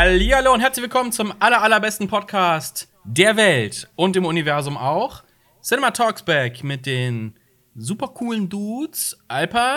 Hallihallo 0.00 0.54
und 0.54 0.60
herzlich 0.60 0.84
willkommen 0.84 1.12
zum 1.12 1.34
aller, 1.40 1.60
allerbesten 1.60 2.08
Podcast 2.08 2.88
der 3.04 3.36
Welt 3.36 3.86
und 3.96 4.16
im 4.16 4.24
Universum 4.24 4.78
auch. 4.78 5.24
Cinema 5.62 5.90
Talks 5.90 6.22
Back 6.22 6.64
mit 6.64 6.86
den 6.86 7.34
super 7.76 8.08
coolen 8.08 8.48
Dudes. 8.48 9.18
Alpa, 9.28 9.76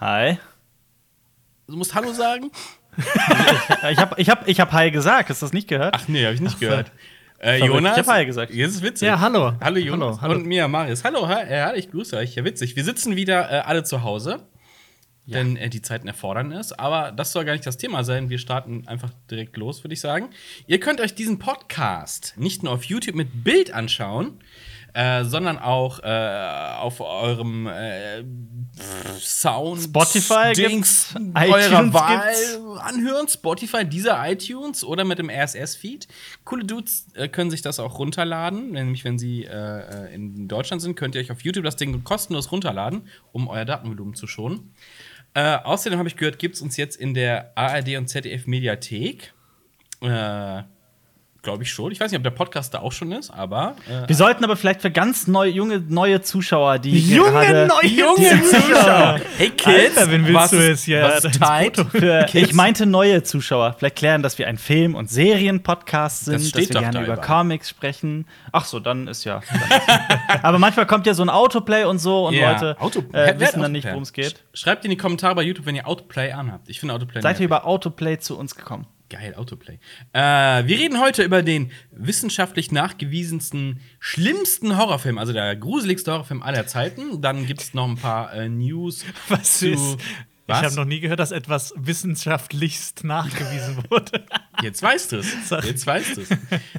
Hi. 0.00 0.38
du 1.68 1.76
musst 1.76 1.94
Hallo 1.94 2.12
sagen. 2.12 2.50
Ich 3.92 3.98
habe 3.98 4.20
ich 4.20 4.28
hab, 4.28 4.48
ich 4.48 4.58
hab 4.58 4.72
Hi 4.72 4.90
gesagt. 4.90 5.30
Hast 5.30 5.40
du 5.40 5.46
das 5.46 5.52
nicht 5.52 5.68
gehört? 5.68 5.94
Ach 5.96 6.08
nee, 6.08 6.26
hab 6.26 6.34
ich 6.34 6.40
nicht 6.40 6.58
gehört. 6.58 6.90
Äh. 7.38 7.64
Jonas. 7.64 7.96
Ich 7.96 8.08
hab 8.08 8.12
Hi 8.12 8.26
gesagt. 8.26 8.52
Jetzt 8.52 8.74
ist 8.74 8.82
witzig. 8.82 9.06
Ja, 9.06 9.20
hallo. 9.20 9.52
Hallo 9.60 9.78
Jonas. 9.78 10.20
Hallo, 10.20 10.32
hallo. 10.32 10.34
Und 10.40 10.46
mir, 10.46 10.66
Marius. 10.66 11.04
Hallo, 11.04 11.28
hi, 11.28 11.44
äh, 11.44 11.78
ich 11.78 11.92
grüße 11.92 12.16
euch. 12.16 12.34
Ja, 12.34 12.44
witzig. 12.44 12.74
Wir 12.74 12.82
sitzen 12.82 13.14
wieder 13.14 13.52
äh, 13.52 13.60
alle 13.60 13.84
zu 13.84 14.02
Hause. 14.02 14.40
Denn 15.34 15.56
äh, 15.56 15.68
die 15.68 15.82
Zeiten 15.82 16.08
erfordern 16.08 16.52
es. 16.52 16.72
Aber 16.72 17.12
das 17.12 17.32
soll 17.32 17.44
gar 17.44 17.52
nicht 17.52 17.66
das 17.66 17.76
Thema 17.76 18.04
sein. 18.04 18.30
Wir 18.30 18.38
starten 18.38 18.86
einfach 18.86 19.10
direkt 19.30 19.56
los, 19.56 19.84
würde 19.84 19.94
ich 19.94 20.00
sagen. 20.00 20.30
Ihr 20.66 20.80
könnt 20.80 21.00
euch 21.00 21.14
diesen 21.14 21.38
Podcast 21.38 22.34
nicht 22.36 22.62
nur 22.62 22.72
auf 22.72 22.84
YouTube 22.84 23.14
mit 23.14 23.44
Bild 23.44 23.72
anschauen, 23.72 24.40
äh, 24.94 25.24
sondern 25.24 25.58
auch 25.58 26.00
äh, 26.02 26.78
auf 26.78 27.00
eurem 27.00 27.66
äh, 27.66 28.24
Sound 29.20 29.82
Spotify 29.82 30.52
Dings 30.54 31.14
eurer 31.34 31.92
Wahl 31.92 32.24
gibt's. 32.24 32.58
anhören. 32.80 33.28
Spotify, 33.28 33.84
dieser 33.84 34.28
iTunes 34.30 34.84
oder 34.84 35.04
mit 35.04 35.18
dem 35.18 35.28
RSS-Feed. 35.28 36.08
Coole 36.44 36.64
Dudes 36.64 37.06
äh, 37.14 37.28
können 37.28 37.50
sich 37.50 37.62
das 37.62 37.80
auch 37.80 37.98
runterladen. 37.98 38.70
Nämlich, 38.70 39.04
wenn 39.04 39.18
sie 39.18 39.44
äh, 39.44 39.50
äh, 39.50 40.14
in 40.14 40.48
Deutschland 40.48 40.80
sind, 40.80 40.96
könnt 40.96 41.14
ihr 41.14 41.20
euch 41.20 41.30
auf 41.30 41.42
YouTube 41.42 41.64
das 41.64 41.76
Ding 41.76 42.02
kostenlos 42.02 42.50
runterladen, 42.50 43.08
um 43.32 43.48
euer 43.48 43.64
Datenvolumen 43.64 44.14
zu 44.14 44.26
schonen. 44.26 44.74
Äh, 45.34 45.56
außerdem 45.56 45.98
habe 45.98 46.08
ich 46.08 46.16
gehört, 46.16 46.38
gibt 46.38 46.56
es 46.56 46.62
uns 46.62 46.76
jetzt 46.76 46.96
in 46.96 47.14
der 47.14 47.52
ARD 47.56 47.96
und 47.96 48.08
ZDF 48.08 48.46
Mediathek. 48.46 49.32
Äh, 50.00 50.62
Glaube 51.40 51.62
ich 51.62 51.70
schon. 51.72 51.92
Ich 51.92 52.00
weiß 52.00 52.10
nicht, 52.10 52.18
ob 52.18 52.24
der 52.24 52.30
Podcast 52.32 52.74
da 52.74 52.80
auch 52.80 52.90
schon 52.90 53.12
ist, 53.12 53.30
aber. 53.30 53.76
Äh, 53.88 54.08
Wir 54.08 54.16
sollten 54.16 54.42
aber 54.42 54.56
vielleicht 54.56 54.82
für 54.82 54.90
ganz 54.90 55.28
neu, 55.28 55.46
junge, 55.46 55.78
neue 55.88 56.20
Zuschauer, 56.20 56.80
die 56.80 56.98
Junge, 56.98 57.30
gerade 57.30 57.66
neue 57.68 57.88
die 58.18 58.42
Zuschauer. 58.42 59.20
hey 59.38 59.50
Kids, 59.50 59.96
Alter, 59.96 60.10
wen 60.10 60.22
willst 60.26 60.34
was 60.34 60.50
du 60.50 60.56
ist- 60.56 60.66
jetzt 60.66 60.84
hier 60.84 61.02
Was 61.02 61.22
tight? 61.38 61.76
für, 61.92 62.26
ich 62.32 62.52
meinte 62.54 62.86
neue 62.86 63.22
Zuschauer. 63.22 63.76
Vielleicht 63.78 63.96
klären, 63.96 64.22
dass 64.24 64.36
wir 64.38 64.48
ein 64.48 64.58
Film- 64.58 64.96
und 64.96 65.10
Serien-Podcast 65.10 66.24
sind, 66.24 66.34
Das 66.42 66.50
dass 66.50 66.68
wir 66.70 66.80
gerne 66.80 66.98
da 66.98 67.04
über. 67.04 67.16
Comics 67.18 67.68
sprechen. 67.70 68.26
Ach 68.50 68.64
so, 68.64 68.80
dann 68.80 69.06
ist 69.06 69.22
ja. 69.24 69.40
Aber 70.42 70.58
manchmal 70.58 70.86
kommt 70.86 71.06
ja 71.06 71.14
so 71.14 71.22
ein 71.22 71.30
Autoplay 71.30 71.84
und 71.84 71.98
so 72.00 72.26
und 72.26 72.34
Ja, 72.34 72.52
Leute 72.52 72.76
Auto- 72.80 72.98
äh, 73.00 73.04
Wer- 73.12 73.26
wer 73.26 73.40
wissen 73.40 73.62
dann 73.62 73.72
nicht, 73.72 73.86
worum 73.86 74.02
es 74.02 74.12
geht. 74.12 74.42
Schreibt 74.52 74.84
in 74.84 74.90
die 74.90 74.96
Kommentare 74.96 75.36
bei 75.36 75.42
YouTube, 75.42 75.66
wenn 75.66 75.76
ihr 75.76 75.86
Autoplay 75.86 76.32
anhabt. 76.32 76.68
Ich 76.68 76.80
finde 76.80 76.94
Autoplay 76.94 77.20
Seid 77.22 77.38
ihr 77.38 77.44
über 77.46 77.64
Autoplay 77.64 78.18
zu 78.18 78.36
uns 78.36 78.56
gekommen? 78.56 78.86
Geil, 79.10 79.34
Autoplay. 79.36 79.78
Äh, 80.12 80.20
wir 80.66 80.78
reden 80.78 81.00
heute 81.00 81.22
über 81.22 81.42
den 81.42 81.70
wissenschaftlich 81.92 82.72
nachgewiesensten, 82.72 83.80
schlimmsten 84.00 84.76
Horrorfilm, 84.76 85.16
also 85.16 85.32
der 85.32 85.56
gruseligste 85.56 86.12
Horrorfilm 86.12 86.42
aller 86.42 86.66
Zeiten. 86.66 87.22
Dann 87.22 87.46
gibt 87.46 87.62
es 87.62 87.72
noch 87.72 87.88
ein 87.88 87.96
paar 87.96 88.34
äh, 88.34 88.48
News 88.50 89.06
Was 89.28 89.60
zu. 89.60 89.70
ist? 89.70 89.96
Was? 90.46 90.60
Ich 90.60 90.64
habe 90.64 90.76
noch 90.76 90.84
nie 90.86 91.00
gehört, 91.00 91.20
dass 91.20 91.30
etwas 91.30 91.74
wissenschaftlichst 91.76 93.04
nachgewiesen 93.04 93.78
wurde. 93.90 94.24
Jetzt 94.62 94.82
weißt 94.82 95.12
du 95.12 95.16
es. 95.18 95.26
Jetzt 95.62 95.86
weißt 95.86 96.16
du 96.16 96.20
es. 96.22 96.28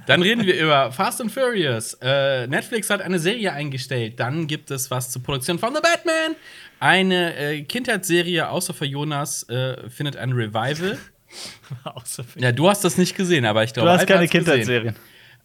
Dann 0.08 0.24
reden 0.24 0.46
wir 0.48 0.60
über 0.60 0.92
Fast 0.92 1.22
and 1.22 1.32
Furious. 1.32 1.94
Äh, 2.02 2.48
Netflix 2.48 2.90
hat 2.90 3.02
eine 3.02 3.20
Serie 3.20 3.54
eingestellt. 3.54 4.20
Dann 4.20 4.48
gibt 4.48 4.72
es 4.72 4.90
was 4.90 5.12
zur 5.12 5.22
Produktion 5.22 5.60
von 5.60 5.76
The 5.76 5.82
Batman. 5.82 6.36
Eine 6.80 7.36
äh, 7.36 7.62
Kindheitsserie, 7.62 8.50
außer 8.50 8.74
für 8.74 8.86
Jonas, 8.86 9.48
äh, 9.50 9.88
findet 9.90 10.16
ein 10.16 10.32
Revival. 10.32 10.98
Außer 11.84 12.24
Ja, 12.38 12.52
du 12.52 12.70
hast 12.70 12.84
das 12.84 12.98
nicht 12.98 13.16
gesehen, 13.16 13.46
aber 13.46 13.64
ich 13.64 13.74
glaube, 13.74 13.88
Du 13.88 13.94
hast 13.94 14.02
Alper 14.02 14.14
keine. 14.16 14.28
Kindheitsserien. 14.28 14.96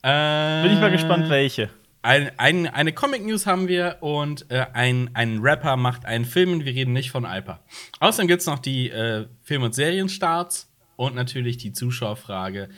Äh, 0.02 0.62
Bin 0.62 0.72
ich 0.72 0.80
mal 0.80 0.90
gespannt, 0.90 1.28
welche. 1.28 1.70
Ein, 2.02 2.30
ein, 2.38 2.66
eine 2.66 2.92
Comic-News 2.92 3.46
haben 3.46 3.66
wir 3.66 3.96
und 4.00 4.50
äh, 4.50 4.66
ein, 4.74 5.10
ein 5.14 5.38
Rapper 5.40 5.78
macht 5.78 6.04
einen 6.04 6.26
Film 6.26 6.52
und 6.52 6.64
wir 6.66 6.74
reden 6.74 6.92
nicht 6.92 7.10
von 7.10 7.24
Alper. 7.24 7.60
Außerdem 8.00 8.28
gibt 8.28 8.40
es 8.42 8.46
noch 8.46 8.58
die 8.58 8.90
äh, 8.90 9.26
Film- 9.42 9.62
und 9.62 9.74
Serienstarts 9.74 10.70
und 10.96 11.14
natürlich 11.14 11.56
die 11.56 11.72
Zuschauerfrage 11.72 12.68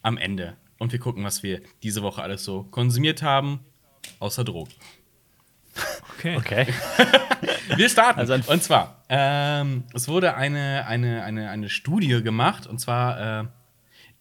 am 0.00 0.16
Ende. 0.16 0.56
Und 0.78 0.92
wir 0.92 0.98
gucken, 0.98 1.22
was 1.22 1.42
wir 1.42 1.60
diese 1.82 2.00
Woche 2.02 2.22
alles 2.22 2.42
so 2.42 2.62
konsumiert 2.62 3.22
haben, 3.22 3.60
außer 4.20 4.44
Drogen. 4.44 4.72
okay. 6.16 6.36
Okay. 6.38 6.66
Wir 7.76 7.88
starten. 7.88 8.20
Also 8.20 8.34
und 8.34 8.62
zwar, 8.62 9.02
ähm, 9.08 9.84
es 9.94 10.08
wurde 10.08 10.34
eine, 10.34 10.86
eine, 10.86 11.24
eine, 11.24 11.50
eine 11.50 11.68
Studie 11.68 12.22
gemacht, 12.22 12.66
und 12.66 12.78
zwar, 12.78 13.42
äh, 13.42 13.44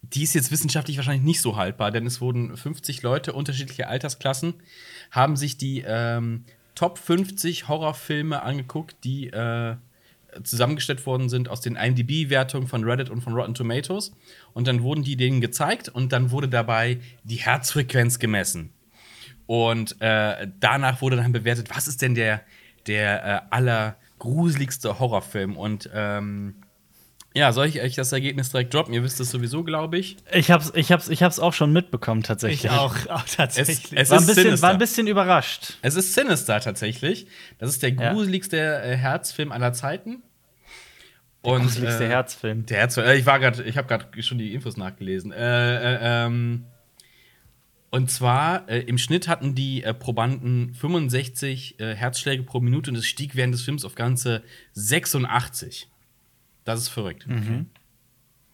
die 0.01 0.23
ist 0.23 0.33
jetzt 0.33 0.51
wissenschaftlich 0.51 0.97
wahrscheinlich 0.97 1.23
nicht 1.23 1.41
so 1.41 1.57
haltbar, 1.57 1.91
denn 1.91 2.05
es 2.05 2.21
wurden 2.21 2.55
50 2.55 3.01
Leute, 3.01 3.33
unterschiedliche 3.33 3.87
Altersklassen, 3.87 4.55
haben 5.11 5.35
sich 5.35 5.57
die 5.57 5.83
ähm, 5.85 6.45
Top 6.75 6.97
50 6.97 7.67
Horrorfilme 7.67 8.41
angeguckt, 8.41 9.03
die 9.03 9.27
äh, 9.27 9.75
zusammengestellt 10.43 11.05
worden 11.05 11.29
sind 11.29 11.49
aus 11.49 11.61
den 11.61 11.75
IMDb-Wertungen 11.75 12.67
von 12.67 12.83
Reddit 12.83 13.09
und 13.09 13.21
von 13.21 13.33
Rotten 13.33 13.53
Tomatoes. 13.53 14.13
Und 14.53 14.67
dann 14.67 14.83
wurden 14.83 15.03
die 15.03 15.15
denen 15.15 15.41
gezeigt 15.41 15.89
und 15.89 16.13
dann 16.13 16.31
wurde 16.31 16.47
dabei 16.47 16.99
die 17.23 17.35
Herzfrequenz 17.35 18.19
gemessen. 18.19 18.71
Und 19.45 19.99
äh, 19.99 20.47
danach 20.59 21.01
wurde 21.01 21.15
dann 21.15 21.31
bewertet, 21.31 21.69
was 21.75 21.87
ist 21.87 22.01
denn 22.01 22.15
der, 22.15 22.41
der 22.89 23.23
äh, 23.25 23.39
allergruseligste 23.51 24.99
Horrorfilm? 24.99 25.55
Und 25.55 25.89
ähm, 25.93 26.55
ja, 27.35 27.53
soll 27.53 27.67
ich 27.67 27.79
euch 27.79 27.95
das 27.95 28.11
Ergebnis 28.11 28.49
direkt 28.49 28.73
droppen? 28.73 28.93
Ihr 28.93 29.03
wisst 29.03 29.19
es 29.19 29.29
sowieso, 29.29 29.63
glaube 29.63 29.97
ich. 29.99 30.17
Ich 30.33 30.49
hab's, 30.51 30.71
ich, 30.75 30.91
hab's, 30.91 31.07
ich 31.09 31.21
hab's 31.21 31.39
auch 31.39 31.53
schon 31.53 31.71
mitbekommen, 31.71 32.23
tatsächlich. 32.23 32.65
Ich 32.65 32.71
auch, 32.71 32.95
auch 33.07 33.23
tatsächlich. 33.23 33.91
Es- 33.95 34.09
War 34.09 34.17
ein, 34.19 34.25
bisschen, 34.25 34.43
sinister. 34.43 34.61
war 34.67 34.71
ein 34.73 34.79
bisschen 34.79 35.07
überrascht. 35.07 35.77
Es 35.83 35.95
ist 35.95 36.13
Sinister 36.15 36.59
tatsächlich. 36.59 37.27
Das 37.59 37.69
ist 37.69 37.83
der 37.83 37.91
gruseligste 37.91 38.57
äh, 38.57 38.97
Herzfilm 38.97 39.51
aller 39.51 39.73
Zeiten. 39.73 40.23
Und, 41.41 41.61
Gruseligste 41.61 42.03
äh, 42.03 42.09
Herzfilm. 42.09 42.65
Der 42.65 42.79
Herz, 42.79 42.97
äh, 42.97 43.15
ich 43.15 43.25
war 43.25 43.39
gerade, 43.39 43.63
ich 43.63 43.77
habe 43.77 43.87
gerade 43.87 44.23
schon 44.23 44.39
die 44.39 44.53
Infos 44.53 44.75
nachgelesen. 44.75 45.31
Äh, 45.31 45.37
äh, 45.95 46.25
ähm, 46.25 46.65
und 47.91 48.11
zwar 48.11 48.67
äh, 48.69 48.79
im 48.81 48.97
Schnitt 48.97 49.27
hatten 49.27 49.55
die 49.55 49.83
äh, 49.83 49.93
Probanden 49.93 50.73
65 50.75 51.79
äh, 51.79 51.95
Herzschläge 51.95 52.43
pro 52.43 52.59
Minute 52.59 52.91
und 52.91 52.97
es 52.97 53.05
stieg 53.07 53.35
während 53.35 53.53
des 53.53 53.61
Films 53.63 53.83
auf 53.85 53.95
ganze 53.95 54.43
86. 54.73 55.87
Das 56.65 56.79
ist 56.79 56.89
verrückt. 56.89 57.25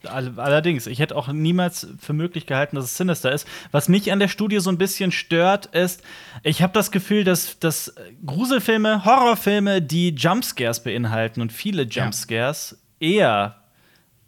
All- 0.05 0.39
Allerdings, 0.39 0.85
ich 0.87 0.99
hätte 0.99 1.15
auch 1.15 1.27
niemals 1.29 1.87
für 1.99 2.13
möglich 2.13 2.45
gehalten, 2.45 2.75
dass 2.75 2.85
es 2.85 2.95
Sinister 2.97 3.31
ist. 3.31 3.47
Was 3.71 3.89
mich 3.89 4.11
an 4.11 4.19
der 4.19 4.27
Studie 4.27 4.59
so 4.59 4.69
ein 4.69 4.77
bisschen 4.77 5.11
stört, 5.11 5.65
ist, 5.67 6.03
ich 6.43 6.61
habe 6.61 6.73
das 6.73 6.91
Gefühl, 6.91 7.23
dass, 7.23 7.57
dass 7.59 7.93
Gruselfilme, 8.25 9.03
Horrorfilme, 9.03 9.81
die 9.81 10.09
Jumpscares 10.09 10.83
beinhalten 10.83 11.41
und 11.41 11.51
viele 11.51 11.83
Jumpscares 11.83 12.77
eher 12.99 13.63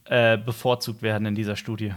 äh, 0.06 0.38
bevorzugt 0.38 1.02
werden 1.04 1.28
in 1.28 1.36
dieser 1.36 1.56
Studie. 1.56 1.94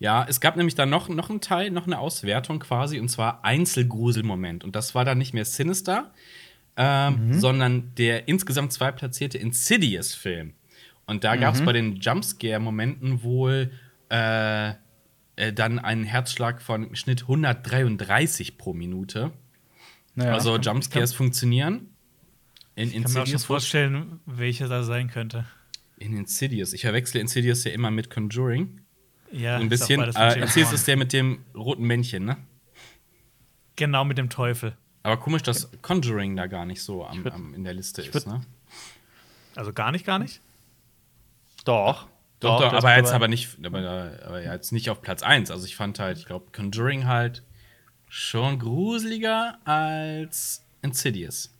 Ja, 0.00 0.24
es 0.28 0.40
gab 0.40 0.56
nämlich 0.56 0.74
dann 0.74 0.90
noch, 0.90 1.08
noch 1.08 1.28
einen 1.28 1.40
Teil, 1.40 1.70
noch 1.70 1.86
eine 1.86 1.98
Auswertung 1.98 2.60
quasi, 2.60 3.00
und 3.00 3.08
zwar 3.08 3.44
Einzelgruselmoment. 3.44 4.62
Und 4.62 4.76
das 4.76 4.94
war 4.94 5.04
dann 5.04 5.18
nicht 5.18 5.34
mehr 5.34 5.44
Sinister, 5.44 6.12
ähm, 6.76 7.34
sondern 7.34 7.94
der 7.96 8.28
insgesamt 8.28 8.72
zweitplatzierte 8.72 9.38
Insidious-Film. 9.38 10.54
Und 11.06 11.24
da 11.24 11.36
gab 11.36 11.54
es 11.54 11.64
bei 11.64 11.72
den 11.72 11.96
Jumpscare-Momenten 11.96 13.22
wohl 13.22 13.72
äh, 14.10 14.68
äh, 15.36 15.52
dann 15.52 15.78
einen 15.78 16.04
Herzschlag 16.04 16.60
von 16.60 16.88
im 16.88 16.94
Schnitt 16.94 17.22
133 17.22 18.58
pro 18.58 18.74
Minute. 18.74 19.32
Ja. 20.16 20.32
also 20.32 20.56
Jumpscares 20.56 21.14
funktionieren. 21.14 21.90
In 22.74 22.88
ich 22.88 22.94
kann 22.94 23.02
mir 23.02 23.06
auch 23.06 23.12
schon 23.12 23.20
Insidious, 23.20 23.44
vorstellen, 23.44 24.20
welche 24.26 24.68
da 24.68 24.82
sein 24.82 25.08
könnte. 25.08 25.44
in 25.96 26.16
Insidious. 26.16 26.72
Ich 26.72 26.82
verwechsle 26.82 27.20
Insidious 27.20 27.64
ja 27.64 27.72
immer 27.72 27.90
mit 27.90 28.10
Conjuring. 28.10 28.80
Ja, 29.32 29.56
ein 29.56 29.70
ist 29.70 29.82
auch 29.82 29.86
bisschen. 29.88 30.00
Äh, 30.02 30.74
ist 30.74 30.88
der 30.88 30.96
mit 30.96 31.12
dem 31.12 31.44
roten 31.54 31.84
Männchen, 31.84 32.24
ne? 32.24 32.36
Genau 33.76 34.04
mit 34.04 34.18
dem 34.18 34.30
Teufel. 34.30 34.76
Aber 35.02 35.16
komisch, 35.18 35.42
dass 35.42 35.70
Conjuring 35.82 36.36
da 36.36 36.46
gar 36.46 36.64
nicht 36.66 36.82
so 36.82 37.04
am, 37.06 37.24
würd- 37.24 37.30
am, 37.32 37.54
in 37.54 37.64
der 37.64 37.74
Liste 37.74 38.02
ich 38.02 38.08
ist, 38.08 38.26
würd- 38.26 38.30
ne? 38.32 38.40
Also 39.54 39.72
gar 39.72 39.92
nicht, 39.92 40.04
gar 40.04 40.18
nicht. 40.18 40.40
Doch. 41.64 42.08
Doch, 42.40 42.60
doch, 42.60 42.70
das 42.72 42.84
aber 42.84 42.96
jetzt 42.96 43.12
aber 43.12 43.26
nicht, 43.28 43.58
aber, 43.64 44.12
aber 44.24 44.42
jetzt 44.42 44.70
nicht 44.72 44.90
auf 44.90 45.02
Platz 45.02 45.22
1. 45.22 45.50
Also 45.50 45.66
ich 45.66 45.74
fand 45.76 45.98
halt, 45.98 46.18
ich 46.18 46.26
glaube, 46.26 46.46
Conjuring 46.54 47.06
halt 47.06 47.42
schon 48.08 48.58
gruseliger 48.60 49.58
als 49.64 50.64
Insidious. 50.82 51.52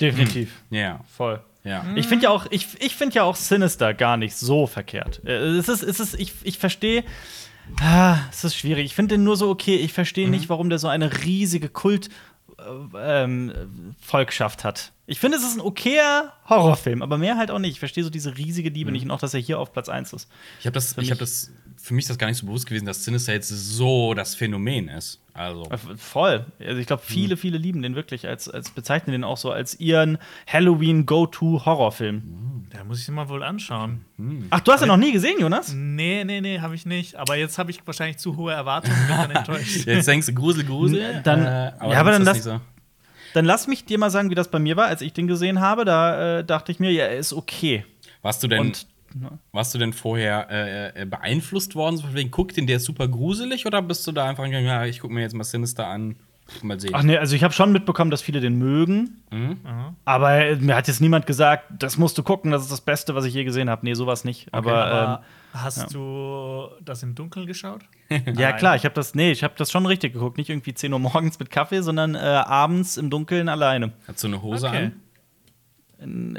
Definitiv. 0.00 0.62
Ja, 0.70 1.00
Voll. 1.08 1.42
Ja. 1.64 1.84
Ich 1.94 2.06
finde 2.08 2.24
ja 2.24 2.30
auch, 2.30 2.46
ich, 2.50 2.68
ich 2.80 2.94
finde 2.96 3.14
ja 3.16 3.22
auch 3.24 3.36
Sinister 3.36 3.94
gar 3.94 4.16
nicht 4.16 4.36
so 4.36 4.66
verkehrt. 4.66 5.20
Äh, 5.24 5.32
Es 5.56 5.68
ist, 5.68 5.82
es 5.82 6.00
ist, 6.00 6.14
ich, 6.18 6.32
ich 6.42 6.58
verstehe. 6.58 7.04
Ah, 7.80 8.18
es 8.30 8.42
ist 8.44 8.56
schwierig. 8.56 8.84
Ich 8.86 8.94
finde 8.94 9.14
den 9.16 9.24
nur 9.24 9.36
so 9.36 9.48
okay. 9.48 9.76
Ich 9.76 9.92
verstehe 9.92 10.28
nicht, 10.28 10.48
warum 10.48 10.68
der 10.68 10.78
so 10.78 10.88
eine 10.88 11.24
riesige 11.24 11.68
Kult 11.68 12.08
äh, 12.58 13.22
ähm, 13.22 13.94
Volkschaft 14.00 14.64
hat. 14.64 14.92
Ich 15.06 15.20
finde, 15.20 15.36
es 15.36 15.44
ist 15.44 15.56
ein 15.56 15.60
okayer 15.60 16.32
Horrorfilm, 16.48 17.02
aber 17.02 17.18
mehr 17.18 17.36
halt 17.36 17.50
auch 17.50 17.58
nicht. 17.58 17.72
Ich 17.72 17.78
verstehe 17.78 18.02
so 18.04 18.10
diese 18.10 18.36
riesige 18.36 18.70
Liebe 18.70 18.90
Mhm. 18.90 18.94
nicht 18.94 19.04
und 19.04 19.10
auch, 19.10 19.20
dass 19.20 19.34
er 19.34 19.40
hier 19.40 19.58
auf 19.58 19.72
Platz 19.72 19.88
1 19.88 20.12
ist. 20.12 20.28
Ich 20.60 20.66
habe 20.66 20.74
das, 20.74 20.92
ich 20.92 20.96
mich- 21.10 21.18
das, 21.18 21.50
für 21.82 21.94
mich 21.94 22.04
ist 22.04 22.10
das 22.10 22.18
gar 22.18 22.28
nicht 22.28 22.36
so 22.38 22.46
bewusst 22.46 22.66
gewesen, 22.66 22.86
dass 22.86 23.04
jetzt 23.06 23.48
so 23.48 24.14
das 24.14 24.34
Phänomen 24.36 24.88
ist. 24.88 25.20
Also, 25.34 25.64
Äh, 25.70 25.78
Voll. 25.96 26.46
Also 26.60 26.72
ich 26.74 26.84
Mhm. 26.84 26.86
glaube, 26.86 27.02
viele, 27.04 27.36
viele 27.36 27.58
lieben 27.58 27.82
den 27.82 27.94
wirklich 27.94 28.26
als, 28.28 28.48
als 28.48 28.70
bezeichnen 28.70 29.12
den 29.12 29.24
auch 29.24 29.36
so 29.36 29.50
als 29.50 29.80
ihren 29.80 30.18
Halloween-Go-To-Horrorfilm. 31.12 32.66
Da 32.70 32.84
muss 32.84 33.00
ich 33.02 33.08
mal 33.08 33.28
wohl 33.28 33.42
anschauen. 33.42 34.04
Ach, 34.50 34.60
du 34.60 34.72
hast 34.72 34.82
ihn 34.82 34.88
noch 34.88 34.96
nie 34.96 35.12
gesehen, 35.12 35.36
Jonas? 35.40 35.72
Nee, 35.74 36.24
nee, 36.24 36.40
nee, 36.40 36.60
habe 36.60 36.74
ich 36.74 36.86
nicht. 36.86 37.16
Aber 37.16 37.36
jetzt 37.36 37.58
habe 37.58 37.70
ich 37.70 37.80
wahrscheinlich 37.86 38.18
zu 38.18 38.36
hohe 38.36 38.52
Erwartungen 38.52 38.96
und 39.00 39.06
bin 39.08 39.16
dann 39.16 39.30
enttäuscht. 39.30 39.86
jetzt 39.86 40.08
denkst 40.08 40.26
du 40.26 40.34
Grusel, 40.34 40.64
Grusel. 40.64 41.20
Dann- 41.24 41.40
äh, 41.44 41.44
ja, 41.46 41.74
aber 41.80 41.90
ist 42.12 42.18
dann 42.18 42.24
das 42.24 42.24
lass- 42.24 42.34
nicht 42.36 42.44
so. 42.44 42.60
Dann 43.34 43.44
lass 43.46 43.66
mich 43.66 43.84
dir 43.86 43.98
mal 43.98 44.10
sagen, 44.10 44.28
wie 44.30 44.34
das 44.34 44.48
bei 44.48 44.58
mir 44.58 44.76
war, 44.76 44.86
als 44.86 45.00
ich 45.00 45.14
den 45.14 45.26
gesehen 45.26 45.60
habe. 45.60 45.84
Da 45.86 46.40
äh, 46.40 46.44
dachte 46.44 46.70
ich 46.70 46.78
mir, 46.80 46.90
ja, 46.92 47.04
er 47.06 47.16
ist 47.16 47.32
okay. 47.32 47.84
Warst 48.20 48.42
du 48.42 48.48
denn, 48.48 48.60
Und 48.60 48.86
warst 49.52 49.74
du 49.74 49.78
denn 49.78 49.92
vorher 49.92 50.48
äh, 50.50 51.02
äh, 51.02 51.04
beeinflusst 51.06 51.74
worden? 51.74 51.96
So 51.96 52.14
wegen, 52.14 52.30
guck 52.30 52.52
den, 52.54 52.66
der 52.66 52.76
ist 52.76 52.84
super 52.84 53.08
gruselig? 53.08 53.66
Oder 53.66 53.82
bist 53.82 54.06
du 54.06 54.12
da 54.12 54.28
einfach 54.28 54.44
gegangen, 54.44 54.66
ja, 54.66 54.84
ich 54.84 55.00
guck 55.00 55.10
mir 55.10 55.20
jetzt 55.20 55.34
mal 55.34 55.44
Sinister 55.44 55.86
an, 55.86 56.16
mal 56.62 56.78
sehen. 56.80 56.90
Ach 56.94 57.02
nee, 57.02 57.16
also 57.16 57.34
ich 57.36 57.44
habe 57.44 57.54
schon 57.54 57.72
mitbekommen, 57.72 58.10
dass 58.10 58.20
viele 58.22 58.40
den 58.40 58.56
mögen. 58.58 59.22
Aha. 59.64 59.94
Aber 60.04 60.32
äh, 60.36 60.56
mir 60.56 60.76
hat 60.76 60.88
jetzt 60.88 61.00
niemand 61.00 61.26
gesagt, 61.26 61.64
das 61.78 61.96
musst 61.98 62.18
du 62.18 62.22
gucken, 62.22 62.50
das 62.50 62.62
ist 62.62 62.72
das 62.72 62.80
Beste, 62.80 63.14
was 63.14 63.24
ich 63.24 63.34
je 63.34 63.44
gesehen 63.44 63.70
habe. 63.70 63.84
Nee, 63.84 63.94
sowas 63.94 64.24
nicht. 64.24 64.52
aber 64.52 64.84
Aber 64.86 65.22
hast 65.52 65.94
du 65.94 66.68
das 66.84 67.02
im 67.02 67.14
Dunkeln 67.14 67.46
geschaut? 67.46 67.82
ähm, 68.10 68.34
ja, 68.38 68.52
klar, 68.52 68.76
ich 68.76 68.84
habe 68.84 68.94
das, 68.94 69.14
nee, 69.14 69.30
ich 69.32 69.44
habe 69.44 69.54
das 69.56 69.70
schon 69.70 69.86
richtig 69.86 70.12
geguckt. 70.14 70.36
Nicht 70.36 70.50
irgendwie 70.50 70.74
10 70.74 70.92
Uhr 70.92 70.98
morgens 70.98 71.38
mit 71.38 71.50
Kaffee, 71.50 71.82
sondern 71.82 72.14
äh, 72.14 72.18
abends 72.18 72.96
im 72.96 73.08
Dunkeln 73.08 73.48
alleine. 73.48 73.92
Hast 74.08 74.22
du 74.24 74.28
eine 74.28 74.42
Hose 74.42 74.66
Okay. 74.68 74.76
an? 74.86 74.92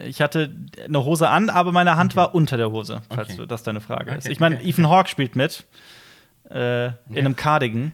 Ich 0.05 0.21
hatte 0.21 0.53
eine 0.83 1.05
Hose 1.05 1.29
an, 1.29 1.49
aber 1.49 1.71
meine 1.71 1.95
Hand 1.95 2.15
war 2.15 2.35
unter 2.35 2.57
der 2.57 2.71
Hose, 2.71 3.01
falls 3.09 3.29
Okay. 3.29 3.37
du, 3.37 3.45
das 3.45 3.63
deine 3.63 3.81
Frage 3.81 4.11
ist. 4.11 4.25
Okay, 4.25 4.31
Ich 4.33 4.39
meine, 4.39 4.57
okay. 4.57 4.69
Ethan 4.69 4.89
Hawke 4.89 5.09
spielt 5.09 5.35
mit. 5.35 5.65
Äh, 6.49 6.87
In 6.87 6.93
einem 7.17 7.35
Cardigan. 7.35 7.93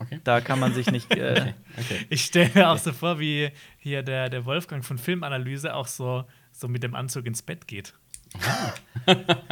Okay. 0.00 0.20
Da 0.24 0.40
kann 0.40 0.60
man 0.60 0.74
sich 0.74 0.90
nicht. 0.90 1.10
Äh, 1.16 1.52
Okay. 1.78 2.06
Ich 2.10 2.24
stelle 2.24 2.50
mir 2.54 2.68
auch 2.70 2.78
so 2.78 2.92
vor, 2.92 3.20
wie 3.20 3.50
hier 3.78 4.02
der, 4.02 4.28
der 4.28 4.44
Wolfgang 4.44 4.84
von 4.84 4.98
Filmanalyse 4.98 5.74
auch 5.74 5.86
so, 5.86 6.24
so 6.52 6.66
mit 6.68 6.82
dem 6.82 6.94
Anzug 6.96 7.24
ins 7.26 7.40
Bett 7.42 7.66
geht. 7.68 7.94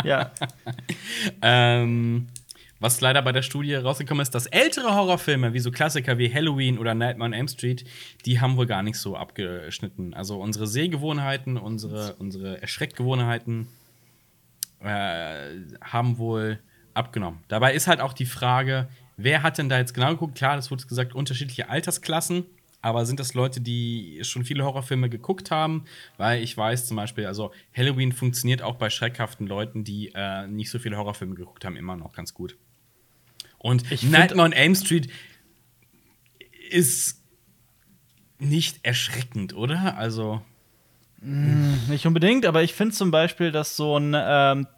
ja. 0.05 0.31
Ähm, 1.43 2.27
was 2.81 3.01
leider 3.01 3.23
bei 3.23 3.33
der 3.33 3.43
Studie 3.43 3.75
rausgekommen 3.75 4.23
ist, 4.23 4.35
dass 4.35 4.47
ältere 4.47 4.95
Horrorfilme, 4.95 5.53
wie 5.55 5.61
so 5.61 5.71
Klassiker 5.71 6.19
wie 6.19 6.33
Halloween 6.33 6.79
oder 6.79 6.95
Nightmare 6.95 7.29
on 7.29 7.33
Elm 7.33 7.49
Street, 7.49 7.85
die 8.25 8.41
haben 8.41 8.57
wohl 8.57 8.67
gar 8.67 8.83
nicht 8.83 8.99
so 8.99 9.17
abgeschnitten. 9.17 10.15
Also 10.15 10.41
unsere 10.41 10.67
Sehgewohnheiten, 10.67 11.57
unsere, 11.57 12.15
unsere 12.15 12.61
Erschreckgewohnheiten 12.61 13.69
äh, 14.81 15.61
haben 15.81 16.19
wohl 16.19 16.59
abgenommen. 16.95 17.41
Dabei 17.49 17.75
ist 17.75 17.87
halt 17.87 18.01
auch 18.01 18.13
die 18.13 18.27
Frage, 18.27 18.89
wer 19.17 19.43
hat 19.43 19.59
denn 19.59 19.69
da 19.69 19.79
jetzt 19.79 19.95
genau 19.95 20.11
geguckt? 20.11 20.37
Klar, 20.37 20.57
das 20.57 20.71
wurde 20.71 20.87
gesagt, 20.87 21.15
unterschiedliche 21.15 21.69
Altersklassen. 21.69 22.45
Aber 22.83 23.05
sind 23.05 23.19
das 23.19 23.35
Leute, 23.35 23.61
die 23.61 24.21
schon 24.23 24.45
viele 24.45 24.65
Horrorfilme 24.65 25.09
geguckt 25.09 25.51
haben? 25.51 25.87
Weil 26.19 26.43
ich 26.43 26.57
weiß 26.57 26.87
zum 26.87 26.97
Beispiel, 26.97 27.27
also 27.27 27.51
Halloween 27.77 28.13
funktioniert 28.13 28.63
auch 28.63 28.77
bei 28.77 28.91
schreckhaften 28.91 29.47
Leuten, 29.47 29.83
die 29.83 30.13
äh, 30.15 30.47
nicht 30.47 30.71
so 30.71 30.79
viele 30.79 30.97
Horrorfilme 30.97 31.35
geguckt 31.35 31.65
haben, 31.65 31.77
immer 31.77 31.97
noch 31.97 32.13
ganz 32.13 32.33
gut. 32.33 32.57
Und 33.67 33.91
Ich 33.91 34.05
Nightmare 34.05 34.47
on 34.47 34.53
Elm 34.53 34.77
Street 34.77 35.11
ist 36.71 37.21
nicht 38.39 38.79
erschreckend, 38.85 39.57
oder? 39.57 39.99
Also, 39.99 40.41
Nicht 41.89 42.07
unbedingt, 42.07 42.47
aber 42.47 42.63
ich 42.63 42.75
finde 42.75 42.95
zum 42.95 43.11
Beispiel, 43.11 43.51
dass 43.51 43.75
so 43.75 43.99
ein 43.99 44.15
ähm, 44.17 44.69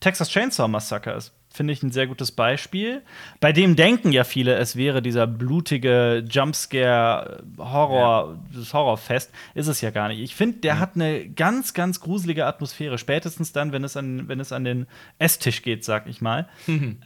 Texas 0.00 0.28
Chainsaw 0.28 0.68
Massacre 0.68 1.12
ist. 1.12 1.32
Finde 1.54 1.72
ich 1.72 1.84
ein 1.84 1.92
sehr 1.92 2.08
gutes 2.08 2.32
Beispiel. 2.32 3.02
Bei 3.38 3.52
dem 3.52 3.76
denken 3.76 4.10
ja 4.10 4.24
viele, 4.24 4.56
es 4.56 4.74
wäre 4.74 5.00
dieser 5.00 5.28
blutige 5.28 6.24
Jumpscare-Horror, 6.28 8.40
das 8.52 8.74
Horrorfest. 8.74 9.30
Ist 9.54 9.68
es 9.68 9.80
ja 9.80 9.90
gar 9.90 10.08
nicht. 10.08 10.18
Ich 10.18 10.34
finde, 10.34 10.58
der 10.58 10.80
hat 10.80 10.96
eine 10.96 11.28
ganz, 11.28 11.72
ganz 11.72 12.00
gruselige 12.00 12.46
Atmosphäre. 12.46 12.98
Spätestens 12.98 13.52
dann, 13.52 13.70
wenn 13.70 13.84
es 13.84 13.96
an, 13.96 14.26
wenn 14.26 14.40
es 14.40 14.50
an 14.50 14.64
den 14.64 14.88
Esstisch 15.20 15.62
geht, 15.62 15.84
sag 15.84 16.08
ich 16.08 16.20
mal. 16.20 16.48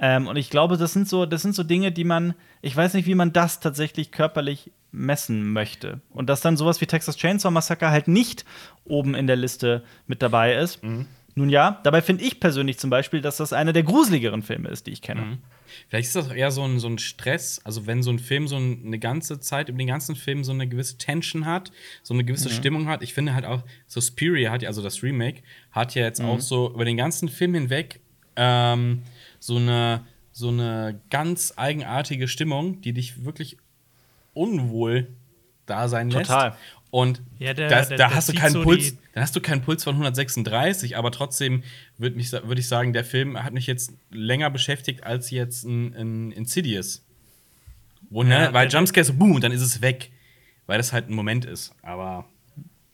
ähm, 0.00 0.26
und 0.26 0.36
ich 0.36 0.48
glaube, 0.48 0.78
das 0.78 0.94
sind, 0.94 1.06
so, 1.06 1.26
das 1.26 1.42
sind 1.42 1.54
so 1.54 1.62
Dinge, 1.62 1.92
die 1.92 2.04
man, 2.04 2.32
ich 2.62 2.74
weiß 2.74 2.94
nicht, 2.94 3.06
wie 3.06 3.14
man 3.14 3.34
das 3.34 3.60
tatsächlich 3.60 4.12
körperlich 4.12 4.72
messen 4.92 5.52
möchte. 5.52 6.00
Und 6.08 6.30
dass 6.30 6.40
dann 6.40 6.56
sowas 6.56 6.80
wie 6.80 6.86
Texas 6.86 7.18
Chainsaw 7.18 7.52
Massacre 7.52 7.90
halt 7.90 8.08
nicht 8.08 8.46
oben 8.86 9.14
in 9.14 9.26
der 9.26 9.36
Liste 9.36 9.82
mit 10.06 10.22
dabei 10.22 10.54
ist. 10.54 10.80
Nun 11.38 11.50
ja, 11.50 11.78
dabei 11.84 12.02
finde 12.02 12.24
ich 12.24 12.40
persönlich 12.40 12.78
zum 12.78 12.90
Beispiel, 12.90 13.20
dass 13.20 13.36
das 13.36 13.52
einer 13.52 13.72
der 13.72 13.84
gruseligeren 13.84 14.42
Filme 14.42 14.70
ist, 14.70 14.88
die 14.88 14.90
ich 14.90 15.02
kenne. 15.02 15.38
Vielleicht 15.88 16.08
ist 16.08 16.16
das 16.16 16.32
eher 16.32 16.50
so 16.50 16.64
ein, 16.64 16.80
so 16.80 16.88
ein 16.88 16.98
Stress, 16.98 17.60
also 17.62 17.86
wenn 17.86 18.02
so 18.02 18.10
ein 18.10 18.18
Film 18.18 18.48
so 18.48 18.56
ein, 18.56 18.82
eine 18.84 18.98
ganze 18.98 19.38
Zeit, 19.38 19.68
über 19.68 19.78
den 19.78 19.86
ganzen 19.86 20.16
Film 20.16 20.42
so 20.42 20.50
eine 20.50 20.66
gewisse 20.66 20.98
Tension 20.98 21.46
hat, 21.46 21.70
so 22.02 22.12
eine 22.12 22.24
gewisse 22.24 22.50
Stimmung 22.50 22.88
hat. 22.88 23.04
Ich 23.04 23.14
finde 23.14 23.34
halt 23.34 23.44
auch, 23.44 23.62
so 23.86 24.00
Spirit 24.00 24.50
hat 24.50 24.62
ja, 24.62 24.68
also 24.68 24.82
das 24.82 25.04
Remake, 25.04 25.42
hat 25.70 25.94
ja 25.94 26.02
jetzt 26.02 26.20
auch 26.20 26.40
so 26.40 26.72
über 26.74 26.84
den 26.84 26.96
ganzen 26.96 27.28
Film 27.28 27.54
hinweg 27.54 28.00
ähm, 28.34 29.02
so, 29.38 29.58
eine, 29.58 30.04
so 30.32 30.48
eine 30.48 31.00
ganz 31.08 31.54
eigenartige 31.56 32.26
Stimmung, 32.26 32.80
die 32.80 32.92
dich 32.92 33.24
wirklich 33.24 33.58
unwohl 34.34 35.06
da 35.66 35.86
sein 35.86 36.10
lässt. 36.10 36.30
Total. 36.30 36.56
Und 36.90 37.20
Ja, 37.38 37.52
der- 37.52 37.68
das, 37.68 37.88
der- 37.88 37.98
da 37.98 38.08
der 38.08 38.16
hast 38.16 38.28
du 38.30 38.32
keinen 38.34 38.52
so 38.52 38.62
Puls, 38.62 38.96
dann 39.12 39.22
hast 39.22 39.36
du 39.36 39.40
keinen 39.40 39.60
Puls 39.62 39.84
von 39.84 39.94
136, 39.94 40.96
aber 40.96 41.10
trotzdem 41.10 41.62
würde 41.98 42.16
würd 42.16 42.58
ich 42.58 42.66
sagen, 42.68 42.92
der 42.94 43.04
Film 43.04 43.42
hat 43.42 43.52
mich 43.52 43.66
jetzt 43.66 43.92
länger 44.10 44.48
beschäftigt 44.50 45.04
als 45.04 45.30
jetzt 45.30 45.64
ein, 45.64 45.94
ein 45.94 46.32
Insidious. 46.32 47.04
Wo, 48.10 48.22
ne, 48.22 48.34
Ja, 48.44 48.52
weil 48.54 48.68
Jumpscare 48.68 49.04
so 49.04 49.12
boom 49.12 49.32
und 49.34 49.44
dann 49.44 49.52
ist 49.52 49.60
es 49.62 49.82
weg. 49.82 50.10
Weil 50.66 50.78
das 50.78 50.92
halt 50.92 51.08
ein 51.08 51.14
Moment 51.14 51.44
ist. 51.46 51.74
Aber 51.82 52.26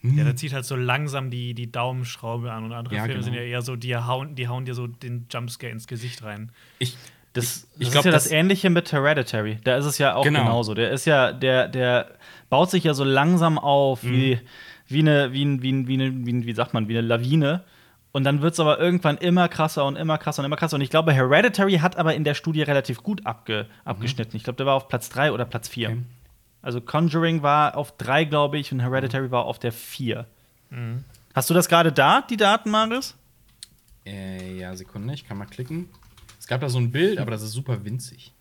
Ja, 0.02 0.22
der 0.24 0.36
zieht 0.36 0.52
halt 0.52 0.64
so 0.64 0.76
langsam 0.76 1.30
die, 1.30 1.54
die 1.54 1.70
Daumenschraube 1.72 2.52
an 2.52 2.64
und 2.64 2.72
andere 2.72 2.94
Ja, 2.96 3.02
Filme 3.04 3.14
genau. 3.20 3.24
sind 3.24 3.34
ja 3.34 3.40
eher 3.42 3.62
so, 3.62 3.74
die 3.76 3.96
hauen, 3.96 4.34
die 4.36 4.46
hauen 4.48 4.64
dir 4.64 4.74
so 4.74 4.86
den 4.86 5.26
Jumpscare 5.30 5.72
ins 5.72 5.86
Gesicht 5.86 6.22
rein. 6.22 6.50
ich, 6.78 6.96
Das, 7.34 7.66
ich 7.78 7.88
das 7.88 7.92
glaub, 7.92 8.00
ist 8.00 8.04
ja 8.06 8.10
das, 8.12 8.24
das- 8.24 8.32
Ähnliche 8.32 8.70
mit 8.70 8.90
Hereditary. 8.92 9.58
Da 9.64 9.76
ist 9.76 9.84
es 9.84 9.98
ja 9.98 10.14
auch 10.14 10.24
Genau. 10.24 10.40
genauso. 10.44 10.72
Der 10.74 10.90
ist 10.90 11.04
ja, 11.04 11.32
der, 11.32 11.68
der 11.68 12.08
baut 12.48 12.70
sich 12.70 12.84
ja 12.84 12.94
so 12.94 13.04
langsam 13.04 13.58
auf, 13.58 14.02
Mhm. 14.02 14.12
wie, 14.12 14.40
wie 14.88 14.98
eine, 15.00 15.32
wie, 15.32 15.44
ein, 15.44 15.60
wie, 15.62 15.72
ein, 15.72 15.86
wie, 15.86 15.94
eine, 15.94 16.26
wie, 16.26 16.46
wie 16.46 16.54
sagt 16.54 16.72
man, 16.74 16.88
wie 16.88 16.96
eine 16.96 17.06
Lawine. 17.06 17.62
Und 18.12 18.22
dann 18.24 18.40
wird 18.42 18.52
es 18.54 18.60
aber 18.60 18.78
irgendwann 18.78 19.16
immer 19.18 19.48
krasser 19.48 19.84
und 19.84 19.96
immer 19.96 20.18
krasser 20.18 20.40
und 20.42 20.46
immer 20.46 20.54
krasser. 20.56 20.76
Und 20.76 20.82
ich 20.82 20.90
glaube, 20.90 21.12
Hereditary 21.12 21.78
hat 21.78 21.96
aber 21.96 22.14
in 22.14 22.22
der 22.22 22.34
Studie 22.34 22.62
relativ 22.62 23.02
gut 23.02 23.26
abge, 23.26 23.66
abgeschnitten. 23.84 24.36
Ich 24.36 24.44
glaube, 24.44 24.56
der 24.56 24.66
war 24.66 24.74
auf 24.74 24.86
Platz 24.86 25.08
3 25.08 25.32
oder 25.32 25.44
Platz 25.44 25.68
4. 25.68 25.88
Okay. 25.88 25.98
Also 26.62 26.80
Conjuring 26.80 27.42
war 27.42 27.76
auf 27.76 27.96
3, 27.98 28.24
glaube 28.24 28.56
ich, 28.58 28.70
und 28.72 28.78
Hereditary 28.80 29.30
war 29.32 29.44
auf 29.46 29.58
der 29.58 29.72
4. 29.72 30.26
Hast 31.34 31.50
du 31.50 31.54
das 31.54 31.68
gerade 31.68 31.90
da, 31.92 32.22
die 32.22 32.36
Daten, 32.36 32.70
Marius? 32.70 33.16
äh, 34.06 34.58
ja, 34.58 34.74
Sekunde, 34.76 35.12
ich 35.14 35.26
kann 35.26 35.36
mal 35.38 35.46
klicken. 35.46 35.88
Es 36.44 36.48
gab 36.48 36.60
da 36.60 36.68
so 36.68 36.78
ein 36.78 36.90
Bild, 36.90 37.18
aber 37.20 37.30
das 37.30 37.40
ist 37.40 37.52
super 37.52 37.86
winzig. 37.86 38.34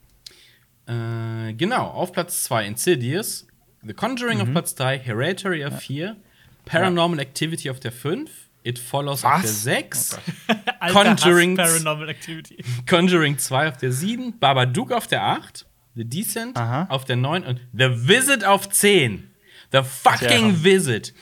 Äh, 0.88 1.54
genau, 1.54 1.88
auf 1.88 2.12
Platz 2.12 2.44
2 2.44 2.66
Insidious, 2.68 3.48
The 3.82 3.94
Conjuring 3.94 4.42
auf 4.42 4.52
Platz 4.52 4.76
3, 4.76 5.00
Hereditary 5.00 5.64
auf 5.64 5.80
4, 5.80 6.18
Paranormal 6.66 7.20
Activity 7.20 7.70
auf 7.70 7.80
der 7.80 7.94
5, 7.94 8.30
It 8.64 8.78
Follows 8.78 9.24
auf 9.24 9.32
Was? 9.36 9.42
der 9.44 9.52
6, 9.52 10.18
Alter 10.82 10.94
Conjuring- 11.16 11.56
Paranormal 11.56 12.10
Activity. 12.10 12.58
Conjuring 12.90 13.38
2 13.38 13.70
auf 13.70 13.78
der 13.78 13.94
7, 13.94 14.38
Babadook 14.38 14.92
auf 14.92 15.08
der 15.08 15.24
8, 15.24 15.66
The 15.96 16.04
Descent 16.04 16.58
Aha. 16.58 16.88
auf 16.90 17.06
der 17.06 17.16
9 17.16 17.46
und 17.46 17.62
The 17.72 17.88
Visit 18.10 18.44
auf 18.44 18.68
10. 18.68 19.32
The 19.72 19.80
fucking 19.82 20.50
Ja. 20.50 20.64
Visit. 20.66 21.14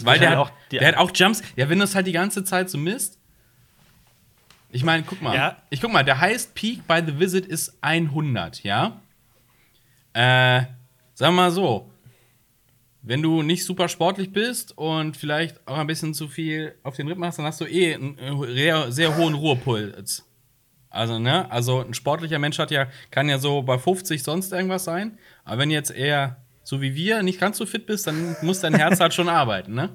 Weil 0.00 0.18
der, 0.18 0.32
Ja, 0.32 0.46
hat, 0.46 0.52
der 0.72 0.88
hat 0.88 0.96
auch 0.96 1.12
Jumps. 1.14 1.42
Ja, 1.54 1.68
wenn 1.68 1.78
du 1.78 1.84
es 1.84 1.94
halt 1.94 2.08
die 2.08 2.12
ganze 2.12 2.42
Zeit 2.42 2.68
so 2.68 2.76
misst. 2.76 3.18
Ich 4.76 4.84
meine, 4.84 5.04
guck 5.04 5.22
mal. 5.22 5.34
Ja. 5.34 5.56
Ich 5.70 5.80
guck 5.80 5.90
mal, 5.90 6.04
der 6.04 6.20
Highest 6.20 6.54
Peak 6.54 6.86
bei 6.86 7.02
The 7.02 7.18
Visit 7.18 7.46
ist 7.46 7.78
100, 7.80 8.62
ja? 8.62 9.00
Äh, 10.12 10.66
sagen 11.14 11.34
wir 11.34 11.42
mal 11.42 11.50
so. 11.50 11.90
Wenn 13.00 13.22
du 13.22 13.42
nicht 13.42 13.64
super 13.64 13.88
sportlich 13.88 14.32
bist 14.32 14.76
und 14.76 15.16
vielleicht 15.16 15.66
auch 15.66 15.78
ein 15.78 15.86
bisschen 15.86 16.12
zu 16.12 16.28
viel 16.28 16.74
auf 16.82 16.94
den 16.94 17.08
Rippen 17.08 17.24
hast, 17.24 17.38
dann 17.38 17.46
hast 17.46 17.58
du 17.62 17.64
eh 17.64 17.94
einen 17.94 18.18
äh, 18.18 18.52
sehr, 18.52 18.92
sehr 18.92 19.16
hohen 19.16 19.32
Ruhepuls. 19.32 20.28
Also, 20.90 21.18
ne? 21.18 21.50
Also, 21.50 21.80
ein 21.80 21.94
sportlicher 21.94 22.38
Mensch 22.38 22.58
hat 22.58 22.70
ja, 22.70 22.88
kann 23.10 23.30
ja 23.30 23.38
so 23.38 23.62
bei 23.62 23.78
50 23.78 24.22
sonst 24.22 24.52
irgendwas 24.52 24.84
sein. 24.84 25.18
Aber 25.44 25.62
wenn 25.62 25.70
jetzt 25.70 25.90
eher 25.90 26.36
so 26.64 26.82
wie 26.82 26.94
wir 26.94 27.22
nicht 27.22 27.40
ganz 27.40 27.56
so 27.56 27.64
fit 27.64 27.86
bist, 27.86 28.06
dann 28.06 28.36
muss 28.42 28.60
dein 28.60 28.74
Herz 28.74 29.00
halt 29.00 29.14
schon 29.14 29.28
arbeiten, 29.30 29.72
ne? 29.72 29.88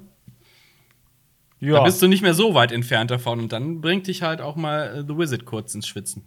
Ja. 1.64 1.74
Da 1.78 1.84
bist 1.84 2.02
du 2.02 2.08
nicht 2.08 2.22
mehr 2.22 2.34
so 2.34 2.54
weit 2.54 2.72
entfernt 2.72 3.10
davon 3.12 3.38
und 3.38 3.52
dann 3.52 3.80
bringt 3.80 4.06
dich 4.08 4.22
halt 4.22 4.40
auch 4.40 4.56
mal 4.56 4.96
äh, 4.98 5.02
The 5.06 5.16
Wizard 5.16 5.44
kurz 5.44 5.74
ins 5.74 5.86
Schwitzen. 5.86 6.24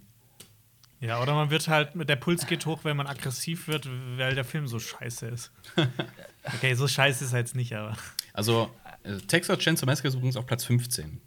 Ja, 1.01 1.21
oder 1.21 1.33
man 1.33 1.49
wird 1.51 1.67
halt, 1.67 1.89
der 1.93 2.15
Puls 2.15 2.47
geht 2.47 2.65
hoch, 2.65 2.79
wenn 2.83 2.95
man 2.97 3.05
aggressiv 3.05 3.67
wird, 3.67 3.87
weil 4.17 4.33
der 4.33 4.45
Film 4.45 4.65
so 4.67 4.79
scheiße 4.79 5.27
ist. 5.27 5.51
Okay, 6.57 6.75
so 6.75 6.87
scheiße 6.87 7.25
ist 7.25 7.33
er 7.33 7.39
jetzt 7.39 7.55
nicht, 7.55 7.73
aber. 7.73 7.97
Also, 8.31 8.69
äh, 9.01 9.17
Texas 9.17 9.57
Chainsaw 9.57 9.87
Massacre 9.87 10.09
ist 10.09 10.13
übrigens 10.13 10.37
auf 10.37 10.45
Platz 10.45 10.63
15. 10.63 11.19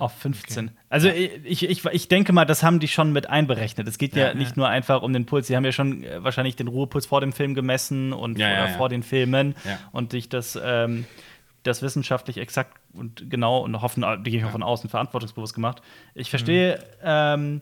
Auf 0.00 0.12
15. 0.18 0.72
Also 0.88 1.08
ich, 1.10 1.62
ich, 1.62 1.84
ich 1.84 2.08
denke 2.08 2.32
mal, 2.32 2.44
das 2.44 2.64
haben 2.64 2.80
die 2.80 2.88
schon 2.88 3.12
mit 3.12 3.30
einberechnet. 3.30 3.86
Es 3.86 3.98
geht 3.98 4.16
ja, 4.16 4.28
Ja, 4.28 4.34
nicht 4.34 4.50
ja. 4.50 4.54
nur 4.56 4.68
einfach 4.68 5.02
um 5.02 5.12
den 5.12 5.26
Puls. 5.26 5.46
Sie 5.46 5.54
haben 5.54 5.64
ja 5.64 5.70
schon 5.70 6.02
äh, 6.02 6.24
wahrscheinlich 6.24 6.56
den 6.56 6.66
Ruhepuls 6.66 7.06
vor 7.06 7.20
dem 7.20 7.32
Film 7.32 7.54
gemessen 7.54 8.12
und 8.12 8.36
Ja, 8.36 8.50
ja. 8.50 8.66
vor 8.76 8.88
den 8.88 9.04
Filmen 9.04 9.54
Ja. 9.64 9.78
und 9.92 10.12
dich 10.12 10.28
das, 10.28 10.58
ähm, 10.60 11.04
das 11.62 11.80
wissenschaftlich 11.82 12.38
exakt 12.38 12.76
und 12.92 13.30
genau 13.30 13.60
und 13.60 13.80
hoffen, 13.80 14.04
die 14.24 14.30
gehe 14.30 14.40
ich 14.40 14.46
auch 14.46 14.50
von 14.50 14.62
außen 14.62 14.88
verantwortungsbewusst 14.90 15.54
gemacht. 15.54 15.82
Ich 16.14 16.30
verstehe, 16.30 16.82
ähm, 17.02 17.60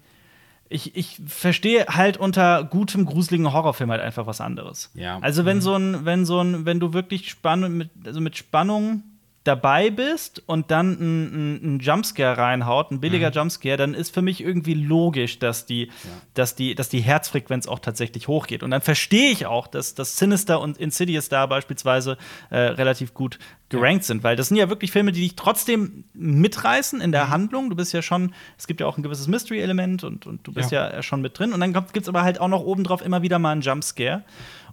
ich, 0.69 0.97
ich 0.97 1.21
verstehe 1.27 1.87
halt 1.89 2.17
unter 2.17 2.65
gutem, 2.65 3.07
gruseligen 3.07 3.53
Horrorfilm 3.53 3.91
halt 3.91 4.01
einfach 4.01 4.27
was 4.27 4.41
anderes. 4.41 4.91
Ja. 4.95 5.19
Also 5.21 5.45
wenn 5.45 5.61
so 5.61 5.75
ein, 5.77 6.05
wenn 6.05 6.25
so 6.25 6.41
ein, 6.41 6.67
wenn 6.67 6.81
du 6.81 6.93
wirklich 6.93 7.31
Spannung 7.31 7.77
mit, 7.77 7.91
also 8.05 8.21
mit 8.21 8.37
Spannung 8.37 9.03
dabei 9.47 9.91
bist 9.91 10.43
und 10.47 10.71
dann 10.71 10.93
ein, 10.93 11.77
ein, 11.77 11.79
Jumpscare 11.81 12.37
reinhaut, 12.37 12.91
ein 12.91 13.01
billiger 13.01 13.31
Jumpscare, 13.31 13.77
dann 13.77 13.95
ist 13.95 14.13
für 14.13 14.23
mich 14.23 14.43
irgendwie 14.43 14.75
logisch, 14.75 15.39
dass 15.39 15.67
die, 15.67 15.91
dass 16.35 16.55
die, 16.55 16.75
dass 16.75 16.89
die 16.89 17.01
Herzfrequenz 17.01 17.67
auch 17.67 17.79
tatsächlich 17.79 18.29
hochgeht. 18.29 18.63
Und 18.63 18.71
dann 18.71 18.83
verstehe 18.83 19.31
ich 19.31 19.47
auch, 19.47 19.67
dass, 19.67 19.95
dass 19.95 20.17
Sinister 20.17 20.61
und 20.61 20.79
Insidious 20.79 21.29
da 21.29 21.47
beispielsweise 21.47 22.19
äh, 22.51 22.59
relativ 22.59 23.15
gut 23.15 23.39
gerankt 23.69 24.05
sind, 24.05 24.23
weil 24.23 24.37
das 24.37 24.49
sind 24.49 24.57
ja 24.59 24.69
wirklich 24.69 24.93
Filme, 24.93 25.11
die 25.11 25.23
dich 25.23 25.35
trotzdem 25.35 26.05
mitreißen 26.15 27.01
in 27.01 27.11
der 27.11 27.31
Handlung. 27.31 27.69
Du 27.69 27.75
bist 27.75 27.93
ja 27.93 28.01
schon, 28.01 28.33
es 28.57 28.67
gibt 28.67 28.81
ja 28.81 28.87
auch 28.87 28.97
ein 28.97 29.03
gewisses 29.03 29.27
Mystery-Element 29.27 30.05
und, 30.05 30.27
und 30.27 30.47
du 30.47 30.53
bist 30.53 30.71
ja. 30.71 30.93
Ja. 30.93 31.03
schon 31.03 31.21
mit 31.21 31.37
drin. 31.39 31.53
Und 31.53 31.61
dann 31.61 31.73
gibt 31.73 31.97
es 31.97 32.09
aber 32.09 32.23
halt 32.23 32.41
auch 32.41 32.49
noch 32.49 32.63
obendrauf 32.63 33.05
immer 33.05 33.23
wieder 33.23 33.39
mal 33.39 33.53
einen 33.53 33.63
Jumpscare. 33.63 34.23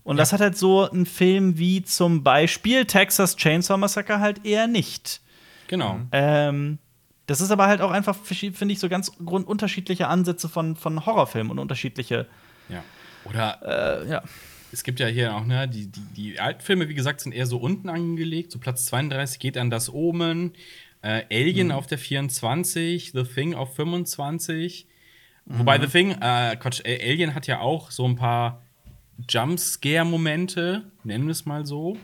Und 0.03 0.17
das 0.17 0.33
hat 0.33 0.41
halt 0.41 0.57
so 0.57 0.89
ein 0.89 1.05
Film 1.05 1.57
wie 1.57 1.83
zum 1.83 2.23
Beispiel 2.23 2.85
Texas 2.85 3.35
Chainsaw 3.37 3.77
Massacre 3.77 4.19
halt 4.19 4.45
eher 4.45 4.67
nicht. 4.67 5.21
Genau. 5.67 5.99
Ähm, 6.11 6.77
das 7.25 7.39
ist 7.39 7.51
aber 7.51 7.67
halt 7.67 7.79
auch 7.79 7.91
einfach, 7.91 8.15
finde 8.15 8.73
ich, 8.73 8.79
so 8.79 8.89
ganz 8.89 9.11
grundunterschiedliche 9.23 10.07
Ansätze 10.07 10.49
von, 10.49 10.75
von 10.75 11.05
Horrorfilmen 11.05 11.51
und 11.51 11.59
unterschiedliche. 11.59 12.27
Ja. 12.67 12.83
Oder 13.23 14.03
Äh, 14.03 14.09
ja. 14.09 14.23
es 14.73 14.83
gibt 14.83 14.99
ja 14.99 15.07
hier 15.07 15.35
auch, 15.35 15.45
ne, 15.45 15.69
die, 15.69 15.87
die, 15.87 16.01
die 16.15 16.39
Altfilme, 16.39 16.89
wie 16.89 16.95
gesagt, 16.95 17.21
sind 17.21 17.33
eher 17.33 17.45
so 17.45 17.57
unten 17.57 17.87
angelegt. 17.87 18.51
So 18.51 18.59
Platz 18.59 18.85
32 18.87 19.39
geht 19.39 19.57
an 19.57 19.69
das 19.69 19.91
Omen, 19.93 20.51
äh, 21.01 21.23
Alien 21.31 21.71
auf 21.71 21.87
der 21.87 21.97
24, 21.97 23.13
The 23.13 23.23
Thing 23.23 23.53
auf 23.55 23.73
25. 23.75 24.87
Wobei 25.45 25.79
The 25.79 25.87
Thing, 25.87 26.11
äh, 26.11 26.55
Quatsch, 26.57 26.81
Alien 26.85 27.35
hat 27.35 27.47
ja 27.47 27.59
auch 27.59 27.91
so 27.91 28.05
ein 28.05 28.15
paar 28.15 28.62
Jumpscare-Momente, 29.29 30.83
nennen 31.03 31.25
wir 31.25 31.31
es 31.31 31.45
mal 31.45 31.65
so. 31.65 31.97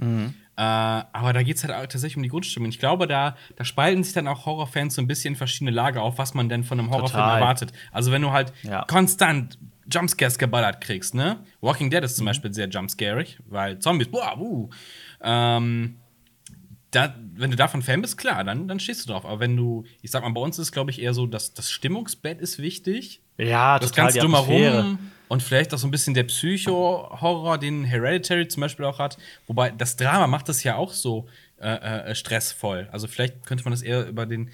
Äh, 0.00 0.30
aber 0.56 1.32
da 1.32 1.42
geht 1.42 1.56
es 1.56 1.64
halt 1.64 1.74
auch 1.74 1.80
tatsächlich 1.82 2.16
um 2.16 2.22
die 2.22 2.28
Grundstimmung. 2.28 2.68
Ich 2.68 2.78
glaube, 2.78 3.06
da, 3.06 3.36
da 3.56 3.64
spalten 3.64 4.02
sich 4.04 4.12
dann 4.12 4.26
auch 4.28 4.46
Horrorfans 4.46 4.94
so 4.94 5.02
ein 5.02 5.06
bisschen 5.06 5.34
in 5.34 5.36
verschiedene 5.36 5.70
Lager 5.70 6.02
auf, 6.02 6.18
was 6.18 6.34
man 6.34 6.48
denn 6.48 6.64
von 6.64 6.78
einem 6.78 6.90
Horrorfilm 6.90 7.22
Total. 7.22 7.40
erwartet. 7.40 7.72
Also, 7.92 8.10
wenn 8.12 8.22
du 8.22 8.30
halt 8.32 8.52
Ja. 8.62 8.84
konstant 8.88 9.58
Jumpscares 9.92 10.38
geballert 10.38 10.80
kriegst, 10.80 11.14
ne? 11.14 11.38
Walking 11.60 11.90
Dead 11.90 12.02
ist 12.02 12.16
zum 12.16 12.26
Beispiel 12.26 12.52
sehr 12.52 12.68
jumpscarig, 12.68 13.38
weil 13.46 13.78
Zombies, 13.78 14.08
boah, 14.08 14.36
uh. 14.38 14.68
Ähm, 15.22 15.96
da, 16.90 17.14
wenn 17.34 17.50
du 17.50 17.56
davon 17.56 17.82
Fan 17.82 18.00
bist, 18.02 18.16
klar, 18.18 18.44
dann, 18.44 18.66
dann 18.68 18.80
stehst 18.80 19.06
du 19.06 19.12
drauf. 19.12 19.24
Aber 19.24 19.40
wenn 19.40 19.56
du, 19.56 19.84
ich 20.02 20.10
sag 20.10 20.22
mal, 20.22 20.30
bei 20.30 20.40
uns 20.40 20.58
ist, 20.58 20.72
glaube 20.72 20.90
ich, 20.90 21.00
eher 21.00 21.12
so, 21.14 21.26
dass 21.26 21.54
das 21.54 21.70
Stimmungsbett 21.70 22.40
ist 22.40 22.58
wichtig. 22.58 23.20
Ja, 23.36 23.78
Das 23.78 23.90
total 23.92 24.08
Atmosphäre. 24.18 24.72
drumherum 24.72 24.98
und 25.28 25.42
vielleicht 25.42 25.72
auch 25.74 25.78
so 25.78 25.86
ein 25.86 25.90
bisschen 25.90 26.14
der 26.14 26.24
Psycho-Horror, 26.24 27.58
den 27.58 27.84
Hereditary 27.84 28.48
zum 28.48 28.62
Beispiel 28.62 28.84
auch 28.84 28.98
hat. 28.98 29.18
Wobei 29.46 29.70
das 29.70 29.96
Drama 29.96 30.26
macht 30.26 30.48
das 30.48 30.64
ja 30.64 30.76
auch 30.76 30.92
so 30.92 31.26
äh, 31.60 32.10
äh, 32.10 32.14
stressvoll. 32.14 32.88
Also 32.92 33.06
vielleicht 33.06 33.46
könnte 33.46 33.64
man 33.64 33.72
das 33.72 33.82
eher 33.82 34.06
über 34.08 34.26
den, 34.26 34.50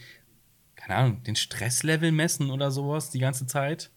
keine 0.76 0.96
Ahnung, 0.96 1.22
den 1.22 1.36
Stresslevel 1.36 2.12
messen 2.12 2.50
oder 2.50 2.70
sowas 2.70 3.10
die 3.10 3.20
ganze 3.20 3.46
Zeit. 3.46 3.90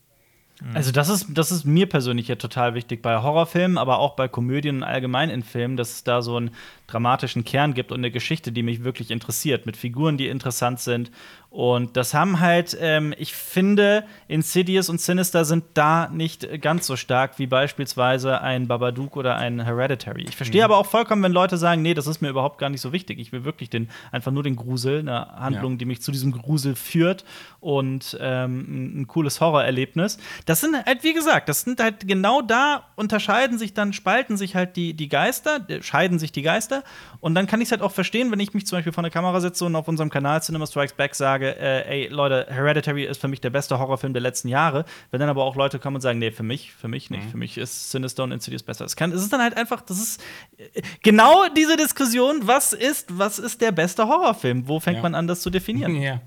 Also 0.74 0.92
das 0.92 1.08
ist, 1.08 1.28
das 1.30 1.52
ist 1.52 1.66
mir 1.66 1.88
persönlich 1.88 2.30
ja 2.30 2.36
total 2.36 2.74
wichtig 2.74 3.04
bei 3.04 3.22
Horrorfilmen, 3.22 3.78
aber 3.78 4.00
auch 4.00 4.16
bei 4.16 4.28
Komödien 4.28 4.78
und 4.78 4.84
allgemein 4.84 5.30
in 5.30 5.44
Filmen, 5.44 5.78
dass 5.78 5.92
es 5.92 6.04
da 6.04 6.24
so 6.24 6.36
einen 6.36 6.50
dramatischen 6.88 7.46
Kern 7.46 7.76
gibt 7.76 7.92
und 7.92 8.00
eine 8.00 8.10
Geschichte, 8.10 8.52
die 8.52 8.64
mich 8.64 8.84
wirklich 8.84 9.12
interessiert, 9.12 9.68
mit 9.68 9.78
Figuren, 9.78 10.18
die 10.18 10.28
interessant 10.28 10.80
sind. 10.80 11.12
Und 11.50 11.98
das 11.98 12.14
haben 12.14 12.40
halt, 12.40 12.78
ähm, 12.80 13.14
ich 13.18 13.34
finde, 13.34 14.04
Insidious 14.28 14.90
und 14.90 15.00
Sinister 15.02 15.46
sind 15.46 15.64
da 15.74 16.08
nicht 16.10 16.62
ganz 16.62 16.86
so 16.86 16.96
stark 16.96 17.40
wie 17.40 17.48
beispielsweise 17.48 18.42
ein 18.42 18.68
Babadook 18.68 19.16
oder 19.16 19.38
ein 19.38 19.62
Hereditary. 19.64 20.26
Ich 20.28 20.36
verstehe 20.36 20.64
aber 20.66 20.78
auch 20.78 20.86
vollkommen, 20.86 21.24
wenn 21.24 21.32
Leute 21.32 21.58
sagen, 21.58 21.82
nee, 21.82 21.94
das 21.94 22.06
ist 22.06 22.22
mir 22.22 22.30
überhaupt 22.30 22.58
gar 22.60 22.70
nicht 22.70 22.82
so 22.82 22.92
wichtig. 22.92 23.18
Ich 23.20 23.32
will 23.32 23.44
wirklich 23.46 23.70
den, 23.70 23.90
einfach 24.12 24.32
nur 24.32 24.44
den 24.44 24.56
Grusel, 24.56 25.00
eine 25.00 25.28
Handlung, 25.40 25.74
Ja. 25.74 25.78
die 25.80 25.86
mich 25.86 26.02
zu 26.02 26.12
diesem 26.12 26.32
Grusel 26.32 26.76
führt 26.76 27.24
und 27.60 28.18
ähm, 28.20 28.66
ein, 28.68 29.02
ein 29.02 29.08
cooles 29.08 29.40
Horrorerlebnis. 29.42 30.18
Das 30.46 30.62
sind 30.62 30.76
halt, 30.86 31.04
wie 31.04 31.14
gesagt, 31.14 31.50
das 31.50 31.62
sind 31.62 31.80
halt 31.82 32.08
genau 32.08 32.42
da 32.42 32.84
unterscheiden 32.96 33.58
sich 33.58 33.74
dann, 33.74 33.94
spalten 33.94 34.38
sich 34.38 34.56
halt 34.56 34.76
die, 34.76 34.94
die 34.94 35.08
Geister, 35.08 35.62
äh, 35.70 35.82
scheiden 35.82 36.20
sich 36.20 36.32
die 36.32 36.42
Geister. 36.42 36.84
Und 37.20 37.36
dann 37.36 37.48
kann 37.48 37.62
ich 37.62 37.68
es 37.68 37.72
halt 37.72 37.82
auch 37.82 37.92
verstehen, 37.92 38.32
wenn 38.32 38.40
ich 38.40 38.54
mich 38.54 38.66
zum 38.68 38.78
Beispiel 38.78 38.94
vor 38.94 39.04
der 39.04 39.12
Kamera 39.12 39.40
setze 39.40 39.66
und 39.66 39.76
auf 39.76 39.88
unserem 39.88 40.10
Kanal 40.10 40.42
Cinema 40.42 40.66
Strikes 40.68 40.94
Back 40.94 41.16
sage, 41.16 41.37
äh, 41.46 41.88
ey, 41.88 42.08
Leute, 42.08 42.48
Hereditary 42.50 43.06
ist 43.06 43.22
für 43.22 43.28
mich 43.28 43.40
der 43.42 43.50
beste 43.50 43.78
Horrorfilm 43.80 44.14
der 44.14 44.22
letzten 44.22 44.48
Jahre. 44.48 44.86
Wenn 45.12 45.20
dann 45.20 45.30
aber 45.30 45.44
auch 45.44 45.56
Leute 45.56 45.80
kommen 45.80 45.96
und 45.98 46.02
sagen, 46.02 46.20
nee, 46.20 46.32
für 46.32 46.44
mich, 46.44 46.72
für 46.74 46.88
mich 46.88 47.10
nicht. 47.10 47.30
Für 47.30 47.38
mich 47.38 47.58
ist 47.58 47.92
Sinister 47.92 48.24
und 48.24 48.32
Insidious 48.32 48.64
besser. 48.64 48.86
Es, 48.86 48.96
kann, 48.96 49.12
es 49.12 49.22
ist 49.22 49.32
dann 49.32 49.42
halt 49.42 49.56
einfach, 49.58 49.82
das 49.82 50.00
ist 50.00 50.24
äh, 50.58 50.82
genau 51.04 51.48
diese 51.56 51.78
Diskussion, 51.78 52.42
was 52.48 52.74
ist, 52.74 53.18
was 53.18 53.40
ist 53.40 53.62
der 53.62 53.72
beste 53.72 54.08
Horrorfilm? 54.08 54.68
Wo 54.68 54.80
fängt 54.80 54.98
Ja. 54.98 55.04
man 55.04 55.16
an, 55.16 55.28
das 55.28 55.42
zu 55.42 55.50
definieren? 55.50 55.96
Ja. 56.02 56.22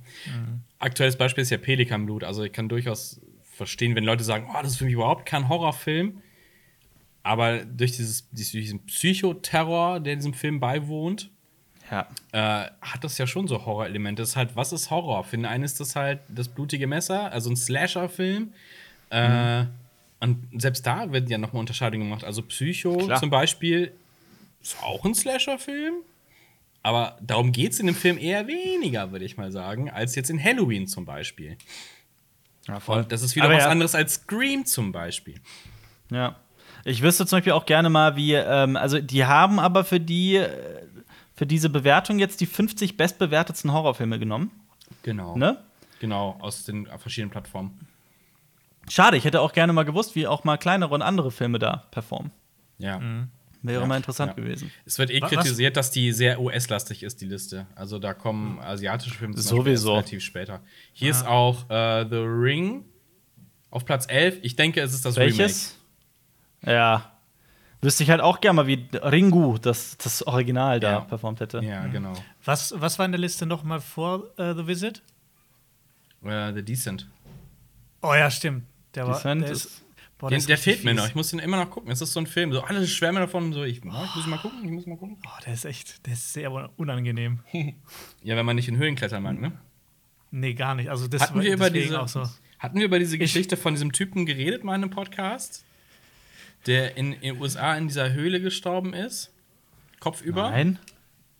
Aktuelles 0.79 1.17
Beispiel 1.17 1.43
ist 1.43 1.51
ja 1.51 1.59
Pelikanblut. 1.59 2.25
Also 2.25 2.43
ich 2.45 2.53
kann 2.53 2.69
durchaus 2.69 3.21
verstehen, 3.43 3.95
wenn 3.95 4.05
Leute 4.05 4.25
sagen, 4.25 4.49
oh, 4.51 4.59
das 4.63 4.73
ist 4.73 4.79
für 4.79 4.85
mich 4.85 4.95
überhaupt 4.95 5.27
kein 5.27 5.49
Horrorfilm. 5.49 6.23
Aber 7.23 7.59
durch, 7.65 7.93
dieses, 7.93 8.29
durch 8.31 8.51
diesen 8.51 8.87
Psychoterror, 8.87 10.01
der 10.01 10.17
diesem 10.17 10.33
Film 10.35 10.59
beiwohnt, 10.61 11.31
Ja. 11.91 12.07
äh, 12.33 12.71
hat 12.81 13.03
das 13.03 13.19
ja 13.19 13.27
schon 13.27 13.49
so 13.49 13.67
Horrorelemente. 13.67 14.23
Das 14.23 14.31
ist 14.31 14.37
halt, 14.37 14.55
was 14.55 14.73
ist 14.73 14.91
Horror? 14.91 15.25
Für 15.25 15.37
den 15.37 15.47
einen 15.47 15.65
ist 15.65 15.81
das 15.81 15.97
halt 15.97 16.21
das 16.29 16.49
blutige 16.49 16.87
Messer, 16.87 17.33
also 17.33 17.51
ein 17.51 17.57
Slasher-Film. 17.57 18.53
Äh, 19.11 19.65
und 20.21 20.47
selbst 20.61 20.87
da 20.87 21.11
werden 21.11 21.29
ja 21.29 21.39
nochmal 21.39 21.61
Unterscheidungen 21.61 22.05
gemacht. 22.05 22.25
Also 22.25 22.43
Psycho 22.43 22.97
Klar. 22.97 23.19
zum 23.19 23.31
Beispiel 23.31 23.93
ist 24.63 24.81
auch 24.83 25.05
ein 25.05 25.15
Slasher-Film. 25.15 25.95
Aber 26.83 27.19
darum 27.21 27.53
geht 27.53 27.73
es 27.73 27.81
in 27.81 27.87
dem 27.87 27.95
Film 27.95 28.17
eher 28.19 28.47
weniger, 28.47 29.13
würde 29.13 29.25
ich 29.25 29.37
mal 29.37 29.53
sagen, 29.53 29.91
als 29.91 30.15
jetzt 30.15 30.31
in 30.31 30.43
Halloween 30.43 30.87
zum 30.87 31.05
Beispiel. 31.05 31.59
ja 32.67 32.81
Und 32.87 33.13
das 33.13 33.23
ist 33.23 33.37
wieder 33.37 33.47
Aber 33.47 33.55
was 33.55 33.65
ja. 33.65 33.71
anderes 33.71 33.95
als 33.95 34.15
Scream 34.15 34.65
zum 34.65 34.93
Beispiel. 34.93 35.35
Ja. 36.11 36.37
Ich 36.85 37.03
wüsste 37.03 37.27
zum 37.27 37.39
Beispiel 37.39 37.53
auch 37.53 37.67
gerne 37.67 37.91
mal, 37.91 38.17
wie, 38.17 38.33
ähm, 38.33 38.77
also 38.77 39.01
die 39.01 39.27
haben 39.27 39.59
aber 39.59 39.85
für 39.85 40.01
die, 40.01 40.37
äh, 40.37 40.83
für 41.41 41.47
diese 41.47 41.71
Bewertung 41.71 42.19
jetzt 42.19 42.43
die 42.43 42.45
50 42.47 42.99
bestbewertetsten 42.99 43.73
Horrorfilme 43.73 44.19
genommen. 44.19 44.51
Genau. 45.03 45.39
Ne? 45.39 45.57
Genau, 45.99 46.37
aus 46.39 46.65
den 46.65 46.85
verschiedenen 46.99 47.31
Plattformen. 47.31 47.81
Schade, 48.91 49.17
ich 49.17 49.25
hätte 49.25 49.41
auch 49.41 49.55
gerne 49.55 49.73
mal 49.73 49.85
gewusst, 49.87 50.15
wie 50.15 50.27
auch 50.27 50.45
mal 50.45 50.59
kleinere 50.59 50.93
und 50.93 51.01
andere 51.01 51.31
Filme 51.31 51.59
da 51.59 51.87
performen. 51.93 52.31
Ja. 52.77 53.01
Wäre 53.63 53.81
Ja, 53.81 53.87
mal 53.87 53.97
interessant 53.97 54.33
ja. 54.37 54.43
gewesen. 54.43 54.71
Es 54.85 54.99
wird 54.99 55.11
eh 55.11 55.23
Was- 55.23 55.31
kritisiert, 55.31 55.79
dass 55.79 55.91
die 55.91 56.13
sehr 56.13 56.43
US-lastig 56.43 57.03
ist, 57.05 57.23
die 57.23 57.27
Liste. 57.27 57.67
Also 57.75 57.99
da 57.99 58.13
kommen 58.13 58.59
asiatische 58.61 59.15
Filme 59.15 59.39
Sowieso. 59.39 59.93
relativ 59.93 60.23
später. 60.23 60.61
Hier 60.93 61.11
ist 61.11 61.27
auch 61.27 61.71
äh, 61.71 62.05
The 62.07 62.17
Ring 62.17 62.85
auf 63.71 63.87
Platz 63.87 64.05
11. 64.11 64.41
Ich 64.43 64.57
denke, 64.57 64.83
es 64.83 64.93
ist 64.93 65.07
das 65.07 65.17
Welches? 65.17 65.79
Ja. 66.67 67.13
Wüsste 67.83 68.03
ich 68.03 68.11
halt 68.11 68.21
auch 68.21 68.41
gerne 68.41 68.57
mal, 68.57 68.67
wie 68.67 68.87
Ringu, 68.93 69.57
das, 69.59 69.97
das 69.97 70.27
Original, 70.27 70.81
da 70.81 70.91
Ja. 70.93 71.01
performt 71.01 71.41
hätte. 71.41 71.61
Ja, 71.65 71.87
genau. 71.87 72.13
Was, 72.45 72.75
was 72.77 72.99
war 72.99 73.07
in 73.07 73.13
der 73.13 73.21
Liste 73.21 73.47
noch 73.47 73.63
mal 73.65 73.81
vor 73.81 74.25
äh, 74.39 74.55
The 74.55 74.67
Visit? 74.67 75.03
Äh, 76.25 76.53
The 76.53 76.63
Decent. 76.63 77.09
Oh 78.03 78.13
ja, 78.15 78.31
stimmt. 78.31 78.65
Der 78.95 79.07
war. 79.07 79.15
Descent 79.15 79.43
Der, 79.43 79.51
ist- 79.53 79.65
ist, 79.67 79.83
boah, 80.19 80.29
der 80.29 80.37
richtig 80.39 80.59
fehlt 80.59 80.85
mir 80.85 80.91
fies. 80.91 81.01
noch. 81.01 81.09
Ich 81.09 81.15
muss 81.15 81.31
den 81.31 81.39
immer 81.39 81.57
noch 81.57 81.71
gucken. 81.71 81.91
Es 81.91 82.01
ist 82.03 82.13
so 82.13 82.21
ein 82.21 82.27
Film. 82.27 82.53
So 82.53 82.61
alle 82.63 82.87
schwärmen 82.87 83.21
davon. 83.21 83.53
So, 83.55 83.63
ich, 83.65 83.83
ja, 83.85 84.05
ich 84.05 84.15
muss 84.17 84.27
mal 84.27 84.39
gucken. 84.39 84.63
Ich 84.65 84.71
muss 84.71 84.87
mal 84.87 84.97
gucken. 84.99 85.17
Oh, 85.27 85.31
der 85.47 85.55
ist 85.55 85.65
echt, 85.65 86.07
der 86.07 86.13
ist 86.15 86.33
sehr 86.33 86.51
unangenehm. 86.79 87.41
Ja, 88.23 88.37
wenn 88.37 88.45
man 88.45 88.57
nicht 88.57 88.69
in 88.69 88.77
Höhlen 88.77 88.97
klettern 88.97 89.23
mag, 89.23 89.41
ne? 89.41 89.53
Nee, 90.31 90.53
gar 90.55 90.75
nicht. 90.75 90.91
Also 90.91 91.09
das 91.09 91.23
Hatten 91.23 91.37
war 91.37 91.43
wir 91.45 91.55
über 91.55 91.71
diese 91.71 92.01
auch 92.01 92.09
so. 92.09 92.29
Hatten 92.59 92.79
wir 92.79 92.85
über 92.85 92.99
diese 92.99 93.17
Geschichte 93.17 93.57
von 93.57 93.73
diesem 93.73 93.93
Typen 93.93 94.27
geredet 94.27 94.63
mal 94.65 94.75
in 94.75 94.83
einem 94.83 94.91
Podcast, 94.91 95.65
der 96.67 96.97
in 96.97 97.19
den 97.21 97.41
USA 97.41 97.75
in 97.77 97.89
dieser 97.89 98.13
Höhle 98.13 98.41
gestorben 98.41 98.95
ist? 98.95 99.31
Kopfüber? 99.99 100.51
Nein? 100.51 100.79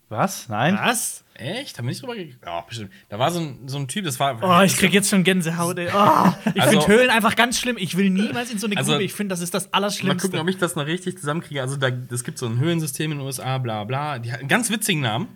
Was? 0.09 0.49
Nein? 0.49 0.77
Was? 0.81 1.23
Echt? 1.35 1.77
Haben 1.77 1.85
wir 1.85 1.91
nicht 1.91 2.01
drüber 2.01 2.15
geredet? 2.15 2.37
Ja, 2.45 2.61
bestimmt. 2.61 2.91
Da 3.09 3.17
war 3.17 3.31
so 3.31 3.39
ein, 3.39 3.67
so 3.67 3.77
ein 3.77 3.87
Typ, 3.87 4.03
das 4.03 4.19
war. 4.19 4.37
Oh, 4.43 4.61
ich 4.63 4.75
krieg 4.75 4.93
jetzt 4.93 5.09
schon 5.09 5.23
Gänsehaut, 5.23 5.79
ey. 5.79 5.87
Oh, 5.87 6.33
ich 6.53 6.61
Also- 6.61 6.81
finde 6.81 6.87
Höhlen 6.99 7.09
einfach 7.09 7.35
ganz 7.37 7.57
schlimm. 7.59 7.77
Ich 7.79 7.95
will 7.95 8.09
niemals 8.09 8.51
in 8.51 8.59
so 8.59 8.67
eine 8.67 8.75
Also- 8.77 8.91
Grube. 8.91 9.03
Ich 9.05 9.13
finde, 9.13 9.33
das 9.33 9.39
ist 9.39 9.53
das 9.53 9.65
Mal 9.65 9.77
Allerschlimmste. 9.77 10.27
gucken, 10.27 10.39
ob 10.41 10.49
ich 10.49 10.57
das 10.57 10.75
noch 10.75 10.85
richtig 10.85 11.17
zusammenkriege. 11.17 11.61
Also, 11.61 11.77
da, 11.77 11.89
es 12.11 12.23
gibt 12.25 12.37
so 12.37 12.45
ein 12.45 12.59
Höhlensystem 12.59 13.11
in 13.13 13.19
den 13.19 13.25
USA, 13.25 13.57
bla 13.57 13.85
bla. 13.85 14.19
Die 14.19 14.31
hat 14.33 14.39
einen 14.41 14.49
ganz 14.49 14.69
witzigen 14.69 15.01
Namen. 15.01 15.29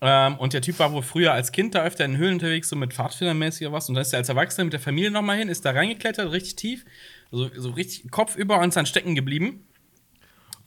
Ähm, 0.00 0.34
und 0.38 0.52
der 0.52 0.62
Typ 0.62 0.80
war 0.80 0.90
wohl 0.92 1.02
früher 1.02 1.32
als 1.32 1.52
Kind 1.52 1.76
da 1.76 1.84
öfter 1.84 2.04
in 2.04 2.16
Höhlen 2.16 2.34
unterwegs, 2.34 2.68
so 2.68 2.74
mit 2.74 2.92
Pfadfindermäßig 2.92 3.68
oder 3.68 3.76
was. 3.76 3.88
Und 3.88 3.94
da 3.94 4.00
ist 4.00 4.12
er 4.12 4.18
als 4.18 4.28
Erwachsener 4.28 4.64
mit 4.64 4.72
der 4.72 4.80
Familie 4.80 5.12
nochmal 5.12 5.38
hin, 5.38 5.48
ist 5.48 5.64
da 5.64 5.70
reingeklettert, 5.70 6.32
richtig 6.32 6.56
tief. 6.56 6.84
So, 7.32 7.50
so 7.56 7.70
richtig 7.70 8.10
Kopf 8.10 8.36
über 8.36 8.60
und 8.60 8.68
ist 8.68 8.76
dann 8.76 8.86
stecken 8.86 9.14
geblieben. 9.14 9.66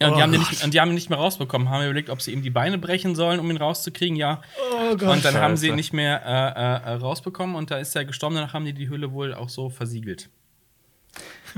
Ja, 0.00 0.08
und, 0.08 0.14
Oh 0.14 0.16
die 0.16 0.22
haben 0.22 0.32
den 0.32 0.40
nicht, 0.40 0.62
und 0.64 0.74
die 0.74 0.80
haben 0.80 0.90
ihn 0.90 0.94
nicht 0.94 1.08
mehr 1.08 1.18
rausbekommen. 1.18 1.70
Haben 1.70 1.84
überlegt, 1.84 2.10
ob 2.10 2.20
sie 2.20 2.32
ihm 2.32 2.42
die 2.42 2.50
Beine 2.50 2.76
brechen 2.76 3.14
sollen, 3.14 3.40
um 3.40 3.48
ihn 3.50 3.56
rauszukriegen. 3.56 4.16
Ja. 4.16 4.42
oh 4.74 4.96
Gott. 4.96 5.16
Und 5.16 5.24
dann 5.24 5.36
haben 5.36 5.56
sie 5.56 5.66
Scheiße. 5.66 5.72
ihn 5.72 5.76
nicht 5.76 5.92
mehr 5.94 6.22
äh, 6.26 6.90
äh, 6.90 6.92
äh, 6.92 6.96
rausbekommen 6.98 7.56
und 7.56 7.70
da 7.70 7.78
ist 7.78 7.96
er 7.96 8.04
gestorben. 8.04 8.34
Danach 8.34 8.52
haben 8.52 8.64
die 8.64 8.74
die 8.74 8.88
Höhle 8.88 9.12
wohl 9.12 9.32
auch 9.32 9.48
so 9.48 9.70
versiegelt. 9.70 10.28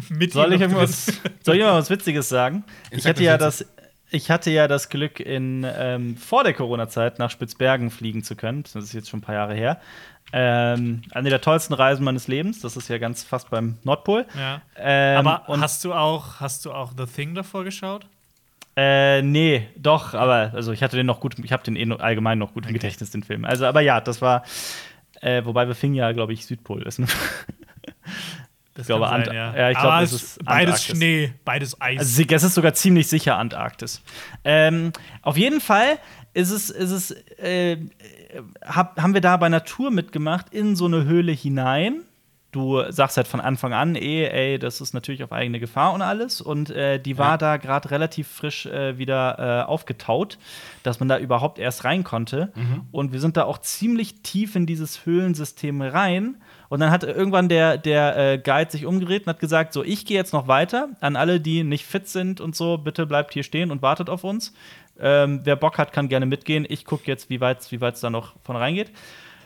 Mit 0.10 0.32
Soll 0.32 0.52
ich 0.52 0.60
irgendwas, 0.60 1.20
soll 1.42 1.56
ich 1.56 1.62
mal 1.62 1.74
was 1.74 1.90
Witziges 1.90 2.28
sagen? 2.28 2.64
Ich 2.90 3.04
hatte 3.06 3.16
was 3.18 3.24
ja 3.24 3.38
das. 3.38 3.66
Ich 4.10 4.30
hatte 4.30 4.50
ja 4.50 4.68
das 4.68 4.88
Glück, 4.88 5.20
in, 5.20 5.66
ähm, 5.68 6.16
vor 6.16 6.44
der 6.44 6.54
Corona-Zeit 6.54 7.18
nach 7.18 7.30
Spitzbergen 7.30 7.90
fliegen 7.90 8.22
zu 8.22 8.36
können. 8.36 8.62
Das 8.62 8.74
ist 8.76 8.92
jetzt 8.92 9.10
schon 9.10 9.18
ein 9.18 9.22
paar 9.22 9.34
Jahre 9.34 9.54
her. 9.54 9.80
Ähm, 10.32 11.02
eine 11.12 11.30
der 11.30 11.40
tollsten 11.40 11.74
Reisen 11.74 12.04
meines 12.04 12.28
Lebens. 12.28 12.60
Das 12.60 12.76
ist 12.76 12.88
ja 12.88 12.98
ganz 12.98 13.22
fast 13.22 13.50
beim 13.50 13.78
Nordpol. 13.84 14.26
Ja. 14.36 14.62
Ähm, 14.76 15.26
Aber 15.26 15.60
hast 15.60 15.84
du 15.84 15.92
auch, 15.94 16.40
hast 16.40 16.64
du 16.64 16.72
auch 16.72 16.92
The 16.96 17.06
Thing 17.06 17.34
davor 17.34 17.64
geschaut? 17.64 18.06
Äh, 18.76 19.22
nee, 19.22 19.66
doch, 19.76 20.14
aber 20.14 20.52
also 20.54 20.70
ich 20.70 20.84
hatte 20.84 20.96
den 20.96 21.06
noch 21.06 21.18
gut, 21.18 21.34
ich 21.42 21.50
habe 21.50 21.64
den 21.64 21.74
eh 21.74 21.92
allgemein 21.98 22.38
noch 22.38 22.54
gut 22.54 22.64
im 22.64 22.72
Gedächtnis, 22.72 23.10
den 23.10 23.24
Film. 23.24 23.44
Also, 23.44 23.66
aber 23.66 23.80
ja, 23.80 24.00
das 24.00 24.22
war, 24.22 24.44
äh, 25.20 25.44
wobei 25.44 25.66
wir 25.66 25.74
fingen 25.74 25.96
ja, 25.96 26.12
glaube 26.12 26.32
ich, 26.32 26.46
Südpol 26.46 26.86
Das 28.78 28.86
glaube, 28.86 29.06
kann 29.06 29.22
Ant- 29.24 29.32
ja, 29.34 29.70
ich 29.70 29.76
Aber 29.76 29.88
glaube, 29.88 30.04
es 30.04 30.12
ist 30.12 30.44
beides 30.44 30.74
Antarktis. 30.74 30.96
Schnee, 30.96 31.32
beides 31.44 31.80
Eis. 31.80 31.98
Also 31.98 32.22
es 32.28 32.42
ist 32.44 32.54
sogar 32.54 32.74
ziemlich 32.74 33.08
sicher 33.08 33.36
Antarktis. 33.36 34.02
Ähm, 34.44 34.92
auf 35.22 35.36
jeden 35.36 35.60
Fall 35.60 35.98
ist 36.32 36.50
es, 36.52 36.70
ist 36.70 36.90
es 36.92 37.10
äh, 37.38 37.76
hab, 38.64 39.00
haben 39.00 39.14
wir 39.14 39.20
da 39.20 39.36
bei 39.36 39.48
Natur 39.48 39.90
mitgemacht 39.90 40.54
in 40.54 40.76
so 40.76 40.84
eine 40.86 41.04
Höhle 41.04 41.32
hinein. 41.32 42.02
Du 42.50 42.82
sagst 42.90 43.18
halt 43.18 43.28
von 43.28 43.40
Anfang 43.40 43.74
an, 43.74 43.94
eh, 43.94 44.24
ey, 44.26 44.58
das 44.58 44.80
ist 44.80 44.94
natürlich 44.94 45.22
auf 45.22 45.32
eigene 45.32 45.60
Gefahr 45.60 45.92
und 45.92 46.00
alles. 46.00 46.40
Und 46.40 46.70
äh, 46.70 46.98
die 46.98 47.18
war 47.18 47.32
Ja. 47.32 47.36
da 47.36 47.56
gerade 47.58 47.90
relativ 47.90 48.26
frisch 48.26 48.64
äh, 48.64 48.96
wieder 48.96 49.64
äh, 49.66 49.68
aufgetaut, 49.68 50.38
dass 50.82 50.98
man 50.98 51.08
da 51.08 51.18
überhaupt 51.18 51.58
erst 51.58 51.84
rein 51.84 52.04
konnte. 52.04 52.50
Und 52.90 53.12
wir 53.12 53.20
sind 53.20 53.36
da 53.36 53.44
auch 53.44 53.58
ziemlich 53.58 54.22
tief 54.22 54.56
in 54.56 54.64
dieses 54.64 55.04
Höhlensystem 55.04 55.82
rein. 55.82 56.36
Und 56.68 56.80
dann 56.80 56.90
hat 56.90 57.02
irgendwann 57.02 57.48
der, 57.48 57.78
der 57.78 58.16
äh, 58.16 58.38
Guide 58.38 58.70
sich 58.70 58.84
umgedreht 58.84 59.26
und 59.26 59.30
hat 59.30 59.40
gesagt: 59.40 59.72
So, 59.72 59.82
ich 59.82 60.04
gehe 60.04 60.16
jetzt 60.16 60.32
noch 60.32 60.48
weiter. 60.48 60.90
An 61.00 61.16
alle, 61.16 61.40
die 61.40 61.64
nicht 61.64 61.86
fit 61.86 62.08
sind 62.08 62.40
und 62.40 62.54
so, 62.54 62.78
bitte 62.78 63.06
bleibt 63.06 63.32
hier 63.32 63.42
stehen 63.42 63.70
und 63.70 63.82
wartet 63.82 64.10
auf 64.10 64.24
uns. 64.24 64.52
Ähm, 65.00 65.40
wer 65.44 65.56
Bock 65.56 65.78
hat, 65.78 65.92
kann 65.92 66.08
gerne 66.08 66.26
mitgehen. 66.26 66.66
Ich 66.68 66.84
gucke 66.84 67.04
jetzt, 67.06 67.30
wie 67.30 67.40
weit 67.40 67.70
wie 67.70 67.76
es 67.76 68.00
da 68.00 68.10
noch 68.10 68.34
von 68.42 68.56
reingeht. 68.56 68.90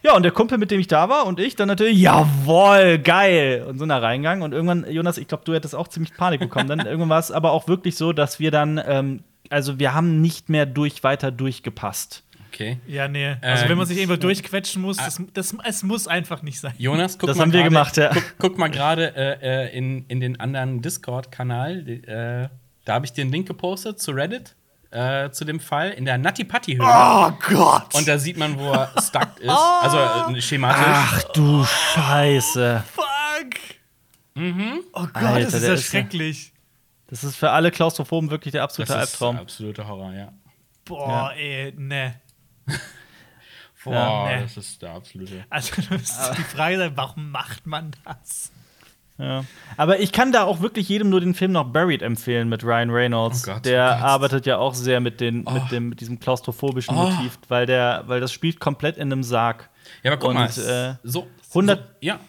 Ja, 0.02 0.17
und 0.17 0.25
der 0.25 0.33
Kumpel, 0.33 0.59
mit 0.59 0.73
dem 0.73 0.81
ich 0.81 0.88
da 0.88 1.09
war 1.09 1.26
und 1.26 1.38
ich 1.38 1.55
dann 1.55 1.69
natürlich, 1.69 1.97
jawohl, 1.97 2.99
geil. 2.99 3.64
Und 3.69 3.79
sind 3.79 3.88
da 3.88 3.99
reingegangen. 3.99 4.43
Und 4.43 4.52
irgendwann, 4.52 4.85
Jonas, 4.91 5.17
ich 5.17 5.29
glaube, 5.29 5.45
du 5.45 5.55
hättest 5.55 5.76
auch 5.76 5.87
ziemlich 5.87 6.17
Panik 6.17 6.41
bekommen. 6.41 6.69
Dann 6.69 6.81
irgendwann 6.87 7.11
war 7.11 7.21
es 7.21 7.31
aber 7.31 7.52
auch 7.52 7.69
wirklich 7.69 7.97
so, 7.97 8.12
dass 8.12 8.41
wir 8.41 8.50
dann, 8.50 8.81
ähm, 8.85 9.23
also 9.49 9.79
wir 9.79 9.95
haben 9.95 10.21
nicht 10.21 10.49
mehr 10.49 10.67
durch 10.67 11.05
weiter 11.05 11.31
durchgepasst. 11.31 12.25
Okay. 12.52 12.78
ja, 12.87 13.09
nee. 13.09 13.35
Also, 13.40 13.64
Ähm, 13.64 13.71
wenn 13.71 13.78
man 13.78 13.87
sich 13.87 13.97
irgendwo 13.99 14.16
durchquetschen 14.21 14.82
muss, 14.82 14.99
das, 14.99 15.21
das, 15.32 15.54
es 15.64 15.82
muss 15.82 16.06
einfach 16.06 16.42
nicht 16.42 16.61
sein. 16.61 16.75
Jonas, 16.76 17.18
guck 17.18 17.28
Das 17.28 17.37
mal 17.38 17.44
haben 17.44 17.52
wir 17.52 17.61
gerade- 17.61 17.71
gemacht, 17.71 17.97
ja. 17.97 18.11
Guck, 18.12 18.25
guck 18.38 18.59
mal 18.59 18.68
gerade 18.68 19.16
äh, 19.16 19.66
äh, 19.68 19.76
in, 19.76 20.04
in 20.09 20.21
den 20.21 20.38
anderen 20.38 20.82
Discord-Kanal. 20.82 21.88
Äh, 21.88 22.49
da 22.85 22.92
habe 22.94 23.06
ich 23.06 23.12
dir 23.12 23.23
einen 23.23 23.32
Link 23.32 23.49
gepostet 23.49 24.00
zu 24.00 24.11
Reddit, 24.11 24.54
äh, 24.90 25.30
zu 25.30 25.44
dem 25.47 25.61
Fall 25.61 25.90
in 25.92 26.04
der 26.04 26.18
Natti 26.18 26.44
Patti 26.44 26.75
Höhle. 26.75 26.87
Oh 26.87 27.30
Gott! 27.49 27.94
Und 27.94 28.06
da 28.06 28.18
sieht 28.18 28.37
man, 28.37 28.59
wo 28.59 28.71
er 28.73 28.92
stuck 29.02 29.38
ist. 29.40 29.49
Also 29.49 29.99
äh, 30.36 30.41
schematisch. 30.43 30.84
Ach 30.86 31.23
du 31.32 31.65
Scheiße. 31.65 32.84
Fuck! 32.95 33.04
Oh 34.36 35.06
Gott, 35.12 35.15
Alter, 35.15 35.41
das 35.45 35.54
ist 35.54 35.62
ja 35.67 35.73
ist 35.75 35.93
ja- 35.93 36.00
schrecklich. 36.00 36.52
Das 37.08 37.25
ist 37.25 37.36
für 37.36 37.50
alle 37.50 37.71
Klaustrophoben 37.71 38.30
wirklich 38.30 38.52
der 38.52 38.62
das 38.62 38.71
absolute 38.71 38.93
ist 38.93 38.99
Albtraum. 38.99 39.36
absoluter 39.38 39.86
Horror, 39.86 40.12
ja. 40.15 40.32
Boah, 40.86 41.32
ey, 41.36 41.73
ne. 41.76 42.15
Boah, 43.84 43.92
Ja, 44.30 44.36
nee. 44.36 44.42
das 44.42 44.56
ist 44.56 44.80
der 44.82 44.92
absolute. 44.92 45.44
Also, 45.50 45.75
die 45.80 46.42
Frage, 46.44 46.78
sein, 46.78 46.92
warum 46.94 47.30
macht 47.30 47.66
man 47.66 47.90
das? 48.04 48.52
Ja. 49.18 49.44
Aber 49.76 50.00
ich 50.00 50.10
kann 50.12 50.32
da 50.32 50.44
auch 50.44 50.60
wirklich 50.60 50.88
jedem 50.88 51.10
nur 51.10 51.20
den 51.20 51.34
Film 51.34 51.52
noch 51.52 51.64
Buried 51.64 52.02
empfehlen 52.02 52.48
mit 52.48 52.64
Ryan 52.64 52.90
Reynolds. 52.90 53.46
Oh 53.46 53.52
Gott, 53.52 53.64
der 53.66 53.94
oh 53.96 54.00
Gott. 54.00 54.08
arbeitet 54.10 54.46
ja 54.46 54.56
auch 54.58 54.75
sehr 54.75 55.00
mit, 55.00 55.20
den, 55.20 55.46
Oh. 55.46 55.50
mit, 55.50 55.70
dem, 55.70 55.88
mit 55.90 56.00
diesem 56.00 56.18
klaustrophobischen 56.18 56.96
Oh. 56.96 57.10
Motiv, 57.10 57.38
weil, 57.48 57.66
der, 57.66 58.04
weil 58.06 58.20
das 58.20 58.32
spielt 58.32 58.58
komplett 58.58 58.96
in 58.96 59.12
einem 59.12 59.22
Sarg. 59.22 59.68
Ja, 60.02 60.12
aber 60.12 60.20
guck 60.20 60.30
Und, 60.30 60.34
mal. 60.36 60.46
äh, 60.48 60.94
so. 61.02 61.28
100 61.50 61.78
So, 61.78 61.84
ja. 62.00 62.20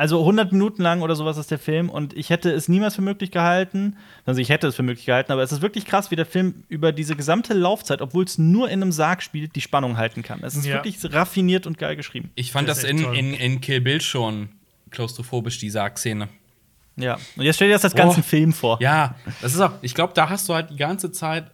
Also 0.00 0.20
100 0.20 0.50
Minuten 0.52 0.82
lang 0.82 1.02
oder 1.02 1.14
sowas 1.14 1.36
ist 1.36 1.50
der 1.50 1.58
Film 1.58 1.90
und 1.90 2.14
ich 2.16 2.30
hätte 2.30 2.50
es 2.50 2.68
niemals 2.68 2.94
für 2.94 3.02
möglich 3.02 3.30
gehalten. 3.30 3.98
Also 4.24 4.40
ich 4.40 4.48
hätte 4.48 4.66
es 4.66 4.74
für 4.74 4.82
möglich 4.82 5.04
gehalten, 5.04 5.30
aber 5.30 5.42
es 5.42 5.52
ist 5.52 5.60
wirklich 5.60 5.84
krass, 5.84 6.10
wie 6.10 6.16
der 6.16 6.24
Film 6.24 6.64
über 6.68 6.90
diese 6.92 7.16
gesamte 7.16 7.52
Laufzeit, 7.52 8.00
obwohl 8.00 8.24
es 8.24 8.38
nur 8.38 8.70
in 8.70 8.80
einem 8.80 8.92
Sarg 8.92 9.22
spielt, 9.22 9.54
die 9.56 9.60
Spannung 9.60 9.98
halten 9.98 10.22
kann. 10.22 10.40
Es 10.42 10.56
ist 10.56 10.64
Ja. 10.64 10.76
wirklich 10.76 10.96
raffiniert 11.12 11.66
und 11.66 11.76
geil 11.76 11.96
geschrieben. 11.96 12.30
Ich 12.34 12.50
fand 12.50 12.66
Das 12.66 12.80
das, 12.80 12.88
in, 12.90 12.98
in, 13.12 13.34
in 13.34 13.60
Kill 13.60 13.82
Bill 13.82 14.00
schon 14.00 14.48
klaustrophobisch, 14.90 15.58
die 15.58 15.68
Sargszene. 15.68 16.28
Ja. 16.96 17.18
Und 17.36 17.44
jetzt 17.44 17.56
stell 17.56 17.68
dir 17.68 17.74
das 17.74 17.84
als 17.84 17.94
ganzen 17.94 18.20
Oh. 18.20 18.22
Film 18.22 18.54
vor. 18.54 18.78
Ja, 18.80 19.16
das 19.42 19.52
ist 19.54 19.60
auch, 19.60 19.72
ich 19.82 19.94
glaube, 19.94 20.14
da 20.14 20.30
hast 20.30 20.48
du 20.48 20.54
halt 20.54 20.70
die 20.70 20.76
ganze 20.76 21.12
Zeit 21.12 21.50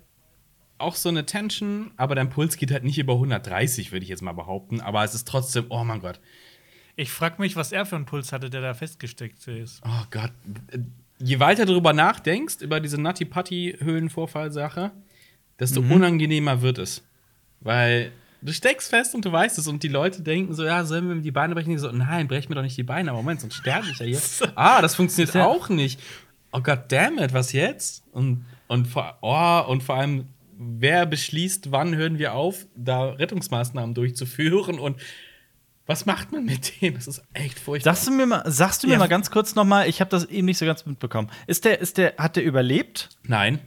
auch 0.79 0.95
so 0.95 1.09
eine 1.09 1.27
Tension, 1.27 1.91
aber 1.97 2.15
dein 2.15 2.31
Puls 2.31 2.57
geht 2.57 2.71
halt 2.71 2.85
nicht 2.85 2.99
über 2.99 3.15
130, 3.15 3.91
würde 3.91 4.05
ich 4.05 4.09
jetzt 4.09 4.23
mal 4.23 4.35
behaupten. 4.35 4.81
Aber 4.81 5.03
es 5.03 5.15
ist 5.15 5.27
trotzdem, 5.27 5.67
oh 5.71 5.83
mein 5.83 6.01
Gott, 6.01 6.21
Ich 6.97 7.11
frag 7.11 7.39
mich, 7.39 7.57
was 7.57 7.73
er 7.73 7.85
für 7.87 7.97
einen 7.97 8.07
Puls 8.07 8.33
hatte, 8.33 8.49
der 8.51 8.63
da 8.63 8.75
festgesteckt 8.75 9.47
ist. 9.49 9.83
oh 9.85 10.05
Gott. 10.11 10.33
Je 11.19 11.39
weiter 11.41 11.65
du 11.65 11.73
darüber 11.73 11.93
nachdenkst, 11.93 12.57
über 12.63 12.81
diese 12.81 13.01
Natti-Patti-Höhlenvorfall-Sache, 13.87 14.93
desto 15.59 15.83
Mhm. 15.83 15.93
unangenehmer 15.93 16.63
wird 16.63 16.79
es. 16.79 17.03
Weil 17.61 18.13
du 18.43 18.53
steckst 18.53 18.91
fest 18.91 19.15
und 19.15 19.25
du 19.25 19.33
weißt 19.33 19.59
es 19.59 19.67
und 19.67 19.83
die 19.83 19.89
Leute 19.89 20.23
denken 20.23 20.53
so, 20.55 20.65
ja, 20.65 20.85
sollen 20.85 21.09
wir 21.09 21.15
ihm 21.17 21.23
die 21.23 21.31
Beine 21.31 21.55
brechen? 21.55 21.71
Ich 21.73 21.81
so, 21.81 21.91
nein, 21.91 22.29
brech 22.29 22.49
mir 22.49 22.55
doch 22.55 22.63
nicht 22.63 22.77
die 22.77 22.83
Beine. 22.83 23.11
Aber 23.11 23.19
Moment, 23.21 23.41
sonst 23.41 23.55
sterbe 23.57 23.87
ich 23.91 23.99
ja 23.99 24.07
hier. 24.07 24.21
ah, 24.55 24.83
das 24.83 24.95
funktioniert 24.95 25.35
ja- 25.35 25.47
auch 25.47 25.69
nicht. 25.69 26.01
Oh 26.53 26.61
Gott, 26.61 26.91
damn 26.93 27.19
it, 27.19 27.33
was 27.33 27.53
jetzt? 27.53 28.05
Und, 28.13 28.45
und, 28.69 28.87
vor, 28.87 29.19
oh, 29.21 29.65
und 29.71 29.83
vor 29.83 29.97
allem, 29.97 30.27
wer 30.59 31.05
beschließt, 31.07 31.71
wann 31.73 31.95
hören 31.97 32.19
wir 32.19 32.35
auf, 32.35 32.67
da 32.77 33.11
Rettungsmaßnahmen 33.11 33.95
durchzuführen 33.95 34.79
und 34.79 34.97
was 35.87 36.05
macht 36.07 36.33
man 36.33 36.45
mit 36.45 36.81
dem? 36.83 36.95
Das 36.95 37.07
ist 37.07 37.23
echt 37.33 37.59
furchtbar. 37.59 37.95
Sagst 37.95 38.09
du 38.09 38.13
mir 38.13 38.27
mal, 38.27 38.43
sagst 38.51 38.83
du 38.83 38.87
mir 38.89 38.95
Ja. 38.95 38.99
mal 38.99 39.09
ganz 39.09 39.31
kurz 39.31 39.55
noch 39.55 39.65
mal, 39.65 39.89
ich 39.89 40.01
habe 40.01 40.11
das 40.11 40.25
eben 40.25 40.47
nicht 40.47 40.59
so 40.59 40.67
ganz 40.67 40.85
mitbekommen. 40.87 41.31
Ist 41.47 41.65
der, 41.65 41.81
ist 41.81 41.97
der, 41.99 42.15
hat 42.19 42.37
der 42.37 42.45
überlebt? 42.45 43.11
Nein. 43.23 43.61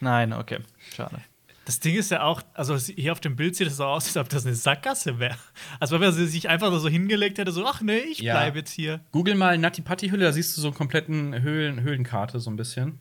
Nein, 0.00 0.32
okay, 0.32 0.60
schade. 0.94 1.20
Das 1.64 1.80
Ding 1.80 1.96
ist 1.96 2.10
ja 2.10 2.22
auch, 2.22 2.40
also 2.54 2.76
hier 2.78 3.12
auf 3.12 3.20
dem 3.20 3.36
Bild 3.36 3.54
sieht 3.54 3.66
es 3.66 3.76
so 3.76 3.84
aus, 3.84 4.06
als 4.06 4.16
ob 4.16 4.30
das 4.30 4.46
eine 4.46 4.54
Sackgasse 4.54 5.18
wäre. 5.18 5.36
Als 5.80 5.92
ob 5.92 6.00
er 6.00 6.12
sich 6.12 6.48
einfach 6.48 6.72
so 6.78 6.88
hingelegt 6.88 7.36
hätte, 7.36 7.52
so, 7.52 7.66
ach 7.66 7.82
nee, 7.82 7.98
ich 7.98 8.20
Ja. 8.20 8.32
bleibe 8.34 8.60
jetzt 8.60 8.70
hier. 8.70 9.00
Google 9.12 9.34
mal 9.34 9.58
Natti 9.58 9.82
Patti 9.82 10.08
Hülle, 10.08 10.24
da 10.24 10.32
siehst 10.32 10.56
du 10.56 10.62
so 10.62 10.68
einen 10.68 10.76
kompletten 10.76 11.42
Höhlen, 11.42 11.80
Höhlenkarte 11.82 12.40
so 12.40 12.48
ein 12.50 12.56
bisschen. 12.56 12.98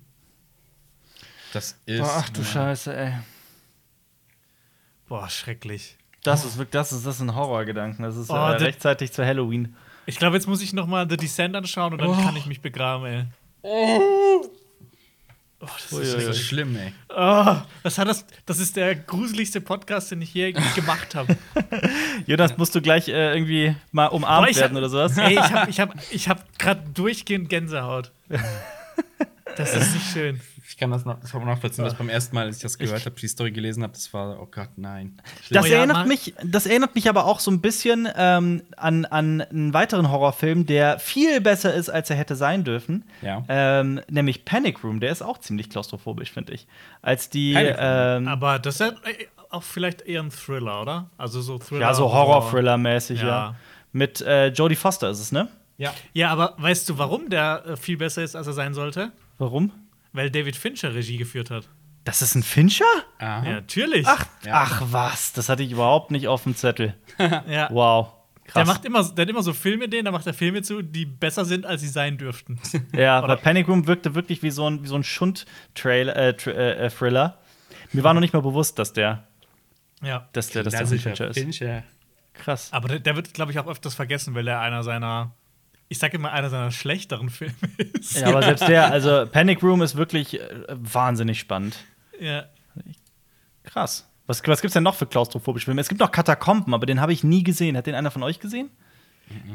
Das 1.54 1.80
ist. 1.86 2.02
Ach 2.04 2.28
du 2.28 2.44
Scheiße, 2.44 2.94
ey. 2.94 3.14
Boah, 5.08 5.30
schrecklich. 5.30 5.98
Das 6.28 6.46
ist 6.46 6.58
wirklich, 6.58 6.72
das 6.72 6.92
ist, 6.92 7.06
das 7.06 7.16
ist 7.16 7.22
ein 7.22 7.36
Horrorgedanken. 7.36 8.04
Das 8.04 8.16
ist 8.18 8.30
Oh, 8.30 8.36
äh, 8.36 8.52
rechtzeitig 8.58 9.12
zu 9.12 9.26
Halloween. 9.26 9.76
Ich 10.06 10.18
glaube, 10.20 10.36
jetzt 10.36 10.48
muss 10.48 10.62
ich 10.62 10.74
noch 10.74 10.88
mal 10.88 11.10
The 11.10 11.18
Descent 11.18 11.56
anschauen 11.56 11.94
und 11.94 12.02
dann 12.02 12.22
kann 12.24 12.36
ich 12.36 12.46
mich 12.46 12.62
begraben, 12.62 13.06
ey. 13.06 13.24
Oh, 13.62 14.42
das 15.60 15.92
Ui, 15.92 16.04
ist 16.04 16.16
ui, 16.16 16.24
Das 16.26 16.40
schlimm, 16.40 16.76
ey. 16.76 16.94
Oh, 17.10 17.56
was 17.84 17.98
hat 17.98 18.08
das? 18.08 18.26
Das 18.46 18.60
ist 18.60 18.76
der 18.76 18.94
gruseligste 18.96 19.60
Podcast, 19.60 20.12
den 20.12 20.22
ich 20.22 20.34
je 20.34 20.52
gemacht 20.76 21.16
habe. 21.16 21.36
Jonas, 22.28 22.58
musst 22.58 22.76
du 22.76 22.82
gleich 22.82 23.08
äh, 23.08 23.34
irgendwie 23.34 23.76
mal 23.92 24.08
umarmt 24.08 24.46
Boah, 24.48 24.52
ich 24.52 24.58
werden 24.58 24.74
hab- 24.74 24.78
oder 24.78 24.90
sowas? 24.90 25.18
Ey, 25.18 25.34
ich 25.34 25.40
habe 25.52 25.70
ich 25.70 25.80
hab, 25.80 25.94
ich 26.12 26.30
hab 26.30 26.60
gerade 26.60 26.82
durchgehend 26.94 27.50
Gänsehaut. 27.50 28.12
Das 29.56 29.76
ist 29.76 29.94
nicht 29.96 30.12
schön. 30.14 30.40
Ich 30.70 30.76
kann 30.76 30.92
das, 30.92 31.06
noch, 31.06 31.18
das 31.22 31.34
nachvollziehen, 31.34 31.86
dass 31.86 31.94
beim 31.94 32.10
ersten 32.10 32.36
Mal, 32.36 32.48
als 32.48 32.58
ich 32.58 32.62
das 32.62 32.78
gehört 32.78 33.06
habe, 33.06 33.16
die 33.16 33.28
Story 33.30 33.52
gelesen 33.52 33.84
habe, 33.84 33.94
das 33.94 34.14
war, 34.14 34.38
oh 34.42 34.48
Gott, 34.52 34.72
nein. 34.76 35.18
Das, 35.50 35.64
Oh 35.64 35.68
ja, 35.68 35.78
erinnert 35.78 36.08
mich, 36.08 36.34
das 36.44 36.66
erinnert 36.66 36.94
mich 36.94 37.08
aber 37.08 37.24
auch 37.26 37.40
so 37.40 37.50
ein 37.52 37.62
bisschen 37.62 38.06
ähm, 38.18 38.64
an, 38.76 39.06
an 39.06 39.42
einen 39.42 39.74
weiteren 39.74 40.12
Horrorfilm, 40.12 40.66
der 40.66 41.00
viel 41.00 41.40
besser 41.40 41.74
ist, 41.74 41.90
als 41.90 42.10
er 42.10 42.18
hätte 42.18 42.36
sein 42.36 42.66
dürfen. 42.66 43.06
Ja. 43.22 43.46
Ähm, 43.48 44.02
nämlich 44.10 44.44
Panic 44.44 44.84
Room. 44.84 45.00
Der 45.00 45.10
ist 45.10 45.22
auch 45.22 45.38
ziemlich 45.38 45.70
klaustrophobisch, 45.70 46.34
finde 46.34 46.54
ich. 46.54 46.68
Als 47.02 47.30
die. 47.30 47.54
Panic 47.54 47.78
Room. 47.78 47.80
Ähm, 47.80 48.28
Aber 48.28 48.60
das 48.60 48.82
hat, 48.82 48.98
ey, 49.06 49.30
auch 49.50 49.64
vielleicht 49.64 50.02
eher 50.02 50.22
ein 50.22 50.32
Thriller, 50.32 50.82
oder? 50.82 51.10
Also 51.18 51.40
so 51.40 51.60
Thriller. 51.60 51.82
Ja, 51.82 51.94
so 51.94 52.12
Horror-Thriller-mäßig, 52.12 53.22
ja. 53.22 53.28
Ja. 53.28 53.56
Mit 53.94 54.20
äh, 54.20 54.48
Jodie 54.48 54.76
Foster 54.76 55.10
ist 55.10 55.22
es, 55.22 55.32
ne? 55.32 55.48
Ja. 55.78 55.94
Ja, 56.12 56.30
aber 56.30 56.56
weißt 56.58 56.90
du, 56.90 56.98
warum 56.98 57.30
der 57.30 57.64
äh, 57.66 57.78
viel 57.78 57.96
besser 57.96 58.22
ist, 58.22 58.36
als 58.36 58.48
er 58.48 58.54
sein 58.54 58.74
sollte? 58.74 59.14
Warum? 59.38 59.72
Weil 60.14 60.32
David 60.32 60.56
Fincher 60.56 60.94
Regie 60.96 61.18
geführt 61.18 61.52
hat. 61.52 61.68
Das 62.04 62.22
ist 62.22 62.36
ein 62.36 62.44
Fincher? 62.44 62.86
Aha. 63.20 63.46
Ja, 63.46 63.52
natürlich. 63.56 64.08
Ach, 64.08 64.26
Ja. 64.46 64.54
ach 64.64 64.82
was, 64.92 65.34
das 65.34 65.50
hatte 65.50 65.64
ich 65.64 65.72
überhaupt 65.72 66.12
nicht 66.12 66.28
auf 66.28 66.44
dem 66.44 66.56
Zettel. 66.56 66.96
ja. 67.20 67.68
Wow. 67.72 68.14
Der, 68.46 68.54
Krass. 68.64 68.68
macht 68.68 68.86
immer, 68.86 69.04
der 69.04 69.24
hat 69.24 69.30
immer 69.30 69.44
so 69.44 69.52
Filme, 69.52 69.90
denen, 69.90 70.06
da 70.06 70.12
macht 70.12 70.26
er 70.26 70.34
Filme 70.34 70.62
zu, 70.62 70.82
die 70.82 71.06
besser 71.06 71.44
sind, 71.44 71.66
als 71.66 71.82
sie 71.82 71.90
sein 71.90 72.18
dürften. 72.18 72.60
Ja, 72.94 73.20
Oder- 73.20 73.28
weil 73.30 73.38
Panic 73.38 73.68
Room 73.68 73.88
wirkte 73.88 74.16
wirklich 74.16 74.42
wie 74.42 74.52
so 74.52 74.70
ein, 74.70 74.84
wie 74.84 74.88
so 74.88 74.96
ein 74.96 75.04
Schund-Thriller. 75.04 76.16
Äh, 76.16 76.30
äh, 76.46 76.86
äh, 76.86 76.90
Thriller. 76.90 77.40
Mir 77.92 78.04
war 78.06 78.14
noch 78.14 78.22
nicht 78.22 78.34
mal 78.34 78.42
bewusst, 78.42 78.80
dass 78.80 78.94
der, 78.94 79.28
ja. 80.02 80.30
dass 80.32 80.50
der, 80.52 80.64
dass 80.64 80.72
der 80.72 80.80
ein 80.82 80.86
Klassischer 80.88 81.10
Fincher 81.10 81.28
ist. 81.28 81.38
Fincher. 81.40 81.84
Krass. 82.34 82.70
Aber 82.72 82.88
der, 82.88 83.00
der 83.00 83.16
wird, 83.18 83.34
glaube 83.34 83.52
ich, 83.52 83.60
auch 83.60 83.68
öfters 83.68 83.96
vergessen, 83.96 84.34
weil 84.34 84.48
er 84.48 84.62
einer 84.62 84.84
seiner, 84.84 85.34
ich 85.90 86.00
sage 86.00 86.18
immer, 86.18 86.32
einer 86.32 86.50
seiner 86.50 86.72
schlechteren 86.72 87.30
Filme 87.30 87.54
ist. 87.94 88.20
Ja, 88.20 88.28
aber 88.30 88.44
selbst 88.44 88.68
der, 88.68 88.86
also 88.92 89.26
Panic 89.32 89.64
Room 89.64 89.82
ist 89.82 89.96
wirklich 89.96 90.40
äh, 90.40 90.66
wahnsinnig 90.70 91.40
spannend. 91.40 91.78
Ja. 92.20 92.46
Krass. 93.64 94.10
Was, 94.26 94.46
was 94.46 94.62
gibt's 94.62 94.74
denn 94.74 94.84
noch 94.84 94.96
für 94.96 95.06
klaustrophobische 95.06 95.66
Filme? 95.66 95.80
Es 95.82 95.88
gibt 95.88 96.02
noch 96.02 96.12
Katakomben, 96.12 96.74
aber 96.74 96.86
den 96.86 97.00
habe 97.00 97.14
ich 97.14 97.24
nie 97.24 97.44
gesehen. 97.44 97.78
Hat 97.78 97.88
den 97.88 97.96
einer 97.96 98.12
von 98.12 98.24
euch 98.24 98.40
gesehen? 98.40 98.70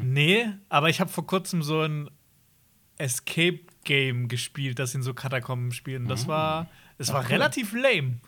Nee, 0.01 0.47
aber 0.69 0.89
ich 0.89 0.99
habe 0.99 1.11
vor 1.11 1.25
kurzem 1.25 1.61
so 1.63 1.81
ein 1.81 2.09
Escape-Game 2.97 4.27
gespielt, 4.27 4.79
das 4.79 4.95
in 4.95 5.01
so 5.03 5.13
Katakomben 5.13 5.71
spielen. 5.71 6.07
Das 6.07 6.27
war, 6.27 6.67
es 6.97 7.11
war 7.11 7.27
relativ 7.29 7.73
lame. 7.73 8.19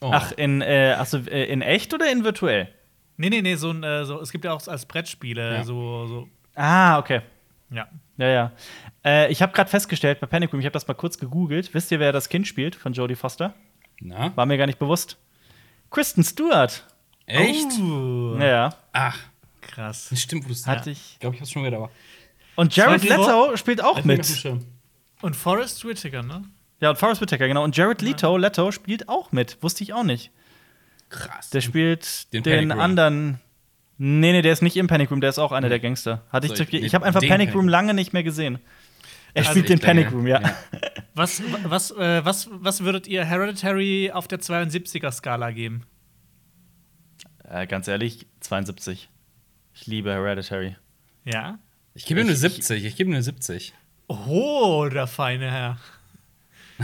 Oh. 0.00 0.10
Ach, 0.12 0.32
in, 0.32 0.60
äh, 0.62 0.96
ach 0.98 1.06
so, 1.06 1.18
äh, 1.18 1.44
in 1.44 1.62
echt 1.62 1.94
oder 1.94 2.10
in 2.10 2.24
virtuell? 2.24 2.68
Nee, 3.16 3.30
nee, 3.30 3.42
nee, 3.42 3.54
so 3.54 3.70
ein, 3.70 3.82
äh, 3.84 4.04
so, 4.04 4.20
es 4.20 4.32
gibt 4.32 4.44
ja 4.44 4.52
auch 4.52 4.66
als 4.66 4.86
Brettspiele 4.86 5.54
Ja. 5.56 5.64
so, 5.64 6.06
so, 6.06 6.28
Ah, 6.54 6.98
okay. 6.98 7.22
Ja. 7.72 7.88
Ja, 8.18 8.28
ja. 8.28 8.52
Äh, 9.04 9.32
ich 9.32 9.42
habe 9.42 9.52
gerade 9.52 9.70
festgestellt 9.70 10.20
bei 10.20 10.26
Panic 10.26 10.52
Room, 10.52 10.60
ich 10.60 10.66
habe 10.66 10.74
das 10.74 10.86
mal 10.86 10.94
kurz 10.94 11.18
gegoogelt. 11.18 11.74
Wisst 11.74 11.90
ihr, 11.90 12.00
wer 12.00 12.12
das 12.12 12.28
Kind 12.28 12.46
spielt 12.46 12.76
von 12.76 12.92
Jodie 12.92 13.16
Foster? 13.16 13.54
Na? 14.00 14.36
War 14.36 14.46
mir 14.46 14.58
gar 14.58 14.66
nicht 14.66 14.78
bewusst. 14.78 15.16
Kristen 15.90 16.24
Stewart. 16.24 16.86
Echt? 17.26 17.78
Uh, 17.78 18.36
Ja, 18.38 18.46
ja. 18.46 18.74
Ach, 18.92 19.18
krass. 19.60 20.08
das 20.10 20.20
stimmt, 20.20 20.44
wo 20.44 20.48
du 20.48 20.54
es 20.54 20.66
Hatte 20.66 20.90
ja. 20.90 20.92
ich. 20.92 21.18
Glaube, 21.20 21.36
ich 21.36 21.40
hab's 21.40 21.50
schon 21.50 21.64
wieder, 21.64 21.76
aber. 21.76 21.90
Und 22.56 22.74
Jared 22.76 23.02
Leto 23.02 23.56
spielt 23.56 23.82
auch 23.82 24.04
mit. 24.04 24.44
Und 25.22 25.36
Forrest 25.36 25.84
Whitaker, 25.84 26.22
ne? 26.22 26.44
Ja, 26.80 26.90
und 26.90 26.98
Forrest 26.98 27.20
Whitaker, 27.20 27.46
genau. 27.46 27.62
Und 27.64 27.76
Jared 27.76 28.02
Leto, 28.02 28.36
Leto 28.36 28.72
spielt 28.72 29.08
auch 29.08 29.32
mit. 29.32 29.62
Wusste 29.62 29.84
ich 29.84 29.92
auch 29.92 30.02
nicht. 30.02 30.32
Krass. 31.08 31.50
Der 31.50 31.60
spielt 31.60 32.32
Den 32.32 32.42
den, 32.42 32.72
anderen. 32.72 33.40
Nee, 34.04 34.32
nee, 34.32 34.42
der 34.42 34.52
ist 34.52 34.62
nicht 34.62 34.76
im 34.76 34.88
Panic 34.88 35.12
Room, 35.12 35.20
der 35.20 35.30
ist 35.30 35.38
auch 35.38 35.52
einer 35.52 35.68
der 35.68 35.78
Gangster. 35.78 36.24
Hatte 36.30 36.46
ich, 36.48 36.56
So, 36.56 36.64
zu- 36.64 36.74
ich 36.74 36.82
nee, 36.82 36.88
habe 36.88 37.04
einfach 37.06 37.20
Panic 37.22 37.54
Room 37.54 37.68
lange 37.68 37.94
nicht 37.94 38.12
mehr 38.12 38.24
gesehen. 38.24 38.58
Er 39.32 39.42
Das 39.44 39.50
spielt 39.52 39.66
ist 39.66 39.70
den 39.70 39.78
Panic. 39.78 40.10
Room, 40.10 40.26
ja. 40.26 40.40
Was, 41.14 41.40
was, 41.62 41.92
äh, 41.92 42.24
was, 42.24 42.48
was 42.50 42.82
würdet 42.82 43.06
ihr 43.06 43.24
Hereditary 43.24 44.10
auf 44.12 44.26
der 44.26 44.40
72er-Skala 44.40 45.52
geben? 45.52 45.84
Äh, 47.48 47.68
ganz 47.68 47.86
ehrlich, 47.86 48.26
72. 48.40 49.08
Ich 49.74 49.86
liebe 49.86 50.10
Hereditary. 50.12 50.74
Ja? 51.24 51.58
Ich 51.94 52.04
gebe 52.04 52.20
ihm 52.20 52.26
eine 52.26 52.32
Ich- 52.34 52.40
70. 52.40 52.84
Ich 52.84 52.96
gebe 52.96 53.08
ihm 53.10 53.14
eine 53.14 53.22
70. 53.22 53.72
Oh, 54.08 54.88
der 54.92 55.06
feine 55.06 55.48
Herr. 55.50 55.78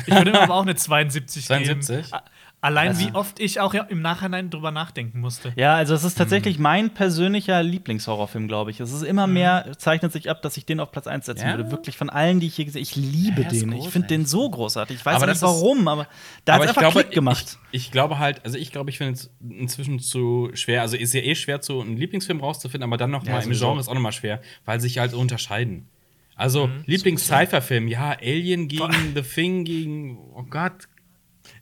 Ich 0.06 0.14
würde 0.14 0.30
ihm 0.30 0.36
aber 0.36 0.54
auch 0.54 0.62
eine 0.62 0.76
72, 0.76 1.46
72? 1.46 1.96
geben. 2.04 2.14
A- 2.14 2.24
Allein 2.60 2.88
Also- 2.88 3.06
wie 3.06 3.12
oft 3.14 3.38
ich 3.38 3.60
auch 3.60 3.72
ja 3.72 3.84
im 3.84 4.02
Nachhinein 4.02 4.50
drüber 4.50 4.72
nachdenken 4.72 5.20
musste. 5.20 5.52
Ja, 5.54 5.76
also 5.76 5.94
es 5.94 6.02
ist 6.02 6.16
Mhm. 6.16 6.22
tatsächlich 6.22 6.58
mein 6.58 6.90
persönlicher 6.90 7.62
Lieblingshorrorfilm, 7.62 8.48
glaube 8.48 8.72
ich. 8.72 8.80
Es 8.80 8.92
ist 8.92 9.02
immer 9.02 9.28
mehr, 9.28 9.72
zeichnet 9.78 10.10
sich 10.12 10.28
ab, 10.28 10.42
dass 10.42 10.56
ich 10.56 10.66
den 10.66 10.80
auf 10.80 10.90
Platz 10.90 11.06
1 11.06 11.26
setzen 11.26 11.46
Ja? 11.46 11.56
würde. 11.56 11.70
Wirklich 11.70 11.96
von 11.96 12.10
allen, 12.10 12.40
die 12.40 12.48
ich 12.48 12.56
hier 12.56 12.64
gesehen 12.64 12.80
habe. 12.84 12.90
Ich 12.90 12.96
liebe 12.96 13.42
Ja, 13.42 13.48
den. 13.48 13.72
Ich 13.74 13.88
finde 13.90 14.08
den 14.08 14.26
so 14.26 14.50
großartig. 14.50 14.96
Ich 14.96 15.06
weiß 15.06 15.16
Aber 15.16 15.26
nicht 15.26 15.40
das 15.40 15.48
ist- 15.50 15.56
warum, 15.62 15.86
aber 15.86 16.08
da 16.44 16.54
hat 16.54 16.60
es 16.62 16.64
ich 16.64 16.68
einfach 16.70 16.80
glaube, 16.92 17.00
Klick 17.04 17.14
gemacht. 17.14 17.58
Ich, 17.70 17.84
ich 17.86 17.90
glaube 17.92 18.18
halt, 18.18 18.44
also 18.44 18.58
ich 18.58 18.72
glaube, 18.72 18.90
ich 18.90 18.98
finde 18.98 19.12
es 19.12 19.30
inzwischen 19.48 20.00
zu 20.00 20.50
schwer. 20.54 20.82
Also 20.82 20.96
ist 20.96 21.14
ja 21.14 21.20
eh 21.20 21.36
schwer, 21.36 21.60
so 21.62 21.80
einen 21.80 21.96
Lieblingsfilm 21.96 22.40
rauszufinden, 22.40 22.88
aber 22.88 22.96
dann 22.96 23.12
noch 23.12 23.24
Ja, 23.24 23.34
mal 23.34 23.42
im. 23.44 23.52
Genre 23.52 23.78
ist 23.78 23.86
auch 23.88 23.94
noch 23.94 24.00
mal 24.00 24.10
schwer, 24.10 24.40
weil 24.64 24.80
sich 24.80 24.98
halt 24.98 25.12
so 25.12 25.18
unterscheiden. 25.20 25.86
Also 26.34 26.68
Lieblings-Cypher-Film, 26.86 27.88
ja, 27.88 28.16
Alien 28.20 28.68
gegen 28.68 29.12
The 29.14 29.22
Thing 29.22 29.64
gegen, 29.64 30.18
oh 30.34 30.42
Gott, 30.48 30.88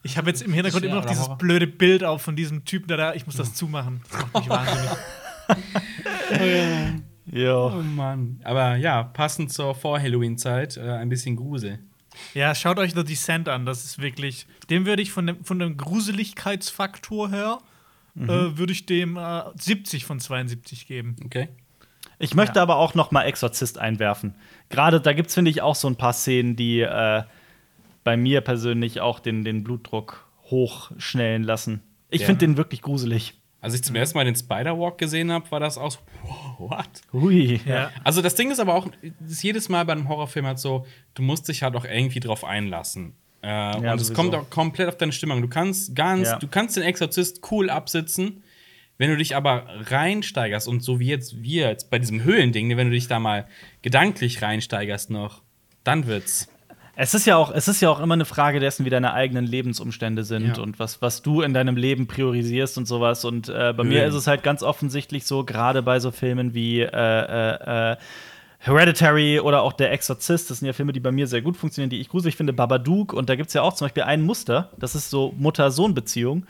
Ich 0.07 0.17
habe 0.17 0.29
jetzt 0.31 0.43
im 0.43 0.53
Hintergrund 0.53 0.85
Ja, 0.85 0.91
immer 0.91 1.01
noch 1.01 1.07
dieses 1.09 1.29
blöde 1.39 1.67
Bild 1.67 2.05
auf 2.05 2.23
von 2.23 2.37
diesem 2.37 2.65
Typen, 2.65 2.89
der 2.89 2.97
da, 2.97 3.15
ich 3.15 3.27
muss 3.27 3.37
das 3.37 3.55
zumachen. 3.55 4.01
Das 4.11 4.21
macht 4.21 4.35
mich 4.35 4.49
wahnsinnig. 4.49 4.91
Ja. 7.33 7.57
oh 7.67 7.83
Mann. 7.83 8.41
Aber 8.45 8.77
ja, 8.77 9.03
passend 9.03 9.53
zur 9.53 9.75
Vor-Halloween-Zeit, 9.75 10.77
äh, 10.77 10.91
ein 10.93 11.09
bisschen 11.09 11.37
Grusel. 11.37 11.81
Ja, 12.35 12.55
schaut 12.55 12.79
euch 12.79 12.95
The 12.95 13.05
Descent 13.05 13.49
an. 13.49 13.67
Das 13.67 13.85
ist 13.85 14.01
wirklich. 14.01 14.47
Dem 14.71 14.87
würde 14.87 15.03
ich 15.03 15.11
von 15.13 15.27
dem, 15.27 15.45
von 15.45 15.59
dem 15.59 15.77
Gruseligkeitsfaktor 15.77 17.31
her, 17.31 17.59
Mhm. 18.15 18.31
äh, 18.31 18.57
würde 18.57 18.73
ich 18.73 18.87
dem 18.87 19.19
äh, 19.19 19.43
70 19.57 20.07
von 20.07 20.21
72 20.21 20.87
geben. 20.87 21.17
Okay. 21.27 21.49
Ich 22.19 22.35
möchte 22.35 22.63
aber 22.63 22.77
auch 22.77 22.95
noch 22.95 23.11
mal 23.11 23.25
Exorzist 23.25 23.77
einwerfen. 23.77 24.35
Gerade 24.71 25.03
da 25.03 25.13
gibt 25.13 25.29
es, 25.29 25.35
finde 25.35 25.51
ich, 25.51 25.61
auch 25.61 25.75
so 25.75 25.87
ein 25.87 25.97
paar 25.97 26.15
Szenen, 26.15 26.57
die 26.57 26.81
äh, 26.81 27.25
bei 28.07 28.17
mir 28.17 28.41
persönlich 28.41 29.01
auch 29.01 29.19
den, 29.19 29.43
den 29.45 29.65
Blutdruck 29.65 30.25
hochschnellen 30.45 31.43
lassen. 31.43 31.83
Ich 32.09 32.21
Ja. 32.21 32.27
finde 32.29 32.47
den 32.47 32.57
wirklich 32.57 32.81
gruselig. 32.81 33.35
Als 33.61 33.75
ich 33.75 33.83
zum 33.83 33.97
ersten 33.97 34.17
Mal 34.17 34.25
den 34.25 34.37
Spider-Walk 34.37 34.97
gesehen 34.97 35.33
habe, 35.33 35.51
war 35.51 35.59
das 35.59 35.77
auch 35.77 35.91
so, 35.91 35.99
wow, 36.23 36.71
what? 36.71 36.89
Hui. 37.13 37.61
Ja. 37.67 37.91
Also 38.05 38.23
das 38.23 38.37
Ding 38.37 38.53
ist 38.53 38.61
aber 38.61 38.75
auch, 38.75 38.87
ist 39.27 39.43
jedes 39.43 39.69
Mal 39.69 39.85
bei 39.85 39.93
einem 39.93 40.09
Horrorfilm 40.09 40.47
halt 40.47 40.61
so, 40.61 40.87
du 41.15 41.23
musst 41.23 41.49
dich 41.49 41.65
halt 41.65 41.75
auch 41.75 41.85
irgendwie 41.85 42.21
drauf 42.21 42.45
einlassen. 42.45 43.15
Äh, 43.43 43.77
und 43.77 43.85
es 44.01 44.15
kommt 44.15 44.37
auch 44.37 44.49
komplett 44.51 44.89
auf 44.89 44.97
deine 44.97 45.11
Stimmung. 45.11 45.43
Du 45.43 45.49
kannst 45.49 45.97
ganz, 45.97 46.29
Ja. 46.29 46.39
du 46.39 46.47
kannst 46.47 46.77
den 46.77 46.85
Exorzist 46.85 47.41
cool 47.51 47.69
absitzen, 47.69 48.45
wenn 48.99 49.11
du 49.11 49.17
dich 49.17 49.35
aber 49.35 49.67
reinsteigerst 49.91 50.69
und 50.69 50.85
so 50.85 51.01
wie 51.01 51.09
jetzt 51.09 51.43
wir 51.43 51.69
jetzt 51.69 51.91
bei 51.91 51.99
diesem 51.99 52.23
Höhlending, 52.23 52.77
wenn 52.77 52.87
du 52.87 52.93
dich 52.95 53.09
da 53.09 53.19
mal 53.19 53.49
gedanklich 53.83 54.43
reinsteigerst 54.43 55.11
noch, 55.11 55.43
dann 55.83 56.07
wird's. 56.07 56.49
Es 56.99 57.13
ist 57.15 57.27
ja 57.27 57.37
auch, 57.37 57.53
es 57.55 57.69
ist 57.69 57.83
ja 57.83 57.91
auch 57.91 58.01
immer 58.01 58.15
eine 58.15 58.25
Frage 58.25 58.59
dessen, 58.59 58.87
wie 58.87 58.91
deine 58.91 59.13
eigenen 59.13 59.45
Lebensumstände 59.47 60.25
sind 60.25 60.57
Ja. 60.57 60.63
und 60.63 60.79
was, 60.79 61.03
was 61.03 61.21
du 61.23 61.43
in 61.43 61.53
deinem 61.53 61.77
Leben 61.77 62.07
priorisierst 62.07 62.79
und 62.79 62.87
sowas. 62.87 63.25
Und 63.27 63.49
äh, 63.51 63.75
bei 63.77 63.85
mir 63.85 64.01
Höhen. 64.01 64.09
ist 64.09 64.15
es 64.15 64.27
halt 64.27 64.43
ganz 64.43 64.63
offensichtlich 64.63 65.27
so, 65.27 65.45
gerade 65.45 65.83
bei 65.83 66.01
so 66.01 66.11
Filmen 66.11 66.55
wie 66.55 66.81
äh, 66.81 66.87
äh, 66.89 67.93
äh, 67.93 67.97
Hereditary 68.59 69.39
oder 69.41 69.61
auch 69.63 69.75
Der 69.75 69.93
Exorzist, 69.93 70.51
das 70.51 70.59
sind 70.59 70.67
ja 70.67 70.73
Filme, 70.73 70.93
die 70.93 70.99
bei 71.01 71.13
mir 71.13 71.27
sehr 71.27 71.43
gut 71.43 71.57
funktionieren, 71.57 71.91
die 71.91 72.01
ich 72.01 72.09
gruselig 72.09 72.35
finde. 72.37 72.53
Babadook 72.55 73.13
und 73.13 73.29
da 73.29 73.37
gibt 73.37 73.49
es 73.49 73.55
ja 73.55 73.61
auch 73.63 73.75
zum 73.75 73.85
Beispiel 73.85 74.03
ein 74.05 74.23
Muster, 74.23 74.71
das 74.79 74.95
ist 74.95 75.11
so 75.11 75.35
Mutter-Sohn-Beziehung 75.37 76.47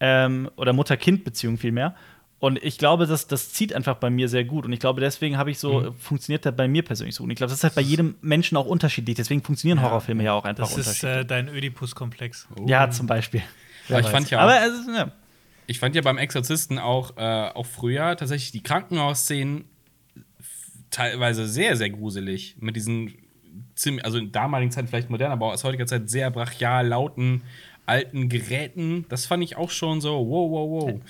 ähm, 0.00 0.50
oder 0.56 0.72
Mutter-Kind-Beziehung 0.74 1.56
vielmehr. 1.58 1.94
Und 2.40 2.62
ich 2.62 2.78
glaube, 2.78 3.06
das, 3.06 3.26
das 3.26 3.52
zieht 3.52 3.72
einfach 3.72 3.96
bei 3.96 4.10
mir 4.10 4.28
sehr 4.28 4.44
gut. 4.44 4.64
Und 4.64 4.72
ich 4.72 4.78
glaube, 4.78 5.00
deswegen 5.00 5.36
habe 5.38 5.50
ich 5.50 5.58
so, 5.58 5.92
funktioniert 5.98 6.44
der 6.44 6.52
bei 6.52 6.68
mir 6.68 6.84
persönlich 6.84 7.16
so. 7.16 7.24
Und 7.24 7.30
ich 7.30 7.36
glaube, 7.36 7.50
das 7.50 7.58
ist 7.58 7.64
halt 7.64 7.74
bei 7.74 7.80
jedem 7.82 8.14
Menschen 8.20 8.56
auch 8.56 8.66
unterschiedlich. 8.66 9.16
Deswegen 9.16 9.42
funktionieren 9.42 9.82
Horrorfilme 9.82 10.22
ja 10.22 10.34
auch 10.34 10.44
einfach 10.44 10.68
Das 10.68 10.78
ist 10.78 10.86
unterschiedlich. 10.86 11.16
äh, 11.16 11.24
dein 11.24 11.48
Ödipus-Komplex. 11.48 12.46
ja, 12.66 12.90
zum 12.90 13.08
Beispiel. 13.08 13.42
Aber 13.88 14.00
ich 14.00 14.06
fand 14.06 14.30
ja 14.30 14.38
auch, 14.38 14.42
Aber 14.42 14.64
ist, 14.64 14.86
ja. 14.86 15.10
ich 15.66 15.80
fand 15.80 15.96
ja 15.96 16.02
beim 16.02 16.16
Exorzisten 16.16 16.78
auch, 16.78 17.16
äh, 17.16 17.50
auch 17.54 17.66
früher 17.66 18.16
tatsächlich 18.16 18.52
die 18.52 18.62
Krankenhausszenen 18.62 19.64
teilweise 20.90 21.46
sehr, 21.48 21.76
sehr 21.76 21.90
gruselig. 21.90 22.56
Mit 22.60 22.76
diesen 22.76 23.14
ziemlich, 23.74 24.04
also 24.04 24.18
in 24.18 24.30
damaligen 24.30 24.70
Zeit 24.70 24.88
vielleicht 24.88 25.10
modern, 25.10 25.32
aber 25.32 25.46
aus 25.46 25.64
heutiger 25.64 25.86
Zeit 25.86 26.08
sehr 26.08 26.30
brachial, 26.30 26.86
lauten, 26.86 27.42
alten 27.86 28.28
Geräten. 28.28 29.06
Das 29.08 29.26
fand 29.26 29.42
ich 29.42 29.56
auch 29.56 29.70
schon 29.70 30.00
so, 30.00 30.28
wow, 30.28 30.50
wow, 30.50 30.70
wow. 30.70 31.00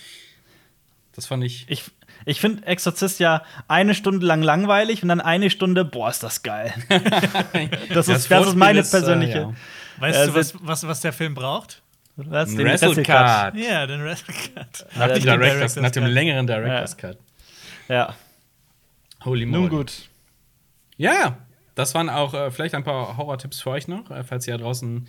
Das 1.19 1.27
fand 1.27 1.43
ich. 1.43 1.67
Ich, 1.69 1.83
ich 2.27 2.41
finde 2.41 2.65
Exorzist 2.65 3.19
ja 3.19 3.43
eine 3.67 3.93
Stunde 3.97 4.25
lang 4.25 4.41
langweilig 4.41 5.03
und 5.03 5.09
dann 5.09 5.21
eine 5.21 5.51
Stunde, 5.51 5.85
boah, 5.85 6.11
ist 6.11 6.23
das 6.23 6.45
geil. 6.45 6.73
das, 7.93 8.07
ist, 8.07 8.31
das 8.31 8.47
ist 8.47 8.55
meine 8.55 8.79
ist, 8.79 8.95
äh, 8.95 8.99
persönliche. 8.99 9.39
ja. 9.39 9.55
Weißt 9.97 10.17
Äh, 10.21 10.27
du, 10.29 10.35
was, 10.37 10.55
was, 10.61 10.87
was 10.87 11.01
der 11.01 11.13
Film 11.13 11.35
braucht? 11.35 11.83
Was? 12.15 12.51
Den 12.55 12.65
Wrestle-Card. 12.65 13.57
Ja, 13.57 13.85
den 13.89 14.05
Wrestle 14.05 14.33
Cut. 14.55 14.87
Nach, 14.97 15.07
dem 15.09 15.15
den 15.15 15.23
Directors, 15.25 15.75
nach 15.75 15.91
dem 15.91 16.05
Cut. 16.05 16.13
längeren 16.13 16.47
Director's 16.47 16.97
Ja. 17.03 17.09
Cut. 17.09 17.19
Ja, 17.89 18.15
Holy 19.25 19.45
moly. 19.45 19.61
nun 19.63 19.69
gut. 19.71 19.93
Ja, 20.99 21.39
das 21.75 21.97
waren 21.97 22.09
auch 22.09 22.33
äh, 22.33 22.53
vielleicht 22.53 22.77
ein 22.77 22.85
paar 22.85 23.17
Horror-Tipps 23.17 23.61
für 23.61 23.71
euch 23.71 23.89
noch. 23.89 24.09
Äh, 24.13 24.23
falls 24.23 24.47
ihr 24.47 24.57
da 24.57 24.63
draußen 24.63 25.09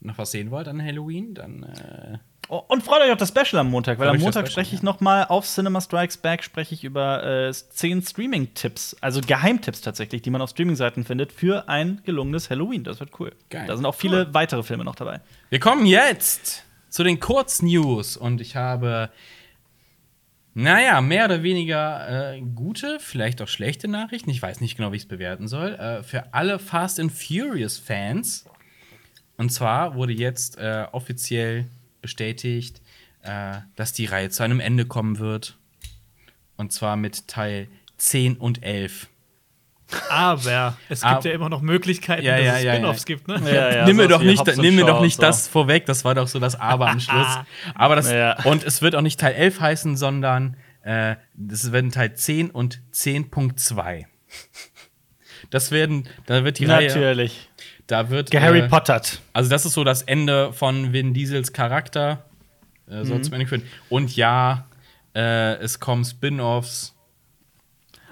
noch 0.00 0.16
was 0.16 0.30
sehen 0.30 0.50
wollt 0.50 0.68
an 0.68 0.82
Halloween, 0.82 1.34
dann 1.34 1.64
äh, 1.64 2.18
Und 2.50 2.82
freut 2.82 3.00
euch 3.02 3.12
auf 3.12 3.18
das 3.18 3.28
Special 3.28 3.60
am 3.60 3.70
Montag, 3.70 4.00
weil 4.00 4.08
am 4.08 4.18
Montag 4.18 4.48
spreche 4.48 4.74
ich 4.74 4.80
ja. 4.80 4.84
noch 4.84 4.98
mal 5.00 5.22
auf 5.24 5.46
Cinema 5.46 5.80
Strikes 5.80 6.16
Back 6.16 6.42
spreche 6.42 6.74
ich 6.74 6.82
über 6.82 7.22
äh, 7.22 7.52
10 7.52 8.02
Streaming-Tipps, 8.02 8.96
also 9.00 9.20
Geheimtipps 9.20 9.82
tatsächlich, 9.82 10.22
die 10.22 10.30
man 10.30 10.42
auf 10.42 10.50
Streaming-Seiten 10.50 11.04
findet 11.04 11.30
für 11.30 11.68
ein 11.68 12.00
gelungenes 12.04 12.50
Halloween. 12.50 12.82
Das 12.82 12.98
wird 12.98 13.10
cool. 13.20 13.32
Geil. 13.50 13.66
Da 13.68 13.76
sind 13.76 13.86
auch 13.86 13.94
viele 13.94 14.34
weitere 14.34 14.64
Filme 14.64 14.84
noch 14.84 14.96
dabei. 14.96 15.20
wir 15.48 15.60
kommen 15.60 15.86
jetzt 15.86 16.64
zu 16.88 17.04
den 17.04 17.20
Kurznews. 17.20 18.16
Und 18.16 18.40
ich 18.40 18.56
habe, 18.56 19.10
naja, 20.52 21.00
mehr 21.00 21.26
oder 21.26 21.44
weniger 21.44 22.34
äh, 22.34 22.40
gute, 22.40 22.98
vielleicht 22.98 23.40
auch 23.42 23.48
schlechte 23.48 23.86
Nachrichten. 23.86 24.28
Ich 24.28 24.42
weiß 24.42 24.60
nicht 24.60 24.76
genau, 24.76 24.90
wie 24.90 24.96
ich 24.96 25.02
es 25.02 25.08
bewerten 25.08 25.46
soll. 25.46 25.74
Äh, 25.74 26.02
für 26.02 26.34
alle 26.34 26.58
Fast 26.58 26.98
and 26.98 27.12
Furious-Fans. 27.12 28.46
Und 29.36 29.50
zwar 29.50 29.94
wurde 29.94 30.12
jetzt 30.12 30.58
äh, 30.58 30.86
offiziell 30.90 31.66
bestätigt, 32.02 32.80
äh, 33.22 33.58
dass 33.76 33.92
die 33.92 34.06
Reihe 34.06 34.30
zu 34.30 34.42
einem 34.42 34.60
Ende 34.60 34.86
kommen 34.86 35.18
wird. 35.18 35.56
Und 36.56 36.72
zwar 36.72 36.96
mit 36.96 37.28
Teil 37.28 37.68
10 37.98 38.36
und 38.36 38.62
11. 38.62 39.08
Aber 40.08 40.76
es 40.88 41.00
gibt 41.00 41.12
Aber- 41.12 41.28
ja 41.28 41.32
immer 41.34 41.48
noch 41.48 41.62
Möglichkeiten, 41.62 42.24
Ja, 42.24 42.36
dass 42.36 42.46
ja, 42.46 42.56
es 42.58 42.62
ja, 42.62 42.72
Spin-offs 42.74 43.04
gibt, 43.06 43.26
ne? 43.26 43.40
Ja, 43.44 43.74
ja, 43.74 43.84
nimm 43.86 43.96
mir 43.96 44.06
doch 44.06 44.22
nicht, 44.22 44.46
nimm 44.56 44.76
mir 44.76 44.84
doch 44.84 45.00
nicht 45.00 45.16
so. 45.16 45.22
das 45.22 45.48
vorweg, 45.48 45.84
das 45.86 46.04
war 46.04 46.14
doch 46.14 46.28
so 46.28 46.38
das 46.38 46.54
Aber 46.54 46.88
am 46.88 47.00
Schluss. 47.00 47.26
Aber 47.74 47.96
das, 47.96 48.08
Ja. 48.10 48.40
und 48.44 48.62
es 48.62 48.82
wird 48.82 48.94
auch 48.94 49.00
nicht 49.00 49.18
Teil 49.18 49.34
11 49.34 49.60
heißen, 49.60 49.96
sondern 49.96 50.56
äh, 50.82 51.16
das 51.34 51.72
werden 51.72 51.90
Teil 51.90 52.14
10 52.14 52.50
und 52.50 52.80
10.2. 52.92 54.06
Das 55.50 55.72
werden, 55.72 56.08
da 56.26 56.44
wird 56.44 56.60
die 56.60 56.66
Reihe, 56.66 56.86
Natürlich. 56.88 57.49
Da 57.90 58.10
wird 58.10 58.30
Geharry 58.30 58.60
äh, 58.60 58.68
Pottert. 58.68 59.20
Also 59.32 59.50
das 59.50 59.66
ist 59.66 59.74
so 59.74 59.84
das 59.84 60.02
Ende 60.02 60.52
von 60.52 60.92
Vin 60.92 61.12
Diesels 61.14 61.52
Charakter, 61.52 62.24
äh, 62.88 63.04
soll 63.04 63.22
zum 63.22 63.34
Ende 63.34 63.46
führen. 63.46 63.62
Und 63.88 64.14
ja, 64.16 64.66
äh, 65.14 65.54
es 65.56 65.80
kommen 65.80 66.04
Spin-offs, 66.04 66.94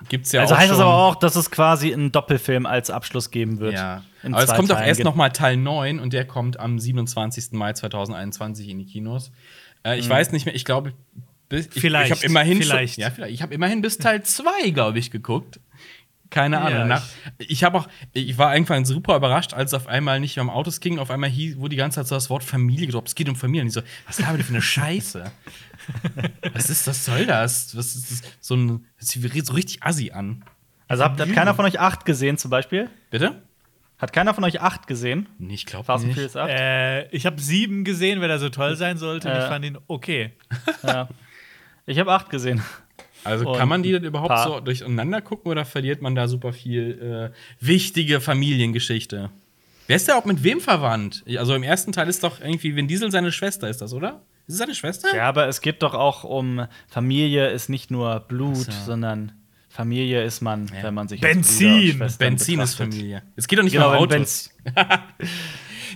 gibt's 0.09 0.33
ja 0.33 0.41
Also 0.43 0.55
auch 0.55 0.59
heißt 0.59 0.69
schon. 0.69 0.79
das 0.79 0.85
aber 0.87 0.95
auch, 0.95 1.15
dass 1.17 1.37
es 1.37 1.51
quasi 1.51 1.93
einen 1.93 2.13
Doppelfilm 2.13 2.67
als 2.67 2.91
Abschluss 2.91 3.31
geben 3.31 3.59
wird. 3.61 3.75
Ja. 3.75 4.03
In 4.23 4.35
Aber 4.35 4.43
es 4.45 4.53
kommt 4.55 4.71
doch 4.71 4.77
Teilen. 4.77 4.89
erst 4.89 5.05
noch 5.05 5.15
mal 5.15 5.31
Teil 5.31 5.57
9 5.57 6.01
und 6.01 6.13
der 6.13 6.25
kommt 6.27 6.59
am 6.59 6.79
27. 6.79 7.53
Mai 7.53 7.73
2021 7.73 8.69
in 8.69 8.79
die 8.79 8.87
Kinos. 8.87 9.31
Äh, 9.85 9.95
Mhm. 9.95 10.01
ich 10.01 10.09
weiß 10.09 10.33
nicht 10.33 10.45
mehr, 10.47 10.55
ich 10.55 10.65
glaube, 10.65 10.93
ich, 11.51 11.69
Vielleicht, 11.71 12.11
ich 12.13 12.19
habe 12.19 12.27
immerhin 12.27 12.59
vielleicht. 12.61 12.95
Schon, 12.97 13.03
ja, 13.03 13.11
vielleicht. 13.11 13.33
Ich 13.33 13.43
habe 13.43 13.55
immerhin 13.55 13.81
bis 13.81 13.97
Teil 13.99 14.23
2, 14.23 14.71
glaube 14.71 14.99
ich, 14.99 15.11
geguckt. 15.11 15.61
Keine 16.31 16.57
Ja, 16.57 16.65
Ahnung. 16.65 16.89
Nach, 16.89 17.03
ich 17.39 17.65
habe 17.65 17.79
auch, 17.79 17.89
ich 18.13 18.37
war 18.37 18.53
irgendwann 18.55 18.85
super 18.85 19.17
überrascht, 19.17 19.55
als 19.55 19.71
es 19.73 19.75
auf 19.75 19.87
einmal 19.87 20.21
nicht 20.21 20.37
mehr 20.37 20.43
um 20.43 20.51
Autos 20.51 20.81
ging, 20.81 20.99
auf 20.99 21.11
einmal 21.11 21.31
hieß, 21.31 21.57
wurde 21.59 21.71
die 21.71 21.77
ganze 21.77 21.97
Zeit 22.01 22.07
so 22.07 22.15
das 22.15 22.29
Wort 22.29 22.45
Familie 22.45 22.87
gedroppt. 22.87 23.09
Es 23.09 23.15
geht 23.15 23.29
um 23.29 23.37
Familie. 23.37 23.63
Und 23.63 23.69
ich 23.69 23.75
so, 23.75 23.83
was 24.07 24.23
haben 24.25 24.37
wir 24.37 24.45
für 24.45 24.53
eine 24.53 24.61
Scheiße? 24.63 25.31
was 26.53 26.69
ist, 26.71 26.87
was 26.87 27.05
soll 27.05 27.25
das? 27.27 27.77
Was 27.77 27.95
ist 27.97 28.11
das? 28.11 28.23
So 28.41 28.57
ein, 28.57 28.85
das 28.99 29.09
sieht 29.09 29.47
so 29.47 29.55
richtig 29.55 29.83
assi 29.83 30.11
an. 30.11 30.45
Also 30.87 31.05
hat, 31.05 31.21
hat 31.21 31.33
keiner 31.33 31.55
von 31.55 31.65
euch 31.65 31.81
acht 31.81 32.05
gesehen 32.05 32.39
zum 32.39 32.51
Beispiel? 32.51 32.89
Bitte? 33.11 33.43
Hat 33.99 34.13
keiner 34.13 34.33
von 34.33 34.45
euch 34.45 34.61
acht 34.61 34.87
gesehen? 34.87 35.29
Nee, 35.39 35.55
ich 35.55 35.67
glaube 35.67 35.93
nicht. 36.01 36.15
Furious 36.15 36.37
8? 36.37 36.51
Äh, 36.51 37.09
ich 37.11 37.27
habe 37.27 37.41
sieben 37.41 37.85
gesehen, 37.85 38.21
weil 38.21 38.31
er 38.31 38.39
so 38.39 38.49
toll 38.49 38.77
sein 38.77 38.97
sollte. 38.97 39.29
und 39.29 39.35
Äh. 39.35 39.39
ich 39.43 39.45
fand 39.49 39.65
ihn 39.65 39.79
okay. 39.89 40.33
Ja. 40.83 41.09
Ich 41.87 41.99
habe 41.99 42.13
acht 42.13 42.31
gesehen. 42.31 42.63
Also 43.25 43.51
Und 43.51 43.59
kann 43.59 43.69
man 43.69 43.83
die 43.83 43.93
denn 43.93 44.05
überhaupt 44.05 44.39
so 44.45 44.61
durcheinander 44.61 45.21
gucken 45.21 45.51
oder 45.51 45.65
verliert 45.65 46.01
man 46.03 46.15
da 46.15 46.29
super 46.29 46.53
viel 46.53 47.31
äh, 47.33 47.37
wichtige 47.65 48.21
Familiengeschichte? 48.21 49.31
Wer 49.87 49.97
ist 49.97 50.07
der 50.09 50.17
auch 50.19 50.25
mit 50.25 50.43
wem 50.45 50.61
verwandt? 50.61 51.25
Also 51.37 51.55
im 51.55 51.63
ersten 51.63 51.93
Teil 51.93 52.09
ist 52.09 52.23
doch 52.23 52.41
irgendwie 52.41 52.77
Vin 52.77 52.89
Diesel 52.89 53.11
seine 53.11 53.33
Schwester, 53.33 53.69
ist 53.69 53.81
das, 53.81 53.93
oder? 53.93 54.23
Ist 54.47 54.55
es 54.55 54.59
seine 54.59 54.75
Schwester? 54.75 55.15
Ja, 55.17 55.25
aber 55.29 55.49
es 55.49 55.61
geht 55.61 55.83
doch 55.83 55.95
auch 55.95 56.25
um 56.25 56.67
Familie 56.89 57.51
ist 57.51 57.69
nicht 57.69 57.91
nur 57.91 58.21
Blut, 58.21 58.57
so. 58.57 58.73
sondern 58.87 59.33
Familie 59.69 60.23
ist 60.25 60.41
man, 60.41 60.67
Ja. 60.69 60.83
wenn 60.85 60.95
man 60.95 61.09
sich 61.09 61.21
Benzin. 61.21 61.99
Benzin 62.19 62.61
ist 62.61 62.77
betrachtet. 62.77 62.77
Familie. 62.95 63.23
Es 63.37 63.47
geht 63.49 63.59
doch 63.59 63.63
nicht 63.65 63.73
Genau, 63.73 63.91
nur 63.91 63.99
um 63.99 64.05
Autos. 64.05 64.51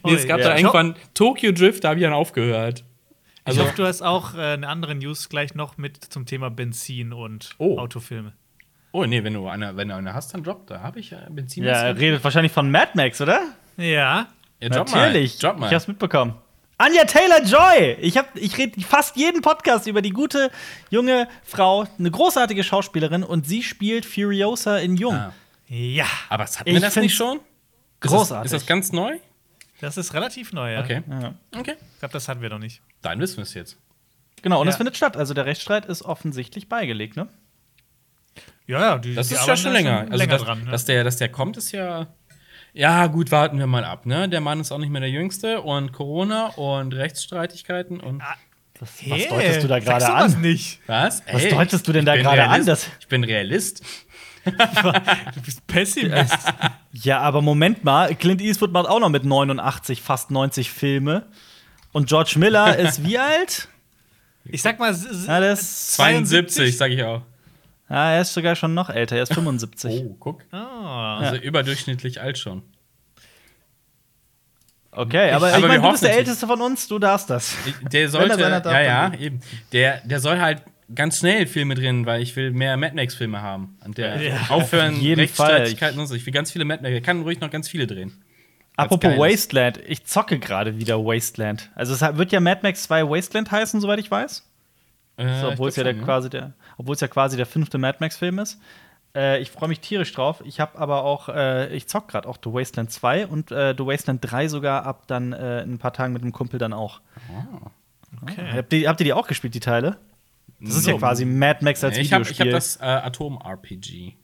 Nee, 0.05 0.15
es 0.15 0.27
gab 0.27 0.41
Ja. 0.41 0.49
da 0.49 0.57
irgendwann 0.57 0.97
Tokyo 1.15 1.53
Drift, 1.53 1.85
da 1.85 1.91
habe 1.91 2.01
ich 2.01 2.05
dann 2.05 2.13
aufgehört. 2.13 2.83
Also, 3.45 3.61
ich 3.61 3.67
hoffe, 3.67 3.77
du 3.77 3.87
hast 3.87 4.03
auch 4.03 4.35
äh, 4.35 4.39
eine 4.53 4.69
andere 4.69 4.95
News 4.95 5.29
gleich 5.29 5.55
noch 5.55 5.77
mit 5.77 6.03
zum 6.05 6.27
Thema 6.27 6.51
Benzin 6.51 7.13
und 7.13 7.51
Oh. 7.59 7.79
Autofilme. 7.79 8.33
oh 8.93 9.05
nee, 9.05 9.25
wenn 9.25 9.35
du 9.35 9.49
eine, 9.49 9.77
wenn 9.77 9.89
du 9.89 9.95
eine 9.97 10.15
hast, 10.15 10.33
dann 10.35 10.43
drop. 10.45 10.67
Da 10.69 10.81
habe 10.81 11.01
ich 11.01 11.11
ja 11.11 11.19
Benzin. 11.29 11.65
Ja, 11.65 11.73
er 11.73 11.97
redet 11.99 12.23
wahrscheinlich 12.23 12.53
von 12.53 12.71
Mad 12.71 12.93
Max, 12.95 13.21
oder? 13.21 13.41
Ja. 13.77 14.29
ja, 14.61 14.69
drop 14.69 14.93
Natürlich. 14.93 15.43
Mal. 15.43 15.49
Drop 15.49 15.59
mal. 15.61 15.67
Ich 15.69 15.75
hab's 15.75 15.89
mitbekommen. 15.89 16.35
Anja 16.79 17.05
Taylor 17.05 17.43
Joy! 17.43 17.97
Ich, 18.01 18.17
hab, 18.19 18.37
ich 18.37 18.59
rede 18.59 18.81
fast 18.81 19.17
jeden 19.17 19.41
Podcast 19.41 19.87
über 19.87 20.03
die 20.03 20.11
gute 20.11 20.51
junge 20.91 21.29
Frau, 21.45 21.87
eine 21.99 22.11
großartige 22.11 22.65
Schauspielerin 22.65 23.23
und 23.23 23.47
sie 23.47 23.63
spielt 23.63 24.05
Furiosa 24.05 24.79
in 24.79 24.97
Jung. 24.97 25.15
Ah. 25.15 25.33
Ja. 25.69 26.07
Aber 26.29 26.45
hatten 26.45 26.69
Ich 26.69 26.75
wir 26.75 26.81
das 26.81 26.97
nicht 26.97 27.15
schon? 27.15 27.39
Ist 27.39 28.11
großartig. 28.11 28.51
Das, 28.51 28.61
ist 28.61 28.63
das 28.63 28.67
ganz 28.67 28.91
neu? 28.93 29.19
Das 29.83 29.97
ist 29.97 30.15
relativ 30.15 30.53
neu, 30.53 30.73
ja. 30.73 30.81
Okay. 30.81 31.03
Ja. 31.11 31.35
Okay. 31.59 31.75
Ich 31.95 31.99
glaube, 31.99 32.13
das 32.13 32.29
hatten 32.29 32.41
wir 32.41 32.49
noch 32.49 32.59
nicht. 32.59 32.81
Dann 33.03 33.19
wissen 33.21 33.37
wir 33.39 33.43
es 33.43 33.53
jetzt. 33.55 33.77
Genau, 34.41 34.61
und 34.61 34.67
Ja. 34.67 34.71
es 34.71 34.77
findet 34.77 34.97
statt. 34.97 35.17
Also 35.17 35.35
der 35.35 35.45
Rechtsstreit 35.45 35.87
ist 35.87 36.03
offensichtlich 36.03 36.69
beigelegt, 36.69 37.17
ne? 37.17 37.29
Ja, 38.67 38.81
ja, 38.81 38.99
die, 38.99 39.15
Das 39.15 39.29
die 39.29 39.35
ist 39.35 39.47
ja 39.47 39.57
schon 39.57 39.73
länger. 39.73 40.01
Also, 40.03 40.17
länger 40.17 40.33
dass, 40.39 40.43
dran. 40.45 40.65
ne? 40.65 40.71
dass, 40.71 40.85
der, 40.85 41.05
dass 41.05 41.17
der 41.17 41.29
kommt, 41.31 41.57
ist 41.57 41.73
ja. 41.73 42.07
Ja, 42.73 43.07
gut, 43.09 43.31
warten 43.31 43.59
wir 43.59 43.67
mal 43.67 43.85
ab. 43.85 44.07
Ne? 44.07 44.29
Der 44.29 44.41
Mann 44.41 44.61
ist 44.61 44.73
auch 44.73 44.79
nicht 44.79 44.89
mehr 44.91 45.01
der 45.01 45.11
Jüngste 45.11 45.61
und 45.61 45.93
Corona 45.93 46.47
und 46.57 46.95
Rechtsstreitigkeiten 46.95 48.01
und. 48.01 48.23
Ah, 48.23 48.37
Das, 48.79 49.01
Hey, 49.03 49.11
was 49.11 49.29
deutest 49.29 49.63
du 49.65 49.69
da 49.69 49.79
gerade 49.81 50.13
an? 50.13 50.41
nicht. 50.41 50.81
Was? 50.87 51.23
Was 51.31 51.49
deutest 51.49 51.87
du 51.89 51.93
denn 51.93 52.05
da 52.07 52.17
gerade 52.17 52.45
an? 52.49 52.65
Das- 52.65 52.89
Ich 53.01 53.09
bin 53.09 53.25
Realist. 53.25 53.85
Du 54.45 55.41
bist 55.45 55.67
Pessimist. 55.67 56.37
Ja, 56.95 57.21
aber 57.21 57.41
Moment 57.41 57.85
mal, 57.85 58.15
Clint 58.15 58.43
Eastwood 58.43 58.71
macht 58.71 58.87
auch 58.87 59.01
noch 59.01 59.09
mit 59.09 59.25
89 59.25 60.03
fast 60.03 60.31
90 60.31 60.71
Filme. 60.71 61.27
Und 61.93 62.07
George 62.07 62.35
Miller 62.37 62.77
ist 62.79 63.03
wie 63.03 63.17
alt? 63.19 63.69
Ich 64.45 64.61
sag 64.61 64.79
mal, 64.79 64.91
s- 64.91 65.07
s- 65.07 65.27
Ja, 65.27 65.41
der 65.41 65.53
ist, 65.55 65.93
72, 65.95 66.77
sag 66.77 66.91
ich 66.91 67.03
auch. 67.03 67.23
ah, 67.89 68.11
er 68.13 68.21
ist 68.21 68.35
sogar 68.35 68.57
schon 68.57 68.75
noch 68.75 68.91
älter, 68.91 69.17
er 69.17 69.23
ist 69.23 69.33
75. 69.33 70.03
Oh, 70.05 70.17
guck. 70.21 70.43
Ah. 70.53 71.19
Also 71.21 71.37
überdurchschnittlich 71.37 72.21
alt 72.21 72.37
schon. 72.37 72.63
Okay, 74.91 75.31
aber 75.31 75.49
ich 75.57 75.63
wir 75.63 75.69
meine, 75.69 75.83
du 75.83 75.91
bist 75.91 76.03
der 76.03 76.15
Älteste 76.19 76.47
von 76.47 76.61
uns, 76.61 76.87
du 76.87 76.99
darfst 76.99 77.31
das. 77.31 77.55
Der 77.91 78.11
sollte. 78.11 78.39
ja, 78.39 78.81
ja, 78.83 79.15
eben. 79.15 79.41
Der, 79.73 80.03
der 80.05 80.21
soll 80.21 80.39
halt 80.39 80.63
ganz 80.95 81.19
schnell 81.19 81.47
Filme 81.47 81.75
drin, 81.75 82.07
weil 82.07 82.23
ich 82.23 82.35
will 82.37 82.51
mehr 82.51 82.77
Mad 82.77 82.95
Max-Filme 82.95 83.43
haben. 83.43 83.77
Und 83.85 83.99
der 83.99 84.21
Ja, 84.21 84.37
aufhören, 84.49 84.95
auf 84.95 85.01
jeden 85.01 85.21
Rechtsstreitigkeiten 85.21 85.99
und 85.99 86.07
so. 86.07 86.15
Ich 86.15 86.25
will 86.27 86.33
ganz 86.33 86.53
viele 86.53 86.65
Mad 86.65 86.83
Max. 86.83 86.93
Der 86.93 87.01
kann 87.01 87.23
ruhig 87.23 87.41
noch 87.41 87.51
ganz 87.51 87.69
viele 87.69 87.87
drehen. 87.87 88.23
Apropos. 88.77 89.17
Wasteland, 89.19 89.81
ich 89.87 90.05
zocke 90.05 90.39
gerade 90.39 90.79
wieder 90.79 91.05
Wasteland. 91.05 91.71
Also 91.75 91.93
es 91.93 92.01
wird 92.17 92.33
ja 92.33 92.41
Mad 92.41 92.61
Max 92.63 92.85
2 92.85 93.09
Wasteland 93.09 93.51
heißen, 93.51 93.81
soweit 93.81 93.99
ich 93.99 94.11
weiß. 94.11 94.49
Äh, 95.19 95.41
So, 95.41 95.49
obwohl 95.49 95.69
ich 95.69 95.73
es 95.73 95.77
ja 95.77 95.85
der 95.85 95.95
schon, 95.95 96.05
quasi 96.05 96.31
der, 96.31 96.53
obwohl 96.79 96.95
es 96.95 97.01
ja 97.01 97.09
quasi 97.09 97.37
der 97.37 97.47
fünfte 97.47 97.79
Mad 97.79 97.99
Max 98.01 98.17
Film 98.17 98.39
ist. 98.39 98.59
Äh, 99.15 99.43
ich 99.43 99.51
freue 99.51 99.69
mich 99.69 99.81
tierisch 99.81 100.13
drauf. 100.13 100.43
Ich 100.47 100.59
habe 100.59 100.79
aber 100.79 101.05
auch, 101.05 101.29
äh, 101.29 101.75
ich 101.75 101.87
zock 101.87 102.09
gerade 102.09 102.27
auch 102.27 102.39
The 102.43 102.51
Wasteland 102.53 102.91
2 102.91 103.27
und 103.27 103.53
äh, 103.53 103.75
The 103.77 103.85
Wasteland 103.85 104.21
3 104.23 104.49
sogar 104.49 104.87
ab 104.87 105.07
dann 105.07 105.35
äh, 105.35 105.63
in 105.63 105.75
ein 105.75 105.79
paar 105.79 105.93
Tagen 105.93 106.15
mit 106.15 106.23
einem 106.23 106.33
Kumpel 106.33 106.59
dann 106.59 106.73
auch. 106.73 107.01
Okay. 108.23 108.53
Habt 108.57 108.73
ihr, 108.73 108.89
habt 108.89 109.01
ihr 109.01 109.05
die 109.05 109.13
auch 109.13 109.27
gespielt, 109.27 109.55
die 109.55 109.61
Teile? 109.61 109.99
Das 110.65 110.77
ist 110.77 110.87
ja 110.87 110.93
So. 110.93 110.99
quasi 110.99 111.25
Mad 111.25 111.65
Max 111.65 111.83
als 111.85 111.99
Ich 111.99 112.13
habe 112.13 112.25
Videospiel. 112.25 112.47
ich 112.49 112.53
hab 112.55 112.59
das 112.59 112.77
äh, 112.77 112.85
Atom-RPG. 113.07 114.15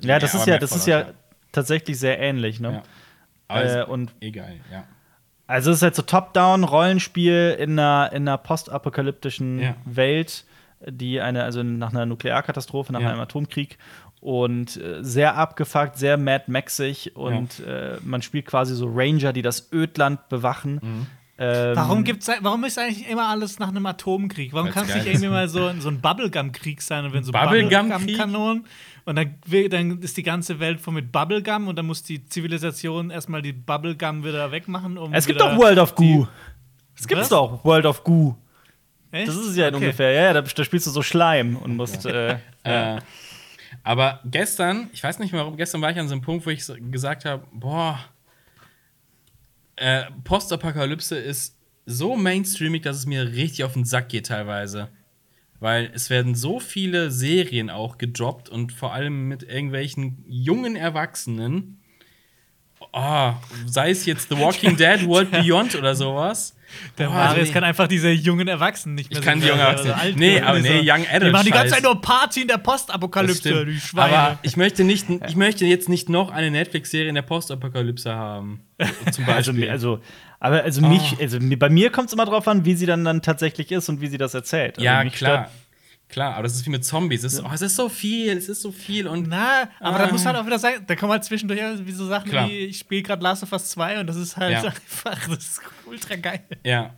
ja, 0.00 0.18
das 0.18 0.32
Ja, 0.32 0.38
ist 0.40 0.46
ja, 0.46 0.58
das 0.58 0.74
ist 0.76 0.86
ja 0.86 1.06
tatsächlich 1.52 1.98
sehr 1.98 2.18
ähnlich, 2.18 2.60
ne? 2.60 2.82
Ja. 3.48 3.82
Äh, 3.82 3.84
und 3.84 4.12
egal, 4.20 4.56
ja. 4.72 4.84
Also 5.46 5.70
es 5.70 5.76
ist 5.78 5.82
halt 5.82 5.94
so 5.94 6.02
Top-Down-Rollenspiel 6.02 7.56
in 7.60 7.78
einer, 7.78 8.10
in 8.12 8.28
einer 8.28 8.38
postapokalyptischen 8.38 9.60
Ja. 9.60 9.76
Welt, 9.84 10.44
die 10.86 11.20
eine, 11.20 11.44
also 11.44 11.62
nach 11.62 11.90
einer 11.90 12.06
Nuklearkatastrophe, 12.06 12.92
nach 12.92 13.00
Ja. 13.00 13.10
einem 13.10 13.20
Atomkrieg 13.20 13.78
und 14.20 14.76
äh, 14.76 15.02
sehr 15.04 15.36
abgefuckt, 15.36 15.96
sehr 15.96 16.16
Mad 16.16 16.44
Maxig 16.48 17.12
und 17.14 17.60
äh, 17.60 17.98
man 18.02 18.22
spielt 18.22 18.46
quasi 18.46 18.74
so 18.74 18.90
Ranger, 18.92 19.32
die 19.32 19.42
das 19.42 19.70
Ödland 19.72 20.28
bewachen. 20.28 20.80
Mhm. 20.82 21.06
Ähm, 21.38 21.76
Warum, 21.76 22.02
gibt's, 22.04 22.30
warum 22.40 22.64
ist 22.64 22.78
eigentlich 22.78 23.06
immer 23.08 23.28
alles 23.28 23.58
nach 23.58 23.68
einem 23.68 23.84
Atomkrieg? 23.84 24.54
Warum 24.54 24.70
kann 24.70 24.88
es 24.88 24.94
nicht 24.94 25.06
irgendwie 25.06 25.28
mal 25.28 25.48
so, 25.50 25.70
so 25.80 25.90
ein 25.90 26.00
Bubblegum-Krieg 26.00 26.80
sein 26.80 27.04
und 27.04 27.12
wenn 27.12 27.24
so? 27.24 27.32
Bubblegum-Kanonen 27.32 28.64
und 29.04 29.16
dann, 29.16 29.34
dann 29.70 29.98
ist 30.00 30.16
die 30.16 30.22
ganze 30.22 30.58
Welt 30.60 30.80
voll 30.80 30.94
mit 30.94 31.12
Bubblegum 31.12 31.68
und 31.68 31.76
dann 31.76 31.86
muss 31.86 32.02
die 32.02 32.24
Zivilisation 32.24 33.10
erstmal 33.10 33.42
die 33.42 33.52
Bubblegum 33.52 34.24
wieder 34.24 34.50
wegmachen, 34.50 34.96
um 34.96 35.12
Es 35.12 35.26
gibt 35.26 35.40
doch 35.40 35.56
World 35.58 35.78
of 35.78 35.94
Goo. 35.94 36.26
Es 36.98 37.06
gibt's 37.06 37.24
Was? 37.24 37.28
doch, 37.28 37.62
World 37.64 37.84
of 37.84 38.02
Goo. 38.02 38.34
Echt? 39.12 39.28
Das 39.28 39.36
ist 39.36 39.46
es 39.48 39.56
ja 39.56 39.66
Okay. 39.66 39.76
ungefähr. 39.76 40.12
Ja, 40.12 40.22
ja, 40.22 40.32
da, 40.32 40.40
da 40.40 40.64
spielst 40.64 40.86
du 40.86 40.90
so 40.90 41.02
Schleim 41.02 41.56
und 41.56 41.76
musst. 41.76 42.06
Äh, 42.06 42.38
Äh, 42.64 42.98
aber 43.84 44.20
gestern, 44.24 44.88
ich 44.92 45.04
weiß 45.04 45.18
nicht 45.20 45.32
warum, 45.32 45.56
gestern 45.56 45.80
war 45.82 45.90
ich 45.90 45.98
an 45.98 46.08
so 46.08 46.14
einem 46.14 46.22
Punkt, 46.22 46.46
wo 46.46 46.50
ich 46.50 46.64
so 46.64 46.74
gesagt 46.90 47.24
habe, 47.24 47.44
boah, 47.52 47.98
äh, 49.76 50.04
Postapokalypse 50.24 51.16
ist 51.16 51.56
so 51.84 52.16
mainstreamig, 52.16 52.82
dass 52.82 52.96
es 52.96 53.06
mir 53.06 53.32
richtig 53.32 53.64
auf 53.64 53.74
den 53.74 53.84
Sack 53.84 54.08
geht 54.08 54.26
teilweise. 54.26 54.88
Weil 55.60 55.90
es 55.94 56.10
werden 56.10 56.34
so 56.34 56.60
viele 56.60 57.10
Serien 57.10 57.70
auch 57.70 57.96
gedroppt 57.96 58.48
und 58.48 58.72
vor 58.72 58.92
allem 58.92 59.28
mit 59.28 59.42
irgendwelchen 59.42 60.24
jungen 60.26 60.76
Erwachsenen. 60.76 61.80
Oh, 62.92 63.32
sei 63.66 63.90
es 63.90 64.04
jetzt 64.04 64.28
The 64.28 64.38
Walking 64.38 64.76
Dead, 64.76 65.06
World 65.06 65.30
Beyond 65.30 65.76
oder 65.76 65.94
sowas. 65.94 66.55
Der 66.98 67.08
Oh, 67.10 67.12
Marius 67.12 67.48
nee. 67.48 67.54
kann 67.54 67.64
einfach 67.64 67.86
diese 67.88 68.10
jungen 68.10 68.48
Erwachsenen 68.48 68.94
nicht 68.96 69.10
mehr 69.10 69.18
Ich 69.20 69.24
kann 69.24 69.40
die 69.40 69.46
jungen 69.46 69.60
er 69.60 69.66
Erwachsenen- 69.68 69.94
so 69.94 70.00
alt 70.00 70.16
Nee, 70.16 70.40
aber 70.40 70.58
nee, 70.60 70.80
Young 70.90 71.02
Die 71.02 71.08
Adult 71.08 71.32
machen 71.32 71.44
die 71.46 71.50
ganze. 71.52 71.74
Zeit 71.74 71.82
nur 71.82 72.00
Party 72.00 72.42
in 72.42 72.48
der 72.48 72.58
Postapokalypse, 72.58 73.38
stimmt. 73.38 73.68
die 73.68 73.80
Schweine. 73.80 74.16
Aber 74.18 74.38
ich 74.42 74.56
möchte, 74.56 74.84
nicht, 74.84 75.06
ich 75.28 75.36
möchte 75.36 75.64
jetzt 75.64 75.88
nicht 75.88 76.08
noch 76.08 76.30
eine 76.30 76.50
Netflix-Serie 76.50 77.08
in 77.08 77.14
der 77.14 77.22
Postapokalypse 77.22 78.14
haben. 78.14 78.60
Zum 79.12 79.24
Also, 79.28 79.52
Beispiel. 79.52 79.70
also, 79.70 80.00
aber 80.40 80.62
also 80.64 80.80
mich, 80.82 81.16
also 81.20 81.38
mir- 81.40 81.58
bei 81.58 81.70
mir 81.70 81.90
kommt 81.90 82.08
es 82.08 82.12
immer 82.12 82.26
drauf 82.26 82.46
an, 82.48 82.64
wie 82.64 82.74
sie 82.74 82.86
dann, 82.86 83.04
dann 83.04 83.22
tatsächlich 83.22 83.70
ist 83.72 83.88
und 83.88 84.00
wie 84.00 84.08
sie 84.08 84.18
das 84.18 84.34
erzählt. 84.34 84.76
Also 84.78 84.84
ja, 84.84 85.04
klar. 85.04 85.50
Klar, 86.08 86.34
aber 86.34 86.44
das 86.44 86.54
ist 86.54 86.64
wie 86.64 86.70
mit 86.70 86.84
Zombies. 86.84 87.24
Es 87.24 87.32
ist, 87.34 87.42
oh, 87.44 87.50
es 87.52 87.62
ist 87.62 87.74
so 87.74 87.88
viel, 87.88 88.36
es 88.36 88.48
ist 88.48 88.62
so 88.62 88.70
viel 88.70 89.08
und 89.08 89.26
Na, 89.28 89.68
aber 89.80 89.96
Ah. 89.96 90.06
da 90.06 90.12
muss 90.12 90.24
halt 90.24 90.36
auch 90.36 90.46
wieder 90.46 90.58
sagen, 90.60 90.84
da 90.86 90.94
kommen 90.94 91.10
halt 91.10 91.24
zwischendurch 91.24 91.60
wie 91.84 91.90
so 91.90 92.06
Sachen 92.06 92.30
Klar. 92.30 92.48
wie, 92.48 92.58
ich 92.58 92.78
spiele 92.78 93.02
gerade 93.02 93.24
Last 93.24 93.42
of 93.42 93.50
Us 93.50 93.70
2 93.70 93.98
und 93.98 94.06
das 94.06 94.14
ist 94.14 94.36
halt 94.36 94.52
Ja. 94.52 94.58
einfach, 94.64 95.28
das 95.28 95.38
ist 95.44 95.60
ultra 95.86 96.16
geil. 96.16 96.40
ja. 96.64 96.94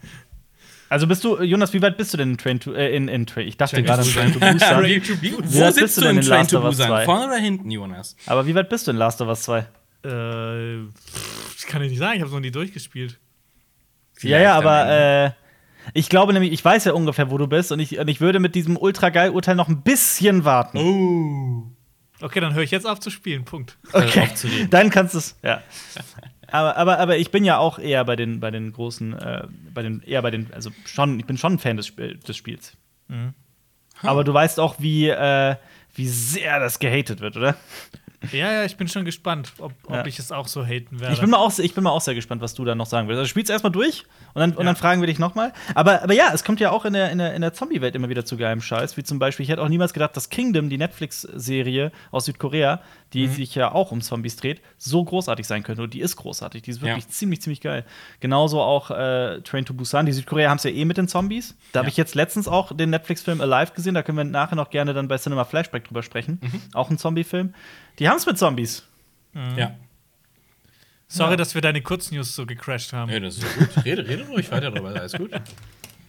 Also 0.91 1.07
bist 1.07 1.23
du, 1.23 1.43
Jonas, 1.43 1.75
wie 1.75 1.83
weit 1.83 1.99
bist 1.99 2.15
du 2.15 2.17
denn 2.17 2.31
in 2.31 2.39
Train 2.39 2.61
to, 2.61 2.73
äh, 2.73 2.97
in, 2.97 3.09
in 3.09 3.27
Train? 3.27 3.47
Ich 3.47 3.59
dachte 3.59 3.77
Train 3.77 3.85
gerade 3.85 4.03
to 4.03 4.09
in 4.09 4.15
Train 4.15 4.33
to 4.33 4.39
Busan. 4.41 4.59
Busan. 4.59 4.85
Wie, 4.85 5.03
wie, 5.07 5.23
Wie 5.23 5.37
wo 5.37 5.43
sitzt 5.67 5.81
bist 5.81 5.97
du 5.99 6.01
du 6.01 6.07
denn 6.07 6.17
in 6.17 6.23
in 6.23 6.29
Train 6.29 6.39
Last 6.41 6.51
to 6.51 6.59
of 6.59 6.65
Us 6.65 6.77
Busan? 6.77 6.89
2? 6.89 7.05
Vorne 7.05 7.25
oder 7.27 7.37
hinten, 7.37 7.71
Jonas? 7.71 8.17
Aber 8.27 8.47
wie 8.47 8.55
weit 8.55 8.69
bist 8.71 8.87
du 8.87 8.93
in 8.93 8.97
Last 8.97 9.21
of 9.21 9.29
Us 9.29 9.43
2? 9.43 9.59
Äh, 9.59 9.65
das 10.05 11.67
kann 11.67 11.83
ich 11.83 11.91
nicht 11.91 11.99
sagen, 11.99 12.17
ich 12.17 12.23
habe 12.23 12.31
noch 12.31 12.41
nie 12.41 12.51
durchgespielt. 12.51 13.19
Ja, 14.23 14.39
ja, 14.39 14.39
Vielleicht 14.39 14.51
am 14.51 14.67
aber 14.67 14.91
äh, 15.27 15.31
ich 15.95 16.09
glaube 16.09 16.33
nämlich, 16.33 16.53
ich 16.53 16.65
weiß 16.65 16.87
ja 16.87 16.93
ungefähr, 16.93 17.31
wo 17.31 17.37
du 17.39 17.47
bist 17.47 17.71
und 17.71 17.81
ich, 17.81 17.99
und 17.99 18.09
ich 18.09 18.21
würde 18.21 18.41
mit 18.41 18.55
diesem 18.55 18.77
ultra 18.77 19.11
geil 19.11 19.31
Urteil 19.31 19.57
noch 19.57 19.69
ein 19.69 19.83
bisschen 19.83 20.45
warten. 20.45 20.79
Oh. 20.79 22.25
Okay, 22.25 22.41
dann 22.41 22.55
höre 22.55 22.63
ich 22.63 22.71
jetzt 22.71 22.87
auf 22.87 22.99
zu 22.99 23.11
spielen, 23.11 23.45
Punkt. 23.45 23.77
Okay, 23.93 24.29
dann 24.71 24.91
kannst 24.91 25.15
du 25.15 25.19
es. 25.19 25.37
Ja. 25.43 25.63
Aber, 26.51 26.77
aber, 26.77 26.99
aber 26.99 27.17
ich 27.19 27.31
bin 27.31 27.45
ja 27.45 27.59
auch 27.59 27.79
eher 27.79 28.05
bei 28.05 28.17
den, 28.17 28.41
bei 28.41 28.51
den 28.51 28.73
großen, 28.73 29.13
äh, 29.19 29.43
bei 29.75 29.83
den, 29.83 30.03
eher 30.03 30.23
bei 30.23 30.31
den, 30.31 30.53
also 30.55 30.71
schon, 30.87 31.19
ich 31.21 31.27
bin 31.27 31.37
schon 31.37 31.55
ein 31.55 31.59
Fan 31.59 31.77
des, 31.77 31.87
Spiel, 31.87 32.17
des 32.17 32.37
Spiels. 32.37 32.75
Mhm. 33.09 33.35
Aber 34.03 34.25
du 34.25 34.33
weißt 34.33 34.61
auch, 34.61 34.77
wie, 34.79 35.09
äh, 35.09 35.57
wie 35.95 36.09
sehr 36.09 36.61
das 36.61 36.79
gehatet 36.79 37.21
wird, 37.21 37.37
oder? 37.37 37.57
Ja, 38.33 38.53
ja, 38.53 38.65
ich 38.65 38.77
bin 38.77 38.89
schon 38.89 39.05
gespannt, 39.05 39.53
ob, 39.59 39.73
ob 39.85 39.95
Ja. 39.95 40.05
ich 40.07 40.19
es 40.19 40.33
auch 40.33 40.49
so 40.49 40.65
haten 40.67 40.99
werde. 40.99 41.15
Ich 41.15 41.21
bin, 41.21 41.31
mal 41.31 41.37
auch, 41.37 41.57
ich 41.57 41.73
bin 41.75 41.85
mal 41.85 41.91
auch 41.91 42.01
sehr 42.01 42.17
gespannt, 42.17 42.43
was 42.43 42.53
du 42.53 42.65
da 42.65 42.75
noch 42.75 42.87
sagen 42.87 43.07
willst. 43.07 43.19
Also 43.19 43.29
spielst 43.29 43.49
erstmal 43.49 43.71
durch 43.71 44.05
und 44.35 44.41
dann, 44.41 44.53
und 44.55 44.67
dann 44.67 44.75
fragen 44.75 45.01
wir 45.01 45.07
dich 45.07 45.21
nochmal. 45.21 45.53
Aber, 45.77 46.03
aber 46.03 46.15
ja, 46.15 46.31
es 46.35 46.43
kommt 46.43 46.59
ja 46.59 46.73
auch 46.73 46.85
in 46.85 46.95
der, 46.95 47.13
in 47.13 47.19
der, 47.19 47.35
in 47.35 47.43
der 47.43 47.53
Zombie-Welt 47.53 47.95
immer 47.95 48.09
wieder 48.09 48.25
zu 48.25 48.37
geilem 48.37 48.61
Scheiß. 48.61 48.97
Wie 48.97 49.05
zum 49.05 49.21
Beispiel, 49.21 49.45
ich 49.45 49.51
hätte 49.51 49.63
auch 49.63 49.69
niemals 49.69 49.93
gedacht, 49.93 50.17
dass 50.17 50.31
Kingdom, 50.31 50.69
die 50.69 50.79
Netflix-Serie 50.79 51.93
aus 52.11 52.25
Südkorea, 52.25 52.81
die 53.15 53.27
sich 53.27 53.55
ja 53.55 53.73
auch 53.73 53.91
um 53.91 54.01
Zombies 54.03 54.37
dreht, 54.37 54.61
so 54.77 55.03
großartig 55.03 55.47
sein 55.47 55.63
könnte. 55.63 55.83
Und 55.83 55.95
die 55.95 56.01
ist 56.01 56.17
großartig. 56.17 56.63
Die 56.63 56.71
ist 56.71 56.83
wirklich 56.83 57.05
Ja. 57.05 57.11
ziemlich, 57.11 57.41
ziemlich 57.41 57.61
geil. 57.63 57.85
Genauso 58.21 58.61
auch 58.61 58.91
äh, 58.91 59.41
Train 59.43 59.65
to 59.65 59.73
Busan. 59.73 60.05
Die 60.07 60.13
Südkoreer 60.13 60.51
haben 60.51 60.59
es 60.59 60.65
ja 60.65 60.71
eh 60.71 60.85
mit 60.85 60.99
den 60.99 61.09
Zombies. 61.09 61.55
Da 61.73 61.79
habe 61.81 61.89
Ja. 61.89 61.93
ich 61.93 61.97
jetzt 61.97 62.15
letztens 62.15 62.49
auch 62.49 62.77
den 62.77 62.91
Netflix-Film 62.91 63.41
Alive 63.41 63.73
gesehen. 63.73 63.95
Da 63.95 64.03
können 64.03 64.19
wir 64.19 64.25
nachher 64.25 64.57
noch 64.57 64.69
gerne 64.71 64.93
dann 64.93 65.09
bei 65.09 65.17
Cinema 65.17 65.45
Flashback 65.45 65.85
drüber 65.87 66.03
sprechen. 66.03 66.39
Auch 66.75 66.91
ein 66.91 66.99
Zombie-Film. 66.99 67.55
Die 67.99 68.09
haben 68.09 68.17
es 68.19 68.27
mit 68.27 68.37
Zombies. 68.39 68.85
Ja. 69.57 69.75
Sorry, 71.11 71.31
Ja. 71.31 71.37
dass 71.37 71.55
wir 71.55 71.63
deine 71.63 71.81
Kurznews 71.81 72.35
so 72.35 72.45
gecrashed 72.45 72.93
haben. 72.93 73.11
ja, 73.11 73.21
das 73.21 73.39
ist 73.39 73.59
gut. 73.59 73.85
Rede, 73.85 74.07
rede 74.07 74.25
ruhig 74.27 74.51
weiter 74.51 74.71
drüber, 74.71 74.89
alles 74.91 75.13
gut. 75.15 75.31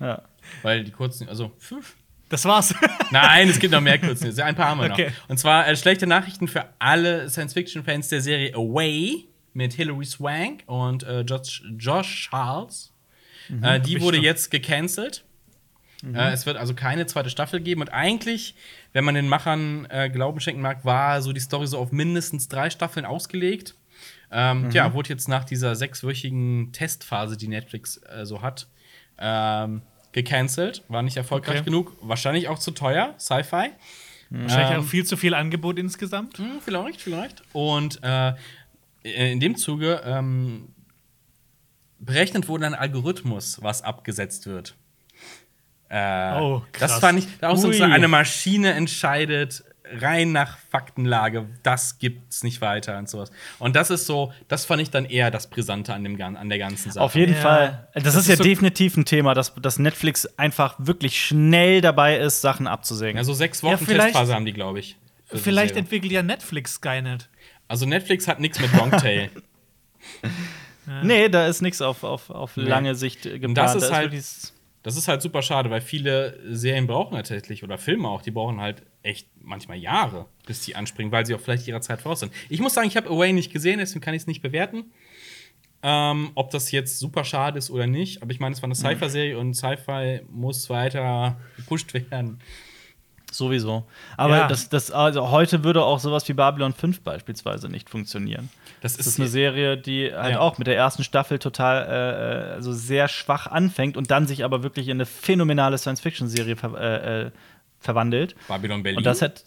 Ja. 0.01 0.21
Weil 0.63 0.83
die 0.83 0.91
kurzen, 0.91 1.29
also, 1.29 1.49
pfiff. 1.59 1.95
Das 2.30 2.46
war's. 2.46 2.74
Nein, 3.12 3.50
es 3.50 3.60
gibt 3.60 3.74
noch 3.74 3.82
mehr 3.82 3.98
Kurznews. 4.00 4.38
Ein 4.39 4.56
paar 4.56 4.70
haben 4.70 4.82
wir 4.82 4.92
Okay. 4.92 5.08
noch. 5.24 5.30
Und 5.30 5.38
zwar 5.38 5.68
äh, 5.68 5.76
schlechte 5.76 6.06
Nachrichten 6.08 6.48
für 6.48 6.65
alle 6.80 7.28
Science-Fiction-Fans 7.30 8.08
der 8.10 8.22
Serie 8.22 8.54
Away 8.56 9.26
mit 9.54 9.74
Hilary 9.74 10.06
Swank 10.06 10.63
und 10.68 11.04
äh, 11.04 11.22
Josh, 11.22 11.63
Josh 11.78 12.30
Charles. 12.30 12.94
äh, 13.63 13.80
die 13.80 14.00
wurde 14.00 14.18
jetzt 14.20 14.52
gecancelt. 14.52 15.24
Äh, 16.04 16.32
es 16.32 16.46
wird 16.46 16.56
also 16.56 16.74
keine 16.76 17.08
zweite 17.08 17.30
Staffel 17.30 17.60
geben. 17.60 17.82
Und 17.82 17.89
eigentlich, 17.89 18.56
wenn 18.94 19.04
man 19.04 19.15
den 19.15 19.28
Machern 19.28 19.86
äh, 19.89 20.10
Glauben 20.10 20.39
schenken 20.39 20.62
mag, 20.62 20.86
war 20.86 21.22
so 21.22 21.34
die 21.34 21.42
Story 21.42 21.68
so 21.68 21.78
auf 21.80 21.92
mindestens 21.92 22.48
drei 22.48 22.70
Staffeln 22.70 23.06
ausgelegt. 23.06 23.76
Ähm, 24.32 24.70
Ja, 24.72 24.94
wurde 24.94 25.10
jetzt 25.10 25.28
nach 25.28 25.44
dieser 25.44 25.76
sechswöchigen 25.76 26.72
Testphase, 26.72 27.36
die 27.36 27.48
Netflix 27.48 27.98
äh, 27.98 28.26
so 28.26 28.42
hat, 28.44 28.68
ähm, 29.18 29.82
gecancelt. 30.12 30.84
War 30.88 31.02
nicht 31.02 31.17
erfolgreich 31.17 31.58
Okay. 31.58 31.65
genug. 31.65 31.93
Wahrscheinlich 32.02 32.48
auch 32.48 32.60
zu 32.60 32.72
teuer. 32.72 33.13
Sci-Fi. 33.19 33.72
Wahrscheinlich 34.32 34.72
Ähm. 34.78 34.80
auch 34.82 34.86
viel 34.86 35.06
zu 35.06 35.17
viel 35.17 35.34
Angebot 35.34 35.80
insgesamt. 35.80 36.38
Hm, 36.38 36.60
vielleicht, 36.63 37.02
vielleicht. 37.02 37.41
Und 37.54 38.00
äh, 38.04 38.34
in 39.04 39.39
dem 39.39 39.56
Zuge 39.56 40.02
ähm, 40.06 40.69
berechnet 42.00 42.48
wurde 42.48 42.65
ein 42.67 42.76
Algorithmus, 42.76 43.62
was 43.62 43.82
abgesetzt 43.82 44.45
wird. 44.45 44.76
Äh, 45.89 46.39
Oh, 46.39 46.62
krass. 46.72 46.91
Das 46.91 47.00
fand 47.00 47.19
ich 47.19 47.43
auch 47.43 47.58
so 47.58 47.69
Ui. 47.69 47.82
eine 47.82 48.08
Maschine 48.08 48.74
entscheidet 48.74 49.63
rein 49.99 50.32
nach 50.32 50.58
Faktenlage, 50.69 51.47
das 51.63 51.97
gibt's 51.99 52.43
nicht 52.43 52.62
weiter 52.62 52.97
und 52.97 53.10
sowas. 53.10 53.32
Und 53.60 53.75
das 53.75 53.89
ist 53.89 54.06
so, 54.06 54.32
das 54.47 54.65
fand 54.65 54.82
ich 54.82 54.89
dann 54.91 55.06
eher 55.06 55.32
das 55.32 55.49
Brisante 55.49 55.93
an, 55.93 56.04
dem, 56.04 56.21
an 56.21 56.49
der 56.49 56.58
ganzen 56.60 56.91
Sache. 56.91 57.04
Auf 57.04 57.15
jeden 57.15 57.34
Ja. 57.34 57.39
Fall. 57.41 57.88
Das, 57.93 58.04
Das 58.04 58.15
ist 58.15 58.28
ja 58.28 58.34
ist 58.34 58.38
so- 58.39 58.43
definitiv 58.43 58.97
ein 58.97 59.06
Thema, 59.06 59.34
dass, 59.34 59.54
dass 59.56 59.80
Netflix 59.80 60.25
einfach 60.38 60.75
wirklich 60.78 61.19
schnell 61.19 61.82
dabei 61.82 62.17
ist, 62.17 62.41
Sachen 62.41 62.67
abzusägen. 62.67 63.17
Also 63.17 63.34
sechs 63.34 63.62
Ja, 63.62 63.69
Wochen 63.71 63.86
vielleicht- 63.86 64.08
Testphase 64.10 64.34
haben 64.36 64.45
die, 64.45 64.54
glaube 64.54 64.80
ich. 64.80 64.97
Vielleicht 65.32 65.75
entwickelt 65.75 66.12
ja 66.12 66.23
Netflix 66.23 66.73
Skynet. 66.75 67.30
Also 67.67 67.86
Netflix 67.86 68.28
hat 68.28 68.39
nichts 68.39 68.60
mit 68.60 68.73
Longtail. 68.73 69.30
nee, 71.04 71.30
da 71.30 71.47
ist 71.47 71.62
nichts 71.62 71.82
auf, 71.82 72.04
auf, 72.04 72.30
auf 72.30 72.58
Nee. 72.58 72.63
lange 72.63 72.95
Sicht 72.95 73.25
äh, 73.25 73.34
geplant. 73.39 73.58
das 73.58 73.75
ist 73.75 73.89
Da 73.89 73.95
halt- 73.95 74.12
wirklich- 74.12 74.25
Das 74.82 74.95
ist 74.95 75.08
halt 75.08 75.21
super 75.21 75.41
schade, 75.41 75.69
weil 75.69 75.82
viele 75.82 76.39
Serien 76.49 76.88
brauchen 76.88 77.13
tatsächlich 77.15 77.63
oder 77.63 77.78
Filme 77.78 78.08
auch, 78.08 78.21
die 78.21 78.32
brauchen 78.32 78.62
halt 78.62 78.84
echt 79.03 79.27
manchmal 79.41 79.77
Jahre, 79.77 80.25
bis 80.45 80.62
die 80.62 80.75
anspringen, 80.75 81.12
weil 81.12 81.25
sie 81.25 81.33
auch 81.35 81.39
vielleicht 81.39 81.67
ihrer 81.67 81.81
Zeit 81.81 82.01
voraus 82.01 82.19
sind. 82.19 82.33
Ich 82.49 82.59
muss 82.59 82.73
sagen, 82.73 82.88
ich 82.88 82.97
habe 82.97 83.09
Away 83.09 83.31
nicht 83.33 83.51
gesehen, 83.53 83.79
deswegen 83.79 84.01
kann 84.01 84.13
ich 84.13 84.23
es 84.23 84.27
nicht 84.27 84.41
bewerten. 84.41 84.91
Ähm, 85.81 86.31
ob 86.35 86.51
das 86.51 86.71
jetzt 86.71 86.99
super 86.99 87.23
schade 87.23 87.57
ist 87.57 87.69
oder 87.69 87.88
nicht, 87.88 88.21
aber 88.21 88.31
ich 88.31 88.41
meine, 88.41 88.53
es 88.53 88.62
war 88.62 88.67
eine 88.67 88.75
Sci-Fi-Serie 88.75 89.38
und 89.38 89.53
Sci-Fi 89.53 90.21
muss 90.29 90.69
weiter 90.69 91.38
gepusht 91.55 91.93
werden. 91.93 92.39
Sowieso. 93.31 93.85
Aber 94.17 94.38
Ja. 94.38 94.47
das, 94.47 94.69
das, 94.69 94.91
also 94.91 95.29
heute 95.29 95.63
würde 95.63 95.83
auch 95.83 95.99
sowas 95.99 96.27
wie 96.27 96.33
Babylon 96.33 96.73
5 96.73 97.01
beispielsweise 97.01 97.69
nicht 97.69 97.89
funktionieren. 97.89 98.49
Das 98.81 98.97
Das 98.97 99.05
ist, 99.05 99.13
ist 99.13 99.19
eine 99.19 99.29
Serie, 99.29 99.77
die 99.77 100.12
halt 100.13 100.33
Ja. 100.33 100.39
auch 100.39 100.57
mit 100.57 100.67
der 100.67 100.75
ersten 100.75 101.03
Staffel 101.03 101.38
total 101.39 101.85
äh, 101.85 102.53
also 102.55 102.73
sehr 102.73 103.07
schwach 103.07 103.45
anfängt 103.47 103.97
und 103.97 104.09
dann 104.12 104.25
sich 104.27 104.43
aber 104.43 104.63
wirklich 104.63 104.88
in 104.88 104.97
eine 104.97 105.05
phänomenale 105.05 105.77
Science-Fiction-Serie 105.77 106.55
äh, 106.75 107.27
äh, 107.27 107.31
verwandelt. 107.80 108.36
Babylon 108.48 108.84
Berlin. 108.84 108.98
Und 108.98 109.06
das 109.06 109.22
hat 109.22 109.44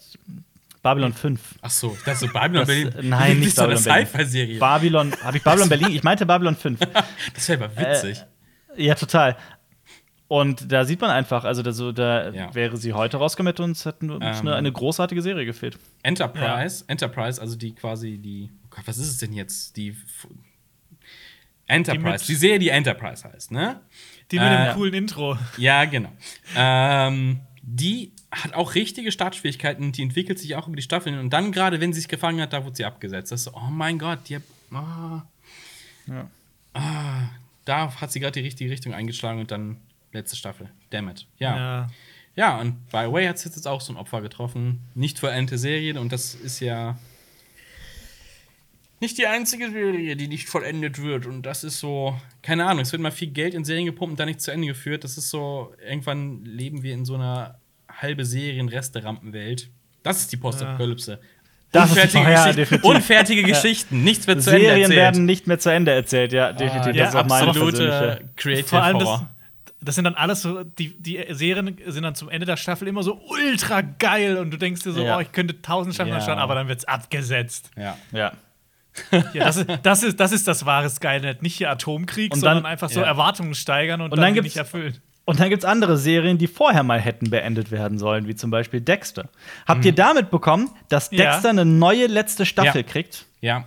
Babylon 0.81 1.13
5. 1.13 1.39
Ach 1.61 1.69
so, 1.69 1.97
das 2.05 2.15
ist 2.21 2.27
so 2.27 2.33
Babylon 2.33 2.65
Das- 2.65 2.67
Berlin. 2.67 3.09
nein, 3.09 3.29
Das 3.29 3.37
nicht 3.37 3.47
ist 3.47 3.55
so 3.55 3.61
eine 3.63 3.75
Babylon 3.75 3.93
Berlin. 3.93 4.07
Sci-Fi-Serie. 4.07 4.59
Babylon, 4.59 5.13
habe 5.23 5.37
ich 5.37 5.43
Babylon 5.43 5.69
Berlin? 5.69 5.91
Ich 5.91 6.03
meinte 6.03 6.25
Babylon 6.25 6.55
5. 6.55 6.79
Das 7.33 7.47
wäre 7.49 7.65
aber 7.65 7.77
witzig. 7.77 8.23
Ja, 8.75 8.95
total. 8.95 9.37
Und 10.27 10.71
da 10.71 10.83
sieht 10.83 10.99
man 10.99 11.11
einfach, 11.11 11.43
also 11.43 11.61
da, 11.61 11.71
so, 11.73 11.91
da 11.91 12.31
Ja. 12.31 12.55
wäre 12.55 12.75
sie 12.77 12.93
heute 12.93 13.17
rausgekommen 13.17 13.53
und 13.53 13.59
uns 13.59 13.85
hätten 13.85 14.09
uns 14.09 14.23
Ähm. 14.39 14.47
eine, 14.47 14.55
eine 14.55 14.71
großartige 14.71 15.21
Serie 15.21 15.45
gefehlt. 15.45 15.77
Enterprise, 16.01 16.83
Enterprise, 16.87 17.39
also 17.39 17.55
die 17.55 17.75
quasi 17.75 18.17
die, 18.17 18.49
oh 18.65 18.67
Gott, 18.71 18.83
was 18.87 18.97
ist 18.97 19.09
es 19.09 19.17
denn 19.19 19.31
jetzt? 19.33 19.77
Die 19.77 19.89
F- 19.89 20.27
Enterprise, 21.67 22.23
mit- 22.23 22.27
die, 22.27 22.35
Serie, 22.35 22.59
die 22.59 22.69
Enterprise 22.69 23.23
heißt, 23.31 23.51
ne? 23.51 23.79
Die 24.31 24.39
mit 24.39 24.47
Äh, 24.47 24.65
dem 24.67 24.73
coolen 24.75 24.93
Intro. 24.93 25.37
Ja, 25.57 25.85
genau. 25.85 26.11
ähm, 26.55 27.41
die 27.61 28.11
hat 28.35 28.53
auch 28.53 28.75
richtige 28.75 29.11
Startschwierigkeiten 29.11 29.91
die 29.91 30.01
entwickelt 30.01 30.39
sich 30.39 30.55
auch 30.55 30.67
über 30.67 30.75
die 30.75 30.81
Staffeln. 30.81 31.17
Und 31.19 31.29
dann, 31.31 31.51
gerade 31.51 31.79
wenn 31.79 31.93
sie 31.93 31.99
sich 32.01 32.09
gefangen 32.09 32.41
hat, 32.41 32.53
da 32.53 32.63
wurde 32.65 32.75
sie 32.75 32.85
abgesetzt. 32.85 33.31
Das 33.31 33.41
ist 33.41 33.45
so, 33.45 33.53
oh 33.55 33.69
mein 33.69 33.99
Gott, 33.99 34.19
die 34.27 34.35
hat, 34.37 34.43
ah, 34.71 35.21
Ja. 36.07 36.29
ah, 36.73 37.29
da 37.65 37.95
hat 38.01 38.11
sie 38.11 38.19
gerade 38.19 38.33
die 38.39 38.45
richtige 38.45 38.69
Richtung 38.71 38.93
eingeschlagen 38.93 39.39
und 39.39 39.51
dann 39.51 39.77
letzte 40.11 40.35
Staffel. 40.35 40.69
Damn 40.89 41.09
it. 41.09 41.25
Ja. 41.39 41.55
Ja, 41.55 41.89
Ja. 42.35 42.59
und 42.59 42.89
bei 42.89 43.05
Away 43.05 43.25
hat 43.27 43.37
es 43.37 43.45
jetzt 43.45 43.67
auch 43.67 43.81
so 43.81 43.93
ein 43.93 43.97
Opfer 43.97 44.21
getroffen. 44.21 44.79
Nicht 44.95 45.19
vollendete 45.19 45.57
Serie 45.57 45.99
und 45.99 46.11
das 46.11 46.35
ist 46.35 46.59
ja 46.59 46.97
nicht 48.99 49.17
die 49.17 49.27
einzige 49.27 49.69
Serie, 49.69 50.15
die 50.15 50.27
nicht 50.29 50.47
vollendet 50.47 51.01
wird. 51.01 51.25
Und 51.25 51.41
das 51.43 51.63
ist 51.65 51.79
so, 51.79 52.17
keine 52.41 52.65
Ahnung, 52.65 52.83
es 52.83 52.91
wird 52.93 53.01
mal 53.01 53.11
viel 53.11 53.31
Geld 53.31 53.53
in 53.53 53.65
Serien 53.65 53.85
gepumpt 53.85 54.11
und 54.13 54.19
dann 54.19 54.27
nicht 54.29 54.39
zu 54.41 54.51
Ende 54.51 54.67
geführt. 54.67 55.03
Das 55.03 55.17
ist 55.17 55.29
so, 55.29 55.73
irgendwann 55.85 56.45
leben 56.45 56.83
wir 56.83 56.93
in 56.93 57.03
so 57.03 57.15
einer 57.15 57.59
halbe 58.03 58.23
Serien-Reste-Rampenwelt. 58.25 59.69
Das 60.03 60.19
ist 60.19 60.31
die 60.31 60.37
Postapokalypse. 60.37 61.19
Das 61.71 61.89
ist 61.89 61.95
die- 62.13 62.17
Unfertige, 62.19 62.23
ja, 62.23 62.35
Geschichten, 62.43 62.55
definitiv. 62.57 62.89
unfertige 62.89 63.43
Geschichten, 63.51 64.03
nichts 64.03 64.27
wird 64.27 64.43
zu 64.43 64.51
Ende 64.51 64.61
Serien 64.65 64.81
erzählt. 64.83 64.99
werden 64.99 65.25
nicht 65.25 65.47
mehr 65.47 65.57
zu 65.59 65.69
Ende 65.71 65.91
erzählt, 65.91 66.31
ja, 66.33 66.51
definitiv. 66.53 66.95
ja, 66.95 67.05
das 67.05 67.13
ist 67.15 67.19
auch 67.19 67.25
meine 67.25 67.47
absolute. 67.47 68.19
Creative 68.35 68.67
Vor 68.67 68.83
allem, 68.83 68.99
das, 68.99 69.07
Horror. 69.07 69.29
das 69.81 69.95
sind 69.95 70.03
dann 70.03 70.13
alles 70.13 70.41
so, 70.43 70.63
die, 70.63 70.95
die 71.01 71.25
Serien 71.31 71.75
sind 71.87 72.03
dann 72.03 72.13
zum 72.13 72.29
Ende 72.29 72.45
der 72.45 72.57
Staffel 72.57 72.87
immer 72.87 73.01
so 73.01 73.19
ultra 73.27 73.81
geil 73.81 74.37
und 74.37 74.51
du 74.51 74.57
denkst 74.57 74.83
dir 74.83 74.91
so, 74.91 75.03
Ja. 75.03 75.17
oh, 75.17 75.19
ich 75.21 75.31
könnte 75.31 75.63
tausend 75.63 75.95
Staffeln 75.95 76.13
Ja. 76.13 76.19
anschauen, 76.19 76.37
aber 76.37 76.53
dann 76.53 76.67
wird's 76.67 76.85
abgesetzt. 76.85 77.71
Ja. 77.75 77.97
Ja. 78.11 78.33
Ja, 79.33 79.45
das, 79.45 79.57
ist, 79.57 79.67
das, 79.81 80.03
ist, 80.03 80.19
das 80.19 80.31
ist 80.31 80.47
das 80.47 80.67
wahre 80.67 80.87
Skynet. 80.87 81.41
Nicht 81.41 81.55
hier 81.55 81.71
Atomkrieg, 81.71 82.31
Und 82.31 82.43
dann- 82.43 82.57
sondern 82.57 82.71
einfach 82.71 82.91
so 82.91 82.99
ja. 82.99 83.07
Erwartungen 83.07 83.55
steigern 83.55 84.01
und, 84.01 84.11
Und 84.11 84.19
dann, 84.21 84.35
dann 84.35 84.43
nicht 84.43 84.57
erfüllen. 84.57 84.97
Und 85.25 85.39
dann 85.39 85.49
gibt 85.49 85.63
es 85.63 85.65
andere 85.69 85.97
Serien, 85.97 86.37
die 86.37 86.47
vorher 86.47 86.83
mal 86.83 86.99
hätten 86.99 87.29
beendet 87.29 87.71
werden 87.71 87.97
sollen, 87.97 88.27
wie 88.27 88.35
zum 88.35 88.51
Beispiel 88.51 88.81
Dexter. 88.81 89.29
Habt 89.65 89.85
ihr 89.85 89.93
damit 89.93 90.29
bekommen, 90.31 90.69
dass 90.89 91.09
Ja. 91.11 91.31
Dexter 91.31 91.49
eine 91.49 91.63
neue 91.65 92.07
letzte 92.07 92.45
Staffel 92.45 92.81
Ja. 92.81 92.87
kriegt? 92.87 93.25
Ja, 93.41 93.65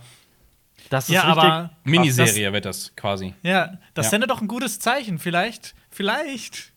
Das 0.89 1.09
ist 1.09 1.15
Ja, 1.15 1.21
richtig. 1.23 1.43
aber 1.43 1.71
Miniserie 1.83 2.53
wird 2.53 2.63
das 2.65 2.95
quasi. 2.95 3.33
ja, 3.43 3.73
das 3.93 4.05
Ja. 4.05 4.09
sendet 4.11 4.29
doch 4.29 4.39
ein 4.41 4.47
gutes 4.47 4.79
Zeichen. 4.79 5.17
Vielleicht, 5.19 5.73
vielleicht, 5.89 6.71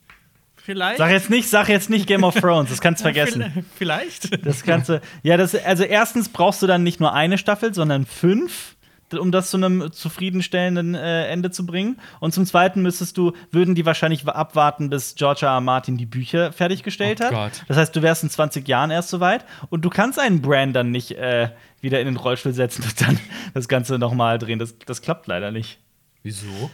vielleicht. 0.56 0.98
Sag 0.98 1.10
jetzt 1.10 1.30
nicht, 1.30 1.48
sag 1.48 1.68
jetzt 1.68 1.90
nicht 1.90 2.06
Game 2.08 2.24
of 2.24 2.34
Thrones, 2.34 2.70
das 2.70 2.80
kannst 2.80 3.00
du 3.00 3.04
vergessen. 3.12 3.64
Vielleicht. 3.76 4.44
Das 4.44 4.64
du. 4.88 5.00
Ja, 5.22 5.36
das, 5.36 5.54
also 5.54 5.84
erstens 5.84 6.28
brauchst 6.28 6.60
du 6.62 6.66
dann 6.66 6.82
nicht 6.82 6.98
nur 7.00 7.12
eine 7.12 7.38
Staffel, 7.38 7.72
sondern 7.72 8.04
fünf, 8.06 8.74
um 9.14 9.32
das 9.32 9.50
zu 9.50 9.56
einem 9.56 9.90
zufriedenstellenden 9.92 10.94
äh, 10.94 11.26
Ende 11.28 11.50
zu 11.50 11.66
bringen. 11.66 11.98
Und 12.20 12.32
zum 12.34 12.46
Zweiten 12.46 12.82
müsstest 12.82 13.16
du, 13.16 13.32
würden 13.50 13.74
die 13.74 13.84
wahrscheinlich 13.86 14.26
abwarten, 14.26 14.90
bis 14.90 15.14
George 15.14 15.46
R. 15.46 15.52
R. 15.52 15.60
Martin 15.60 15.96
die 15.96 16.06
Bücher 16.06 16.52
fertiggestellt 16.52 17.20
Oh 17.20 17.24
hat. 17.24 17.30
Gott. 17.32 17.64
Das 17.68 17.76
heißt, 17.76 17.94
du 17.96 18.02
wärst 18.02 18.22
in 18.22 18.30
20 18.30 18.66
Jahren 18.68 18.90
erst 18.90 19.08
soweit 19.08 19.44
und 19.70 19.84
du 19.84 19.90
kannst 19.90 20.18
einen 20.18 20.40
Brand 20.42 20.76
dann 20.76 20.90
nicht 20.90 21.12
äh, 21.12 21.50
wieder 21.80 22.00
in 22.00 22.06
den 22.06 22.16
Rollstuhl 22.16 22.52
setzen 22.52 22.82
und 22.84 23.00
dann 23.00 23.18
das 23.54 23.68
Ganze 23.68 23.98
nochmal 23.98 24.38
drehen. 24.38 24.58
Das, 24.58 24.74
das 24.86 25.02
klappt 25.02 25.26
leider 25.26 25.50
nicht. 25.50 25.78
Wieso? 26.22 26.70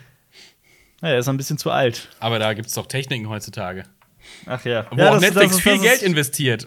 Ja, 1.02 1.08
er 1.10 1.18
ist 1.18 1.28
ein 1.28 1.36
bisschen 1.36 1.58
zu 1.58 1.70
alt. 1.70 2.08
Aber 2.20 2.38
da 2.38 2.54
gibt 2.54 2.68
es 2.68 2.74
doch 2.74 2.86
Techniken 2.86 3.28
heutzutage. 3.28 3.84
Ach 4.46 4.64
ja. 4.64 4.86
Wo 4.90 4.96
ja, 4.96 5.08
auch 5.10 5.12
das- 5.14 5.22
Netflix 5.22 5.48
das 5.48 5.56
ist- 5.58 5.62
viel 5.62 5.78
Geld 5.80 6.02
investiert. 6.02 6.66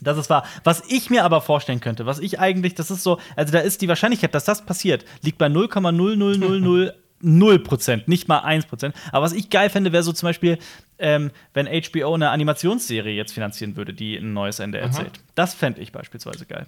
Das 0.00 0.18
ist 0.18 0.30
wahr. 0.30 0.44
Was 0.64 0.82
ich 0.88 1.10
mir 1.10 1.24
aber 1.24 1.40
vorstellen 1.40 1.80
könnte, 1.80 2.06
was 2.06 2.18
ich 2.18 2.38
eigentlich, 2.38 2.74
das 2.74 2.90
ist 2.90 3.02
so, 3.02 3.18
also 3.34 3.52
da 3.52 3.60
ist 3.60 3.82
die 3.82 3.88
Wahrscheinlichkeit, 3.88 4.34
dass 4.34 4.44
das 4.44 4.64
passiert, 4.64 5.04
liegt 5.22 5.38
bei 5.38 5.46
0,00000 5.46 7.58
Prozent, 7.60 8.08
nicht 8.08 8.28
mal 8.28 8.40
1 8.40 8.66
Prozent. 8.66 8.94
Aber 9.12 9.24
was 9.24 9.32
ich 9.32 9.50
geil 9.50 9.70
fände, 9.70 9.92
wäre 9.92 10.02
so 10.02 10.12
zum 10.12 10.28
Beispiel, 10.28 10.58
ähm, 10.98 11.30
wenn 11.54 11.66
HBO 11.66 12.14
eine 12.14 12.30
Animationsserie 12.30 13.14
jetzt 13.14 13.32
finanzieren 13.32 13.76
würde, 13.76 13.94
die 13.94 14.16
ein 14.16 14.32
neues 14.32 14.58
Ende 14.58 14.78
erzählt. 14.78 15.20
Das 15.34 15.54
fände 15.54 15.80
ich 15.80 15.92
beispielsweise 15.92 16.46
geil. 16.46 16.66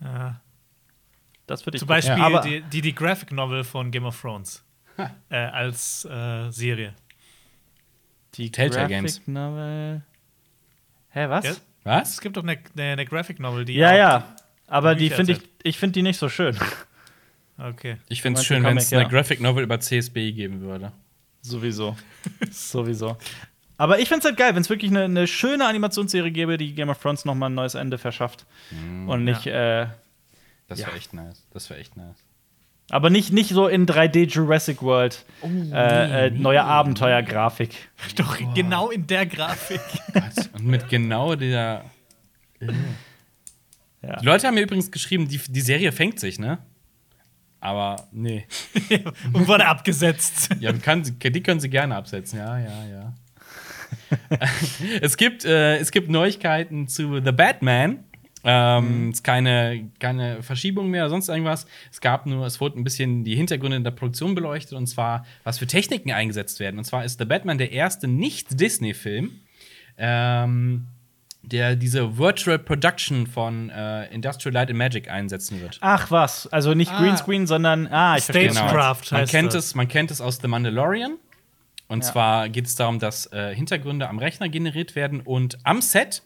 Ja. 0.00 0.40
Das 1.46 1.64
würde 1.64 1.76
ich 1.76 1.80
Zum 1.80 1.88
gucken. 1.88 2.02
Beispiel 2.02 2.22
aber, 2.22 2.40
die, 2.40 2.62
die, 2.62 2.80
die 2.80 2.94
Graphic 2.94 3.32
Novel 3.32 3.64
von 3.64 3.90
Game 3.90 4.04
of 4.04 4.20
Thrones. 4.20 4.62
Äh, 5.28 5.36
als 5.36 6.06
äh, 6.06 6.50
Serie. 6.50 6.94
die 8.34 8.50
Telltale 8.50 8.88
Graphic 8.88 8.96
Games. 8.96 9.20
Novel. 9.26 10.02
Hä, 11.10 11.28
was? 11.28 11.60
Ja? 11.86 11.92
Ja, 11.94 12.00
Was? 12.00 12.10
Es 12.14 12.20
gibt 12.20 12.36
doch 12.36 12.42
eine, 12.42 12.58
eine, 12.76 12.82
eine 12.92 13.04
Graphic 13.06 13.40
Novel, 13.40 13.64
die. 13.64 13.74
ja. 13.74 14.18
auch- 14.18 14.22
Aber 14.72 14.94
die 14.94 15.08
finde 15.10 15.32
ich, 15.32 15.38
ich 15.62 15.78
finde 15.78 15.92
die 15.94 16.02
nicht 16.02 16.18
so 16.18 16.28
schön. 16.28 16.56
Okay. 17.58 17.96
Ich 18.08 18.20
finde 18.20 18.40
es 18.40 18.46
schön, 18.46 18.62
wenn 18.64 18.76
es 18.76 18.90
Comic, 18.90 19.06
eine 19.06 19.12
ja. 19.14 19.18
Graphic 19.20 19.40
Novel 19.40 19.62
über 19.64 19.80
CSB 19.80 20.32
geben 20.32 20.60
würde. 20.60 20.92
Sowieso. 21.42 21.96
Sowieso. 22.50 23.16
Aber 23.78 23.98
ich 23.98 24.08
find's 24.08 24.24
halt 24.24 24.36
geil, 24.36 24.54
wenn 24.54 24.62
es 24.62 24.68
wirklich 24.70 24.90
eine, 24.90 25.04
eine 25.04 25.26
schöne 25.26 25.66
Animationsserie 25.66 26.30
gäbe, 26.32 26.56
die 26.58 26.74
Game 26.74 26.88
of 26.88 26.98
Thrones 26.98 27.24
noch 27.24 27.34
mal 27.34 27.46
ein 27.46 27.54
neues 27.54 27.74
Ende 27.74 27.98
verschafft. 27.98 28.44
Und 29.06 29.24
nicht, 29.24 29.46
äh, 29.46 29.86
Das 30.68 30.80
Ja. 30.80 30.86
wäre 30.88 30.96
echt 30.96 31.12
nice. 31.14 31.46
Das 31.52 31.70
wäre 31.70 31.78
echt 31.80 31.96
nice. 31.96 32.16
Aber 32.90 33.10
nicht, 33.10 33.32
nicht 33.32 33.50
so 33.50 33.66
in 33.66 33.86
3D 33.86 34.28
Jurassic 34.28 34.82
World. 34.82 35.24
äh, 35.42 36.26
äh, 36.26 36.30
neue 36.30 36.62
Abenteuergrafik. 36.62 37.88
Doch, 38.16 38.38
genau 38.54 38.90
in 38.90 39.06
der 39.06 39.26
Grafik. 39.26 39.80
Gott. 40.12 40.50
Und 40.52 40.66
mit 40.66 40.88
genau 40.88 41.34
der. 41.34 41.84
Ja. 44.02 44.16
Die 44.20 44.26
Leute 44.26 44.46
haben 44.46 44.54
mir 44.54 44.62
übrigens 44.62 44.90
geschrieben, 44.90 45.28
die, 45.28 45.38
die 45.38 45.60
Serie 45.60 45.90
fängt 45.90 46.20
sich, 46.20 46.38
ne? 46.38 46.58
Aber 47.60 48.06
nee. 48.12 48.46
und 49.32 49.48
wurde 49.48 49.66
abgesetzt. 49.66 50.50
Ja, 50.60 50.72
kann, 50.72 51.02
die 51.02 51.42
können 51.42 51.60
sie 51.60 51.68
gerne 51.68 51.96
absetzen, 51.96 52.38
ja, 52.38 52.58
ja, 52.58 52.86
ja. 52.86 53.12
es, 55.00 55.16
gibt, 55.16 55.44
äh, 55.44 55.78
es 55.78 55.90
gibt 55.90 56.08
Neuigkeiten 56.08 56.86
zu 56.88 57.20
The 57.22 57.32
Batman. 57.32 58.04
Ähm, 58.48 59.08
Es 59.10 59.16
ist 59.18 59.22
keine, 59.24 59.90
keine 59.98 60.42
Verschiebung 60.42 60.88
mehr 60.88 61.02
oder 61.02 61.10
sonst 61.10 61.28
irgendwas. 61.28 61.66
Es 61.90 62.00
gab 62.00 62.26
nur, 62.26 62.46
es 62.46 62.60
wurden 62.60 62.80
ein 62.80 62.84
bisschen 62.84 63.24
die 63.24 63.34
Hintergründe 63.34 63.76
in 63.76 63.84
der 63.84 63.90
Produktion 63.90 64.34
beleuchtet 64.34 64.74
und 64.74 64.86
zwar, 64.86 65.26
was 65.44 65.58
für 65.58 65.66
Techniken 65.66 66.12
eingesetzt 66.12 66.60
werden. 66.60 66.78
Und 66.78 66.84
zwar 66.84 67.04
ist 67.04 67.18
The 67.18 67.24
Batman 67.24 67.58
der 67.58 67.72
erste 67.72 68.06
Nicht-Disney-Film, 68.08 69.40
ähm, 69.98 70.86
der 71.42 71.76
diese 71.76 72.18
Virtual 72.18 72.58
Production 72.58 73.26
von 73.26 73.70
äh, 73.70 74.06
Industrial 74.12 74.52
Light 74.52 74.68
and 74.70 74.78
Magic 74.78 75.10
einsetzen 75.10 75.60
wird. 75.60 75.78
Ach 75.80 76.10
was, 76.10 76.46
also 76.48 76.74
nicht 76.74 76.90
Ah. 76.92 77.00
Greenscreen, 77.00 77.46
sondern 77.46 77.86
ah, 77.88 78.16
ich. 78.16 78.24
Stagecraft. 78.24 78.54
Genau. 78.54 79.12
Man 79.12 79.20
heißt 79.22 79.30
kennt, 79.30 79.54
das. 79.54 79.64
es, 79.66 79.74
man 79.74 79.88
kennt 79.88 80.10
es 80.10 80.20
aus 80.20 80.38
The 80.40 80.48
Mandalorian. 80.48 81.18
Und 81.88 82.02
Ja. 82.04 82.10
zwar 82.12 82.48
geht 82.48 82.66
es 82.66 82.74
darum, 82.74 82.98
dass 82.98 83.26
äh, 83.32 83.54
Hintergründe 83.54 84.08
am 84.08 84.18
Rechner 84.18 84.48
generiert 84.48 84.96
werden 84.96 85.20
und 85.20 85.58
am 85.62 85.80
Set 85.82 86.22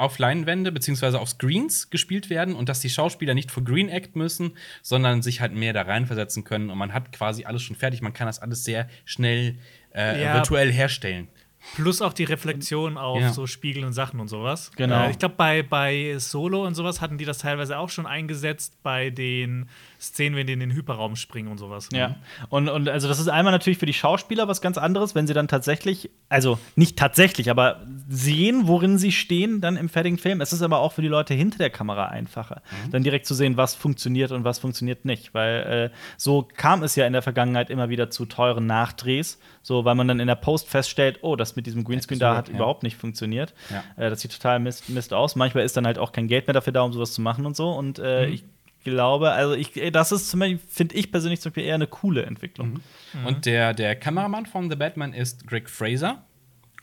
auf 0.00 0.18
Leinwände 0.18 0.72
beziehungsweise 0.72 1.20
auf 1.20 1.28
Screens 1.28 1.90
gespielt 1.90 2.30
werden 2.30 2.54
und 2.54 2.68
dass 2.68 2.80
die 2.80 2.90
Schauspieler 2.90 3.34
nicht 3.34 3.50
vor 3.50 3.62
Green 3.64 3.88
Act 3.88 4.16
müssen, 4.16 4.52
sondern 4.82 5.22
sich 5.22 5.40
halt 5.40 5.52
mehr 5.54 5.72
da 5.72 5.82
reinversetzen 5.82 6.44
können. 6.44 6.70
Und 6.70 6.78
man 6.78 6.92
hat 6.92 7.12
quasi 7.12 7.44
alles 7.44 7.62
schon 7.62 7.76
fertig. 7.76 8.02
Man 8.02 8.12
kann 8.12 8.26
das 8.26 8.38
alles 8.38 8.64
sehr 8.64 8.88
schnell 9.04 9.58
äh, 9.94 10.22
Ja. 10.22 10.34
virtuell 10.34 10.72
herstellen. 10.72 11.28
Plus 11.74 12.00
auch 12.00 12.14
die 12.14 12.24
Reflexion 12.24 12.96
auf 12.96 13.20
Ja. 13.20 13.32
so 13.34 13.46
Spiegel 13.46 13.84
und 13.84 13.92
Sachen 13.92 14.18
und 14.18 14.28
sowas. 14.28 14.70
Genau. 14.76 15.04
Äh, 15.04 15.10
ich 15.10 15.18
glaube, 15.18 15.34
bei, 15.36 15.62
bei 15.62 16.14
Solo 16.18 16.64
und 16.66 16.74
sowas 16.74 17.02
hatten 17.02 17.18
die 17.18 17.26
das 17.26 17.38
teilweise 17.38 17.76
auch 17.76 17.90
schon 17.90 18.06
eingesetzt 18.06 18.82
bei 18.82 19.10
den 19.10 19.68
Szenen, 20.00 20.34
wenn 20.36 20.46
die 20.46 20.54
in 20.54 20.60
den 20.60 20.72
Hyperraum 20.72 21.14
springen 21.14 21.48
und 21.48 21.58
sowas. 21.58 21.88
Ja, 21.92 22.16
und, 22.48 22.68
und 22.68 22.88
also 22.88 23.06
das 23.06 23.20
ist 23.20 23.28
einmal 23.28 23.52
natürlich 23.52 23.78
für 23.78 23.86
die 23.86 23.92
Schauspieler 23.92 24.48
was 24.48 24.60
ganz 24.62 24.78
anderes, 24.78 25.14
wenn 25.14 25.26
sie 25.26 25.34
dann 25.34 25.46
tatsächlich, 25.46 26.10
also 26.28 26.58
nicht 26.74 26.98
tatsächlich, 26.98 27.50
aber 27.50 27.84
sehen, 28.08 28.62
worin 28.66 28.96
sie 28.96 29.12
stehen, 29.12 29.60
dann 29.60 29.76
im 29.76 29.88
fertigen 29.88 30.18
Film. 30.18 30.40
Es 30.40 30.52
ist 30.52 30.62
aber 30.62 30.78
auch 30.78 30.92
für 30.92 31.02
die 31.02 31.08
Leute 31.08 31.34
hinter 31.34 31.58
der 31.58 31.70
Kamera 31.70 32.06
einfacher, 32.06 32.62
dann 32.90 33.02
direkt 33.02 33.26
zu 33.26 33.34
sehen, 33.34 33.56
was 33.56 33.74
funktioniert 33.74 34.32
und 34.32 34.44
was 34.44 34.58
funktioniert 34.58 35.04
nicht. 35.04 35.34
Weil 35.34 35.90
äh, 35.92 35.96
so 36.16 36.48
kam 36.56 36.82
es 36.82 36.96
ja 36.96 37.06
in 37.06 37.12
der 37.12 37.22
Vergangenheit 37.22 37.68
immer 37.68 37.88
wieder 37.90 38.10
zu 38.10 38.24
teuren 38.24 38.66
Nachdrehs, 38.66 39.38
so 39.62 39.84
weil 39.84 39.94
man 39.94 40.08
dann 40.08 40.20
in 40.20 40.28
der 40.28 40.34
Post 40.34 40.68
feststellt, 40.68 41.18
oh, 41.22 41.36
das 41.36 41.56
mit 41.56 41.66
diesem 41.66 41.84
Greenscreen 41.84 42.18
da 42.18 42.36
hat 42.36 42.48
ja. 42.48 42.54
überhaupt 42.54 42.82
nicht 42.82 42.96
funktioniert. 42.96 43.54
Ja. 43.70 43.84
Äh, 44.02 44.08
das 44.08 44.20
sieht 44.20 44.32
total 44.32 44.60
Mist, 44.60 44.88
Mist 44.88 45.12
aus. 45.12 45.36
Manchmal 45.36 45.64
ist 45.64 45.76
dann 45.76 45.86
halt 45.86 45.98
auch 45.98 46.12
kein 46.12 46.26
Geld 46.26 46.46
mehr 46.46 46.54
dafür 46.54 46.72
da, 46.72 46.82
um 46.82 46.92
sowas 46.92 47.12
zu 47.12 47.20
machen 47.20 47.44
und 47.44 47.54
so. 47.54 47.70
Und 47.70 47.98
äh, 47.98 48.20
Mhm. 48.26 48.32
ich 48.32 48.44
glaube, 48.82 49.30
also 49.32 49.54
ich, 49.54 49.72
das 49.92 50.12
ist 50.12 50.30
zum 50.30 50.40
finde 50.68 50.94
ich 50.94 51.10
persönlich 51.10 51.40
zum 51.40 51.50
Beispiel 51.50 51.64
eher 51.64 51.74
eine 51.74 51.86
coole 51.86 52.24
Entwicklung. 52.24 52.80
Mhm. 53.12 53.26
Und 53.26 53.46
der, 53.46 53.74
der 53.74 53.96
Kameramann 53.96 54.46
von 54.46 54.70
The 54.70 54.76
Batman 54.76 55.12
ist 55.12 55.46
Greg 55.46 55.68
Fraser. 55.68 56.24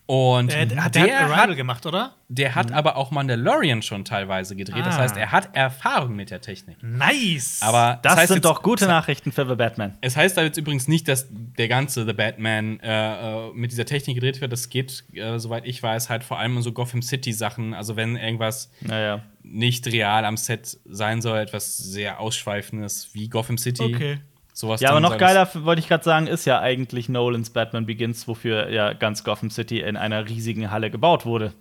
Und 0.08 0.53
Äh, 0.53 0.66
der, 0.68 0.84
hat- 0.86 0.95
der 0.95 1.03
der 1.05 1.16
hat 1.20 1.24
Arrival 1.26 1.49
hat 1.49 1.55
gemacht, 1.58 1.86
oder? 1.86 2.16
Der 2.30 2.55
hat 2.55 2.72
aber 2.72 2.95
auch 2.95 3.12
Mandalorian 3.12 3.82
schon 3.82 4.05
teilweise 4.05 4.55
gedreht. 4.55 4.86
Das 4.86 4.95
Ah. 4.95 4.99
heißt, 4.99 5.18
er 5.18 5.34
hat 5.34 5.53
Erfahrung 5.53 6.16
mit 6.16 6.32
der 6.32 6.39
Technik. 6.39 6.82
Nice! 6.82 7.60
Aber 7.62 7.99
Das, 8.01 8.16
heißt 8.16 8.28
sind 8.30 8.38
jetzt, 8.38 8.45
doch 8.45 8.62
gute 8.64 8.86
Nachrichten 8.88 9.34
für 9.34 9.45
The 9.45 9.55
Batman. 9.55 9.97
Es 9.99 10.16
heißt 10.16 10.38
da 10.38 10.43
jetzt 10.43 10.58
übrigens 10.58 10.88
nicht, 10.88 11.10
dass 11.10 11.28
der 11.30 11.68
ganze 11.68 12.05
The 12.05 12.14
Batman 12.14 12.80
äh, 12.80 13.47
äh, 13.49 13.51
mit 13.53 13.72
dieser 13.72 13.84
Technik 13.86 14.16
gedreht 14.16 14.39
wird. 14.39 14.51
Das 14.53 14.70
geht, 14.70 15.03
äh, 15.14 15.39
soweit 15.39 15.66
ich 15.66 15.84
weiß, 15.84 16.10
halt 16.10 16.24
vor 16.24 16.39
allem 16.39 16.55
um 16.55 16.62
so 16.64 16.72
Gotham 16.72 17.01
City-Sachen. 17.01 17.74
Also 17.74 17.97
wenn 17.97 18.16
irgendwas 18.16 18.72
Naja. 18.80 19.22
nicht 19.43 19.88
real 19.88 20.24
am 20.24 20.38
Set 20.38 20.78
sein 20.86 21.22
soll, 21.22 21.39
etwas 21.39 21.78
sehr 21.78 22.22
Ausschweifendes 22.22 23.10
wie 23.14 23.28
Gotham 23.28 23.58
City. 23.58 23.84
Okay. 23.93 24.20
Sowas 24.58 24.82
Ja, 24.82 24.89
aber 24.89 25.01
noch 25.01 25.20
geiler, 25.20 25.47
wollte 25.53 25.82
ich 25.82 25.88
gerade 25.88 26.03
sagen, 26.03 26.26
ist 26.26 26.45
ja 26.45 26.60
eigentlich 26.60 27.10
Nolans 27.10 27.51
Batman 27.51 27.86
Begins, 27.86 28.28
wofür 28.28 28.70
ja 28.70 28.93
ganz 28.93 29.24
Gotham 29.24 29.51
City 29.51 29.82
in 29.82 29.95
einer 29.95 30.28
riesigen 30.28 30.72
Halle 30.72 30.89
gebaut 30.89 31.28
wurde. 31.28 31.53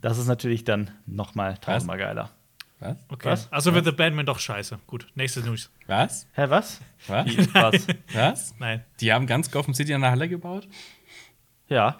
Das 0.00 0.16
ist 0.16 0.26
natürlich 0.26 0.64
dann 0.64 0.90
noch 1.04 1.34
mal 1.34 1.58
tausendmal 1.58 1.98
geiler. 1.98 2.30
Was? 2.80 2.96
Okay. 3.10 3.28
Was? 3.28 3.52
Also 3.52 3.74
wird 3.74 3.84
The 3.84 3.92
Batman 3.92 4.24
doch 4.24 4.38
scheiße. 4.38 4.78
Gut, 4.86 5.06
nächste 5.14 5.40
News. 5.40 5.70
Was? 5.88 6.26
Hä, 6.32 6.46
was? 6.48 6.80
Was? 7.06 7.26
Was? 7.52 7.86
Was? 8.14 8.54
Nein. 8.58 8.82
Die 9.00 9.12
haben 9.12 9.26
ganz 9.26 9.50
Gotham 9.50 9.74
City 9.74 9.92
in 9.92 10.00
der 10.00 10.10
Halle 10.10 10.26
gebaut? 10.30 10.66
ja. 11.68 11.98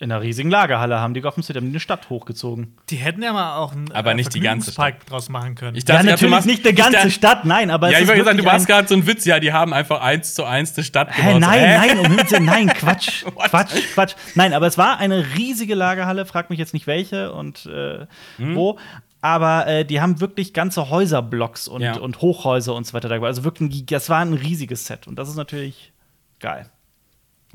In 0.00 0.10
einer 0.10 0.20
riesigen 0.22 0.50
Lagerhalle 0.50 0.98
haben 0.98 1.14
die 1.14 1.20
Gotham 1.20 1.44
City 1.44 1.56
haben 1.58 1.66
die 1.66 1.70
eine 1.72 1.78
Stadt 1.80 2.10
hochgezogen. 2.10 2.76
Die 2.90 2.96
hätten 2.96 3.22
ja 3.22 3.32
mal 3.32 3.56
auch 3.58 3.72
einen 3.72 3.92
Aber 3.92 4.12
nicht 4.14 4.34
die 4.34 4.40
ganze 4.40 4.72
Vergnügungspark 4.72 5.06
draus 5.08 5.28
machen 5.28 5.54
können. 5.54 5.76
Ich 5.76 5.84
Ja, 5.88 5.94
dachte 5.94 6.06
du 6.06 6.10
natürlich 6.10 6.30
machst- 6.32 6.46
nicht 6.48 6.60
eine 6.64 6.70
ich 6.70 6.76
ganze 6.76 6.92
dachte- 6.94 7.10
Stadt, 7.12 7.44
nein, 7.44 7.70
aber 7.70 7.90
Ja, 7.92 8.00
ich 8.00 8.08
wollte 8.08 8.18
gesagt, 8.20 8.40
du 8.40 8.42
machst 8.42 8.66
gerade 8.66 8.88
so 8.88 8.94
einen 8.94 9.06
Witz. 9.06 9.24
Ja, 9.24 9.38
die 9.38 9.52
haben 9.52 9.72
einfach 9.72 10.00
eins 10.00 10.34
zu 10.34 10.42
eins 10.44 10.74
eine 10.76 10.82
Stadt 10.82 11.10
Hä, 11.12 11.20
gebaut. 11.22 11.32
So, 11.34 11.38
nein, 11.38 11.60
hä? 11.60 11.94
nein, 11.94 11.98
um 12.40 12.44
nein, 12.44 12.66
Quatsch? 12.74 13.24
Quatsch, 13.24 13.72
Quatsch. 13.94 14.14
Nein, 14.34 14.52
aber 14.52 14.66
es 14.66 14.76
war 14.78 14.98
eine 14.98 15.24
riesige 15.36 15.76
Lagerhalle, 15.76 16.26
frag 16.26 16.50
mich 16.50 16.58
jetzt 16.58 16.74
nicht 16.74 16.88
welche 16.88 17.32
und 17.32 17.64
äh, 17.66 18.06
Hm? 18.38 18.56
wo. 18.56 18.78
Aber 19.20 19.66
äh, 19.68 19.84
die 19.84 20.00
haben 20.00 20.20
wirklich 20.20 20.52
ganze 20.52 20.90
Häuserblocks 20.90 21.68
und, 21.68 21.82
Ja. 21.82 21.96
und 21.98 22.20
Hochhäuser 22.20 22.74
und 22.74 22.84
so 22.84 22.94
weiter 22.94 23.08
da 23.08 23.14
gebaut. 23.14 23.28
Also 23.28 23.44
wirklich, 23.44 23.86
das 23.86 24.10
war 24.10 24.18
ein 24.20 24.34
riesiges 24.34 24.86
Set 24.86 25.06
und 25.06 25.18
das 25.20 25.28
ist 25.28 25.36
natürlich 25.36 25.92
geil. 26.40 26.66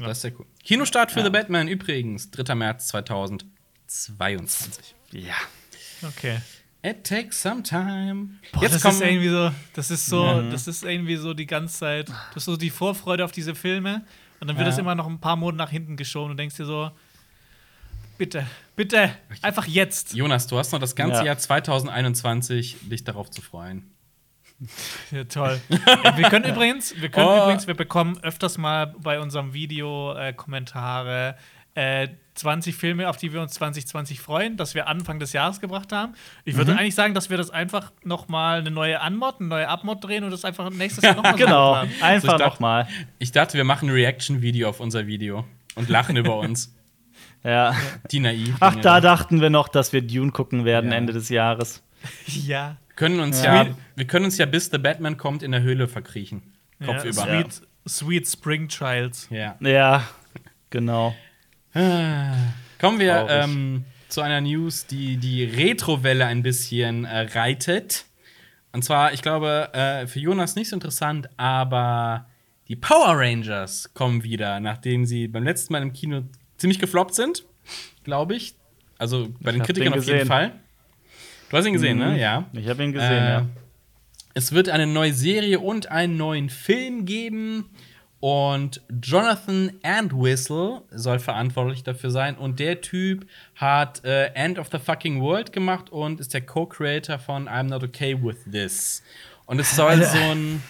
Das 0.08 0.18
ist 0.18 0.22
sehr 0.22 0.40
cool. 0.40 0.46
Kinostart 0.64 1.12
für 1.12 1.24
The 1.24 1.30
Batman 1.30 1.68
übrigens, 1.68 2.32
3. 2.32 2.56
März 2.56 2.88
2022. 3.88 4.96
Ja. 5.12 5.34
Okay. 6.08 6.40
It 6.82 7.04
takes 7.04 7.42
some 7.42 7.62
time. 7.64 8.30
Boah, 8.54 8.62
Jetzt 8.64 8.76
das 8.76 8.82
kommen 8.84 8.96
ist 8.96 9.02
irgendwie 9.02 9.28
so, 9.30 9.52
das 9.74 9.92
ist 9.92 10.06
so, 10.06 10.24
Mhm. 10.26 10.52
das 10.52 10.68
ist 10.68 10.84
irgendwie 10.84 11.18
so 11.18 11.34
die 11.34 11.46
ganze 11.46 11.78
Zeit, 11.78 12.08
das 12.10 12.38
ist 12.38 12.46
so 12.46 12.56
die 12.56 12.70
Vorfreude 12.70 13.26
auf 13.26 13.34
diese 13.34 13.54
Filme 13.54 14.06
und 14.40 14.48
dann 14.48 14.56
wird 14.56 14.66
Ja. 14.66 14.72
das 14.72 14.78
immer 14.80 14.96
noch 14.96 15.06
ein 15.08 15.20
paar 15.20 15.36
Monate 15.36 15.58
nach 15.58 15.72
hinten 15.72 15.98
geschoben 15.98 16.32
und 16.32 16.38
denkst 16.38 16.56
dir 16.56 16.66
so, 16.66 16.90
bitte, 18.18 18.48
bitte, 18.78 19.14
einfach 19.42 19.66
jetzt. 19.68 20.14
Jonas, 20.14 20.48
du 20.48 20.58
hast 20.58 20.72
noch 20.72 20.80
das 20.80 20.96
ganze 20.96 21.18
Ja. 21.20 21.26
Jahr 21.26 21.38
2021, 21.38 22.78
dich 22.90 23.04
darauf 23.04 23.30
zu 23.30 23.42
freuen. 23.42 23.92
Ja, 25.12 25.24
toll. 25.24 25.60
Wir 26.16 26.30
können 26.30 26.46
übrigens, 26.46 26.94
wir 27.00 27.10
können 27.10 27.28
Oh. 27.28 27.44
übrigens, 27.44 27.66
wir 27.68 27.76
bekommen 27.76 28.20
öfters 28.24 28.58
mal 28.58 28.88
bei 29.02 29.20
unserem 29.20 29.54
Video 29.54 30.14
äh, 30.16 30.34
Kommentare 30.34 31.36
äh, 31.76 32.10
20 32.36 32.76
Filme, 32.76 33.10
auf 33.10 33.18
die 33.18 33.32
wir 33.34 33.42
uns 33.42 33.54
2020 33.54 34.20
freuen, 34.20 34.58
dass 34.58 34.76
wir 34.76 34.88
Anfang 34.88 35.20
des 35.20 35.34
Jahres 35.34 35.60
gebracht 35.62 35.92
haben. 35.92 36.14
Ich 36.46 36.56
würde 36.58 36.74
Mhm. 36.74 36.78
eigentlich 36.80 36.96
sagen, 36.96 37.14
dass 37.14 37.30
wir 37.30 37.38
das 37.38 37.52
einfach 37.52 37.92
noch 38.04 38.28
mal 38.28 38.60
eine 38.60 38.72
neue 38.72 39.00
Anmod, 39.02 39.36
eine 39.40 39.48
neue 39.50 39.68
Abmod 39.68 40.04
drehen 40.04 40.24
und 40.24 40.32
das 40.32 40.44
einfach 40.46 40.70
nächstes 40.70 41.04
Jahr 41.04 41.16
noch 41.16 41.24
mal 41.24 41.32
so 41.32 41.38
Genau, 41.38 41.70
hochladen. 41.78 41.92
einfach 42.02 42.38
dachte- 42.38 42.44
nochmal. 42.44 42.88
Ich 43.18 43.32
dachte, 43.32 43.58
wir 43.58 43.64
machen 43.66 43.90
ein 43.90 43.94
Reaction-Video 43.94 44.68
auf 44.70 44.80
unser 44.80 45.08
Video 45.08 45.46
und 45.76 45.90
lachen 45.90 46.18
über 46.18 46.38
uns. 46.40 46.76
Ja. 47.44 47.74
Die 48.12 48.20
naiv. 48.20 48.56
Ach, 48.60 48.76
da 48.76 49.00
dachten 49.00 49.40
wir 49.40 49.50
noch, 49.50 49.70
dass 49.70 49.94
wir 49.94 50.02
Dune 50.02 50.32
gucken 50.32 50.66
werden 50.66 50.92
Ja. 50.92 50.98
Ende 50.98 51.14
des 51.14 51.30
Jahres. 51.30 51.82
Ja. 52.26 52.78
Können 53.00 53.22
uns 53.22 53.42
Ja. 53.42 53.64
ja. 53.64 53.76
wir 53.96 54.06
können 54.06 54.26
uns 54.26 54.38
ja 54.38 54.46
bis 54.46 54.70
The 54.70 54.78
Batman 54.78 55.16
kommt 55.16 55.42
in 55.42 55.52
der 55.52 55.62
Höhle 55.62 55.88
verkriechen. 55.88 56.42
Kopf 56.86 57.06
ja, 57.06 57.12
über. 57.12 57.24
Sweet, 57.24 57.62
Sweet 57.88 58.28
Spring 58.28 58.68
Child. 58.68 59.28
Ja. 59.32 59.56
Ja, 59.62 60.04
genau. 60.70 61.16
Ah. 61.74 62.34
Kommen 62.78 63.00
wir 63.00 63.26
ähm, 63.30 63.86
zu 64.10 64.20
einer 64.20 64.42
News, 64.42 64.86
die 64.86 65.16
die 65.16 65.46
Retro-Welle 65.46 66.26
ein 66.26 66.44
bisschen 66.44 67.06
äh, 67.06 67.22
reitet. 67.22 68.04
Und 68.74 68.84
zwar, 68.84 69.14
ich 69.14 69.22
glaube, 69.22 69.70
äh, 69.74 70.06
für 70.06 70.20
Jonas 70.20 70.56
nicht 70.56 70.68
so 70.68 70.76
interessant, 70.76 71.30
aber 71.38 72.28
die 72.68 72.76
Power 72.76 73.18
Rangers 73.18 73.94
kommen 73.94 74.24
wieder, 74.24 74.60
nachdem 74.60 75.06
sie 75.06 75.30
beim 75.30 75.46
letzten 75.46 75.72
Mal 75.72 75.82
im 75.82 75.94
Kino 75.94 76.24
ziemlich 76.58 76.80
gefloppt 76.80 77.16
sind, 77.16 77.46
glaube 78.04 78.36
ich. 78.36 78.56
Also 78.98 79.30
bei 79.40 79.54
den 79.54 79.62
hab 79.62 79.68
Kritikern 79.68 79.94
den 79.94 80.02
auf 80.02 80.06
jeden. 80.06 80.28
Fall. 80.28 80.52
Du 81.50 81.58
hast 81.58 81.66
ihn 81.66 81.74
gesehen, 81.74 81.98
Mhm. 81.98 82.04
ne? 82.14 82.20
Ja. 82.20 82.46
Ich 82.54 82.68
habe 82.68 82.84
ihn 82.84 82.92
gesehen, 82.94 83.12
Äh, 83.24 83.30
ja. 83.30 83.46
Es 84.36 84.52
wird 84.52 84.70
eine 84.70 84.86
neue 84.88 85.14
Serie 85.14 85.60
und 85.60 85.90
einen 85.92 86.16
neuen 86.18 86.50
Film 86.50 87.06
geben. 87.06 87.66
Und 88.22 88.82
Jonathan 89.02 89.72
Entwistle 89.82 90.82
soll 90.92 91.20
verantwortlich 91.20 91.84
dafür 91.84 92.12
sein. 92.12 92.36
Und 92.36 92.60
der 92.60 92.82
Typ 92.82 93.26
hat 93.56 94.04
äh, 94.04 94.26
End 94.34 94.60
of 94.60 94.68
the 94.72 94.78
Fucking 94.78 95.22
World 95.22 95.54
gemacht 95.54 95.90
und 95.90 96.20
ist 96.20 96.34
der 96.34 96.42
Co-Creator 96.42 97.18
von 97.18 97.48
I'm 97.48 97.64
Not 97.64 97.82
Okay 97.84 98.22
With 98.22 98.38
This. 98.52 99.04
Und 99.46 99.60
es 99.60 99.74
soll 99.76 100.04
so 100.04 100.18
ein 100.18 100.62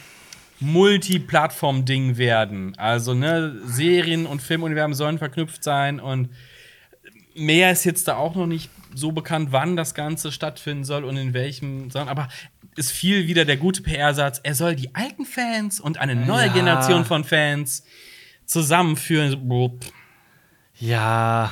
Multiplattform-Ding 0.60 2.18
werden. 2.18 2.76
Also, 2.78 3.14
ne, 3.14 3.56
Serien- 3.66 4.26
und 4.28 4.42
Filmuniversen 4.42 4.94
sollen 4.94 5.18
verknüpft 5.18 5.64
sein 5.64 6.00
und 6.00 6.30
mehr 7.40 7.72
ist 7.72 7.84
jetzt 7.86 8.08
da 8.08 8.16
auch 8.16 8.36
noch 8.36 8.48
nicht 8.48 8.70
so 8.94 9.12
bekannt, 9.12 9.50
wann 9.52 9.76
das 9.76 9.94
Ganze 9.94 10.32
stattfinden 10.32 10.84
soll 10.84 11.04
und 11.04 11.18
in 11.18 11.34
welchem, 11.34 11.90
aber 11.96 12.28
ist 12.76 12.92
viel 12.92 13.28
wieder 13.28 13.46
der 13.46 13.58
gute 13.58 13.82
PR-Satz, 13.82 14.40
er 14.44 14.56
soll 14.56 14.76
die 14.76 14.94
alten 14.96 15.26
Fans 15.26 15.80
und 15.80 15.98
eine 16.00 16.16
neue 16.16 16.48
Ja. 16.48 16.54
Generation 16.54 17.06
von 17.06 17.24
Fans 17.24 17.84
zusammenführen. 18.46 19.48
Go, 19.48 19.78
Ja, 20.80 21.52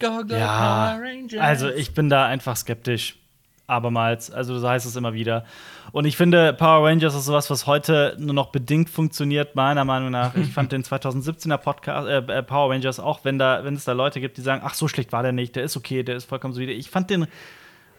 go, 0.00 0.22
ja. 0.34 0.96
Power 0.96 1.02
Rangers. 1.02 1.40
Also 1.40 1.70
ich 1.70 1.94
bin 1.94 2.08
da 2.08 2.26
einfach 2.26 2.56
skeptisch. 2.56 3.16
Abermals. 3.66 4.30
Also 4.30 4.58
so 4.58 4.68
heißt 4.68 4.84
es 4.84 4.94
immer 4.96 5.14
wieder. 5.14 5.44
Und 5.94 6.06
ich 6.06 6.16
finde, 6.16 6.52
Power 6.54 6.88
Rangers 6.88 7.14
ist 7.14 7.26
sowas, 7.26 7.48
was 7.50 7.68
heute 7.68 8.16
nur 8.18 8.34
noch 8.34 8.50
bedingt 8.50 8.90
funktioniert, 8.90 9.54
meiner 9.54 9.84
Meinung 9.84 10.10
nach. 10.10 10.34
Ich 10.34 10.52
fand 10.52 10.72
den 10.72 10.82
2017er 10.82 11.56
Podcast, 11.56 12.08
äh, 12.08 12.16
äh, 12.38 12.42
Power 12.42 12.72
Rangers, 12.72 12.98
auch 12.98 13.24
wenn, 13.24 13.38
da, 13.38 13.62
wenn 13.62 13.74
es 13.76 13.84
da 13.84 13.92
Leute 13.92 14.20
gibt, 14.20 14.36
die 14.36 14.40
sagen, 14.40 14.60
ach, 14.64 14.74
so 14.74 14.88
schlecht 14.88 15.12
war 15.12 15.22
der 15.22 15.30
nicht, 15.30 15.54
der 15.54 15.62
ist 15.62 15.76
okay, 15.76 16.02
der 16.02 16.16
ist 16.16 16.24
vollkommen 16.24 16.52
solide. 16.52 16.72
Ich 16.72 16.90
fand 16.90 17.10
den 17.10 17.28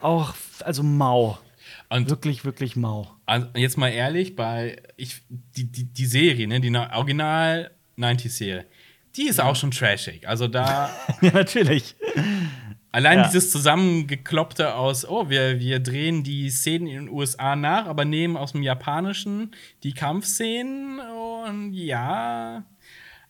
auch, 0.01 0.33
also 0.65 0.83
mau. 0.83 1.37
und 1.87 2.09
Wirklich, 2.09 2.43
wirklich 2.43 2.75
mau. 2.75 3.09
also 3.25 3.47
jetzt 3.55 3.77
mal 3.77 3.87
ehrlich, 3.87 4.35
bei 4.35 4.75
ich, 4.97 5.21
die, 5.29 5.63
die, 5.63 5.85
die 5.85 6.05
Serie, 6.05 6.49
ne, 6.49 6.59
die 6.59 6.71
na- 6.71 6.93
Original 6.97 7.71
90s-Serie, 7.97 8.65
die 9.15 9.29
ist 9.29 9.39
auch 9.39 9.55
schon 9.55 9.71
trashig. 9.71 10.27
Also 10.27 10.49
da 10.49 10.89
ja, 11.21 11.31
natürlich. 11.31 11.95
Allein 12.95 13.17
Ja. 13.17 13.25
dieses 13.27 13.51
Zusammengekloppte 13.51 14.73
aus, 14.75 15.05
oh, 15.05 15.27
wir, 15.29 15.59
wir 15.59 15.81
drehen 15.81 16.23
die 16.23 16.49
Szenen 16.49 16.87
in 16.87 16.95
den 17.07 17.09
USA 17.09 17.57
nach, 17.57 17.87
aber 17.87 18.05
nehmen 18.05 18.37
aus 18.37 18.53
dem 18.53 18.63
Japanischen 18.63 19.51
die 19.83 19.91
Kampfszenen 19.91 21.01
und 21.01 21.73
ja. 21.73 22.63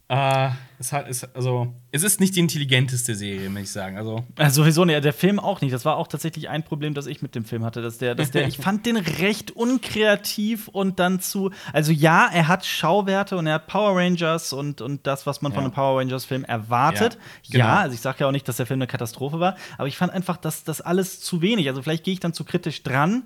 Äh, 0.07 0.49
es, 0.77 0.91
hat, 0.93 1.07
es, 1.09 1.23
also, 1.33 1.73
es 1.91 2.03
ist 2.03 2.19
nicht 2.19 2.35
die 2.35 2.39
intelligenteste 2.39 3.15
Serie, 3.15 3.49
muss 3.49 3.61
ich 3.63 3.71
sagen. 3.71 3.97
Also, 3.97 4.23
Ja, 4.37 4.51
sowieso 4.51 4.85
nicht. 4.85 5.03
Der 5.03 5.13
Film 5.13 5.39
auch 5.39 5.61
nicht. 5.61 5.73
Das 5.73 5.83
war 5.83 5.97
auch 5.97 6.07
tatsächlich 6.07 6.47
ein 6.47 6.61
Problem, 6.61 6.93
das 6.93 7.07
ich 7.07 7.23
mit 7.23 7.33
dem 7.33 7.43
Film 7.43 7.65
hatte. 7.65 7.81
Dass 7.81 7.97
der, 7.97 8.13
dass 8.13 8.29
der, 8.29 8.47
ich 8.47 8.57
fand 8.59 8.85
den 8.85 8.97
recht 8.97 9.55
unkreativ 9.55 10.67
und 10.67 10.99
dann 10.99 11.19
zu. 11.21 11.49
Also 11.73 11.91
ja, 11.91 12.29
er 12.31 12.47
hat 12.47 12.65
Schauwerte 12.65 13.35
und 13.37 13.47
er 13.47 13.55
hat 13.55 13.67
Power 13.67 13.97
Rangers 13.97 14.53
und, 14.53 14.79
und 14.81 15.07
das, 15.07 15.25
was 15.25 15.41
man 15.41 15.51
von 15.53 15.61
Ja. 15.61 15.65
einem 15.65 15.73
Power 15.73 15.99
Rangers-Film 15.99 16.43
erwartet. 16.43 17.17
Ja, 17.43 17.57
Ja, 17.59 17.65
genau. 17.65 17.81
also 17.81 17.93
ich 17.95 18.01
sage 18.01 18.17
ja 18.19 18.27
auch 18.27 18.31
nicht, 18.31 18.47
dass 18.47 18.57
der 18.57 18.67
Film 18.67 18.77
eine 18.79 18.87
Katastrophe 18.87 19.39
war, 19.39 19.55
aber 19.77 19.87
ich 19.87 19.97
fand 19.97 20.13
einfach, 20.13 20.37
dass 20.37 20.63
das 20.63 20.81
alles 20.81 21.21
zu 21.21 21.41
wenig. 21.41 21.67
Also 21.67 21.81
vielleicht 21.81 22.03
gehe 22.03 22.13
ich 22.13 22.19
dann 22.19 22.33
zu 22.33 22.43
kritisch 22.43 22.83
dran. 22.83 23.23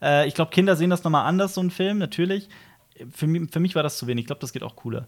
Äh, 0.00 0.28
ich 0.28 0.34
glaube, 0.34 0.52
Kinder 0.52 0.76
sehen 0.76 0.90
das 0.90 1.02
noch 1.02 1.10
mal 1.10 1.24
anders, 1.24 1.54
so 1.54 1.60
ein 1.60 1.70
Film, 1.72 1.98
natürlich. 1.98 2.48
Für 3.12 3.26
mich, 3.26 3.50
für 3.50 3.60
mich 3.60 3.74
war 3.74 3.82
das 3.82 3.98
zu 3.98 4.06
wenig. 4.06 4.22
Ich 4.22 4.26
glaube, 4.26 4.40
das 4.40 4.52
geht 4.52 4.62
auch 4.62 4.76
cooler. 4.76 5.06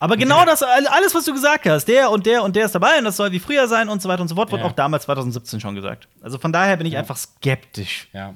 Aber 0.00 0.16
genau 0.16 0.44
das, 0.44 0.62
alles, 0.62 1.14
was 1.14 1.24
du 1.24 1.32
gesagt 1.32 1.66
hast, 1.66 1.86
der 1.86 2.10
und 2.10 2.24
der 2.26 2.42
und 2.44 2.54
der 2.54 2.66
ist 2.66 2.74
dabei 2.74 2.98
und 2.98 3.04
das 3.04 3.16
soll 3.16 3.32
wie 3.32 3.40
früher 3.40 3.66
sein 3.66 3.88
und 3.88 4.00
so 4.00 4.08
weiter 4.08 4.22
und 4.22 4.28
so 4.28 4.34
fort, 4.36 4.52
wurde 4.52 4.62
Ja. 4.62 4.68
auch 4.68 4.72
damals 4.72 5.04
2017 5.04 5.58
schon 5.60 5.74
gesagt. 5.74 6.06
Also 6.20 6.38
von 6.38 6.52
daher 6.52 6.76
bin 6.76 6.86
ich 6.86 6.96
einfach 6.96 7.16
skeptisch. 7.16 8.08
ja. 8.12 8.34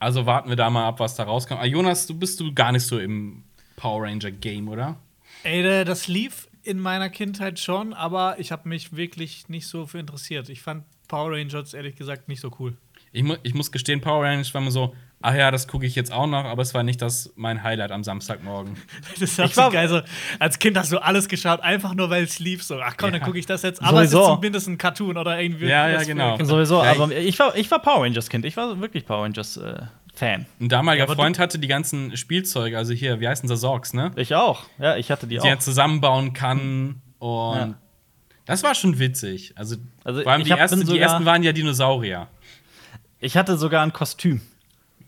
Also 0.00 0.26
warten 0.26 0.50
wir 0.50 0.56
da 0.56 0.68
mal 0.68 0.86
ab, 0.86 1.00
was 1.00 1.14
da 1.14 1.22
rauskommt. 1.22 1.60
Ah, 1.62 1.64
Jonas, 1.64 2.06
du 2.06 2.12
bist 2.14 2.38
du 2.38 2.52
gar 2.52 2.72
nicht 2.72 2.86
so 2.86 2.98
im 2.98 3.42
Power 3.76 4.02
Ranger 4.02 4.30
Game, 4.32 4.68
oder? 4.68 4.96
Ey, 5.44 5.62
da- 5.62 5.84
das 5.84 6.08
lief 6.08 6.48
in 6.62 6.78
meiner 6.78 7.08
Kindheit 7.08 7.58
schon, 7.58 7.94
aber 7.94 8.38
ich 8.38 8.52
habe 8.52 8.68
mich 8.68 8.94
wirklich 8.94 9.48
nicht 9.48 9.66
so 9.66 9.86
für 9.86 9.98
interessiert. 9.98 10.50
Ich 10.50 10.60
fand 10.60 10.84
Power 11.08 11.32
Rangers 11.32 11.72
ehrlich 11.72 11.96
gesagt 11.96 12.28
nicht 12.28 12.40
so 12.40 12.50
cool. 12.58 12.76
Ich, 13.12 13.22
mu 13.22 13.36
ich 13.42 13.54
muss 13.54 13.72
gestehen, 13.72 14.02
Power 14.02 14.24
Rangers 14.24 14.52
war 14.52 14.60
immer 14.60 14.70
so, 14.72 14.94
ach 15.24 15.34
ja, 15.34 15.50
das 15.50 15.66
gucke 15.66 15.86
ich 15.86 15.94
jetzt 15.94 16.12
auch 16.12 16.26
noch, 16.26 16.44
aber 16.44 16.62
es 16.62 16.74
war 16.74 16.82
nicht 16.82 17.00
das 17.02 17.32
mein 17.36 17.62
Highlight 17.62 17.90
am 17.90 18.04
Samstagmorgen. 18.04 18.76
Das 19.18 19.38
Ich 19.38 19.56
war- 19.56 19.66
so 19.66 19.70
geil. 19.70 19.88
So, 19.88 20.00
als 20.38 20.58
Kind 20.58 20.76
hast 20.76 20.92
du 20.92 20.98
alles 20.98 21.28
geschaut, 21.28 21.60
einfach 21.60 21.94
nur 21.94 22.10
weil 22.10 22.24
es 22.24 22.38
lief. 22.38 22.62
So, 22.62 22.80
ach 22.80 22.96
komm, 22.96 23.10
dann 23.12 23.20
Ja. 23.20 23.26
gucke 23.26 23.38
ich 23.38 23.46
das 23.46 23.62
jetzt. 23.62 23.82
Aber 23.82 24.02
es 24.02 24.10
Sowieso. 24.10 24.30
ist 24.30 24.34
zumindest 24.36 24.68
ein 24.68 24.78
Cartoon 24.78 25.16
oder 25.16 25.40
irgendwie. 25.40 25.66
Ja, 25.66 25.88
ja, 25.88 26.02
genau. 26.04 26.36
Sowieso, 26.44 26.82
aber 26.82 27.10
ich 27.10 27.38
war, 27.38 27.56
ich 27.56 27.70
war 27.70 27.80
Power 27.80 28.02
Rangers 28.04 28.28
Kind. 28.28 28.44
Ich 28.44 28.56
war 28.56 28.80
wirklich 28.80 29.06
Power 29.06 29.24
Rangers 29.24 29.56
äh, 29.56 29.80
Fan. 30.14 30.46
Ein 30.60 30.68
damaliger 30.68 31.08
Ja, 31.08 31.14
Freund 31.14 31.38
hatte 31.40 31.58
die 31.58 31.66
ganzen 31.68 32.16
Spielzeuge, 32.16 32.78
also 32.78 32.92
hier, 32.92 33.18
wie 33.20 33.26
heißen 33.26 33.48
sie, 33.48 33.56
Sorgs, 33.56 33.94
ne? 33.94 34.12
Ich 34.16 34.34
auch. 34.34 34.62
Ja, 34.78 34.96
ich 34.96 35.10
hatte 35.10 35.26
die 35.26 35.38
die 35.38 35.46
er 35.48 35.56
auch. 35.56 35.58
zusammenbauen 35.60 36.32
kann. 36.34 37.00
Und 37.18 37.56
Ja. 37.56 37.74
das 38.44 38.62
war 38.62 38.74
schon 38.76 38.98
witzig. 39.00 39.54
Also, 39.56 39.76
Also, 40.04 40.22
vor 40.22 40.30
allem 40.32 40.42
ich 40.42 40.46
die, 40.46 40.52
hab- 40.52 40.60
ersten, 40.60 40.78
bin 40.80 40.86
die 40.88 40.98
ersten 41.00 41.24
waren 41.24 41.42
ja 41.42 41.52
Dinosaurier. 41.52 42.28
Ich 43.18 43.36
hatte 43.36 43.56
sogar 43.56 43.82
ein 43.82 43.92
Kostüm. 43.92 44.40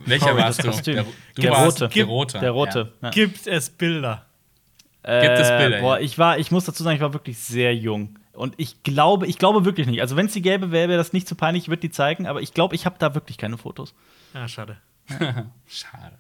Welcher 0.01 0.27
Power 0.27 0.39
warst 0.39 0.63
du? 0.63 0.69
Kostüm. 0.69 0.95
Der, 0.95 1.05
du 1.35 1.43
Der 1.43 1.51
warst 1.51 1.83
rote. 1.83 1.89
Der 1.95 2.05
rote. 2.05 2.39
Der 2.39 2.51
rote. 2.51 2.93
Ja. 3.03 3.11
Gibt 3.11 3.47
es 3.47 3.71
Bilder? 3.71 4.27
Gibt 5.03 5.39
es 5.39 5.49
Bilder, 5.49 5.79
Äh, 5.79 5.81
boah, 5.83 6.01
ich 6.01 6.19
war, 6.19 6.39
ich 6.39 6.51
muss 6.51 6.65
dazu 6.65 6.83
sagen, 6.83 6.97
ich 6.97 7.03
war 7.03 7.13
wirklich 7.13 7.39
sehr 7.39 7.75
jung. 7.75 8.19
Und 8.33 8.55
ich 8.59 8.83
glaube, 8.83 9.27
ich 9.27 9.39
glaube 9.39 9.65
wirklich 9.65 9.87
nicht. 9.87 10.01
Also, 10.01 10.17
wenn 10.17 10.27
es 10.27 10.33
die 10.33 10.43
gäbe, 10.43 10.71
wäre 10.73 10.89
wäre 10.89 10.99
das 10.99 11.13
nicht 11.13 11.27
zu 11.29 11.35
peinlich, 11.37 11.65
ich 11.65 11.69
würde 11.69 11.81
die 11.81 11.91
zeigen, 11.91 12.27
aber 12.27 12.43
ich 12.43 12.53
glaube, 12.53 12.75
ich 12.75 12.85
habe 12.85 12.97
da 12.99 13.15
wirklich 13.15 13.39
keine 13.39 13.57
Fotos. 13.57 13.95
Ja, 14.35 14.47
schade. 14.49 14.77
Schade. 15.67 16.19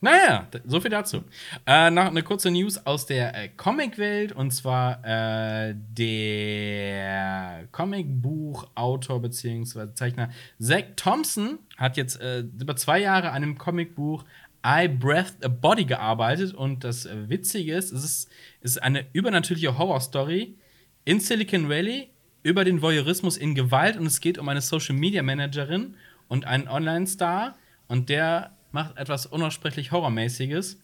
Naja, 0.00 0.46
so 0.64 0.80
viel 0.80 0.92
dazu. 0.92 1.24
Äh, 1.66 1.90
noch 1.90 2.06
eine 2.06 2.22
kurze 2.22 2.52
News 2.52 2.78
aus 2.86 3.06
der 3.06 3.34
äh, 3.34 3.48
Comicwelt 3.48 4.30
und 4.30 4.52
zwar 4.52 5.04
äh, 5.04 5.74
der 5.74 7.66
Comicbuchautor 7.72 9.20
bzw. 9.20 9.94
Zeichner 9.94 10.30
Zach 10.60 10.84
Thompson 10.94 11.58
hat 11.76 11.96
jetzt 11.96 12.20
äh, 12.20 12.40
über 12.60 12.76
zwei 12.76 13.00
Jahre 13.00 13.30
an 13.30 13.42
einem 13.42 13.58
Comicbuch 13.58 14.24
I 14.64 14.86
Breathed 14.86 15.44
a 15.44 15.48
Body 15.48 15.84
gearbeitet 15.84 16.54
und 16.54 16.84
das 16.84 17.08
Witzige 17.28 17.74
ist, 17.74 17.92
es 17.92 18.04
ist, 18.04 18.30
ist 18.60 18.82
eine 18.82 19.04
übernatürliche 19.12 19.78
Horrorstory 19.78 20.56
in 21.04 21.18
Silicon 21.18 21.68
Valley 21.68 22.10
über 22.44 22.64
den 22.64 22.82
Voyeurismus 22.82 23.36
in 23.36 23.54
Gewalt 23.54 23.96
und 23.96 24.06
es 24.06 24.20
geht 24.20 24.38
um 24.38 24.48
eine 24.48 24.60
Social 24.60 24.94
Media 24.94 25.22
Managerin 25.22 25.96
und 26.28 26.44
einen 26.44 26.68
Online-Star 26.68 27.56
und 27.88 28.08
der 28.08 28.57
macht 28.72 28.96
etwas 28.96 29.26
unaussprechlich 29.26 29.92
Horrormäßiges 29.92 30.78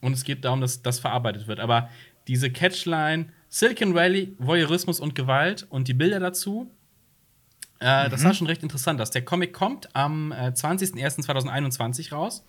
und 0.00 0.12
es 0.12 0.24
geht 0.24 0.44
darum, 0.44 0.60
dass 0.60 0.82
das 0.82 0.98
verarbeitet 0.98 1.46
wird. 1.46 1.60
Aber 1.60 1.88
diese 2.28 2.50
Catchline 2.50 3.32
Silicon 3.48 3.94
Valley, 3.94 4.34
Voyeurismus 4.38 5.00
und 5.00 5.14
Gewalt 5.14 5.66
und 5.70 5.88
die 5.88 5.94
Bilder 5.94 6.20
dazu 6.20 6.70
Äh, 7.82 8.10
das 8.10 8.20
sah 8.20 8.34
schon 8.34 8.46
recht 8.46 8.62
interessant 8.62 9.00
aus. 9.00 9.10
Der 9.10 9.24
Comic 9.24 9.52
kommt 9.54 9.88
am 9.96 10.32
äh, 10.32 10.52
20.01.2021 10.54 12.12
raus. 12.12 12.44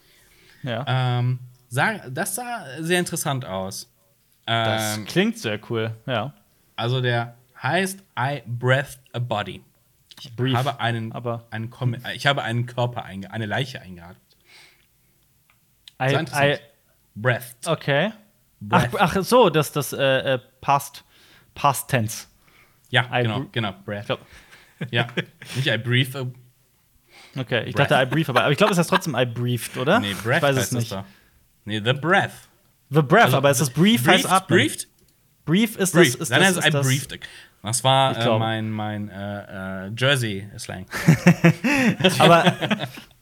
Ja. 0.64 0.84
Ähm, 0.88 1.39
sah, 1.70 2.10
das 2.10 2.36
sah 2.36 2.66
sehr 2.80 3.00
interessant 3.00 3.46
aus. 3.46 3.89
das 4.46 4.98
Ähm, 4.98 5.06
klingt 5.06 5.38
sehr 5.38 5.60
cool. 5.70 5.96
Ja. 6.06 6.34
also 6.76 7.02
der 7.02 7.36
heißt 7.62 8.04
I 8.20 8.42
Breathed 8.46 9.00
a 9.14 9.20
Body. 9.20 9.64
Ich 10.20 10.36
Brief, 10.36 10.56
habe 10.56 10.80
einen, 10.80 11.12
aber- 11.14 11.48
einen 11.50 11.72
ich 12.14 12.28
habe 12.28 12.44
einen 12.44 12.66
Körper, 12.68 13.06
eine 13.06 13.46
Leiche 13.46 13.82
eingeatmet. 13.82 14.31
I, 16.02 16.26
I. 16.54 16.60
Breathed. 17.16 17.68
okay. 17.68 18.12
Ach, 18.70 18.88
Breath. 18.88 19.02
ach 19.02 19.24
so, 19.24 19.49
das 19.49 19.72
das 19.72 19.91
äh, 19.93 20.34
äh, 20.36 20.39
Past 20.62 21.04
Past 21.56 21.89
Tense. 21.89 22.28
Ja, 22.89 23.06
I 23.12 23.24
genau, 23.24 23.45
genau. 23.52 23.74
Breath. 23.86 24.06
Glaub, 24.08 24.20
Ja, 24.91 25.08
nicht 25.56 25.68
I 25.68 25.78
breathe. 25.78 26.18
a- 26.18 27.39
okay, 27.39 27.64
ich 27.66 27.76
Breath. 27.76 27.91
dachte 27.91 28.02
I 28.04 28.06
brief, 28.06 28.30
aber, 28.30 28.41
aber 28.43 28.52
ich 28.52 28.58
glaube, 28.58 28.74
es 28.74 28.80
heißt 28.80 28.89
trotzdem 28.89 29.16
I 29.16 29.26
briefed, 29.26 29.78
oder? 29.78 29.99
Nee, 29.99 30.14
Breath 30.24 30.38
ich 30.38 30.43
weiß 30.43 30.58
es 30.58 30.72
nicht. 30.72 30.91
da. 30.91 31.06
Nee, 31.66 31.82
The 31.84 31.93
Breath. 31.93 32.32
The 32.89 33.02
Breath, 33.02 33.26
Also, 33.26 33.38
aber 33.38 33.49
es 33.49 33.62
ist 33.62 33.74
Brief 33.74 34.06
heißt 34.08 34.24
briefed, 34.24 34.32
atmen. 34.32 34.60
Briefed? 34.60 34.88
Brief 35.45 35.76
ist 35.78 35.93
Briefed. 35.93 36.14
das 36.16 36.22
ist 36.22 36.32
Dann 36.32 36.41
das, 36.41 36.58
heißt 36.58 36.68
I 36.68 36.72
das 36.72 36.88
briefed. 36.88 37.20
Das 37.64 37.84
war 37.84 38.18
äh, 38.18 38.39
mein, 38.39 38.70
mein 38.72 39.10
äh, 39.10 39.88
äh, 39.88 39.91
Jersey-Slang. 39.95 40.86
Aber 42.20 42.43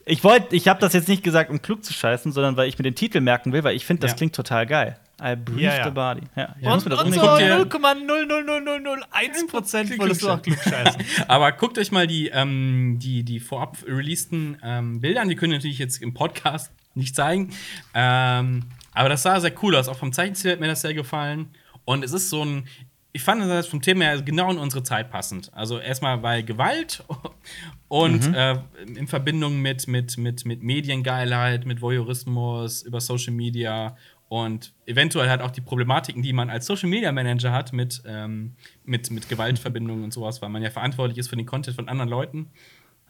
ich 0.09 0.23
wollte, 0.23 0.55
ich 0.55 0.67
habe 0.67 0.79
das 0.81 0.93
jetzt 0.93 1.07
nicht 1.07 1.23
gesagt, 1.23 1.49
um 1.49 1.61
klug 1.61 1.83
zu 1.83 1.93
scheißen, 1.93 2.31
sondern 2.31 2.57
weil 2.57 2.67
ich 2.67 2.77
mir 2.77 2.83
den 2.83 2.95
Titel 2.95 3.21
merken 3.21 3.53
will, 3.53 3.63
weil 3.63 3.75
ich 3.75 3.85
finde, 3.85 4.01
das 4.01 4.11
Ja. 4.11 4.17
klingt 4.17 4.35
total 4.35 4.65
geil. 4.65 4.97
I 5.21 5.35
briefed 5.35 5.61
Ja, 5.61 5.75
ja. 5.77 5.83
the 5.85 5.91
body. 5.91 6.21
Ja, 6.35 6.55
ich 6.59 6.65
Und, 6.65 6.73
das 6.73 6.83
und 6.85 6.91
so 6.91 6.97
unbedingt 7.21 7.21
guck 7.21 7.71
gucken. 7.81 8.07
dir- 8.07 8.69
0,00001% 8.69 9.99
wolltest 9.99 10.23
du 10.23 10.29
auch 10.29 10.41
klug 10.41 10.57
scheißen. 10.63 11.01
Aber 11.27 11.51
guckt 11.51 11.77
euch 11.77 11.91
mal 11.91 12.07
die, 12.07 12.29
ähm, 12.29 12.97
die, 12.99 13.23
die 13.23 13.39
vorab 13.39 13.77
releaseden 13.85 14.57
ähm, 14.63 14.99
Bilder 15.01 15.21
an. 15.21 15.29
Die 15.29 15.35
können 15.35 15.51
wir 15.51 15.57
natürlich 15.57 15.79
jetzt 15.79 16.01
im 16.01 16.13
Podcast 16.13 16.71
nicht 16.95 17.15
zeigen. 17.15 17.51
Ähm, 17.93 18.63
aber 18.93 19.09
das 19.09 19.23
sah 19.23 19.39
sehr 19.39 19.53
cool 19.61 19.75
aus. 19.75 19.87
Auch 19.87 19.97
vom 19.97 20.11
Zeichenstil 20.11 20.51
hat 20.53 20.59
mir 20.59 20.67
das 20.67 20.81
sehr 20.81 20.93
gefallen. 20.93 21.49
Und 21.85 22.03
es 22.03 22.11
ist 22.13 22.29
so 22.29 22.43
ein. 22.43 22.67
Ich 23.11 23.23
fand 23.23 23.41
das 23.41 23.67
vom 23.67 23.81
Thema 23.81 24.05
her 24.05 24.21
genau 24.21 24.51
in 24.51 24.57
unsere 24.59 24.83
Zeit 24.83 25.09
passend. 25.09 25.51
Also 25.53 25.79
erstmal 25.79 26.21
weil 26.21 26.43
Gewalt 26.43 27.03
und 27.87 28.33
äh, 28.35 28.59
in 28.95 29.07
Verbindung 29.07 29.61
mit, 29.61 29.87
mit, 29.87 30.17
mit, 30.17 30.45
mit 30.45 30.61
Mediengeilheit, 30.61 31.65
mit 31.65 31.81
Voyeurismus, 31.81 32.83
über 32.83 33.01
Social 33.01 33.33
Media 33.33 33.95
und 34.27 34.73
eventuell 34.85 35.27
halt 35.27 35.41
auch 35.41 35.49
die 35.49 35.61
Problematiken, 35.61 36.21
die 36.21 36.33
man 36.33 36.51
als 36.51 36.67
Social 36.67 36.87
Media 36.87 37.11
Manager 37.11 37.51
hat 37.51 37.73
mit, 37.73 38.03
ähm, 38.05 38.53
mit, 38.85 39.09
mit 39.09 39.27
Gewaltverbindungen 39.27 40.03
und 40.03 40.13
sowas, 40.13 40.39
weil 40.43 40.49
man 40.49 40.61
ja 40.61 40.69
verantwortlich 40.69 41.17
ist 41.17 41.29
für 41.29 41.35
den 41.35 41.47
Content 41.47 41.75
von 41.75 41.89
anderen 41.89 42.09
Leuten 42.11 42.51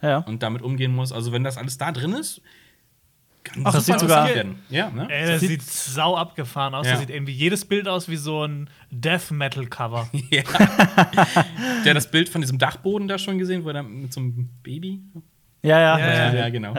Ja. 0.00 0.18
und 0.20 0.42
damit 0.42 0.62
umgehen 0.62 0.94
muss. 0.94 1.12
Also 1.12 1.30
wenn 1.32 1.44
das 1.44 1.58
alles 1.58 1.76
da 1.76 1.92
drin 1.92 2.14
ist, 2.14 2.40
kann 3.44 3.62
Ach, 3.64 3.72
das 3.72 3.86
sieht 3.86 3.98
sogar-. 4.00 4.28
Ja, 4.68 4.90
ne? 4.90 5.06
Ey, 5.10 5.26
das 5.26 5.40
Sieht- 5.40 5.62
sieht 5.62 5.62
sau 5.62 6.16
abgefahren 6.16 6.74
aus. 6.74 6.86
Ja. 6.86 6.92
Das 6.92 7.00
sieht 7.00 7.10
irgendwie 7.10 7.32
jedes 7.32 7.64
Bild 7.64 7.88
aus 7.88 8.08
wie 8.08 8.16
so 8.16 8.44
ein 8.46 8.68
Death 8.90 9.30
Metal 9.30 9.66
Cover. 9.66 10.08
ja. 10.30 10.42
Der 11.84 11.90
hat 11.90 11.96
das 11.96 12.10
Bild 12.10 12.28
von 12.28 12.40
diesem 12.40 12.58
Dachboden 12.58 13.08
da 13.08 13.18
schon 13.18 13.38
gesehen, 13.38 13.64
wo 13.64 13.68
er 13.68 13.74
da 13.74 13.82
mit 13.82 14.12
so 14.12 14.20
einem 14.20 14.48
Baby. 14.62 15.00
Ja, 15.62 15.78
ja. 15.80 15.98
Ja, 15.98 16.14
ja, 16.14 16.34
Ja, 16.34 16.48
genau. 16.48 16.74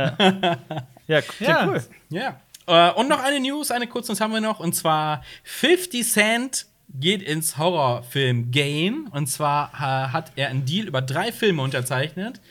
ja, 1.07 1.19
cool. 1.65 1.81
Ja. 2.09 2.39
Äh, 2.67 2.91
und 2.93 3.09
noch 3.09 3.23
eine 3.23 3.39
News, 3.39 3.71
eine 3.71 3.87
kurze, 3.87 4.11
das 4.11 4.21
haben 4.21 4.33
wir 4.33 4.41
noch. 4.41 4.59
Und 4.59 4.73
zwar 4.75 5.23
50 5.43 6.07
Cent 6.07 6.65
geht 6.93 7.21
ins 7.21 7.57
Horrorfilm-Game. 7.57 9.07
Und 9.11 9.27
zwar 9.27 9.71
äh, 9.73 10.11
hat 10.11 10.31
er 10.35 10.49
einen 10.49 10.65
Deal 10.65 10.87
über 10.87 11.01
drei 11.01 11.31
Filme 11.31 11.61
unterzeichnet 11.61 12.41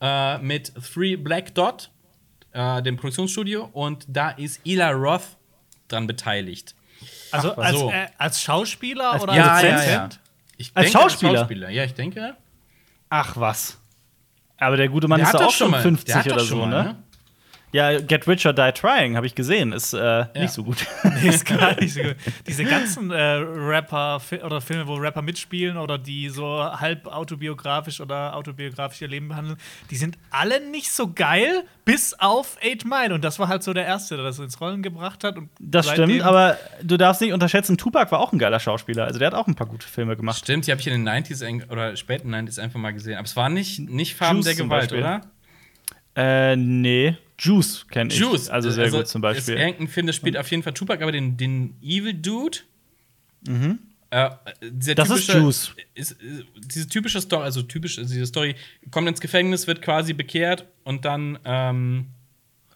äh, 0.00 0.38
mit 0.38 0.72
Three 0.92 1.16
Black 1.16 1.54
Dot, 1.54 1.90
äh, 2.56 2.82
dem 2.82 2.96
Produktionsstudio. 2.96 3.68
Und 3.72 4.04
da 4.08 4.30
ist 4.30 4.60
Ela 4.64 4.90
Roth 4.90 5.36
dran 5.88 6.06
beteiligt. 6.06 6.74
Also 7.30 7.52
Ach, 7.52 7.58
als, 7.58 7.78
so. 7.78 7.90
äh, 7.90 8.06
als 8.18 8.40
Schauspieler 8.42 9.12
Als 9.12 9.22
oder 9.22 9.34
Ja, 9.34 9.52
als 9.52 9.62
ja, 9.62 9.68
Produzent? 9.70 10.20
Ich 10.56 10.70
Als 10.74 10.86
denke, 10.86 10.98
Schauspieler? 10.98 11.38
Schauspieler. 11.38 11.70
Ja, 11.70 11.84
ich 11.84 11.94
denke. 11.94 12.34
Ach 13.10 13.36
was. 13.36 13.78
Aber 14.58 14.76
der 14.78 14.88
gute 14.88 15.06
Mann 15.06 15.18
Der 15.18 15.26
ist 15.26 15.34
doch 15.34 15.46
auch 15.48 15.50
schon 15.52 15.70
mal- 15.70 15.82
50 15.82 16.06
der 16.06 16.16
hat 16.16 16.26
doch 16.26 16.32
oder 16.36 16.40
schon 16.44 16.58
so, 16.60 16.66
mal, 16.66 16.84
ne? 16.84 16.96
Ja, 17.76 18.00
Get 18.00 18.26
Rich 18.26 18.46
or 18.46 18.54
Die 18.54 18.72
Trying, 18.72 19.16
habe 19.16 19.26
ich 19.26 19.34
gesehen, 19.34 19.72
ist 19.72 19.92
äh, 19.92 20.24
nicht 20.34 20.52
so 20.52 20.64
gut. 20.64 20.78
Nee, 21.22 21.28
ist 21.28 21.44
gar 21.58 21.78
nicht 21.78 21.92
so 21.92 22.00
gut. 22.02 22.16
Diese 22.46 22.64
ganzen 22.64 23.10
äh, 23.10 23.20
Rapper 23.22 24.20
oder 24.42 24.62
Filme, 24.62 24.86
wo 24.86 24.94
Rapper 24.94 25.20
mitspielen 25.20 25.76
oder 25.76 25.98
die 25.98 26.30
so 26.30 26.46
halb 26.64 27.06
autobiografisch 27.06 28.00
oder 28.00 28.34
autobiografisch 28.34 29.02
ihr 29.02 29.08
Leben 29.08 29.28
behandeln, 29.28 29.58
die 29.90 29.96
sind 29.96 30.16
alle 30.30 30.66
nicht 30.70 30.90
so 30.90 31.12
geil, 31.12 31.64
bis 31.84 32.14
auf 32.18 32.56
Eight 32.62 32.86
Mile. 32.86 33.12
Und 33.14 33.22
das 33.22 33.38
war 33.38 33.48
halt 33.48 33.62
so 33.62 33.74
der 33.74 33.84
Erste, 33.84 34.16
der 34.16 34.24
das 34.24 34.38
ins 34.38 34.58
Rollen 34.58 34.82
gebracht 34.82 35.22
hat. 35.22 35.36
Und 35.36 35.50
Das 35.60 35.90
stimmt, 35.90 36.22
aber 36.22 36.56
du 36.82 36.96
darfst 36.96 37.20
nicht 37.20 37.34
unterschätzen, 37.34 37.76
Tupac 37.76 38.10
war 38.10 38.20
auch 38.20 38.32
ein 38.32 38.38
geiler 38.38 38.58
Schauspieler. 38.58 39.04
Also 39.04 39.18
der 39.18 39.26
hat 39.26 39.34
auch 39.34 39.46
ein 39.46 39.54
paar 39.54 39.66
gute 39.66 39.86
Filme 39.86 40.16
gemacht. 40.16 40.38
Stimmt, 40.38 40.66
die 40.66 40.70
habe 40.70 40.80
ich 40.80 40.86
in 40.86 40.94
den 40.94 41.06
90s 41.06 41.44
ein- 41.46 41.64
oder 41.70 41.94
späten 41.96 42.34
90s 42.34 42.58
einfach 42.58 42.80
mal 42.80 42.92
gesehen. 42.92 43.16
Aber 43.16 43.26
es 43.26 43.36
war 43.36 43.50
nicht, 43.50 43.80
nicht 43.80 44.14
Farben 44.16 44.36
Juice 44.36 44.46
der 44.46 44.54
Gewalt, 44.54 44.92
oder? 44.94 45.20
Äh, 46.16 46.56
nee. 46.56 47.16
Juice 47.38 47.86
kenne 47.90 48.12
ich. 48.12 48.18
Juice. 48.18 48.48
Also 48.48 48.70
sehr 48.70 48.90
gut 48.90 49.06
zum 49.06 49.20
Ist 49.20 49.22
Beispiel. 49.22 49.56
irgendein 49.56 49.88
Film, 49.88 50.06
das 50.06 50.16
spielt 50.16 50.36
auf 50.38 50.50
jeden 50.50 50.62
Fall 50.62 50.72
Tupac, 50.72 51.02
aber 51.02 51.12
den, 51.12 51.36
den 51.36 51.76
Evil 51.82 52.14
Dude. 52.14 52.58
Äh, 53.46 53.50
Mhm. 53.50 53.78
Das 54.10 55.10
ist 55.10 55.26
typische- 55.26 55.38
Juice. 55.38 55.72
Ist, 55.94 56.12
äh, 56.12 56.44
diese 56.56 56.88
typische 56.88 57.20
Story, 57.20 57.42
also 57.42 57.60
typisch, 57.62 57.98
also 57.98 58.12
diese 58.12 58.26
Story, 58.26 58.54
kommt 58.90 59.08
ins 59.08 59.20
Gefängnis, 59.20 59.66
wird 59.66 59.82
quasi 59.82 60.14
bekehrt 60.14 60.64
und 60.84 61.04
dann 61.04 61.38
ähm, 61.44 62.06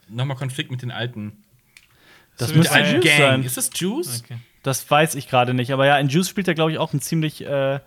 nochmal 0.09 0.37
Konflikt 0.37 0.71
mit 0.71 0.83
den 0.83 0.91
Alten. 0.91 1.33
Das 2.37 2.51
So 2.51 2.57
müsste 2.57 2.75
der 2.75 2.85
Alten 2.85 2.95
Juice 2.97 3.05
Juice 3.05 3.17
Gang. 3.19 3.31
sein. 3.33 3.45
Ist 3.45 3.57
das 3.57 3.71
Juice? 3.75 4.23
Okay. 4.25 4.37
Das 4.63 4.91
weiß 4.91 5.15
ich 5.15 5.29
gerade 5.29 5.55
nicht. 5.55 5.73
Aber 5.73 5.87
ja, 5.87 5.99
in 5.99 6.09
Juice 6.09 6.29
spielt 6.29 6.49
er, 6.49 6.55
glaube 6.55 6.73
ich, 6.73 6.79
auch 6.79 6.93
einen 6.93 7.01
ziemlich 7.01 7.43
äh, 7.47 7.81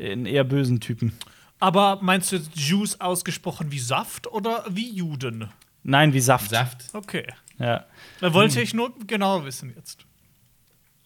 einen 0.00 0.24
eher 0.26 0.44
bösen 0.44 0.80
Typen. 0.80 1.12
Aber 1.58 1.98
meinst 2.02 2.32
du 2.32 2.36
jetzt 2.36 2.50
Juice 2.54 3.00
ausgesprochen 3.00 3.70
wie 3.72 3.78
Saft 3.78 4.26
oder 4.26 4.64
wie 4.68 4.90
Juden? 4.90 5.48
Nein, 5.82 6.12
wie 6.12 6.20
Saft. 6.20 6.50
Saft. 6.50 6.84
Okay. 6.92 7.26
Ja. 7.58 7.86
Da 8.20 8.34
wollte 8.34 8.60
ich 8.60 8.74
nur 8.74 8.92
genau 9.06 9.44
wissen 9.44 9.72
jetzt. 9.74 10.04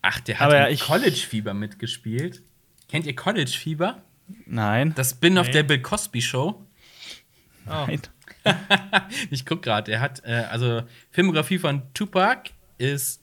Ach, 0.02 0.18
der 0.20 0.40
hat 0.40 0.46
Aber 0.46 0.70
ja, 0.70 0.76
College 0.84 1.14
Fieber 1.16 1.54
mitgespielt. 1.54 2.42
Kennt 2.88 3.06
ihr 3.06 3.14
College 3.14 3.50
Fieber? 3.50 4.02
Nein. 4.46 4.92
Das 4.94 5.10
Spin-off 5.10 5.46
Nee. 5.48 5.52
der 5.52 5.62
Bill 5.64 5.80
Cosby 5.82 6.22
Show. 6.22 6.66
Oh. 7.66 7.70
Nein. 7.70 8.00
Ich 9.30 9.44
guck 9.44 9.62
gerade, 9.62 9.92
er 9.92 10.00
hat, 10.00 10.22
äh, 10.24 10.44
also 10.50 10.82
Filmografie 11.10 11.58
von 11.58 11.82
Tupac 11.94 12.50
ist 12.78 13.22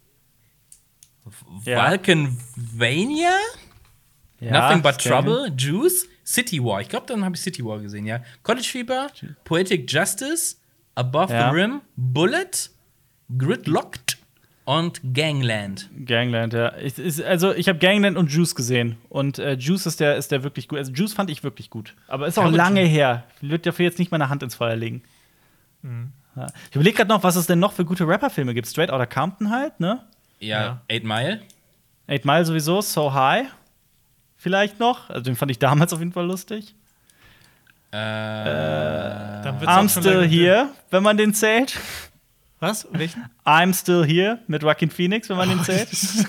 Ja. 1.65 1.89
Vulcanvania, 1.89 3.31
Ja, 4.39 4.51
Nothing 4.69 4.81
But. 4.83 4.99
Trouble, 4.99 5.51
Juice, 5.57 6.07
City 6.27 6.61
War. 6.63 6.81
Ich 6.81 6.89
glaube, 6.89 7.05
dann 7.07 7.23
habe 7.23 7.35
ich 7.35 7.41
City 7.41 7.63
War 7.63 7.79
gesehen, 7.79 8.05
ja. 8.05 8.19
College 8.43 8.67
Fieber, 8.69 9.07
Poetic 9.45 9.89
Justice, 9.89 10.57
Above 10.95 11.31
Ja. 11.33 11.49
the 11.49 11.55
Rim, 11.55 11.81
Bullet, 11.95 12.69
Gridlocked 13.37 14.17
und 14.65 14.99
Gangland. 15.13 15.89
Gangland, 16.05 16.53
ja. 16.53 16.75
Ich, 16.77 16.97
ist, 16.97 17.21
also, 17.21 17.53
ich 17.53 17.69
habe 17.69 17.79
Gangland 17.79 18.17
und 18.17 18.31
Juice 18.31 18.55
gesehen. 18.55 18.97
Und 19.09 19.39
äh, 19.39 19.53
Juice 19.53 19.85
ist 19.85 19.99
der, 20.01 20.17
ist 20.17 20.31
der 20.31 20.43
wirklich 20.43 20.67
gut. 20.67 20.77
Also, 20.79 20.91
Juice 20.91 21.13
fand 21.13 21.29
ich 21.29 21.43
wirklich 21.43 21.69
gut. 21.69 21.95
Aber 22.07 22.27
ist 22.27 22.37
auch 22.37 22.43
Ja, 22.43 22.49
gut. 22.49 22.57
lange 22.57 22.81
her. 22.81 23.23
Ich 23.41 23.49
würde 23.49 23.59
dafür 23.59 23.85
jetzt 23.85 23.99
nicht 23.99 24.11
meine 24.11 24.27
Hand 24.29 24.43
ins 24.43 24.55
Feuer 24.55 24.75
legen. 24.75 25.03
Mhm. 25.81 26.11
Ja. 26.35 26.47
Ich 26.69 26.75
überlege 26.75 26.97
gerade 26.97 27.09
noch, 27.09 27.23
was 27.23 27.35
es 27.37 27.47
denn 27.47 27.59
noch 27.59 27.71
für 27.73 27.85
gute 27.85 28.07
Rapper-Filme 28.07 28.53
gibt. 28.53 28.67
Straight 28.67 28.91
Outta 28.91 29.05
Compton 29.05 29.49
halt, 29.49 29.79
ne? 29.79 30.03
Ja, 30.39 30.61
Ja. 30.61 30.81
Eight 30.89 31.03
Mile. 31.05 31.41
Eight 32.07 32.25
Mile 32.25 32.45
sowieso, 32.45 32.81
So 32.81 33.13
High. 33.13 33.47
Vielleicht 34.37 34.79
noch. 34.79 35.09
Also, 35.09 35.21
den 35.21 35.35
fand 35.35 35.51
ich 35.51 35.59
damals 35.59 35.91
auf 35.93 35.99
jeden 35.99 36.13
Fall 36.13 36.25
lustig. 36.25 36.75
Äh, 37.91 37.95
Dann 37.97 39.59
wird's 39.59 39.71
I'm 39.71 39.89
Still 39.89 40.27
Here, 40.27 40.69
wenn 40.91 41.03
man 41.03 41.17
den 41.17 41.33
zählt. 41.33 41.77
Was? 42.59 42.87
Welchen? 42.91 43.25
I'm 43.45 43.73
Still 43.73 44.05
Here 44.05 44.39
mit 44.47 44.61
Joaquin 44.63 44.89
Phoenix, 44.89 45.29
wenn 45.29 45.37
man 45.37 45.49
den 45.49 45.63
zählt. 45.63 45.89
The 45.89 46.27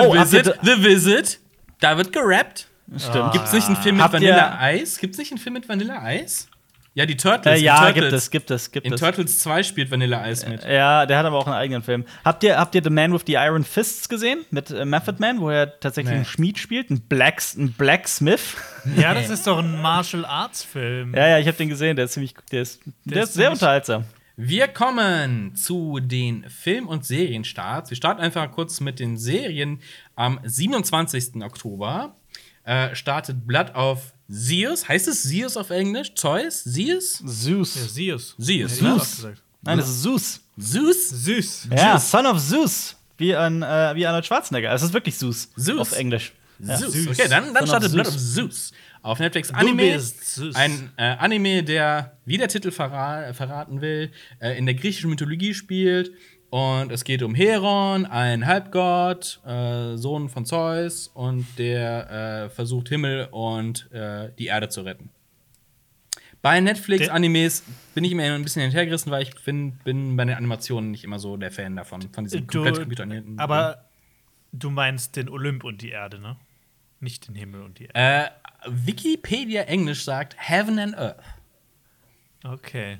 Oh, 0.00 0.12
Visit, 0.14 0.58
The 0.62 0.82
Visit. 0.82 1.40
Da 1.80 1.96
wird 1.96 2.12
gerappt. 2.12 2.68
Stimmt. 2.96 3.32
Gibt's 3.32 3.52
nicht 3.52 3.66
einen 3.66 3.76
Film 3.76 3.96
mit 3.96 4.12
Vanilla 4.12 4.58
Eis? 4.60 4.98
Gibt's 4.98 5.18
nicht 5.18 5.32
einen 5.32 5.38
Film 5.38 5.54
mit 5.54 5.68
Vanilla 5.68 6.00
Eis? 6.02 6.48
Ja, 6.94 7.06
die 7.06 7.16
Turtles. 7.16 7.54
Äh, 7.54 7.58
in 7.60 7.64
ja, 7.64 7.90
Turtles. 7.90 8.02
gibt 8.02 8.12
es, 8.12 8.30
gibt 8.30 8.50
es, 8.50 8.70
gibt 8.70 8.86
In 8.86 8.92
es. 8.92 9.00
Turtles 9.00 9.38
2 9.38 9.62
spielt 9.62 9.90
Vanilla 9.90 10.20
Eis 10.20 10.46
mit. 10.46 10.62
Ja, 10.64 11.06
der 11.06 11.18
hat 11.18 11.24
aber 11.24 11.38
auch 11.38 11.46
einen 11.46 11.56
eigenen 11.56 11.82
Film. 11.82 12.04
Habt 12.22 12.44
ihr, 12.44 12.58
habt 12.58 12.74
ihr 12.74 12.82
The 12.84 12.90
Man 12.90 13.14
with 13.14 13.22
the 13.26 13.32
Iron 13.34 13.64
Fists 13.64 14.08
gesehen? 14.10 14.44
Mit 14.50 14.70
äh, 14.70 14.84
Method 14.84 15.16
Man, 15.18 15.40
wo 15.40 15.48
er 15.48 15.80
tatsächlich 15.80 16.10
Nee. 16.10 16.16
einen 16.16 16.24
Schmied 16.26 16.58
spielt? 16.58 16.90
Ein, 16.90 17.00
Blacks, 17.00 17.54
ein 17.56 17.72
Blacksmith? 17.72 18.56
Ja, 18.96 19.14
das 19.14 19.30
ist 19.30 19.46
doch 19.46 19.58
ein 19.60 19.80
Martial 19.80 20.24
Arts 20.24 20.64
Film. 20.64 21.14
ja, 21.14 21.28
ja, 21.28 21.38
ich 21.38 21.46
habe 21.46 21.56
den 21.56 21.68
gesehen. 21.68 21.94
Der 21.96 22.04
ist 22.06 22.12
ziemlich, 22.12 22.34
der 22.50 22.62
ist, 22.62 22.80
der 23.04 23.22
ist 23.22 23.28
ist 23.30 23.34
sehr 23.36 23.50
unterhaltsam. 23.52 24.04
Wir 24.36 24.66
kommen 24.66 25.54
zu 25.54 26.00
den 26.00 26.48
Film- 26.50 26.88
und 26.88 27.04
Serienstarts. 27.06 27.90
Wir 27.90 27.96
starten 27.96 28.20
einfach 28.20 28.50
kurz 28.50 28.80
mit 28.80 28.98
den 28.98 29.16
Serien. 29.16 29.80
Am 30.16 30.40
27. 30.42 31.42
Oktober 31.42 32.16
äh, 32.64 32.94
startet 32.94 33.46
Blood 33.46 33.74
of 33.74 34.12
Zeus. 34.32 34.88
Heißt 34.88 35.08
es 35.08 35.22
Zeus 35.28 35.56
auf 35.56 35.70
Englisch? 35.70 36.14
Zeus? 36.14 36.64
Zeus? 36.64 37.22
Zeus. 37.24 37.94
Ja, 37.98 38.16
Zeus. 38.16 38.78
Zeus, 38.78 39.16
gesagt. 39.16 39.42
Nein, 39.60 39.78
das 39.78 39.88
ist 39.88 40.02
Zeus. 40.02 40.40
Zeus? 40.58 41.08
Süß. 41.10 41.68
Ja, 41.76 41.98
Son 41.98 42.26
of 42.26 42.42
Zeus. 42.42 42.96
Wie, 43.18 43.36
ein, 43.36 43.62
äh, 43.62 43.94
wie 43.94 44.06
Arnold 44.06 44.24
Schwarzenegger. 44.24 44.72
Es 44.72 44.82
ist 44.82 44.92
wirklich 44.92 45.16
Zeus. 45.16 45.50
Zeus. 45.56 45.78
Auf 45.78 45.92
Englisch. 45.92 46.32
Ja. 46.58 46.76
Zeus. 46.76 46.92
Zeus. 46.92 47.06
Okay, 47.08 47.28
dann, 47.28 47.52
dann 47.52 47.66
startet 47.66 47.92
Blood 47.92 48.08
of 48.08 48.16
Zeus. 48.16 48.34
Zeus. 48.34 48.72
Auf 49.02 49.18
Netflix 49.18 49.50
Anime. 49.50 49.98
Zeus. 49.98 50.54
Ein 50.54 50.90
äh, 50.96 51.02
Anime, 51.02 51.62
der, 51.62 52.16
wie 52.24 52.38
der 52.38 52.48
Titel 52.48 52.70
verra 52.70 53.34
verraten 53.34 53.80
will, 53.80 54.12
äh, 54.40 54.56
in 54.56 54.64
der 54.64 54.74
griechischen 54.74 55.10
Mythologie 55.10 55.54
spielt. 55.54 56.12
Und 56.52 56.92
es 56.92 57.04
geht 57.04 57.22
um 57.22 57.34
Heron, 57.34 58.04
ein 58.04 58.46
Halbgott, 58.46 59.40
äh, 59.46 59.96
Sohn 59.96 60.28
von 60.28 60.44
Zeus, 60.44 61.08
und 61.14 61.46
der 61.56 62.10
äh, 62.44 62.50
versucht, 62.50 62.90
Himmel 62.90 63.28
und 63.30 63.90
äh, 63.90 64.30
die 64.38 64.48
Erde 64.48 64.68
zu 64.68 64.82
retten. 64.82 65.08
Bei 66.42 66.60
Netflix-Animes 66.60 67.62
bin 67.94 68.04
ich 68.04 68.12
immer 68.12 68.24
ein 68.24 68.42
bisschen 68.42 68.60
hinterhergerissen, 68.60 69.10
weil 69.10 69.22
ich 69.22 69.34
bin, 69.46 69.78
bin 69.78 70.14
bei 70.14 70.26
den 70.26 70.34
Animationen 70.36 70.90
nicht 70.90 71.04
immer 71.04 71.18
so 71.18 71.38
der 71.38 71.50
Fan 71.50 71.74
davon, 71.74 72.02
von 72.02 72.12
komplett 72.12 72.54
Du, 72.54 72.64
computeranimierten. 72.64 73.38
aber 73.38 73.86
du 74.52 74.68
meinst 74.68 75.16
den 75.16 75.30
Olymp 75.30 75.64
und 75.64 75.80
die 75.80 75.88
Erde, 75.88 76.18
ne? 76.18 76.36
Nicht 77.00 77.28
den 77.28 77.34
Himmel 77.34 77.62
und 77.62 77.78
die 77.78 77.86
Erde. 77.94 78.26
Äh, 78.26 78.28
Wikipedia 78.68 79.62
Englisch 79.62 80.04
sagt 80.04 80.36
Heaven 80.36 80.78
and 80.78 80.98
Earth. 80.98 81.24
Okay. 82.44 82.98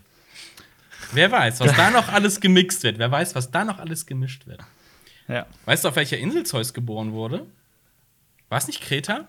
Wer 1.12 1.30
weiß, 1.30 1.60
was 1.60 1.74
da 1.76 1.90
noch 1.90 2.08
alles 2.08 2.40
gemixt 2.40 2.82
wird. 2.82 2.98
Wer 2.98 3.10
weiß, 3.10 3.34
was 3.34 3.50
da 3.50 3.64
noch 3.64 3.78
alles 3.78 4.06
gemischt 4.06 4.46
wird. 4.46 4.60
Ja. 5.28 5.46
Weißt 5.64 5.84
du, 5.84 5.88
auf 5.88 5.96
welcher 5.96 6.18
Insel 6.18 6.44
Zeus 6.44 6.74
geboren 6.74 7.12
wurde? 7.12 7.46
War 8.48 8.58
es 8.58 8.66
nicht 8.66 8.80
Kreta? 8.82 9.28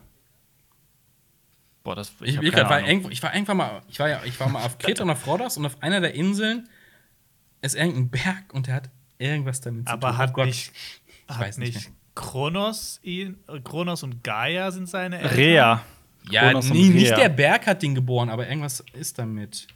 Boah, 1.83 1.95
das 1.95 2.13
Ich, 2.21 2.37
ich, 2.41 2.51
keine 2.51 2.69
war, 2.69 2.81
irgendwo, 2.87 3.09
ich 3.09 3.21
war 3.21 3.33
irgendwann 3.33 3.57
mal, 3.57 3.81
ich 3.89 3.99
war, 3.99 4.09
ja, 4.09 4.21
ich 4.23 4.39
war 4.39 4.49
mal 4.49 4.63
auf 4.63 4.77
Kreta 4.77 5.03
und 5.03 5.09
auf 5.09 5.27
Rhodos 5.27 5.57
und 5.57 5.65
auf 5.65 5.81
einer 5.81 5.99
der 6.01 6.13
Inseln 6.13 6.69
ist 7.61 7.75
irgendein 7.75 8.09
Berg 8.09 8.53
und 8.53 8.67
der 8.67 8.75
hat 8.75 8.89
irgendwas 9.17 9.61
damit 9.61 9.87
zu 9.87 9.93
Aber 9.93 10.09
tun. 10.09 10.17
hat 10.17 10.29
Oh 10.29 10.33
Gott, 10.33 10.45
nicht, 10.47 10.71
ich 11.05 11.35
hat 11.35 11.39
weiß 11.41 11.57
nicht. 11.57 11.75
nicht 11.75 11.91
Kronos, 12.15 12.99
ihn, 13.03 13.37
Kronos 13.63 14.03
und 14.03 14.23
Gaia 14.23 14.71
sind 14.71 14.87
seine 14.87 15.17
Eltern? 15.19 15.35
Rea. 15.35 15.81
Ja, 16.29 16.53
nee, 16.53 16.89
nicht 16.89 17.17
der 17.17 17.29
Berg 17.29 17.67
hat 17.67 17.81
den 17.81 17.95
geboren, 17.95 18.29
aber 18.29 18.47
irgendwas 18.47 18.81
ist 18.93 19.19
damit. 19.19 19.67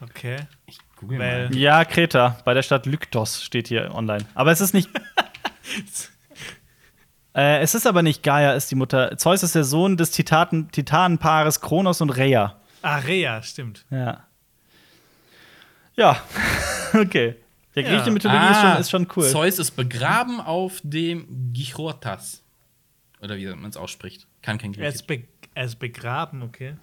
Okay. 0.00 0.36
Ich 0.66 0.78
google 0.98 1.18
mal. 1.18 1.54
Ja, 1.54 1.84
Kreta, 1.84 2.38
bei 2.44 2.54
der 2.54 2.62
Stadt 2.62 2.86
Lyktos 2.86 3.42
steht 3.42 3.68
hier 3.68 3.94
online. 3.94 4.24
Aber 4.34 4.52
es 4.52 4.60
ist 4.60 4.74
nicht. 4.74 4.88
äh, 7.34 7.60
es 7.60 7.74
ist 7.74 7.86
aber 7.86 8.02
nicht 8.02 8.22
Gaia, 8.22 8.52
ist 8.52 8.70
die 8.70 8.74
Mutter. 8.74 9.16
Zeus 9.16 9.42
ist 9.42 9.54
der 9.54 9.64
Sohn 9.64 9.96
des 9.96 10.10
Titaten, 10.10 10.70
Titanenpaares 10.70 11.60
Kronos 11.60 12.00
und 12.00 12.10
Rhea. 12.10 12.56
Ah, 12.82 12.96
Rea, 12.98 13.42
stimmt. 13.42 13.84
Ja. 13.90 14.24
Ja, 15.96 16.20
okay. 16.94 17.36
Der 17.74 17.82
Ja. 17.82 17.90
griechische 17.90 18.10
Mythologie 18.12 18.50
ist, 18.50 18.60
schon, 18.60 18.76
ist 18.80 18.90
schon 18.90 19.08
cool. 19.16 19.24
Ah, 19.26 19.30
Zeus 19.30 19.58
ist 19.58 19.72
begraben 19.72 20.40
auf 20.40 20.80
dem 20.82 21.52
Gichortas. 21.52 22.42
Oder 23.20 23.36
wie 23.36 23.46
man 23.46 23.70
es 23.70 23.76
ausspricht. 23.76 24.26
Kann 24.42 24.58
kein 24.58 24.72
Er 24.74 24.76
Griechisch. 24.76 24.94
ist, 24.94 25.06
be 25.06 25.24
er 25.54 25.64
ist 25.64 25.76
begraben, 25.80 26.42
okay. 26.42 26.76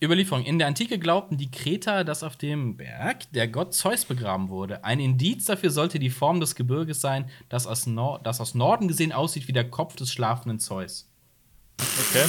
Überlieferung. 0.00 0.44
In 0.44 0.58
der 0.58 0.68
Antike 0.68 0.98
glaubten 0.98 1.36
die 1.36 1.50
Kreter, 1.50 2.04
dass 2.04 2.22
auf 2.22 2.36
dem 2.36 2.76
Berg 2.76 3.30
der 3.32 3.48
Gott 3.48 3.74
Zeus 3.74 4.04
begraben 4.04 4.48
wurde. 4.48 4.84
Ein 4.84 5.00
Indiz 5.00 5.46
dafür 5.46 5.70
sollte 5.70 5.98
die 5.98 6.10
Form 6.10 6.38
des 6.38 6.54
Gebirges 6.54 7.00
sein, 7.00 7.28
das 7.48 7.66
aus, 7.66 7.86
Nor 7.86 8.20
das 8.22 8.40
aus 8.40 8.54
Norden 8.54 8.86
gesehen 8.86 9.12
aussieht 9.12 9.48
wie 9.48 9.52
der 9.52 9.68
Kopf 9.68 9.96
des 9.96 10.12
schlafenden 10.12 10.60
Zeus. 10.60 11.07
Okay. 11.80 12.24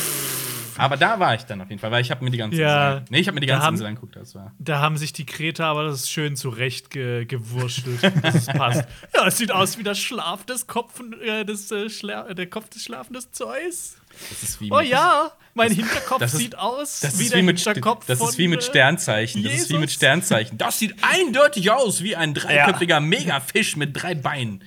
Aber 0.77 0.95
da 0.95 1.19
war 1.19 1.35
ich 1.35 1.41
dann 1.43 1.59
auf 1.61 1.67
jeden 1.69 1.81
Fall, 1.81 1.91
weil 1.91 2.01
ich 2.01 2.09
habe 2.09 2.23
mir 2.23 2.31
die 2.31 2.37
ganze 2.37 2.57
Ja, 2.57 2.91
Insel. 2.99 3.05
Nee, 3.09 3.19
ich 3.19 3.27
habe 3.27 3.35
mir 3.35 3.41
die 3.41 3.47
da 3.47 3.53
ganze 3.55 3.67
haben- 3.67 3.73
Insel 3.75 3.87
angeguckt. 3.87 4.15
Das 4.15 4.33
war. 4.33 4.53
Da 4.59 4.79
haben 4.79 4.95
sich 4.95 5.11
die 5.11 5.25
Kreter 5.25 5.65
aber 5.65 5.83
das 5.83 6.01
ist 6.01 6.09
schön 6.11 6.37
zurecht 6.37 6.89
ge 6.89 7.25
gewurschtelt, 7.25 8.01
dass 8.23 8.35
es 8.35 8.45
passt. 8.47 8.85
Ja, 9.13 9.27
es 9.27 9.37
sieht 9.37 9.51
aus 9.51 9.77
wie 9.77 9.83
das 9.83 9.99
Schlaf 9.99 10.45
des 10.45 10.67
Kopf, 10.67 11.01
äh, 11.21 11.43
des, 11.43 11.69
äh, 11.71 11.89
der 12.33 12.47
Kopf 12.49 12.69
des 12.69 12.83
schlafenden 12.83 13.21
Zeus. 13.33 13.97
Das 14.29 14.41
ist 14.43 14.61
wie 14.61 14.71
Oh 14.71 14.79
ja, 14.79 15.31
mein 15.53 15.73
Hinterkopf 15.73 16.19
das 16.19 16.33
ist- 16.33 16.39
sieht 16.39 16.57
aus 16.57 17.01
Das 17.01 17.19
wie 17.19 17.23
ist 17.23 17.33
der 17.33 17.39
wie 17.39 17.43
mit, 17.43 17.57
Hinterkopf 17.59 18.05
das 18.05 18.21
ist 18.21 18.37
wie 18.37 18.47
mit 18.47 18.61
äh, 18.61 18.65
Sternzeichen. 18.65 19.43
Das 19.43 19.53
ist 19.53 19.69
wie 19.69 19.73
mit 19.73 19.81
Jesus. 19.89 19.95
Sternzeichen. 19.95 20.57
Das 20.57 20.79
sieht 20.79 20.95
eindeutig 21.01 21.71
aus 21.71 22.03
wie 22.03 22.15
ein 22.15 22.33
dreiköpfiger 22.33 23.01
Megafisch 23.01 23.75
mit 23.75 24.01
drei 24.01 24.15
Beinen. 24.15 24.63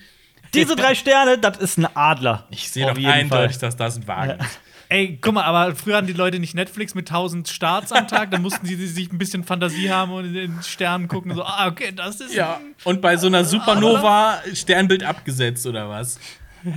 Diese 0.52 0.76
drei 0.76 0.94
Sterne, 0.94 1.38
das 1.38 1.56
ist 1.56 1.78
ein 1.78 1.86
Adler. 1.96 2.46
Ich 2.50 2.70
sehe 2.70 2.84
doch 2.84 2.94
eindeutig, 3.02 3.56
Fall. 3.56 3.60
dass 3.70 3.76
das 3.76 3.96
ein 3.96 4.06
Wagen 4.06 4.38
ist. 4.38 4.60
Ey, 4.92 5.18
guck 5.22 5.32
mal, 5.32 5.44
aber 5.44 5.74
früher 5.74 5.96
hatten 5.96 6.06
die 6.06 6.12
Leute 6.12 6.38
nicht 6.38 6.54
Netflix 6.54 6.94
mit 6.94 7.08
1000 7.10 7.48
Starts 7.48 7.92
am 7.92 8.06
Tag, 8.08 8.30
dann 8.30 8.42
mussten 8.42 8.66
sie 8.66 8.74
sich 8.74 9.10
ein 9.10 9.16
bisschen 9.16 9.42
Fantasie 9.42 9.90
haben 9.90 10.12
und 10.12 10.26
in 10.26 10.34
den 10.34 10.62
Sternen 10.62 11.08
gucken, 11.08 11.34
so, 11.34 11.42
ah, 11.42 11.66
okay, 11.68 11.92
das 11.96 12.20
ist. 12.20 12.34
Ja, 12.34 12.60
und 12.84 13.00
bei 13.00 13.16
so 13.16 13.26
einer 13.26 13.44
Supernova 13.44 14.42
Sternbild 14.52 15.02
abgesetzt 15.02 15.66
oder 15.66 15.88
was? 15.88 16.20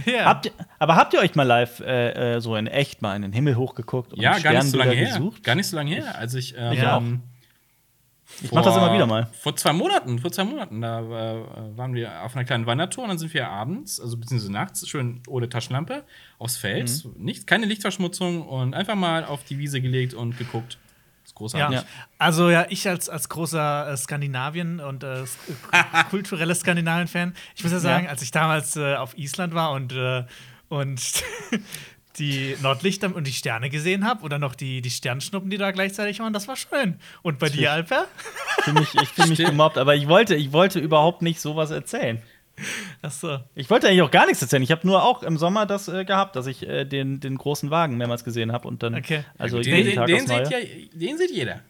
ja. 0.05 0.23
Habt 0.25 0.45
ihr, 0.45 0.53
aber 0.79 0.95
habt 0.95 1.13
ihr 1.13 1.19
euch 1.19 1.35
mal 1.35 1.43
live 1.43 1.81
äh, 1.81 2.35
äh, 2.35 2.39
so 2.39 2.55
in 2.55 2.67
echt 2.67 3.01
mal 3.01 3.15
in 3.17 3.21
den 3.21 3.33
Himmel 3.33 3.57
hochgeguckt 3.57 4.13
und 4.13 4.21
Ja, 4.21 4.39
gar 4.39 4.53
nicht 4.53 4.63
so 4.71 4.77
lange 4.77 4.91
Sternbilder 4.91 4.95
her. 4.95 5.17
gesucht? 5.19 5.43
Gar 5.43 5.55
nicht 5.55 5.67
so 5.67 5.75
lange 5.75 5.91
her. 5.91 6.17
Also 6.17 6.37
ich, 6.37 6.55
ähm, 6.57 6.71
Ich 6.73 6.83
auch. 6.87 7.01
Ich 8.41 8.51
mach 8.51 8.63
das 8.63 8.75
immer 8.75 8.93
wieder 8.93 9.05
mal. 9.07 9.27
Vor 9.39 9.55
zwei 9.55 9.71
Monaten, 9.73 10.19
vor 10.19 10.31
zwei 10.31 10.43
Monaten, 10.43 10.81
da 10.81 10.99
äh, 10.99 11.77
waren 11.77 11.93
wir 11.93 12.21
auf 12.23 12.35
einer 12.35 12.43
kleinen 12.45 12.65
Wandertour 12.65 13.03
und 13.05 13.09
dann 13.09 13.17
sind 13.17 13.33
wir 13.33 13.47
abends, 13.49 13.99
also 13.99 14.17
beziehungsweise 14.17 14.51
nachts, 14.51 14.87
schön 14.87 15.21
ohne 15.27 15.47
Taschenlampe, 15.49 16.03
aufs 16.37 16.57
Feld. 16.57 17.05
Mhm. 17.05 17.23
Nicht, 17.23 17.47
keine 17.47 17.65
Lichtverschmutzung 17.65 18.41
und 18.47 18.73
einfach 18.73 18.95
mal 18.95 19.23
auf 19.25 19.43
die 19.45 19.57
Wiese 19.57 19.79
gelegt 19.81 20.13
und 20.13 20.37
geguckt. 20.37 20.77
Das 21.23 21.31
ist 21.31 21.35
großartig. 21.35 21.79
Ja. 21.79 21.85
Also 22.19 22.49
ja, 22.49 22.65
ich 22.69 22.87
als, 22.87 23.09
als 23.09 23.29
großer 23.29 23.91
äh, 23.91 23.97
Skandinavien- 23.97 24.79
und 24.79 25.03
äh, 25.03 25.23
kulturelles 26.09 26.59
Skandinavien-Fan, 26.59 27.33
ich 27.55 27.63
muss 27.63 27.71
ja 27.71 27.79
sagen, 27.79 28.05
Ja. 28.05 28.11
als 28.11 28.21
ich 28.21 28.31
damals 28.31 28.75
äh, 28.75 28.95
auf 28.95 29.17
Island 29.17 29.53
war 29.53 29.71
und, 29.71 29.93
äh, 29.93 30.23
und 30.69 31.01
die 32.17 32.55
Nordlichter 32.61 33.15
und 33.15 33.25
die 33.27 33.33
Sterne 33.33 33.69
gesehen 33.69 34.05
habe 34.05 34.23
oder 34.23 34.39
noch 34.39 34.55
die, 34.55 34.81
die 34.81 34.89
Sternschnuppen, 34.89 35.49
die 35.49 35.57
da 35.57 35.71
gleichzeitig 35.71 36.19
waren, 36.19 36.33
das 36.33 36.47
war 36.47 36.55
schön. 36.55 36.99
Und 37.21 37.39
bei 37.39 37.49
dir, 37.49 37.71
Alper? 37.71 38.07
Ich 38.59 38.63
fühle 38.63 38.79
mich, 38.79 39.39
ich 39.39 39.45
gemobbt, 39.45 39.77
aber 39.77 39.95
ich 39.95 40.07
wollte, 40.07 40.35
ich 40.35 40.51
wollte 40.51 40.79
überhaupt 40.79 41.21
nicht 41.21 41.39
sowas 41.41 41.71
erzählen. 41.71 42.21
Achso. 43.01 43.39
Ich 43.53 43.69
wollte 43.69 43.87
eigentlich 43.87 44.01
auch 44.01 44.11
gar 44.11 44.25
nichts 44.25 44.41
erzählen. 44.41 44.63
Ich 44.63 44.71
habe 44.71 44.87
nur 44.87 45.03
auch 45.03 45.23
im 45.23 45.37
Sommer 45.37 45.65
das 45.65 45.87
äh, 45.87 46.05
gehabt, 46.05 46.35
dass 46.35 46.47
ich 46.47 46.67
äh, 46.67 46.85
den, 46.85 47.19
den 47.19 47.37
großen 47.37 47.69
Wagen 47.69 47.97
mehrmals 47.97 48.23
gesehen 48.23 48.51
habe 48.51 48.67
und 48.67 48.81
dann 48.81 48.95
Okay. 48.95 49.23
also 49.37 49.59
den, 49.59 49.75
jeden 49.75 49.87
den, 49.89 49.95
Tag 49.95 50.07
den, 50.07 50.25
Neue. 50.25 50.45
sieht 50.45 50.51
ja, 50.51 50.59
den 50.93 51.17
sieht 51.17 51.31
jeder. 51.31 51.61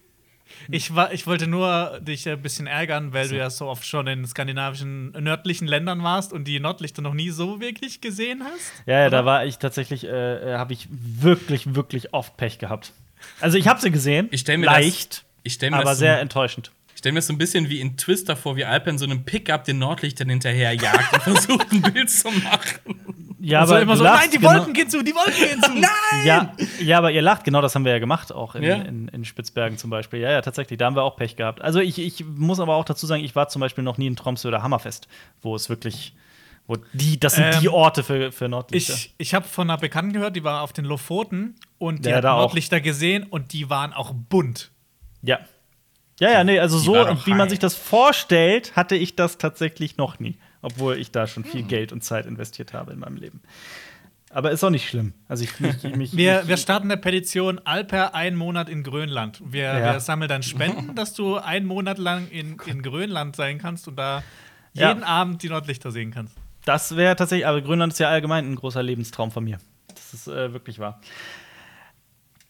Ich, 0.69 0.95
war, 0.95 1.11
ich 1.13 1.27
wollte 1.27 1.47
nur 1.47 1.99
dich 2.01 2.27
ein 2.29 2.41
bisschen 2.41 2.67
ärgern, 2.67 3.13
weil 3.13 3.27
du 3.27 3.37
ja 3.37 3.49
so 3.49 3.67
oft 3.67 3.85
schon 3.85 4.07
in 4.07 4.25
skandinavischen, 4.25 5.11
nördlichen 5.11 5.67
Ländern 5.67 6.03
warst 6.03 6.33
und 6.33 6.45
die 6.45 6.59
Nordlichter 6.59 7.01
noch 7.01 7.13
nie 7.13 7.29
so 7.29 7.59
wirklich 7.59 8.01
gesehen 8.01 8.43
hast. 8.43 8.71
Ja, 8.85 9.01
ja, 9.01 9.09
da 9.09 9.25
war 9.25 9.45
ich 9.45 9.57
tatsächlich, 9.57 10.05
äh, 10.05 10.53
äh, 10.53 10.57
habe 10.57 10.73
ich 10.73 10.87
wirklich, 10.89 11.75
wirklich 11.75 12.13
oft 12.13 12.37
Pech 12.37 12.59
gehabt. 12.59 12.93
Also 13.41 13.57
ich 13.57 13.67
habe 13.67 13.81
sie 13.81 13.91
gesehen, 13.91 14.27
Ich 14.31 14.41
stell 14.41 14.57
mir 14.57 14.67
leicht, 14.67 15.13
das, 15.13 15.25
ich 15.43 15.53
stell 15.53 15.71
mir 15.71 15.77
aber 15.77 15.85
das 15.85 15.97
so, 15.97 16.01
sehr 16.05 16.19
enttäuschend. 16.19 16.71
Ich 16.95 16.99
stell 16.99 17.11
mir 17.11 17.19
das 17.19 17.27
so 17.27 17.33
ein 17.33 17.37
bisschen 17.37 17.67
wie 17.69 17.81
in 17.81 17.97
Twister 17.97 18.35
vor, 18.37 18.55
wie 18.55 18.63
Alpen 18.65 18.97
so 18.97 19.03
einem 19.05 19.25
Pickup 19.25 19.65
den 19.65 19.79
Nordlichtern 19.79 20.29
hinterherjagt 20.29 21.13
und 21.13 21.21
versucht, 21.23 21.71
ein 21.73 21.81
Bild 21.81 22.09
zu 22.09 22.29
machen. 22.31 23.35
Ja, 23.41 23.59
Also 23.59 23.75
immer 23.75 23.91
du 23.93 23.97
so, 23.99 24.03
lachst, 24.05 24.21
nein, 24.21 24.31
die 24.31 24.37
genau- 24.37 24.53
Wolken 24.53 24.73
gehen 24.73 24.89
zu, 24.89 25.03
die 25.03 25.13
Wolken 25.13 25.33
gehen 25.35 25.61
zu. 25.61 25.71
nein! 25.79 26.25
Ja, 26.25 26.53
ja, 26.81 26.97
aber 26.97 27.11
ihr 27.11 27.21
lacht, 27.21 27.43
genau 27.43 27.61
das 27.61 27.75
haben 27.75 27.83
wir 27.85 27.91
ja 27.91 27.99
gemacht, 27.99 28.31
auch 28.31 28.55
in, 28.55 28.63
Ja. 28.63 28.75
in, 28.77 29.07
in 29.09 29.25
Spitzbergen 29.25 29.77
zum 29.77 29.89
Beispiel. 29.91 30.19
Ja, 30.21 30.31
ja, 30.31 30.41
tatsächlich, 30.41 30.79
da 30.79 30.85
haben 30.85 30.95
wir 30.95 31.03
auch 31.03 31.17
Pech 31.17 31.35
gehabt. 31.35 31.61
Also 31.61 31.79
ich, 31.79 31.99
ich 31.99 32.23
muss 32.25 32.59
aber 32.61 32.75
auch 32.75 32.85
dazu 32.85 33.05
sagen, 33.05 33.23
ich 33.23 33.35
war 33.35 33.49
zum 33.49 33.59
Beispiel 33.59 33.83
noch 33.83 33.97
nie 33.99 34.07
in 34.07 34.15
Tromsø 34.15 34.47
oder 34.47 34.63
Hammerfest, 34.63 35.07
wo 35.41 35.53
es 35.53 35.69
wirklich, 35.69 36.15
wo 36.65 36.77
die, 36.93 37.19
das 37.19 37.35
sind 37.35 37.43
Ähm, 37.55 37.59
die 37.59 37.69
Orte 37.69 38.03
für, 38.03 38.31
für 38.31 38.47
Nordlichter. 38.47 38.93
Ich, 38.93 39.13
ich 39.17 39.33
habe 39.35 39.45
von 39.45 39.69
einer 39.69 39.77
Bekannten 39.77 40.13
gehört, 40.13 40.35
die 40.37 40.43
war 40.45 40.61
auf 40.63 40.71
den 40.73 40.85
Lofoten 40.85 41.55
und 41.77 42.05
die 42.05 42.09
Ja, 42.09 42.15
hat 42.15 42.23
da 42.23 42.33
auch. 42.35 42.39
Nordlichter 42.39 42.79
gesehen 42.81 43.23
und 43.29 43.51
die 43.53 43.69
waren 43.69 43.91
auch 43.93 44.13
bunt. 44.13 44.71
ja. 45.21 45.39
Ja, 46.19 46.31
ja, 46.31 46.43
nee, 46.43 46.59
also 46.59 46.79
Die 46.79 46.85
so, 46.85 46.93
wie 47.25 47.33
man 47.33 47.49
sich 47.49 47.59
das 47.59 47.75
vorstellt, 47.75 48.75
hatte 48.75 48.95
ich 48.95 49.15
das 49.15 49.37
tatsächlich 49.37 49.97
noch 49.97 50.19
nie. 50.19 50.37
Obwohl 50.61 50.97
ich 50.97 51.11
da 51.11 51.27
schon 51.27 51.43
viel 51.43 51.61
Hm. 51.61 51.67
Geld 51.67 51.91
und 51.91 52.03
Zeit 52.03 52.25
investiert 52.25 52.73
habe 52.73 52.93
in 52.93 52.99
meinem 52.99 53.17
Leben. 53.17 53.41
Aber 54.31 54.51
ist 54.51 54.63
auch 54.63 54.69
nicht 54.69 54.89
schlimm. 54.89 55.13
Also 55.27 55.43
ich 55.43 55.59
mich, 55.59 55.83
mich, 55.95 56.17
Wir, 56.17 56.39
mich, 56.39 56.47
wir 56.47 56.57
starten 56.57 56.89
eine 56.91 56.99
Petition 56.99 57.59
Alper 57.63 58.15
ein 58.15 58.35
Monat 58.35 58.67
in 58.69 58.83
Grönland. 58.83 59.41
Wir, 59.45 59.63
Ja. 59.63 59.93
wir 59.93 59.99
sammeln 59.99 60.29
dann 60.29 60.43
Spenden, 60.43 60.95
dass 60.95 61.13
du 61.13 61.35
einen 61.37 61.65
Monat 61.65 61.97
lang 61.97 62.27
in, 62.29 62.57
in 62.65 62.81
Grönland 62.81 63.35
sein 63.35 63.59
kannst 63.59 63.87
und 63.87 63.95
da 63.97 64.23
Ja. 64.73 64.89
jeden 64.89 65.03
Abend 65.03 65.43
die 65.43 65.49
Nordlichter 65.49 65.91
sehen 65.91 66.11
kannst. 66.11 66.35
Das 66.65 66.95
wäre 66.95 67.15
tatsächlich, 67.15 67.45
aber 67.45 67.61
Grönland 67.61 67.93
ist 67.93 67.99
ja 67.99 68.09
allgemein 68.09 68.49
ein 68.51 68.55
großer 68.55 68.81
Lebenstraum 68.81 69.31
von 69.31 69.43
mir. 69.43 69.59
Das 69.93 70.13
ist 70.13 70.27
äh, 70.27 70.51
wirklich 70.51 70.79
wahr. 70.79 70.99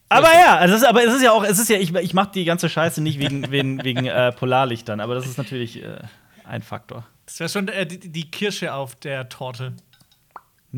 Aber 0.10 0.32
ja, 0.34 0.58
also 0.58 0.76
es 0.76 0.82
ist, 0.82 0.88
aber 0.88 1.04
es 1.04 1.14
ist 1.14 1.24
ja 1.24 1.32
auch, 1.32 1.44
es 1.44 1.58
ist 1.60 1.70
ja, 1.70 1.78
ich, 1.78 1.94
ich 1.96 2.14
mache 2.14 2.32
die 2.34 2.46
ganze 2.46 2.70
Scheiße 2.70 3.02
nicht 3.02 3.20
wegen, 3.20 3.50
wegen, 3.52 3.84
wegen 3.84 4.06
äh, 4.06 4.32
Polarlichtern, 4.32 5.00
aber 5.00 5.16
das 5.16 5.26
ist 5.26 5.38
natürlich 5.38 5.84
äh, 5.84 5.98
ein 6.44 6.62
Faktor. 6.62 7.06
Das 7.26 7.40
wäre 7.40 7.50
schon 7.50 7.68
äh, 7.70 7.86
die, 7.88 8.00
die 8.00 8.30
Kirsche 8.30 8.74
auf 8.74 8.96
der 8.96 9.30
Torte. 9.30 9.74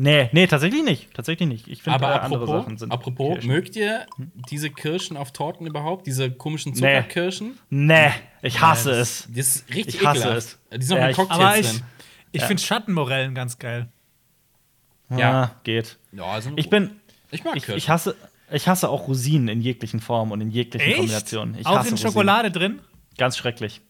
Nee, 0.00 0.30
nee, 0.32 0.46
tatsächlich 0.46 0.84
nicht. 0.84 1.12
Tatsächlich 1.12 1.48
nicht. 1.48 1.66
Ich 1.66 1.82
finde, 1.82 1.96
Aber 1.96 2.14
äh, 2.14 2.18
andere 2.20 2.46
Sachen 2.46 2.78
sind. 2.78 2.92
apropos 2.92 3.34
Kirschen. 3.34 3.50
mögt 3.50 3.74
ihr 3.76 4.06
diese 4.48 4.70
Kirschen 4.70 5.16
auf 5.16 5.32
Torten 5.32 5.66
überhaupt? 5.66 6.06
Diese 6.06 6.30
komischen 6.30 6.70
Nee. 6.72 6.78
Zuckerkirschen? 6.78 7.58
Nee, 7.68 8.10
ich 8.40 8.60
hasse 8.60 8.90
Nee, 8.92 8.96
es. 8.96 9.28
Das 9.28 9.46
ist 9.56 9.68
richtig 9.74 9.96
Ich 9.96 10.06
hasse 10.06 10.20
ekelhaft. 10.20 10.38
es. 10.38 10.58
Die 10.78 10.84
sind 10.84 10.90
noch 10.90 10.98
Ja, 10.98 11.06
mit 11.08 11.10
ich- 11.10 11.16
Cocktails 11.16 11.40
Aber 11.42 11.58
ich, 11.58 11.66
drin. 11.70 11.82
ich 12.32 12.42
finde 12.44 12.62
Schattenmorellen 12.62 13.34
ganz 13.34 13.58
geil. 13.58 13.88
Ja. 15.10 15.42
Ah, 15.42 15.50
geht. 15.64 15.98
Ja, 16.12 16.40
sind 16.40 16.58
Ich 16.60 16.70
bin. 16.70 17.00
ich 17.32 17.42
mag 17.42 17.56
Ich, 17.56 17.64
Kirschen. 17.64 17.78
ich, 17.78 17.88
hasse, 17.88 18.14
ich 18.52 18.68
hasse 18.68 18.88
auch 18.88 19.08
Rosinen 19.08 19.48
in 19.48 19.60
jeglichen 19.60 20.00
Formen 20.00 20.32
und 20.32 20.40
in 20.40 20.50
jeglichen 20.50 20.86
Echt? 20.86 20.96
Kombinationen. 20.98 21.56
Ich 21.58 21.66
Auch 21.66 21.76
hasse 21.76 21.88
in 21.88 21.94
Rosinen. 21.94 22.12
Schokolade 22.12 22.50
drin? 22.50 22.80
Ganz 23.16 23.36
schrecklich. 23.36 23.80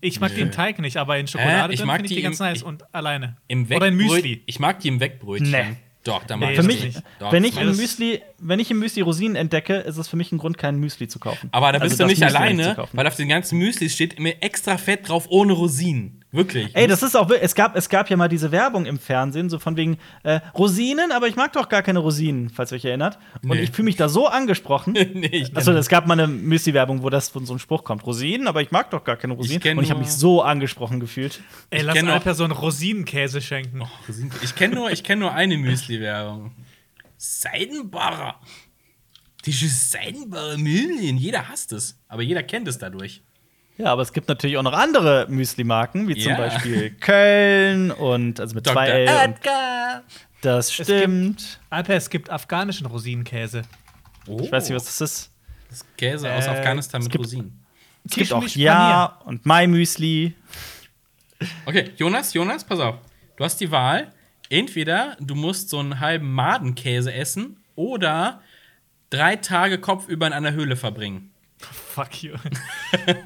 Ich 0.00 0.20
mag 0.20 0.30
Nö. 0.32 0.38
den 0.38 0.52
Teig 0.52 0.78
nicht, 0.78 0.96
aber 0.96 1.18
in 1.18 1.26
Schokolade 1.26 1.70
Äh, 1.70 1.74
ich 1.74 1.80
drin 1.80 1.86
mag 1.88 1.96
finde 1.96 2.06
ich 2.06 2.10
die 2.10 2.16
die 2.16 2.22
ganz 2.22 2.38
im- 2.40 2.46
nice 2.46 2.56
ich- 2.58 2.64
und 2.64 2.94
alleine. 2.94 3.36
Im 3.48 3.66
Oder 3.70 3.88
in 3.88 3.96
Müsli. 3.96 4.42
Ich 4.46 4.60
mag 4.60 4.78
die 4.80 4.88
im 4.88 5.00
Wegbrötchen. 5.00 5.50
Nee. 5.50 5.76
Doch, 6.04 6.22
da 6.24 6.36
mag 6.36 6.46
Nee, 6.50 6.54
ich 6.54 6.60
Für 6.60 6.66
mich, 6.66 6.84
nicht. 6.84 7.02
Doch, 7.18 7.32
wenn 7.32 7.44
ich, 7.44 7.60
im 7.60 7.66
Müsli, 7.76 8.22
wenn 8.38 8.60
ich 8.60 8.70
im 8.70 8.78
Müsli 8.78 9.02
Rosinen 9.02 9.34
entdecke, 9.36 9.74
ist 9.74 9.96
es 9.98 10.06
für 10.08 10.16
mich 10.16 10.30
ein 10.32 10.38
Grund, 10.38 10.56
kein 10.56 10.78
Müsli 10.78 11.08
zu 11.08 11.18
kaufen. 11.18 11.48
Aber 11.52 11.72
da 11.72 11.80
Also 11.80 11.84
bist 11.90 11.98
du 12.00 12.04
das 12.04 12.10
nicht 12.10 12.20
Müsli 12.20 12.36
alleine, 12.36 12.74
kaufen. 12.76 12.96
weil 12.96 13.06
auf 13.06 13.16
den 13.16 13.28
ganzen 13.28 13.58
Müslis 13.58 13.92
steht 13.94 14.14
immer 14.14 14.30
extra 14.40 14.78
fett 14.78 15.08
drauf 15.08 15.26
ohne 15.28 15.52
Rosinen. 15.52 16.17
Wirklich. 16.30 16.76
Ey, 16.76 16.86
das 16.86 17.02
ist 17.02 17.16
auch 17.16 17.30
wir- 17.30 17.40
es 17.42 17.54
gab 17.54 17.74
es 17.74 17.88
gab 17.88 18.10
ja 18.10 18.16
mal 18.18 18.28
diese 18.28 18.52
Werbung 18.52 18.84
im 18.84 18.98
Fernsehen 18.98 19.48
so 19.48 19.58
von 19.58 19.76
wegen 19.78 19.96
äh, 20.24 20.40
Rosinen, 20.54 21.10
aber 21.10 21.26
ich 21.26 21.36
mag 21.36 21.54
doch 21.54 21.70
gar 21.70 21.82
keine 21.82 22.00
Rosinen, 22.00 22.50
falls 22.50 22.70
ihr 22.70 22.76
euch 22.76 22.84
erinnert. 22.84 23.18
Und 23.42 23.50
Nee. 23.56 23.60
ich 23.62 23.70
fühle 23.70 23.86
mich 23.86 23.96
da 23.96 24.10
so 24.10 24.26
angesprochen. 24.26 24.92
nee, 25.14 25.26
ich 25.28 25.56
Achso, 25.56 25.72
es 25.72 25.88
gab 25.88 26.06
mal 26.06 26.12
eine 26.20 26.26
Müsli-Werbung, 26.26 27.02
wo 27.02 27.08
das 27.08 27.30
von 27.30 27.46
so 27.46 27.54
ein 27.54 27.58
Spruch 27.58 27.82
kommt. 27.82 28.04
Rosinen, 28.04 28.46
aber 28.46 28.60
ich 28.60 28.70
mag 28.72 28.90
doch 28.90 29.04
gar 29.04 29.16
keine 29.16 29.32
Rosinen. 29.32 29.60
kenn 29.60 29.78
Und 29.78 29.84
ich 29.84 29.90
habe 29.90 30.00
mich 30.00 30.12
so 30.12 30.42
angesprochen 30.42 31.00
gefühlt. 31.00 31.40
Ey, 31.70 31.78
Ich 31.80 31.84
lass 31.86 32.36
so 32.36 32.44
einen 32.44 32.52
Rosinenkäse 32.52 33.40
schenken. 33.40 33.82
Rosinen- 34.06 34.30
Ich 34.42 34.54
kenne 34.54 34.74
nur, 34.74 34.90
ich 34.90 35.04
kenn 35.04 35.18
nur 35.20 35.32
eine 35.32 35.56
Müsli-Werbung. 35.56 36.52
Seidenbarer. 37.16 38.36
Diese 39.46 39.66
Seidenbarer 39.68 40.58
Müsli. 40.58 41.10
Jeder 41.16 41.48
hasst 41.48 41.72
es. 41.72 41.98
Aber 42.08 42.22
jeder 42.22 42.42
kennt 42.42 42.68
es 42.68 42.78
dadurch. 42.78 43.22
Ja, 43.78 43.92
aber 43.92 44.02
es 44.02 44.12
gibt 44.12 44.28
natürlich 44.28 44.56
auch 44.56 44.62
noch 44.62 44.72
andere 44.72 45.26
Müsli-Marken, 45.28 46.08
wie 46.08 46.16
zum 46.16 46.32
Ja. 46.32 46.36
Beispiel 46.38 46.90
Köln 46.90 47.90
und 47.92 48.40
also 48.40 48.54
mit 48.54 48.66
Dr. 48.66 48.74
zwei 48.74 48.88
L. 48.88 49.08
Und 49.08 49.36
Edgar. 49.36 50.02
das 50.42 50.76
gibt- 50.76 50.88
stimmt. 50.88 51.60
Alper, 51.70 51.94
es 51.94 52.10
gibt 52.10 52.28
afghanischen 52.28 52.86
Rosinenkäse. 52.86 53.62
Oh, 54.26 54.40
Ich 54.42 54.50
weiß 54.52 54.68
nicht, 54.68 54.74
was 54.76 54.84
das 54.84 55.00
ist. 55.00 55.30
das 55.68 55.78
ist 55.78 55.96
Käse 55.96 56.32
aus 56.32 56.46
Äh, 56.46 56.50
Afghanistan 56.50 57.02
mit 57.02 57.12
gibt- 57.12 57.24
Rosinen. 57.24 57.64
Es 58.04 58.14
gibt 58.14 58.32
auch 58.32 58.46
Ja 58.48 59.18
und 59.24 59.46
Mai 59.46 59.66
Müsli. 59.66 60.34
Okay, 61.66 61.92
Jonas, 61.96 62.34
Jonas, 62.34 62.64
pass 62.64 62.80
auf. 62.80 62.96
Du 63.36 63.44
hast 63.44 63.58
die 63.60 63.70
Wahl. 63.70 64.12
Entweder 64.50 65.16
du 65.20 65.34
musst 65.34 65.68
so 65.68 65.78
einen 65.78 66.00
halben 66.00 66.32
Madenkäse 66.32 67.12
essen 67.12 67.58
oder 67.76 68.40
drei 69.10 69.36
Tage 69.36 69.78
kopfüber 69.78 70.26
in 70.26 70.32
einer 70.32 70.52
Höhle 70.52 70.74
verbringen. 70.74 71.27
Fuck 71.60 72.22
you. 72.22 72.34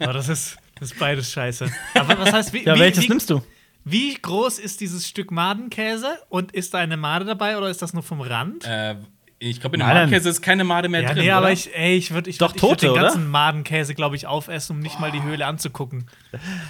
Aber 0.01 0.13
das 0.15 0.29
ist, 0.29 0.57
das 0.79 0.93
ist 0.93 0.99
beides 0.99 1.31
scheiße. 1.33 1.71
Aber 1.95 2.19
was 2.19 2.33
heißt, 2.33 2.53
wie, 2.53 2.65
Ja, 2.65 2.75
wie, 2.75 2.81
welches 2.81 3.05
wie, 3.05 3.09
nimmst 3.09 3.31
du? 3.31 3.43
wie 3.85 4.15
groß 4.15 4.59
ist 4.59 4.81
dieses 4.81 5.07
Stück 5.09 5.31
Madenkäse 5.31 6.19
und 6.29 6.53
ist 6.53 6.73
da 6.75 6.79
eine 6.79 6.97
Made 6.97 7.25
dabei 7.25 7.59
oder 7.59 7.69
ist 7.69 7.83
das 7.83 7.93
nur 7.93 8.03
vom 8.03 8.21
Rand? 8.21 8.65
Äh, 8.67 8.97
ich 9.39 9.61
glaube, 9.61 9.77
in 9.77 9.81
dem. 9.81 9.89
Madenkäse 9.89 10.29
ist 10.29 10.41
keine 10.41 10.63
Made 10.65 10.89
mehr 10.89 11.03
ja, 11.03 11.13
drin. 11.13 11.25
nee, 11.25 11.31
aber 11.33 11.47
oder? 11.47 11.53
ich, 11.53 11.75
ey, 11.77 11.97
ich 11.97 12.13
würde 12.13 12.31
ich 12.31 12.39
Doch, 12.39 12.51
würd, 12.51 12.57
ich 12.57 12.63
würd 12.63 12.71
Tote, 12.71 12.87
den 12.87 12.93
oder? 12.93 13.03
ganzen 13.03 13.29
Madenkäse, 13.29 13.95
glaube 13.95 14.15
ich, 14.17 14.27
aufessen, 14.27 14.77
um 14.77 14.81
nicht 14.81 15.01
mal 15.01 15.11
die 15.11 15.23
Höhle 15.23 15.45
anzugucken. 15.47 16.07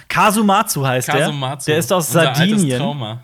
Kasumatsu 0.07 0.85
heißt 0.85 1.07
der. 1.09 1.19
Kasumatsu. 1.19 1.65
Der 1.71 1.77
ist 1.77 1.93
aus 1.93 2.07
Unser 2.07 2.29
altes 2.29 2.37
Sardinien. 2.39 2.79
Trauma. 2.79 3.23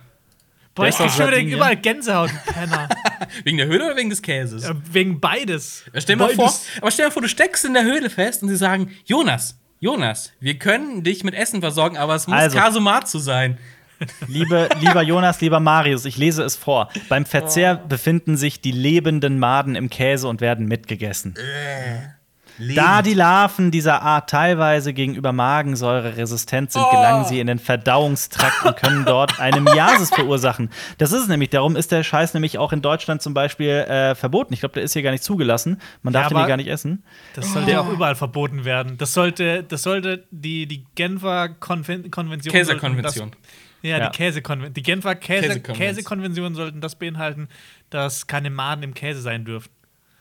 Boah, 0.79 0.87
ich 0.87 0.95
krieg 0.95 1.11
schon 1.11 1.27
wieder 1.27 1.41
überall 1.41 1.75
Gänsehaut, 1.75 2.31
Penner. 2.45 2.89
Wegen 3.43 3.57
der 3.57 3.67
Höhle 3.67 3.85
oder 3.85 3.95
wegen 3.97 4.09
des 4.09 4.21
Käses? 4.21 4.63
Ja, 4.63 4.73
Wegen 4.91 5.19
beides. 5.19 5.83
Stell 5.95 6.15
dir 6.15 6.23
mal 6.23 6.29
vor, 6.33 6.45
Beides. 6.45 6.65
aber 6.81 6.91
stell 6.91 7.03
dir 7.05 7.09
mal 7.09 7.13
vor, 7.13 7.21
du 7.21 7.27
steckst 7.29 7.65
in 7.65 7.73
der 7.73 7.83
Höhle 7.83 8.09
fest 8.09 8.41
und 8.43 8.49
sie 8.49 8.55
sagen, 8.55 8.91
Jonas, 9.05 9.59
Jonas, 9.79 10.31
wir 10.39 10.57
können 10.57 11.03
dich 11.03 11.23
mit 11.23 11.33
Essen 11.35 11.61
versorgen, 11.61 11.97
aber 11.97 12.15
es 12.15 12.27
muss 12.27 12.37
Also. 12.37 12.57
Kasumatsu 12.57 13.19
sein. 13.19 13.57
Liebe, 14.27 14.69
lieber 14.79 15.01
Jonas, 15.01 15.41
lieber 15.41 15.59
Marius, 15.59 16.05
ich 16.05 16.15
lese 16.17 16.43
es 16.43 16.55
vor. 16.55 16.89
Beim 17.09 17.25
Verzehr 17.25 17.81
Oh. 17.83 17.87
befinden 17.87 18.37
sich 18.37 18.61
die 18.61 18.71
lebenden 18.71 19.39
Maden 19.39 19.75
im 19.75 19.89
Käse 19.89 20.27
und 20.29 20.39
werden 20.41 20.67
mitgegessen. 20.67 21.35
Da 22.75 23.01
die 23.01 23.13
Larven 23.13 23.71
dieser 23.71 24.01
Art 24.01 24.29
teilweise 24.29 24.93
gegenüber 24.93 25.31
Magensäure 25.31 26.17
resistent 26.17 26.71
sind, 26.71 26.81
Oh. 26.85 26.91
gelangen 26.91 27.25
sie 27.25 27.39
in 27.39 27.47
den 27.47 27.59
Verdauungstrakt 27.59 28.65
und 28.65 28.75
können 28.77 29.05
dort 29.05 29.39
eine 29.39 29.61
Miasis 29.61 30.09
verursachen. 30.09 30.69
Das 30.97 31.11
ist 31.11 31.21
es 31.23 31.27
nämlich. 31.27 31.49
Darum 31.49 31.75
ist 31.75 31.91
der 31.91 32.03
Scheiß 32.03 32.33
nämlich 32.33 32.57
auch 32.57 32.71
in 32.73 32.81
Deutschland 32.81 33.21
zum 33.21 33.33
Beispiel 33.33 33.69
äh, 33.69 34.15
verboten. 34.15 34.53
Ich 34.53 34.59
glaube, 34.59 34.73
der 34.73 34.83
ist 34.83 34.93
hier 34.93 35.01
gar 35.01 35.11
nicht 35.11 35.23
zugelassen. 35.23 35.81
Man 36.03 36.13
darf 36.13 36.23
Ja, 36.23 36.29
den 36.29 36.37
hier 36.37 36.47
gar 36.47 36.57
nicht 36.57 36.67
essen. 36.69 37.03
Das 37.33 37.51
sollte 37.53 37.71
ja 37.71 37.81
auch 37.81 37.89
überall 37.89 38.15
verboten 38.15 38.65
werden. 38.65 38.97
Das 38.97 39.13
sollte, 39.13 39.63
das 39.63 39.83
sollte 39.83 40.25
die, 40.31 40.67
die 40.67 40.85
Genfer 40.95 41.49
Konven 41.49 42.11
Konvention. 42.11 42.51
Käsekonvention. 42.51 43.31
ja, 43.81 43.97
Ja. 43.97 44.09
die 44.09 44.17
Käsekonvention. 44.17 44.73
Die 44.73 44.83
Genfer 44.83 45.15
Käse 45.15 45.47
Käsekonvention. 45.47 45.77
Käsekonvention 45.87 46.55
sollten 46.55 46.81
das 46.81 46.95
beinhalten, 46.95 47.47
dass 47.89 48.27
keine 48.27 48.49
Maden 48.49 48.83
im 48.83 48.93
Käse 48.93 49.21
sein 49.21 49.45
dürfen. 49.45 49.69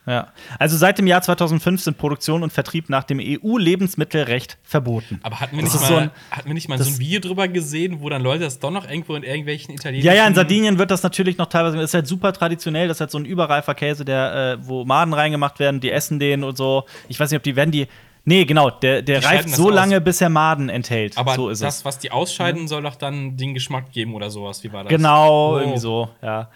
Ja. 0.09 0.29
Also 0.59 0.77
seit 0.77 0.99
dem 0.99 1.07
Jahr 1.07 1.23
2005 1.23 1.83
sind 1.83 1.99
Produktion 1.99 2.43
und 2.43 2.53
Vertrieb 2.53 2.89
nach 2.89 3.05
dem 3.05 3.21
EU-Lebensmittelrecht 3.21 4.59
verboten. 4.63 5.21
Aber 5.23 5.41
hatten 5.41 5.57
wir 5.57 5.65
Das 5.65 5.73
nicht 5.75 5.83
mal, 5.83 5.89
so 5.89 5.97
ein- 5.97 6.11
hatten 6.31 6.47
wir 6.49 6.55
nicht 6.55 6.69
mal 6.69 6.79
so 6.79 6.89
ein 6.91 6.99
Video 6.99 7.21
drüber 7.21 7.49
gesehen, 7.49 8.01
wo 8.01 8.09
dann 8.09 8.23
Leute 8.23 8.45
das 8.45 8.59
doch 8.59 8.71
noch 8.71 8.89
irgendwo 8.89 9.15
in 9.15 9.23
irgendwelchen 9.23 9.75
italienischen 9.75 10.07
Ja, 10.07 10.15
ja, 10.15 10.27
in 10.27 10.35
Sardinien 10.35 10.79
wird 10.79 10.91
das 10.91 11.03
natürlich 11.03 11.39
noch 11.39 11.47
teilweise, 11.47 11.77
das 11.77 11.91
ist 11.91 11.95
halt 11.95 12.07
super 12.07 12.33
traditionell, 12.33 12.89
das 12.89 12.97
ist 12.97 13.01
halt 13.03 13.11
so 13.11 13.19
ein 13.19 13.25
überreifer 13.25 13.75
Käse, 13.75 14.05
der, 14.05 14.59
äh, 14.61 14.67
wo 14.67 14.85
Maden 14.85 15.13
reingemacht 15.13 15.59
werden, 15.59 15.81
die 15.81 15.91
essen 15.91 16.19
den 16.19 16.45
und 16.45 16.57
so. 16.57 16.85
Ich 17.09 17.19
weiß 17.21 17.31
nicht, 17.31 17.37
ob 17.39 17.43
die 17.43 17.57
werden 17.57 17.71
die. 17.71 17.87
Nee, 18.29 18.45
genau, 18.45 18.68
der, 18.70 19.01
der 19.01 19.20
Die 19.20 19.26
reift 19.26 19.49
so 19.49 19.68
aus. 19.68 19.74
lange, 19.74 20.01
bis 20.03 20.20
er 20.20 20.29
Maden 20.29 20.68
enthält. 20.68 21.16
Aber 21.16 21.35
so 21.35 21.49
ist 21.49 21.62
das, 21.62 21.79
es. 21.79 21.85
was 21.87 21.99
die 21.99 22.11
ausscheiden, 22.12 22.68
soll 22.68 22.83
doch 22.83 22.95
dann 22.95 23.39
den 23.39 23.55
Geschmack 23.55 23.91
geben 23.91 24.14
oder 24.14 24.29
sowas. 24.29 24.62
Wie 24.62 24.70
war 24.72 24.85
das? 24.85 24.91
Genau, 24.91 25.55
Oh. 25.55 25.59
irgendwie 25.59 25.79
so, 25.79 26.11
ja. 26.22 26.51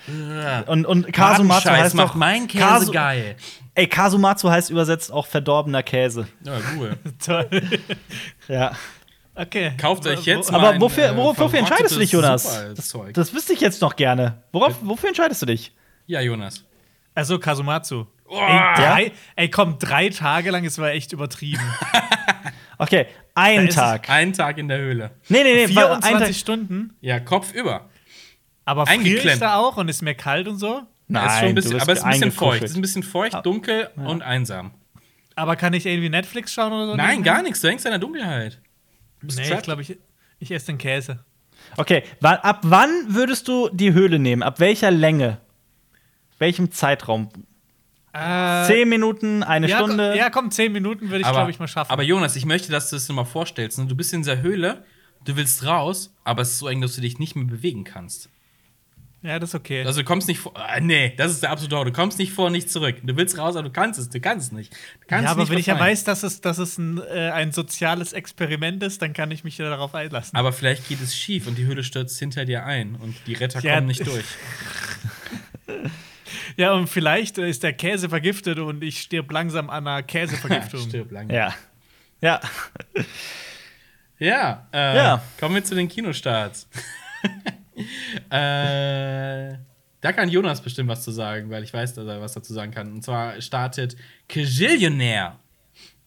Und, 0.66 0.84
und 0.84 1.10
Kasumatsu 1.12 1.70
heißt 1.70 1.94
macht 1.94 2.10
doch, 2.10 2.14
mein 2.14 2.46
Käse 2.46 2.62
Kasu- 2.64 2.92
geil. 2.92 3.36
Ey, 3.74 3.86
Kasumatsu 3.86 4.50
heißt 4.50 4.68
übersetzt 4.68 5.10
auch 5.10 5.26
verdorbener 5.26 5.82
Käse. 5.82 6.26
Ja, 6.44 6.52
cool. 6.76 6.96
Toll. 7.24 7.48
Ja. 8.48 8.72
Okay. 9.34 9.72
Kauft 9.80 10.06
euch 10.06 10.26
jetzt 10.26 10.52
Aber 10.52 10.70
ein, 10.72 10.80
wofür, 10.82 11.04
äh, 11.06 11.16
wofür, 11.16 11.46
wofür 11.46 11.58
entscheidest 11.60 11.94
du 11.96 12.00
dich, 12.00 12.12
Jonas? 12.12 12.42
Das, 12.76 12.94
das 13.14 13.32
wüsste 13.34 13.54
ich 13.54 13.60
jetzt 13.62 13.80
noch 13.80 13.96
gerne. 13.96 14.42
Worauf, 14.52 14.74
wofür 14.82 15.08
entscheidest 15.08 15.40
du 15.40 15.46
dich? 15.46 15.72
Ja, 16.06 16.20
Jonas. 16.20 16.64
Also 17.14 17.38
Kasumatsu. 17.38 18.04
Oh. 18.34 18.38
Ey, 18.40 18.74
drei, 18.76 19.12
ey, 19.36 19.50
komm, 19.50 19.78
drei 19.78 20.08
Tage 20.08 20.50
lang, 20.50 20.64
es 20.64 20.78
war 20.78 20.90
echt 20.90 21.12
übertrieben. 21.12 21.62
Okay, 22.78 23.06
ein 23.36 23.68
Tag. 23.68 24.10
Ein 24.10 24.32
Tag 24.32 24.58
in 24.58 24.66
der 24.66 24.78
Höhle. 24.78 25.12
Nee, 25.28 25.44
nee, 25.44 25.54
nee, 25.54 25.62
ein 25.64 25.68
24 25.68 26.26
Tag. 26.26 26.34
Stunden, 26.34 26.96
Ja, 27.00 27.20
Kopf 27.20 27.52
über. 27.52 27.88
aber 28.64 28.86
friert 28.86 28.98
Eingeklemmt. 28.98 29.34
es 29.34 29.38
da 29.38 29.56
auch 29.56 29.76
und 29.76 29.88
ist 29.88 30.02
mir 30.02 30.14
kalt 30.16 30.48
und 30.48 30.56
so? 30.58 30.82
Ja, 31.06 31.26
ist 31.26 31.38
schon 31.38 31.48
ein 31.48 31.48
du 31.50 31.54
bisschen, 31.54 31.70
bist 31.74 31.82
aber 31.82 31.92
es 31.92 31.98
ist 31.98 32.04
ein 32.04 32.10
bisschen 32.12 32.32
feucht. 32.32 32.62
Es 32.64 32.70
ist 32.72 32.76
ein 32.76 32.82
bisschen 32.82 33.02
feucht, 33.04 33.46
dunkel 33.46 33.88
und 33.96 34.22
einsam. 34.22 34.72
Aber 35.36 35.54
kann 35.54 35.74
ich 35.74 35.86
irgendwie 35.86 36.08
Netflix 36.08 36.52
schauen 36.54 36.72
oder 36.72 36.86
so? 36.88 36.96
Nein, 36.96 37.18
nebenher? 37.18 37.34
gar 37.34 37.42
nichts. 37.44 37.60
Du 37.60 37.68
hängst 37.68 37.84
in 37.84 37.92
der 37.92 38.00
Dunkelheit. 38.00 38.60
Du 39.20 39.26
bist 39.28 39.38
Nee, 39.38 39.54
ich 39.54 39.62
glaube, 39.62 39.82
ich, 39.82 39.96
ich 40.40 40.50
esse 40.50 40.66
den 40.66 40.78
Käse. 40.78 41.24
Okay, 41.76 42.02
ab 42.20 42.60
wann 42.62 42.90
würdest 43.08 43.46
du 43.46 43.68
die 43.68 43.92
Höhle 43.92 44.18
nehmen? 44.18 44.42
Ab 44.42 44.58
welcher 44.58 44.90
Länge? 44.90 45.38
Welchem 46.38 46.72
Zeitraum? 46.72 47.28
Äh, 48.14 48.66
Zehn 48.66 48.88
Minuten, 48.88 49.42
eine 49.42 49.68
ja, 49.68 49.76
Stunde? 49.78 50.08
Komm, 50.10 50.18
ja, 50.18 50.30
komm, 50.30 50.50
zehn 50.50 50.72
Minuten 50.72 51.08
würde 51.10 51.22
ich, 51.24 51.30
glaube 51.30 51.50
ich, 51.50 51.58
mal 51.58 51.68
schaffen. 51.68 51.90
aber 51.90 52.02
Jonas, 52.02 52.36
ich 52.36 52.44
möchte, 52.44 52.70
dass 52.70 52.90
du 52.90 52.96
es 52.96 53.06
dir 53.06 53.14
mal 53.14 53.24
vorstellst. 53.24 53.78
ne? 53.78 53.86
Du 53.86 53.94
bist 53.96 54.12
in 54.12 54.20
dieser 54.20 54.42
Höhle, 54.42 54.84
du 55.24 55.36
willst 55.36 55.64
raus, 55.64 56.14
aber 56.24 56.42
es 56.42 56.50
ist 56.50 56.58
so 56.58 56.68
eng, 56.68 56.80
dass 56.82 56.94
du 56.94 57.00
dich 57.00 57.18
nicht 57.18 57.36
mehr 57.36 57.46
bewegen 57.46 57.84
kannst. 57.84 58.28
ja, 59.22 59.38
das 59.38 59.50
ist 59.50 59.54
okay. 59.54 59.84
Also 59.86 60.00
du 60.00 60.04
kommst 60.04 60.28
nicht 60.28 60.40
vor. 60.40 60.52
Ah, 60.56 60.78
nee, 60.80 61.14
das 61.16 61.30
ist 61.32 61.42
der 61.42 61.50
absolute 61.52 61.74
Horror. 61.76 61.86
Du 61.86 61.92
kommst 61.92 62.18
nicht 62.18 62.32
vor, 62.32 62.50
nicht 62.50 62.68
zurück. 62.70 62.96
Du 63.02 63.16
willst 63.16 63.38
raus, 63.38 63.56
aber 63.56 63.68
du 63.68 63.72
kannst 63.72 63.98
es. 63.98 64.10
Du 64.10 64.20
kannst 64.20 64.48
es 64.48 64.52
nicht. 64.52 64.72
Du 64.72 65.06
kannst 65.06 65.24
ja, 65.24 65.30
aber 65.30 65.40
nicht 65.42 65.50
wenn 65.50 65.58
ich 65.58 65.66
ja 65.66 65.78
weiß, 65.80 66.04
dass 66.04 66.22
es, 66.22 66.40
dass 66.42 66.58
es 66.58 66.76
ein, 66.76 66.98
äh, 66.98 67.30
ein 67.30 67.52
soziales 67.52 68.12
Experiment 68.12 68.82
ist, 68.82 69.00
dann 69.00 69.12
kann 69.14 69.30
ich 69.30 69.42
mich 69.44 69.56
ja 69.58 69.70
darauf 69.70 69.94
einlassen. 69.94 70.36
Aber 70.36 70.52
vielleicht 70.52 70.86
geht 70.88 71.00
es 71.00 71.16
schief 71.16 71.46
und 71.46 71.56
die 71.56 71.64
Höhle 71.64 71.82
stürzt 71.82 72.18
hinter 72.18 72.44
dir 72.44 72.66
ein 72.66 72.94
und 72.96 73.14
die 73.26 73.32
Retter 73.34 73.60
Ja, 73.60 73.76
kommen 73.76 73.86
nicht 73.86 74.06
durch. 74.06 74.24
Ja, 76.56 76.72
und 76.72 76.88
vielleicht 76.88 77.38
ist 77.38 77.62
der 77.62 77.72
Käse 77.72 78.08
vergiftet 78.08 78.58
und 78.58 78.82
ich 78.82 79.00
stirb 79.00 79.30
langsam 79.32 79.70
an 79.70 79.86
einer 79.86 80.02
Käsevergiftung. 80.02 80.80
Stirb 80.88 81.10
lang. 81.12 81.30
Ja. 81.30 81.54
Ja. 82.20 82.40
Ja, 84.18 84.68
äh, 84.72 84.96
Ja. 84.96 85.22
kommen 85.40 85.56
wir 85.56 85.64
zu 85.64 85.74
den 85.74 85.88
Kinostarts. 85.88 86.68
äh, 88.30 89.56
da 90.00 90.12
kann 90.12 90.28
Jonas 90.28 90.60
bestimmt 90.60 90.88
was 90.88 91.02
zu 91.04 91.10
sagen, 91.10 91.50
weil 91.50 91.62
ich 91.62 91.72
weiß, 91.72 91.94
dass 91.94 92.06
er 92.06 92.20
was 92.20 92.32
dazu 92.32 92.52
sagen 92.52 92.72
kann. 92.72 92.92
Und 92.92 93.02
zwar 93.02 93.40
startet 93.40 93.96
Kajillionaire. 94.28 95.36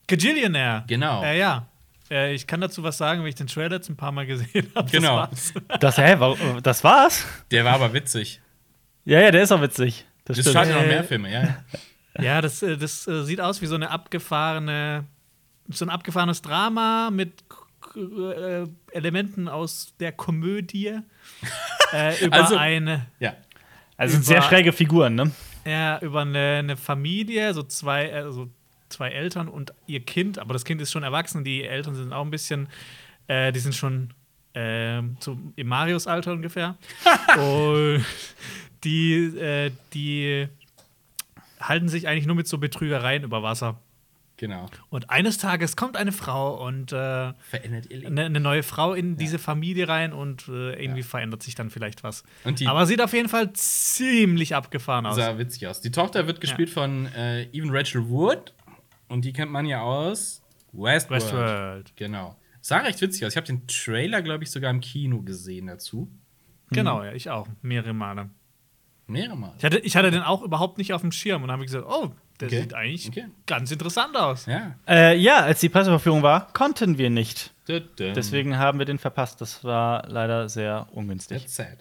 Gajillionaire. 0.07 0.83
Genau. 0.87 1.23
Äh, 1.23 1.39
ja. 1.39 1.67
Äh, 2.11 2.33
ich 2.33 2.45
kann 2.45 2.61
dazu 2.61 2.83
was 2.83 2.97
sagen, 2.97 3.21
weil 3.21 3.29
ich 3.29 3.35
den 3.35 3.47
Trailer 3.47 3.75
jetzt 3.77 3.89
ein 3.89 3.95
paar 3.97 4.11
Mal 4.11 4.25
gesehen 4.25 4.71
habe. 4.75 4.89
Genau. 4.91 5.27
Das 5.27 5.53
war's. 5.55 5.79
Das, 5.79 5.97
hä, 5.97 6.61
das 6.61 6.83
war's? 6.83 7.25
Der 7.51 7.65
war 7.65 7.73
aber 7.73 7.93
witzig. 7.93 8.41
Ja, 9.05 9.19
ja, 9.19 9.31
der 9.31 9.43
ist 9.43 9.51
auch 9.51 9.61
witzig. 9.61 10.05
Das 10.25 10.37
Es 10.37 10.43
stimmt. 10.43 10.51
startet 10.51 10.75
noch 10.75 10.81
Äh, 10.83 10.87
mehr 10.87 11.03
Filme, 11.03 11.31
ja. 11.31 11.41
ja. 11.43 11.57
Ja, 12.21 12.41
das, 12.41 12.63
äh, 12.63 12.77
das 12.77 13.07
äh, 13.07 13.23
sieht 13.25 13.41
aus 13.41 13.61
wie 13.61 13.65
so 13.65 13.75
eine 13.75 13.89
abgefahrene, 13.91 15.03
so 15.69 15.83
ein 15.85 15.89
abgefahrenes 15.89 16.41
Drama 16.41 17.09
mit 17.11 17.43
äh, 17.97 18.65
Elementen 18.91 19.47
aus 19.49 19.93
der 19.99 20.11
Komödie 20.13 20.99
äh, 21.93 22.23
über 22.25 22.35
Also- 22.35 22.55
eine, 22.57 23.07
ja. 23.19 23.33
Also 23.97 24.13
sind 24.15 24.25
sehr 24.25 24.41
schräge 24.41 24.71
Figuren, 24.73 25.15
ne? 25.15 25.31
ja, 25.65 25.99
über 25.99 26.21
eine, 26.21 26.57
eine 26.59 26.77
Familie, 26.77 27.53
so 27.53 27.63
zwei, 27.63 28.13
also 28.13 28.49
zwei 28.89 29.09
Eltern 29.09 29.47
und 29.47 29.73
ihr 29.87 30.01
Kind, 30.01 30.37
aber 30.39 30.53
das 30.53 30.63
Kind 30.65 30.81
ist 30.81 30.91
schon 30.91 31.03
erwachsen, 31.03 31.43
die 31.45 31.63
Eltern 31.63 31.95
sind 31.95 32.11
auch 32.13 32.23
ein 32.23 32.29
bisschen, 32.31 32.67
äh, 33.27 33.51
die 33.53 33.59
sind 33.59 33.73
schon 33.75 34.13
ähm, 34.53 35.15
so 35.21 35.37
im 35.55 35.67
Marius-Alter 35.67 36.31
ungefähr. 36.33 36.75
und 37.37 38.05
die, 38.85 39.15
äh, 39.37 39.71
die 39.93 40.47
halten 41.59 41.89
sich 41.89 42.07
eigentlich 42.07 42.27
nur 42.27 42.35
mit 42.35 42.47
so 42.47 42.57
Betrügereien 42.57 43.23
über 43.23 43.43
Wasser. 43.43 43.79
Genau. 44.37 44.65
Und 44.89 45.09
eines 45.09 45.37
Tages 45.37 45.77
kommt 45.77 45.95
eine 45.95 46.11
Frau 46.11 46.65
und 46.65 46.91
äh, 46.91 47.33
Verändert 47.49 47.89
ihr 47.89 47.99
Leben. 47.99 48.07
eine, 48.07 48.25
eine 48.25 48.39
neue 48.41 48.63
Frau 48.63 48.93
in 48.93 49.15
diese 49.15 49.39
Familie 49.39 49.87
rein 49.87 50.11
und 50.11 50.49
äh, 50.49 50.73
irgendwie 50.81 51.03
verändert 51.03 51.41
sich 51.41 51.55
dann 51.55 51.69
vielleicht 51.69 52.03
was. 52.03 52.23
Aber 52.65 52.85
sieht 52.85 53.01
auf 53.01 53.13
jeden 53.13 53.29
Fall 53.29 53.53
ziemlich 53.53 54.53
abgefahren 54.53 55.05
aus. 55.05 55.15
Sah 55.15 55.37
witzig 55.37 55.67
aus. 55.67 55.79
Die 55.79 55.91
Tochter 55.91 56.27
wird 56.27 56.41
gespielt 56.41 56.69
von 56.69 57.07
äh, 57.13 57.43
Even 57.53 57.69
Rachel 57.71 58.09
Wood. 58.09 58.53
Und 59.07 59.23
die 59.23 59.31
kennt 59.31 59.51
man 59.51 59.65
ja 59.65 59.81
aus 59.81 60.41
Westworld. 60.73 61.23
Westworld. 61.23 61.95
Genau. 61.95 62.35
Sah 62.59 62.79
recht 62.79 62.99
witzig 62.99 63.25
aus. 63.25 63.33
Ich 63.33 63.37
habe 63.37 63.47
den 63.47 63.65
Trailer, 63.67 64.21
glaube 64.21 64.43
ich, 64.43 64.51
sogar 64.51 64.71
im 64.71 64.81
Kino 64.81 65.21
gesehen 65.21 65.67
dazu. 65.67 66.09
Genau, 66.71 67.03
ja, 67.03 67.13
ich 67.13 67.29
auch. 67.29 67.47
Mehrere 67.61 67.93
Male. 67.93 68.31
Mehrere 69.07 69.37
Mal. 69.37 69.53
Ich 69.57 69.63
hatte, 69.63 69.77
ich 69.79 69.95
hatte 69.95 70.11
den 70.11 70.21
auch 70.21 70.41
überhaupt 70.41 70.77
nicht 70.77 70.93
auf 70.93 71.01
dem 71.01 71.11
Schirm 71.11 71.43
und 71.43 71.51
habe 71.51 71.63
gesagt, 71.63 71.85
oh, 71.87 72.11
der 72.39 72.47
Okay. 72.47 72.61
sieht 72.61 72.73
eigentlich 72.73 73.07
Okay. 73.07 73.25
ganz 73.45 73.71
interessant 73.71 74.15
aus. 74.17 74.45
Ja. 74.45 74.75
Äh, 74.87 75.17
ja, 75.17 75.37
als 75.37 75.59
die 75.59 75.69
Presseverführung 75.69 76.21
war, 76.23 76.51
konnten 76.53 76.97
wir 76.97 77.09
nicht. 77.09 77.53
Deswegen 77.67 78.57
haben 78.57 78.77
wir 78.79 78.85
den 78.85 78.97
verpasst. 78.99 79.41
Das 79.41 79.63
war 79.63 80.07
leider 80.07 80.49
sehr 80.49 80.87
ungünstig. 80.91 81.43
That's 81.43 81.55
sad. 81.55 81.77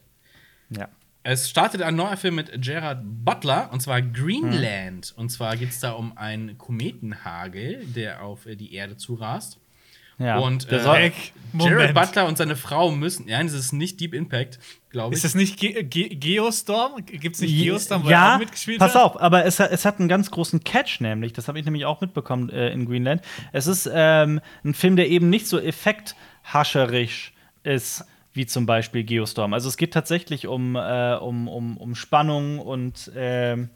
Ja. 0.70 0.88
Es 1.26 1.48
startet 1.48 1.80
ein 1.82 1.96
neuer 1.96 2.16
Film 2.18 2.34
mit 2.34 2.50
Gerard 2.62 3.00
Butler, 3.02 3.70
und 3.72 3.80
zwar 3.80 4.02
Greenland. 4.02 5.14
Und 5.16 5.30
zwar 5.30 5.56
geht 5.56 5.70
es 5.70 5.80
da 5.80 5.92
um 5.92 6.16
einen 6.18 6.58
Kometenhagel, 6.58 7.84
der 7.86 8.22
auf 8.22 8.40
die 8.46 8.74
Erde 8.74 8.96
zurast. 8.98 9.58
Ja. 10.18 10.38
Und 10.38 10.70
äh, 10.70 10.82
Jared. 10.82 11.94
Butler 11.94 12.26
und 12.26 12.36
seine 12.36 12.56
Frau 12.56 12.90
müssen. 12.90 13.28
Ja, 13.28 13.40
das 13.40 13.52
ist 13.52 13.72
nicht 13.72 14.00
Deep 14.00 14.12
Impact, 14.12 14.58
glaube 14.90 15.14
ich. 15.14 15.18
Ist 15.18 15.24
das 15.24 15.36
nicht 15.36 15.56
Ge 15.60 15.84
Ge 15.84 16.08
Geostorm? 16.08 17.04
Gibt 17.06 17.36
es 17.36 17.40
nicht 17.42 17.56
Geostorm, 17.56 18.02
wo 18.02 18.08
er 18.08 18.10
ja, 18.12 18.34
auch 18.34 18.38
mitgespielt 18.40 18.80
pass 18.80 18.96
hat? 18.96 19.02
auf, 19.02 19.20
aber 19.20 19.44
es, 19.44 19.60
hat- 19.60 19.70
es 19.70 19.84
hat 19.84 20.00
einen 20.00 20.08
ganz 20.08 20.32
großen 20.32 20.64
Catch, 20.64 21.00
nämlich, 21.00 21.32
das 21.32 21.46
habe 21.46 21.60
ich 21.60 21.64
nämlich 21.64 21.84
auch 21.84 22.00
mitbekommen 22.00 22.50
äh, 22.50 22.70
in 22.70 22.86
Greenland. 22.86 23.22
Es 23.52 23.68
ist 23.68 23.88
ähm, 23.92 24.40
ein 24.64 24.74
Film, 24.74 24.96
der 24.96 25.08
eben 25.08 25.30
nicht 25.30 25.46
so 25.46 25.60
effekthascherisch 25.60 27.32
ist, 27.62 28.04
wie 28.32 28.46
zum 28.46 28.66
Beispiel 28.66 29.04
Geostorm. 29.04 29.54
Also 29.54 29.68
es 29.68 29.76
geht 29.76 29.92
tatsächlich 29.92 30.48
um, 30.48 30.74
äh, 30.74 31.14
um, 31.14 31.46
um, 31.46 31.76
um 31.76 31.94
Spannung 31.94 32.58
und 32.58 33.12
ähm, 33.16 33.70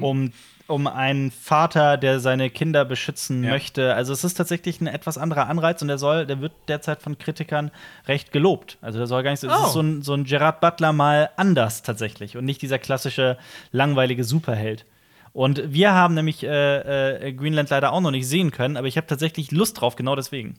um, 0.00 0.32
um 0.68 0.86
einen 0.86 1.30
Vater, 1.30 1.96
der 1.96 2.20
seine 2.20 2.50
Kinder 2.50 2.84
beschützen 2.84 3.42
Ja. 3.42 3.50
möchte. 3.50 3.94
Also 3.94 4.12
es 4.12 4.22
ist 4.22 4.34
tatsächlich 4.34 4.80
ein 4.80 4.86
etwas 4.86 5.18
anderer 5.18 5.48
Anreiz 5.48 5.82
und 5.82 5.88
der 5.88 5.98
soll, 5.98 6.26
der 6.26 6.40
wird 6.40 6.52
derzeit 6.68 7.02
von 7.02 7.18
Kritikern 7.18 7.70
recht 8.06 8.30
gelobt. 8.32 8.78
Also 8.80 8.98
der 8.98 9.06
soll 9.06 9.22
gar 9.22 9.30
nicht 9.30 9.40
so, 9.40 9.48
es 9.48 9.54
Oh. 9.60 9.66
ist 9.66 9.72
so 9.72 9.80
ein, 9.80 10.02
so 10.02 10.14
ein 10.14 10.24
Gerard 10.24 10.60
Butler 10.60 10.92
mal 10.92 11.30
anders 11.36 11.82
tatsächlich 11.82 12.36
und 12.36 12.44
nicht 12.44 12.62
dieser 12.62 12.78
klassische 12.78 13.38
langweilige 13.72 14.24
Superheld. 14.24 14.84
Und 15.32 15.62
wir 15.72 15.92
haben 15.92 16.14
nämlich 16.14 16.42
äh, 16.44 17.28
äh, 17.28 17.32
Greenland 17.32 17.70
leider 17.70 17.92
auch 17.92 18.00
noch 18.00 18.10
nicht 18.10 18.28
sehen 18.28 18.50
können, 18.50 18.76
aber 18.76 18.86
ich 18.88 18.96
habe 18.96 19.06
tatsächlich 19.06 19.50
Lust 19.52 19.80
drauf, 19.80 19.96
genau 19.96 20.16
deswegen. 20.16 20.58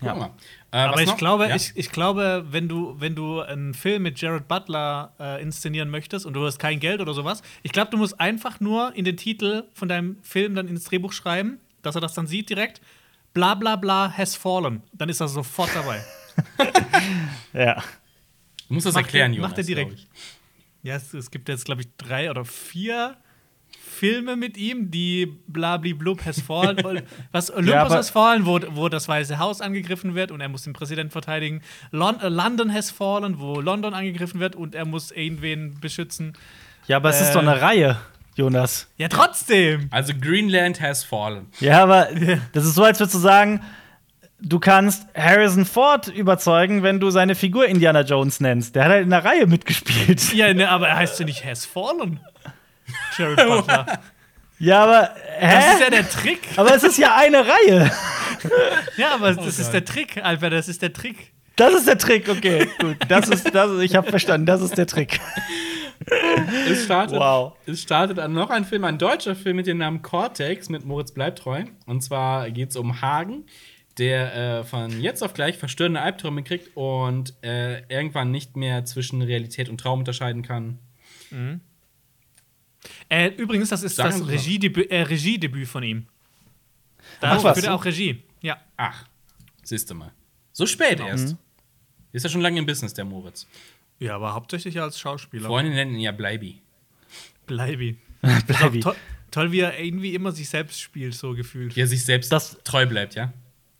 Guck 0.00 0.16
mal. 0.16 0.30
Äh, 0.70 0.76
Aber 0.78 0.94
was 0.94 1.00
ich 1.02 1.06
noch? 1.08 1.16
glaube, 1.16 1.48
Ja? 1.48 1.56
ich, 1.56 1.72
ich 1.74 1.90
glaube, 1.90 2.44
wenn 2.50 2.68
du, 2.68 2.94
wenn 3.00 3.14
du 3.14 3.40
einen 3.40 3.74
Film 3.74 4.02
mit 4.02 4.20
Jared 4.20 4.46
Butler 4.46 5.12
äh, 5.18 5.42
inszenieren 5.42 5.90
möchtest 5.90 6.24
und 6.26 6.34
du 6.34 6.44
hast 6.46 6.58
kein 6.58 6.78
Geld 6.78 7.00
oder 7.00 7.14
sowas, 7.14 7.42
ich 7.62 7.72
glaube, 7.72 7.90
du 7.90 7.96
musst 7.96 8.20
einfach 8.20 8.60
nur 8.60 8.94
in 8.94 9.04
den 9.04 9.16
Titel 9.16 9.64
von 9.74 9.88
deinem 9.88 10.16
Film 10.22 10.54
dann 10.54 10.68
ins 10.68 10.84
Drehbuch 10.84 11.12
schreiben, 11.12 11.58
dass 11.82 11.94
er 11.94 12.00
das 12.00 12.14
dann 12.14 12.26
sieht 12.26 12.48
direkt. 12.50 12.80
Bla 13.34 13.54
bla 13.54 13.76
bla 13.76 14.12
has 14.16 14.36
fallen. 14.36 14.82
Dann 14.92 15.08
ist 15.08 15.20
er 15.20 15.28
sofort 15.28 15.70
dabei. 15.74 16.00
Ja. 17.52 17.82
Du 18.68 18.74
musst 18.74 18.86
das 18.86 18.94
Macht 18.94 19.06
erklären, 19.06 19.32
er- 19.32 19.36
Jonas. 19.36 19.50
macht 19.50 19.58
er 19.58 19.64
direkt. 19.64 20.06
ja, 20.82 20.94
es, 20.96 21.14
es 21.14 21.30
gibt 21.30 21.48
jetzt, 21.48 21.64
glaube 21.64 21.80
ich, 21.82 21.88
drei 21.96 22.30
oder 22.30 22.44
vier 22.44 23.16
Filme 23.98 24.36
mit 24.36 24.56
ihm, 24.56 24.90
die 24.90 25.26
Blabli-Blub 25.48 26.24
has 26.24 26.40
fallen. 26.40 27.02
Was 27.32 27.50
Olympus 27.50 27.72
Ja, 27.72 27.90
has 27.90 28.10
fallen, 28.10 28.46
wo, 28.46 28.60
wo 28.70 28.88
das 28.88 29.08
Weiße 29.08 29.38
Haus 29.38 29.60
angegriffen 29.60 30.14
wird 30.14 30.30
und 30.30 30.40
er 30.40 30.48
muss 30.48 30.62
den 30.62 30.72
Präsidenten 30.72 31.10
verteidigen. 31.10 31.62
Lon 31.90 32.20
äh, 32.20 32.28
London 32.28 32.72
has 32.72 32.90
fallen, 32.90 33.38
wo 33.40 33.60
London 33.60 33.94
angegriffen 33.94 34.40
wird 34.40 34.54
und 34.56 34.74
er 34.74 34.84
muss 34.84 35.10
irgendwen 35.10 35.78
beschützen. 35.80 36.34
Ja, 36.86 36.96
aber 36.98 37.10
es 37.10 37.20
ist 37.20 37.30
Äh. 37.30 37.32
doch 37.34 37.42
eine 37.42 37.60
Reihe, 37.60 37.96
Jonas. 38.36 38.88
Ja, 38.96 39.08
trotzdem! 39.08 39.88
Also 39.90 40.12
Greenland 40.18 40.80
has 40.80 41.02
fallen. 41.04 41.46
Ja, 41.60 41.82
aber 41.82 42.08
das 42.52 42.64
ist 42.64 42.74
so, 42.74 42.84
als 42.84 43.00
würdest 43.00 43.14
du 43.16 43.18
sagen, 43.18 43.60
du 44.40 44.60
kannst 44.60 45.06
Harrison 45.16 45.64
Ford 45.64 46.06
überzeugen, 46.08 46.82
wenn 46.84 47.00
du 47.00 47.10
seine 47.10 47.34
Figur 47.34 47.66
Indiana 47.66 48.02
Jones 48.02 48.38
nennst. 48.40 48.76
Der 48.76 48.84
hat 48.84 48.90
halt 48.92 49.02
in 49.02 49.10
der 49.10 49.24
Reihe 49.24 49.46
mitgespielt. 49.48 50.32
Ja, 50.32 50.54
ne, 50.54 50.68
aber 50.68 50.88
er 50.88 50.96
heißt 50.96 51.18
ja 51.18 51.26
nicht 51.26 51.44
has 51.44 51.66
fallen. 51.66 52.20
Jared 53.16 53.36
Butler. 53.36 54.00
Ja, 54.60 54.82
aber 54.84 55.14
Das 55.40 55.64
ist 55.74 55.78
hä? 55.78 55.84
ja 55.84 55.90
der 55.90 56.08
Trick. 56.10 56.40
Aber 56.56 56.74
es 56.74 56.82
ist 56.82 56.98
ja 56.98 57.14
eine 57.16 57.44
Reihe. 57.46 57.90
Ja, 58.96 59.14
aber 59.14 59.34
das 59.34 59.58
ist 59.58 59.72
der 59.72 59.84
Trick, 59.84 60.16
Alter, 60.22 60.50
das 60.50 60.68
ist 60.68 60.82
der 60.82 60.92
Trick. 60.92 61.32
Das 61.56 61.74
ist 61.74 61.86
der 61.88 61.98
Trick, 61.98 62.28
okay, 62.28 62.68
gut. 62.80 62.96
Das 63.08 63.28
ist, 63.28 63.52
das 63.54 63.70
ist, 63.72 63.80
ich 63.82 63.96
habe 63.96 64.08
verstanden, 64.10 64.46
das 64.46 64.60
ist 64.60 64.76
der 64.78 64.86
Trick. 64.86 65.20
Es 66.70 66.84
startet, 66.84 67.18
Wow. 67.18 67.54
es 67.66 67.82
startet 67.82 68.18
dann 68.18 68.32
noch 68.32 68.50
ein 68.50 68.64
Film, 68.64 68.84
ein 68.84 68.98
deutscher 68.98 69.34
Film 69.34 69.56
mit 69.56 69.66
dem 69.66 69.78
Namen 69.78 70.00
Cortex 70.02 70.68
mit 70.68 70.84
Moritz 70.84 71.12
Bleibtreu. 71.12 71.64
Und 71.86 72.02
zwar 72.02 72.50
geht 72.50 72.70
es 72.70 72.76
um 72.76 73.00
Hagen, 73.02 73.44
der 73.98 74.34
äh, 74.60 74.64
von 74.64 75.00
jetzt 75.00 75.22
auf 75.22 75.34
gleich 75.34 75.58
verstörende 75.58 76.00
Albträume 76.00 76.42
kriegt 76.44 76.76
und 76.76 77.34
äh, 77.42 77.80
irgendwann 77.88 78.30
nicht 78.30 78.56
mehr 78.56 78.84
zwischen 78.84 79.20
Realität 79.22 79.68
und 79.68 79.78
Traum 79.80 79.98
unterscheiden 80.00 80.42
kann. 80.42 80.78
Äh, 83.08 83.28
übrigens, 83.36 83.70
das 83.70 83.82
ist 83.82 83.96
Sagen 83.96 84.20
das. 84.20 84.28
Regiedebüt, 84.28 84.90
äh, 84.90 85.02
Regiedebüt 85.02 85.66
von 85.68 85.82
ihm. 85.82 86.06
Da 87.20 87.32
Ach, 87.32 87.44
was? 87.44 87.54
führt 87.54 87.66
er 87.66 87.74
auch 87.74 87.84
Regie. 87.84 88.22
Ja. 88.42 88.58
Ach, 88.76 89.04
siehst 89.62 89.90
du 89.90 89.94
mal. 89.94 90.12
So 90.52 90.66
spät 90.66 91.00
erst. 91.00 91.36
Ist 92.12 92.22
ja 92.24 92.28
schon 92.30 92.40
lange 92.40 92.58
im 92.58 92.66
Business, 92.66 92.94
der 92.94 93.04
Moritz. 93.04 93.46
Ja, 93.98 94.14
aber 94.14 94.34
hauptsächlich 94.34 94.80
als 94.80 94.98
Schauspieler. 94.98 95.46
Freunde 95.48 95.72
nennen 95.72 95.94
ihn 95.94 96.00
ja 96.00 96.12
Bleibi. 96.12 96.60
Bleibi. 97.46 97.96
Bleibi. 98.46 98.80
To 98.80 98.94
toll, 99.30 99.52
wie 99.52 99.60
er 99.60 99.78
irgendwie 99.78 100.14
immer 100.14 100.32
sich 100.32 100.48
selbst 100.48 100.80
spielt, 100.80 101.14
so 101.14 101.34
gefühlt. 101.34 101.74
Wie 101.76 101.80
er 101.80 101.86
sich 101.86 102.04
selbst 102.04 102.30
Das- 102.32 102.58
treu 102.64 102.86
bleibt, 102.86 103.14
ja? 103.14 103.32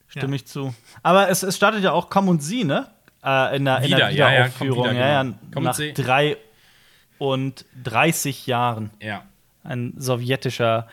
Stimme 0.09 0.37
ich 0.37 0.47
zu. 0.47 0.75
Aber 1.03 1.29
es, 1.29 1.43
es 1.43 1.55
startet 1.57 1.85
ja 1.85 1.93
auch 1.93 2.09
Komm 2.09 2.29
und 2.29 2.43
Sie, 2.43 2.65
ne? 2.65 2.91
Äh, 3.23 3.57
in 3.57 3.65
der, 3.67 3.79
in 3.79 3.85
Wieder, 3.85 3.97
der 3.99 4.11
ja, 4.11 4.33
ja, 4.33 4.33
Wiederaufführung. 4.47 4.85
wieder, 4.85 4.93
ja, 4.95 5.23
genau. 5.23 5.33
ja, 5.35 5.39
Komm 5.53 5.59
und 5.59 5.65
nach 5.65 5.95
drei 6.05 6.37
und 7.19 7.65
30 7.85 8.47
Jahren. 8.47 8.91
Ja. 9.03 9.27
Ein 9.65 9.95
sowjetischer 9.97 10.89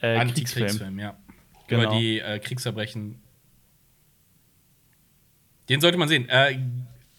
äh, 0.00 0.18
Kriegsfilm. 0.18 0.28
Antikriegsfilm, 0.28 0.98
ja. 0.98 1.16
Genau. 1.68 1.82
Über 1.84 1.92
die 1.98 2.20
äh, 2.20 2.38
Kriegsverbrechen. 2.38 3.20
Den 5.68 5.80
sollte 5.80 5.98
man 5.98 6.08
sehen. 6.08 6.28
Äh, 6.28 6.58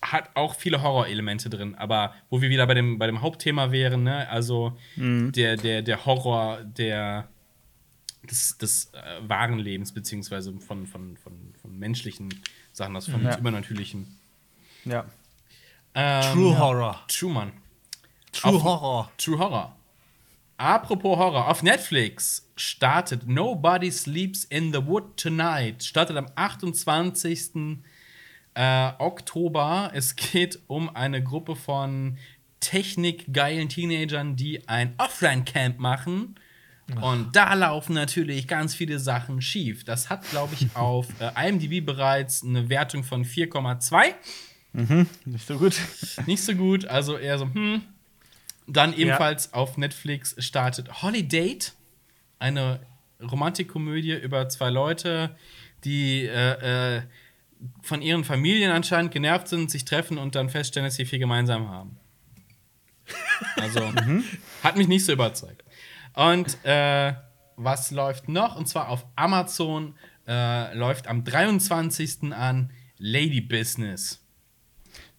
hat 0.02 0.30
auch 0.36 0.56
viele 0.56 0.82
Horrorelemente 0.82 1.50
drin, 1.50 1.76
aber 1.76 2.14
wo 2.30 2.42
wir 2.42 2.50
wieder 2.50 2.66
bei 2.66 2.74
dem, 2.74 2.98
bei 3.00 3.06
dem 3.06 3.22
Hauptthema 3.22 3.72
wären, 3.72 4.04
ne? 4.04 4.30
Also 4.30 4.78
Mhm. 4.96 5.34
der, 5.34 5.58
der, 5.58 5.82
der 5.82 6.06
Horror 6.06 6.64
der, 6.64 7.28
des, 8.24 8.58
des 8.58 8.92
äh, 8.94 9.28
wahren 9.28 9.60
Lebens, 9.60 9.94
beziehungsweise 9.94 10.54
von, 10.60 10.88
von, 10.88 11.18
von, 11.18 11.54
von 11.62 11.78
menschlichen 11.78 12.30
Sachen, 12.72 12.94
das 12.94 13.10
von 13.10 13.24
Ja. 13.24 13.38
Übernatürlichen. 13.38 14.18
Ja. 14.86 15.06
Ähm, 15.94 16.34
True. 16.34 16.58
Horror. 16.58 17.04
True, 17.10 17.34
Mann. 17.34 17.52
True 18.40 18.56
Auf- 18.56 18.64
Horror. 18.64 19.12
True 19.18 19.38
Horror. 19.40 19.76
Apropos 20.58 21.18
Horror, 21.18 21.48
auf 21.48 21.64
Netflix 21.64 22.50
startet 22.58 23.28
Nobody 23.28 23.92
Sleeps 23.92 24.44
in 24.44 24.74
the 24.74 24.86
Wood 24.86 25.16
Tonight. 25.18 25.84
Startet 25.84 26.18
am 26.18 26.28
28. 26.36 27.80
Äh, 28.56 28.92
Oktober. 29.00 29.92
Es 29.94 30.16
geht 30.16 30.60
um 30.68 30.94
eine 30.94 31.24
Gruppe 31.24 31.56
von 31.56 32.18
technikgeilen 32.60 33.70
Teenagern, 33.70 34.36
die 34.36 34.68
ein 34.68 34.96
Offline-Camp 34.98 35.80
machen. 35.80 36.36
Und 37.02 37.36
da 37.36 37.54
laufen 37.54 37.94
natürlich 37.94 38.48
ganz 38.48 38.74
viele 38.74 39.00
Sachen 39.00 39.42
schief. 39.42 39.84
Das 39.84 40.10
hat, 40.10 40.28
glaube 40.30 40.56
ich, 40.60 40.68
auf 40.76 41.08
äh, 41.22 41.48
IMDb 41.48 41.86
bereits 41.86 42.44
eine 42.44 42.68
Wertung 42.68 43.04
von 43.04 43.24
4,2. 43.24 44.14
Nicht 45.26 45.48
so 45.48 45.58
gut. 45.58 45.80
Nicht 46.26 46.44
so 46.44 46.54
gut, 46.56 46.86
also 46.86 47.18
eher 47.18 47.38
so, 47.38 47.46
hm. 47.46 47.84
Dann 48.72 48.94
ebenfalls 48.94 49.54
auf 49.54 49.78
Netflix 49.78 50.36
startet 50.40 51.02
Holiday, 51.02 51.58
eine 52.40 52.80
Romantikkomödie 53.22 54.14
über 54.14 54.48
zwei 54.50 54.70
Leute, 54.70 55.36
die 55.84 56.26
äh, 56.26 56.98
äh, 56.98 57.02
von 57.82 58.02
ihren 58.02 58.24
Familien 58.24 58.72
anscheinend 58.72 59.12
genervt 59.12 59.48
sind, 59.48 59.70
sich 59.72 59.86
treffen 59.86 60.18
und 60.18 60.36
dann 60.36 60.50
feststellen, 60.50 60.88
dass 60.88 60.96
sie 60.96 61.06
viel 61.06 61.20
gemeinsam 61.20 61.70
haben. 61.70 61.98
Also, 63.58 63.82
hat 64.64 64.78
mich 64.78 64.88
nicht 64.88 65.04
so 65.06 65.12
überzeugt. 65.12 65.64
Und 66.14 66.64
äh, 66.64 67.14
was 67.56 67.92
läuft 67.92 68.30
noch? 68.30 68.56
Und 68.56 68.68
zwar 68.68 68.90
auf 68.90 69.06
Amazon 69.16 69.96
äh, 70.28 70.74
läuft 70.76 71.08
am 71.08 71.24
23. 71.24 72.32
an 72.34 72.72
Lady 72.98 73.42
Business. 73.42 74.22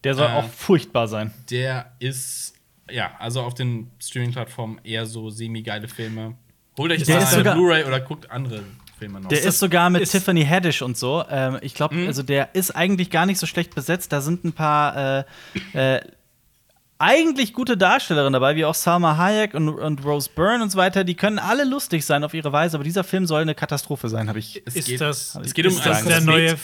Der 0.04 0.14
soll 0.14 0.28
Äh. 0.28 0.32
auch 0.34 0.48
furchtbar 0.48 1.08
sein. 1.08 1.32
Der 1.50 1.94
ist, 1.98 2.54
ja, 2.92 3.12
also 3.18 3.42
auf 3.42 3.54
den 3.54 3.90
Streaming-Plattformen 4.00 4.80
eher 4.84 5.06
so 5.06 5.30
semi-geile 5.30 5.88
Filme. 5.88 6.36
Holt 6.78 6.92
euch 6.92 7.00
ist 7.02 7.10
eine 7.10 7.52
Blu-ray 7.52 7.84
oder 7.84 8.00
guckt 8.00 8.30
andere 8.30 8.62
Filme 8.98 9.20
noch. 9.20 9.28
Der 9.28 9.42
ist 9.42 9.58
sogar 9.58 9.90
mit 9.90 10.02
ist- 10.02 10.12
Tiffany 10.12 10.44
Haddish 10.44 10.82
und 10.82 10.96
so. 10.96 11.24
Ähm, 11.30 11.58
ich 11.62 11.74
glaube, 11.74 11.94
Mhm. 11.94 12.06
also 12.06 12.22
der 12.22 12.54
ist 12.54 12.70
eigentlich 12.70 13.10
gar 13.10 13.26
nicht 13.26 13.38
so 13.38 13.46
schlecht 13.46 13.74
besetzt. 13.74 14.12
Da 14.12 14.20
sind 14.20 14.44
ein 14.44 14.52
paar 14.52 15.18
äh, 15.18 15.96
äh, 15.96 16.00
eigentlich 16.98 17.54
gute 17.54 17.76
Darstellerinnen 17.78 18.34
dabei, 18.34 18.56
wie 18.56 18.64
auch 18.66 18.74
Salma 18.74 19.16
Hayek 19.16 19.54
und, 19.54 19.68
und 19.70 20.04
Rose 20.04 20.28
Byrne 20.34 20.62
und 20.64 20.70
so 20.70 20.76
weiter. 20.78 21.02
Die 21.02 21.14
können 21.14 21.38
alle 21.38 21.64
lustig 21.64 22.04
sein 22.04 22.24
auf 22.24 22.34
ihre 22.34 22.52
Weise, 22.52 22.76
aber 22.76 22.84
dieser 22.84 23.04
Film 23.04 23.26
soll 23.26 23.40
eine 23.42 23.54
Katastrophe 23.54 24.08
sein, 24.10 24.28
habe 24.28 24.38
ich. 24.38 24.62
es 24.66 24.76
Ist 24.76 24.86
geht, 24.88 25.00
das, 25.00 25.34
es 25.36 25.54
geht 25.54 25.66
um 25.66 25.72
ist 25.72 25.84
das 25.86 26.02
ein 26.02 26.08
der 26.08 26.20
neue, 26.20 26.56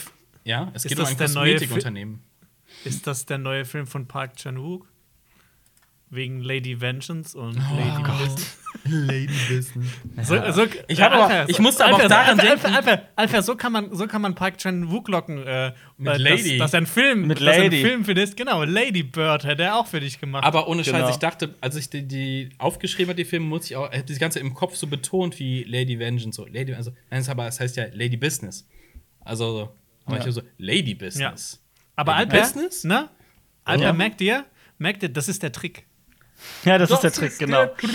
Ja, 0.43 0.71
es 0.75 0.85
ist 0.85 0.89
geht 0.89 0.99
um 0.99 1.05
das 1.05 1.11
ein 1.13 1.17
der 1.17 1.29
neue 1.29 1.47
Fi- 1.53 1.65
Kosmetikunternehmen. 1.65 2.21
ist 2.85 3.07
das 3.07 3.25
der 3.25 3.39
neue 3.39 3.65
Film 3.65 3.87
von 3.87 4.07
Park 4.07 4.35
Chan-wook? 4.35 4.87
Wegen 6.09 6.41
Lady 6.41 6.79
Vengeance 6.79 7.37
und 7.37 7.57
Oh 7.57 7.75
Lady 7.75 9.27
Lady 9.27 9.33
Business. 9.49 9.89
So, 10.23 10.51
so, 10.53 10.65
Ich 10.87 11.01
hab 11.01 11.11
aber- 11.11 11.49
ich 11.49 11.59
musste 11.59 11.83
aber 11.83 11.95
auch 11.97 12.07
daran 12.07 12.39
Alter, 12.39 12.55
denken- 12.55 12.65
Alter, 12.73 12.89
Alter, 12.91 13.07
Alter, 13.17 13.41
so 13.43 13.55
kann 13.57 13.73
man, 13.73 13.93
so 13.93 14.07
kann 14.07 14.21
man 14.21 14.33
Park 14.33 14.57
Chan 14.57 14.89
Wook 14.89 15.09
locken. 15.09 15.45
Äh, 15.45 15.73
Mit 15.97 16.13
äh, 16.13 16.17
Lady. 16.17 16.57
Dass, 16.57 16.71
dass 16.71 16.75
ein 16.81 16.85
Film, 16.85 17.27
Mit 17.27 17.41
dass 17.41 17.47
ein 17.57 17.63
Lady. 17.63 17.81
Film 17.81 18.05
für 18.05 18.13
das, 18.13 18.35
genau, 18.37 18.63
Lady 18.63 19.03
Bird 19.03 19.43
hätte 19.43 19.63
er 19.63 19.75
auch 19.75 19.87
für 19.87 19.99
dich 19.99 20.17
gemacht. 20.21 20.45
Aber 20.45 20.69
ohne 20.69 20.83
Scheiß, 20.85 20.93
Genau. 20.93 21.09
ich 21.09 21.17
dachte, 21.17 21.55
als 21.59 21.75
ich 21.75 21.89
die, 21.89 22.07
die 22.07 22.49
aufgeschrieben 22.57 23.09
habe, 23.09 23.17
die 23.21 23.25
Filme, 23.29 23.45
muss 23.47 23.65
ich 23.65 23.75
auch, 23.75 23.91
hätte 23.91 24.13
das 24.13 24.19
Ganze 24.19 24.39
im 24.39 24.53
Kopf 24.53 24.75
so 24.75 24.87
betont 24.87 25.37
wie 25.39 25.63
Lady 25.65 25.99
Vengeance. 25.99 26.37
So, 26.37 26.45
Lady, 26.45 26.73
also, 26.73 26.91
nein, 27.09 27.19
es 27.21 27.27
aber 27.27 27.47
es 27.47 27.59
heißt 27.59 27.75
ja 27.75 27.85
Lady 27.91 28.15
Business. 28.15 28.65
Also, 29.19 29.51
so, 29.57 29.75
aber 30.05 30.19
Ja. 30.19 30.25
ich 30.27 30.33
so, 30.33 30.41
Lady 30.57 30.93
Business. 30.93 31.61
Aber 31.97 32.13
Lady 32.13 32.31
Alper, 32.31 32.39
Business? 32.39 32.83
ne? 32.85 33.09
Alper, 33.65 33.83
Ja. 33.83 33.91
merkt 33.93 34.21
ihr, 34.21 34.45
merkt 34.77 35.03
ihr, 35.03 35.09
das 35.09 35.27
ist 35.27 35.43
der 35.43 35.51
Trick. 35.51 35.85
Ja, 36.63 36.77
das 36.77 36.89
Das 36.89 36.97
ist 36.97 37.03
der 37.03 37.11
Trick, 37.11 37.31
ist 37.31 37.39
genau. 37.39 37.65
der 37.65 37.75
Trick. 37.75 37.91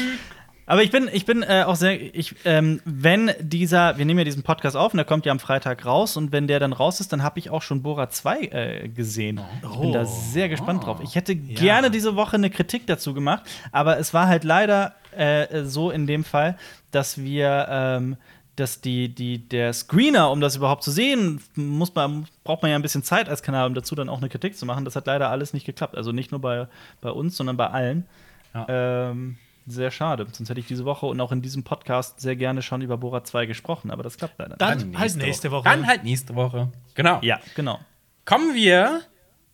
Aber 0.64 0.82
ich 0.82 0.90
bin, 0.90 1.10
ich 1.12 1.26
bin 1.26 1.42
äh, 1.42 1.64
auch 1.66 1.74
sehr, 1.74 2.00
ich, 2.00 2.36
ähm, 2.44 2.80
wenn 2.84 3.32
dieser, 3.40 3.98
wir 3.98 4.04
nehmen 4.04 4.18
ja 4.20 4.24
diesen 4.24 4.44
Podcast 4.44 4.76
auf 4.76 4.92
und 4.92 4.96
der 4.96 5.04
kommt 5.04 5.26
ja 5.26 5.32
am 5.32 5.40
Freitag 5.40 5.84
raus 5.84 6.16
und 6.16 6.30
wenn 6.30 6.46
der 6.46 6.60
dann 6.60 6.72
raus 6.72 7.00
ist, 7.00 7.12
dann 7.12 7.22
habe 7.22 7.38
ich 7.40 7.50
auch 7.50 7.62
schon 7.62 7.82
Bora 7.82 8.10
2 8.10 8.40
äh, 8.40 8.88
gesehen. 8.88 9.40
Ich 9.62 9.80
bin 9.80 9.92
da 9.92 10.04
sehr 10.04 10.48
gespannt 10.48 10.84
drauf. 10.84 11.00
Ich 11.02 11.16
hätte 11.16 11.34
gerne 11.34 11.90
diese 11.90 12.14
Woche 12.14 12.36
eine 12.36 12.48
Kritik 12.48 12.86
dazu 12.86 13.12
gemacht, 13.12 13.42
aber 13.72 13.98
es 13.98 14.14
war 14.14 14.28
halt 14.28 14.44
leider 14.44 14.94
äh, 15.16 15.64
so 15.64 15.90
in 15.90 16.06
dem 16.06 16.22
Fall, 16.22 16.56
dass 16.92 17.18
wir 17.18 17.66
ähm, 17.68 18.16
dass 18.56 18.82
die, 18.82 19.08
die, 19.08 19.48
der 19.48 19.72
Screener, 19.72 20.30
um 20.30 20.40
das 20.40 20.56
überhaupt 20.56 20.82
zu 20.82 20.90
sehen, 20.90 21.40
muss 21.54 21.94
man, 21.94 22.26
braucht 22.44 22.62
man 22.62 22.70
ja 22.70 22.76
ein 22.76 22.82
bisschen 22.82 23.02
Zeit 23.02 23.28
als 23.28 23.42
Kanal, 23.42 23.66
um 23.66 23.74
dazu 23.74 23.94
dann 23.94 24.10
auch 24.10 24.18
eine 24.18 24.28
Kritik 24.28 24.56
zu 24.58 24.66
machen. 24.66 24.84
Das 24.84 24.94
hat 24.94 25.06
leider 25.06 25.30
alles 25.30 25.54
nicht 25.54 25.64
geklappt. 25.64 25.96
Also 25.96 26.12
nicht 26.12 26.32
nur 26.32 26.40
bei, 26.40 26.68
bei 27.00 27.10
uns, 27.10 27.36
sondern 27.36 27.56
bei 27.56 27.68
allen. 27.68 28.06
Ähm, 28.54 29.38
sehr 29.66 29.90
schade. 29.90 30.26
Sonst 30.32 30.48
hätte 30.50 30.60
ich 30.60 30.66
diese 30.66 30.84
Woche 30.84 31.06
und 31.06 31.20
auch 31.20 31.32
in 31.32 31.42
diesem 31.42 31.62
Podcast 31.62 32.20
sehr 32.20 32.36
gerne 32.36 32.62
schon 32.62 32.82
über 32.82 32.98
Bora 32.98 33.24
2 33.24 33.46
gesprochen, 33.46 33.90
aber 33.90 34.02
das 34.02 34.16
klappt 34.16 34.38
leider 34.38 34.56
Dann 34.56 34.90
nicht. 34.90 34.98
halt 34.98 35.16
nächste 35.16 35.50
Woche. 35.50 35.64
Dann 35.64 35.86
halt 35.86 36.04
nächste 36.04 36.34
Woche. 36.34 36.68
Genau. 36.94 37.20
Ja, 37.22 37.40
genau. 37.54 37.78
Kommen 38.24 38.54
wir 38.54 39.02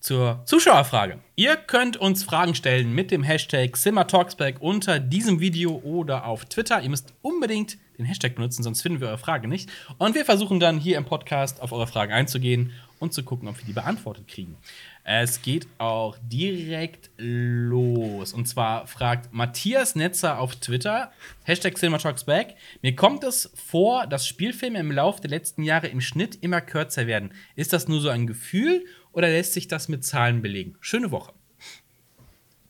zur 0.00 0.42
Zuschauerfrage. 0.44 1.18
Ihr 1.34 1.56
könnt 1.56 1.96
uns 1.96 2.22
Fragen 2.22 2.54
stellen 2.54 2.94
mit 2.94 3.10
dem 3.10 3.22
Hashtag 3.22 3.76
SimmerTalksback 3.76 4.60
unter 4.60 5.00
diesem 5.00 5.40
Video 5.40 5.72
oder 5.84 6.24
auf 6.24 6.44
Twitter. 6.44 6.80
Ihr 6.80 6.88
müsst 6.88 7.12
unbedingt 7.20 7.78
den 7.98 8.04
Hashtag 8.04 8.36
benutzen, 8.36 8.62
sonst 8.62 8.80
finden 8.80 9.00
wir 9.00 9.08
eure 9.08 9.18
Frage 9.18 9.48
nicht. 9.48 9.68
Und 9.98 10.14
wir 10.14 10.24
versuchen 10.24 10.60
dann 10.60 10.78
hier 10.78 10.98
im 10.98 11.04
Podcast 11.04 11.60
auf 11.60 11.72
eure 11.72 11.88
Fragen 11.88 12.12
einzugehen 12.12 12.72
und 13.00 13.12
zu 13.12 13.24
gucken, 13.24 13.48
ob 13.48 13.58
wir 13.58 13.64
die 13.64 13.72
beantwortet 13.72 14.28
kriegen. 14.28 14.56
Es 15.10 15.40
geht 15.40 15.66
auch 15.78 16.18
direkt 16.20 17.08
los. 17.16 18.34
Und 18.34 18.46
zwar 18.46 18.86
fragt 18.86 19.32
Matthias 19.32 19.94
Netzer 19.94 20.38
auf 20.38 20.56
Twitter, 20.56 21.10
Hashtag 21.44 21.78
SinemaTalksBack, 21.78 22.56
mir 22.82 22.94
kommt 22.94 23.24
es 23.24 23.50
vor, 23.54 24.06
dass 24.06 24.26
Spielfilme 24.26 24.78
im 24.78 24.92
Laufe 24.92 25.22
der 25.22 25.30
letzten 25.30 25.62
Jahre 25.62 25.86
im 25.86 26.02
Schnitt 26.02 26.36
immer 26.42 26.60
kürzer 26.60 27.06
werden. 27.06 27.32
Ist 27.56 27.72
das 27.72 27.88
nur 27.88 28.02
so 28.02 28.10
ein 28.10 28.26
Gefühl 28.26 28.84
oder 29.12 29.28
lässt 29.28 29.54
sich 29.54 29.66
das 29.66 29.88
mit 29.88 30.04
Zahlen 30.04 30.42
belegen? 30.42 30.76
Schöne 30.82 31.10
Woche. 31.10 31.32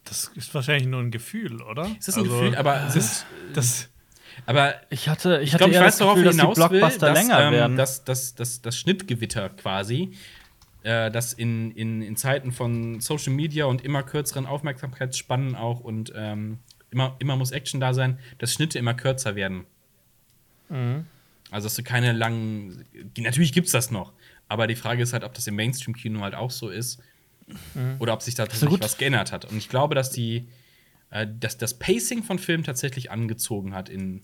Das 0.04 0.30
ist 0.36 0.54
wahrscheinlich 0.54 0.86
nur 0.86 1.00
ein 1.00 1.10
Gefühl, 1.10 1.60
oder? 1.60 1.90
Es 1.98 2.06
ist 2.06 2.18
ein 2.18 2.22
Gefühl, 2.22 2.54
aber 2.54 2.86
es 2.86 2.94
ist, 2.94 3.26
das, 3.52 3.88
aber 4.46 4.76
Ich 4.90 5.08
hatte, 5.08 5.40
ich 5.42 5.48
ich 5.48 5.54
hatte 5.54 5.64
glaube, 5.64 5.74
ich 5.74 5.80
weiß, 5.80 5.98
das 5.98 6.06
worauf 6.06 6.14
Gefühl, 6.14 6.30
ich 6.30 6.36
dass 6.36 6.36
die 6.36 6.40
hinaus 6.40 6.70
will, 6.70 6.78
Blockbuster 6.78 7.06
dass, 7.08 7.18
länger 7.18 7.40
ähm, 7.40 7.52
werden. 7.52 7.76
Das, 7.76 8.04
das, 8.04 8.34
das, 8.34 8.62
das 8.62 8.78
Schnittgewitter 8.78 9.48
quasi, 9.50 10.12
äh, 10.82 11.10
das 11.10 11.32
in, 11.32 11.72
in, 11.72 12.02
in 12.02 12.16
Zeiten 12.16 12.52
von 12.52 13.00
Social 13.00 13.32
Media 13.32 13.64
und 13.66 13.84
immer 13.84 14.02
kürzeren 14.02 14.46
Aufmerksamkeitsspannen 14.46 15.54
auch 15.54 15.80
und 15.80 16.12
ähm, 16.14 16.58
immer, 16.90 17.16
immer 17.18 17.36
muss 17.36 17.50
Action 17.50 17.80
da 17.80 17.94
sein, 17.94 18.18
dass 18.38 18.52
Schnitte 18.52 18.78
immer 18.78 18.94
kürzer 18.94 19.34
werden. 19.34 19.64
Mhm. 20.68 21.06
Also, 21.50 21.66
dass 21.66 21.74
du 21.74 21.82
keine 21.82 22.12
langen. 22.12 22.84
Natürlich 23.16 23.52
gibt's 23.52 23.72
das 23.72 23.90
noch, 23.90 24.12
aber 24.48 24.66
die 24.66 24.76
Frage 24.76 25.02
ist 25.02 25.12
halt, 25.12 25.24
ob 25.24 25.34
das 25.34 25.46
im 25.46 25.56
Mainstream-Kino 25.56 26.20
halt 26.20 26.34
auch 26.34 26.50
so 26.50 26.68
ist 26.68 27.00
oder 27.98 28.12
ob 28.12 28.22
sich 28.22 28.34
da 28.34 28.46
tatsächlich 28.46 28.80
was 28.80 28.98
geändert 28.98 29.32
hat. 29.32 29.46
Und 29.46 29.56
ich 29.56 29.68
glaube, 29.68 29.94
dass 29.94 30.10
die. 30.10 30.48
Äh, 31.10 31.26
dass 31.40 31.56
das 31.56 31.78
Pacing 31.78 32.22
von 32.22 32.38
Filmen 32.38 32.64
tatsächlich 32.64 33.10
angezogen 33.10 33.74
hat 33.74 33.88
in. 33.88 34.22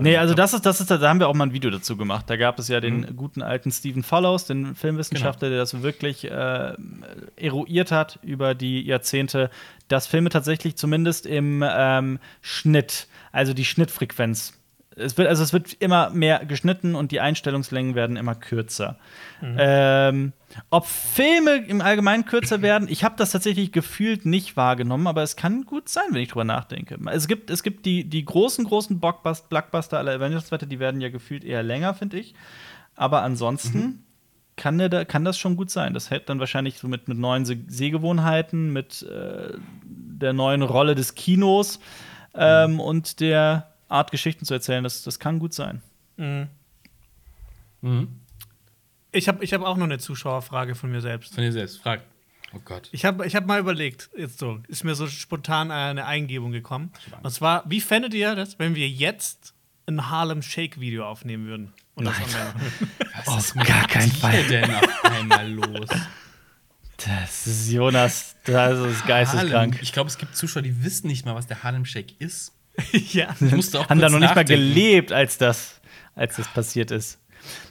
Nee, 0.00 0.16
also 0.18 0.34
das 0.34 0.52
ist, 0.52 0.66
das 0.66 0.80
ist, 0.80 0.90
da 0.90 1.00
haben 1.00 1.20
wir 1.20 1.28
auch 1.28 1.34
mal 1.34 1.46
ein 1.46 1.52
Video 1.52 1.70
dazu 1.70 1.96
gemacht. 1.96 2.26
Da 2.28 2.36
gab 2.36 2.58
es 2.58 2.68
ja 2.68 2.80
den 2.80 3.00
Mhm. 3.00 3.16
guten 3.16 3.42
alten 3.42 3.70
Stephen 3.70 4.02
Follows, 4.02 4.44
den 4.46 4.74
Filmwissenschaftler, 4.74 5.48
der 5.48 5.58
das 5.58 5.82
wirklich 5.82 6.30
äh, 6.30 6.72
eruiert 7.36 7.90
hat 7.90 8.18
über 8.22 8.54
die 8.54 8.82
Jahrzehnte, 8.82 9.50
dass 9.88 10.06
Filme 10.06 10.28
tatsächlich 10.28 10.76
zumindest 10.76 11.24
im 11.24 11.64
ähm, 11.66 12.18
Schnitt, 12.42 13.06
also 13.32 13.54
die 13.54 13.64
Schnittfrequenz, 13.64 14.57
es 14.98 15.16
wird, 15.16 15.28
also 15.28 15.42
es 15.42 15.52
wird 15.52 15.74
immer 15.74 16.10
mehr 16.10 16.44
geschnitten 16.44 16.94
und 16.94 17.12
die 17.12 17.20
Einstellungslängen 17.20 17.94
werden 17.94 18.16
immer 18.16 18.34
kürzer. 18.34 18.98
Ähm, 19.42 20.32
ob 20.70 20.86
Filme 20.86 21.56
im 21.66 21.80
Allgemeinen 21.80 22.24
kürzer 22.24 22.62
werden, 22.62 22.88
ich 22.88 23.04
habe 23.04 23.14
das 23.16 23.30
tatsächlich 23.30 23.72
gefühlt 23.72 24.26
nicht 24.26 24.56
wahrgenommen, 24.56 25.06
aber 25.06 25.22
es 25.22 25.36
kann 25.36 25.64
gut 25.64 25.88
sein, 25.88 26.04
wenn 26.10 26.22
ich 26.22 26.28
drüber 26.28 26.44
nachdenke. 26.44 26.98
Es 27.06 27.28
gibt, 27.28 27.50
es 27.50 27.62
gibt 27.62 27.86
die, 27.86 28.04
die 28.04 28.24
großen, 28.24 28.64
großen 28.64 29.00
Blockbus- 29.00 29.48
Blockbuster 29.48 29.98
aller 29.98 30.12
Avengers-Wette, 30.12 30.66
die 30.66 30.78
werden 30.78 31.00
ja 31.00 31.08
gefühlt 31.08 31.44
eher 31.44 31.62
länger, 31.62 31.94
finde 31.94 32.18
ich. 32.18 32.34
Aber 32.94 33.22
ansonsten 33.22 34.04
kann, 34.56 34.78
der, 34.78 35.04
kann 35.04 35.24
das 35.24 35.38
schon 35.38 35.56
gut 35.56 35.70
sein. 35.70 35.94
Das 35.94 36.10
hätte 36.10 36.26
dann 36.26 36.40
wahrscheinlich 36.40 36.78
so 36.78 36.88
mit, 36.88 37.08
mit 37.08 37.16
neuen 37.16 37.44
Se 37.44 37.56
Sehgewohnheiten, 37.68 38.72
mit 38.72 39.02
äh, 39.02 39.54
der 39.84 40.32
neuen 40.32 40.62
Rolle 40.62 40.94
des 40.94 41.14
Kinos 41.14 41.78
ähm, 42.34 42.80
und 42.80 43.20
der 43.20 43.72
Art, 43.88 44.10
Geschichten 44.10 44.44
zu 44.44 44.54
erzählen. 44.54 44.84
Das, 44.84 45.02
das 45.02 45.18
kann 45.18 45.38
gut 45.38 45.54
sein. 45.54 45.82
Mhm. 46.16 46.48
ich 49.12 49.28
habe 49.28 49.44
ich 49.44 49.54
hab 49.54 49.62
auch 49.62 49.76
noch 49.76 49.84
eine 49.84 49.98
Zuschauerfrage 49.98 50.74
von 50.74 50.90
mir 50.90 51.00
selbst. 51.00 51.34
Von 51.34 51.44
dir 51.44 51.52
selbst. 51.52 51.80
Frag. 51.80 52.02
Oh 52.54 52.60
Gott. 52.64 52.88
Ich 52.92 53.04
habe 53.04 53.26
ich 53.26 53.36
hab 53.36 53.46
mal 53.46 53.60
überlegt, 53.60 54.10
jetzt 54.16 54.38
so, 54.38 54.60
ist 54.68 54.82
mir 54.82 54.94
so 54.94 55.06
spontan 55.06 55.70
eine 55.70 56.06
Eingebung 56.06 56.50
gekommen. 56.50 56.92
Und 57.22 57.30
zwar, 57.30 57.62
wie 57.68 57.80
fändet 57.80 58.14
ihr 58.14 58.34
das, 58.34 58.58
wenn 58.58 58.74
wir 58.74 58.88
jetzt 58.88 59.54
ein 59.86 60.10
Harlem 60.10 60.42
Shake 60.42 60.80
Video 60.80 61.06
aufnehmen 61.06 61.46
würden? 61.46 61.72
Und 61.94 62.06
das? 62.06 62.16
Was 63.26 63.46
ist 63.50 63.56
auf 63.56 63.66
gar 63.66 63.86
keinen 63.86 64.12
Fall. 64.12 64.42
denn 64.44 64.74
auf 64.74 65.04
einmal 65.04 65.50
los? 65.50 65.88
Das 66.96 67.46
ist 67.46 67.70
Jonas, 67.70 68.34
das 68.44 68.78
ist 68.78 69.06
geisteskrank. 69.06 69.52
Harlem. 69.52 69.78
Ich 69.82 69.92
glaube, 69.92 70.08
es 70.08 70.18
gibt 70.18 70.34
Zuschauer, 70.34 70.62
die 70.62 70.82
wissen 70.82 71.06
nicht 71.06 71.24
mal, 71.26 71.34
was 71.34 71.46
der 71.46 71.62
Harlem 71.62 71.84
Shake 71.84 72.20
ist. 72.20 72.52
ja. 73.12 73.34
Ich 73.40 73.52
musste 73.52 73.80
auch 73.80 73.88
Haben 73.88 74.00
da 74.00 74.08
noch 74.08 74.18
nicht 74.18 74.34
mal 74.34 74.42
nachdenken. 74.42 74.74
gelebt, 74.74 75.12
als 75.12 75.38
das, 75.38 75.80
als 76.14 76.36
das 76.36 76.48
passiert 76.48 76.90
ist. 76.90 77.20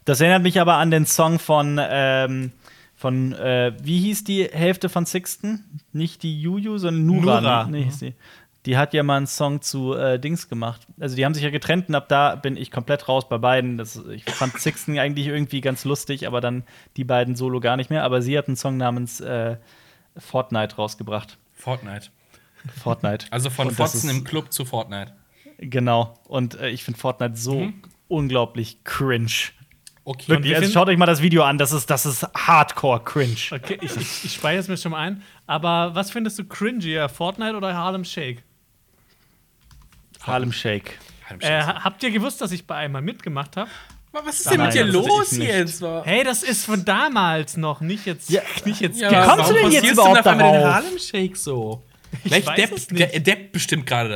Das 0.05 0.21
erinnert 0.21 0.43
mich 0.43 0.59
aber 0.59 0.75
an 0.75 0.91
den 0.91 1.05
Song 1.05 1.39
von, 1.39 1.79
ähm, 1.81 2.51
von 2.95 3.33
äh, 3.33 3.73
wie 3.81 3.99
hieß 3.99 4.23
die 4.23 4.45
Hälfte 4.45 4.89
von 4.89 5.05
Sixten? 5.05 5.81
Nicht 5.93 6.23
die 6.23 6.39
Juju, 6.41 6.77
sondern 6.77 7.05
Nura. 7.05 7.41
Nura. 7.41 7.63
Ne? 7.65 7.71
Nee, 7.71 7.91
die. 8.01 8.13
die 8.65 8.77
hat 8.77 8.93
ja 8.93 9.03
mal 9.03 9.17
einen 9.17 9.27
Song 9.27 9.61
zu 9.61 9.93
äh, 9.93 10.19
Dings 10.19 10.49
gemacht. 10.49 10.87
Also 10.99 11.15
die 11.15 11.25
haben 11.25 11.33
sich 11.33 11.43
ja 11.43 11.49
getrennt 11.49 11.89
und 11.89 11.95
ab 11.95 12.09
da 12.09 12.35
bin 12.35 12.57
ich 12.57 12.71
komplett 12.71 13.07
raus 13.07 13.29
bei 13.29 13.37
beiden. 13.37 13.77
Das, 13.77 14.01
ich 14.11 14.23
fand 14.25 14.57
Sixten 14.59 14.97
eigentlich 14.97 15.27
irgendwie 15.27 15.61
ganz 15.61 15.85
lustig, 15.85 16.25
aber 16.27 16.41
dann 16.41 16.63
die 16.95 17.03
beiden 17.03 17.35
solo 17.35 17.59
gar 17.59 17.77
nicht 17.77 17.89
mehr. 17.89 18.03
Aber 18.03 18.21
sie 18.21 18.37
hat 18.37 18.47
einen 18.47 18.57
Song 18.57 18.77
namens 18.77 19.19
äh, 19.21 19.57
Fortnite 20.17 20.75
rausgebracht. 20.77 21.37
Fortnite. 21.53 22.09
Fortnite. 22.81 23.27
Also 23.31 23.49
von 23.49 23.71
Fotzen 23.71 24.09
im 24.09 24.23
Club 24.23 24.51
zu 24.51 24.65
Fortnite. 24.65 25.13
Genau. 25.57 26.13
Und 26.25 26.55
äh, 26.59 26.69
ich 26.69 26.83
finde 26.83 26.99
Fortnite 26.99 27.35
so 27.35 27.71
unglaublich 28.07 28.83
cringe. 28.83 29.31
Okay. 30.03 30.29
Wirklich, 30.29 30.55
also 30.55 30.71
schaut 30.71 30.87
euch 30.87 30.97
mal 30.97 31.05
das 31.05 31.21
Video 31.21 31.43
an, 31.43 31.57
das 31.57 31.73
ist, 31.73 31.89
das 31.89 32.05
ist 32.05 32.23
hardcore 32.33 33.03
cringe. 33.03 33.35
Okay, 33.51 33.77
ich, 33.81 33.95
ich, 33.97 34.23
ich 34.25 34.33
speichere 34.33 34.61
es 34.61 34.67
mir 34.69 34.77
schon 34.77 34.93
mal 34.93 34.99
ein. 34.99 35.21
Aber 35.47 35.95
was 35.95 36.11
findest 36.11 36.39
du 36.39 36.45
cringier, 36.45 37.09
Fortnite 37.09 37.55
oder 37.57 37.73
Harlem 37.73 38.05
Shake? 38.05 38.43
Harlem 40.21 40.53
Shake. 40.53 40.97
Äh, 41.39 41.61
ha- 41.61 41.83
habt 41.83 42.03
ihr 42.03 42.11
gewusst, 42.11 42.39
dass 42.39 42.51
ich 42.51 42.65
bei 42.65 42.75
einmal 42.75 43.01
mitgemacht 43.01 43.57
habe? 43.57 43.69
was 44.13 44.39
ist 44.39 44.49
denn 44.49 44.61
mit 44.61 44.73
dir 44.73 44.85
los 44.85 45.35
jetzt? 45.37 45.83
Hey, 46.03 46.23
das 46.23 46.41
ist 46.41 46.65
von 46.65 46.83
damals 46.85 47.57
noch, 47.57 47.81
nicht 47.81 48.05
jetzt. 48.05 48.29
Ja. 48.29 48.41
nicht 48.65 48.81
jetzt 48.81 48.99
Ja, 48.99 49.25
kommst 49.27 49.51
du 49.51 49.53
denn 49.55 49.71
jetzt 49.71 49.91
überhaupt 49.91 50.15
denn 50.15 50.19
auf 50.21 50.27
einmal 50.27 50.51
den? 50.59 50.67
Harlem 50.73 50.97
Shake 50.97 51.37
so? 51.37 51.83
Welch 52.23 52.45
weiß 52.45 52.55
Depp, 52.55 52.71
es 52.73 52.91
nicht. 52.91 53.13
der 53.13 53.19
Depp 53.19 53.51
bestimmt 53.51 53.85
gerade 53.85 54.09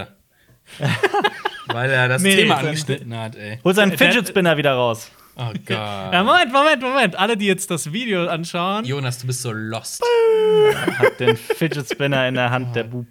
da. 0.79 0.87
Weil 1.67 1.89
er 1.91 2.07
das 2.09 2.21
Nee, 2.21 2.35
Thema 2.35 2.57
angeschnitten 2.57 3.15
hat, 3.17 3.35
ey. 3.35 3.59
Hol 3.63 3.73
seinen 3.73 3.97
Fidget 3.97 4.27
Spinner 4.27 4.57
wieder 4.57 4.73
raus. 4.73 5.11
Oh 5.35 5.47
Gott. 5.53 5.69
Ja, 5.69 6.23
Moment, 6.23 6.51
Moment, 6.51 6.81
Moment. 6.81 7.15
Alle, 7.15 7.37
die 7.37 7.45
jetzt 7.45 7.71
das 7.71 7.91
Video 7.93 8.27
anschauen. 8.27 8.83
Jonas, 8.85 9.19
du 9.19 9.27
bist 9.27 9.41
so 9.41 9.51
lost. 9.51 10.03
Hat 10.97 11.19
den 11.19 11.37
Fidget 11.37 11.89
Spinner 11.89 12.27
in 12.27 12.35
der 12.35 12.49
Hand, 12.51 12.75
der 12.75 12.83
Bub. 12.83 13.07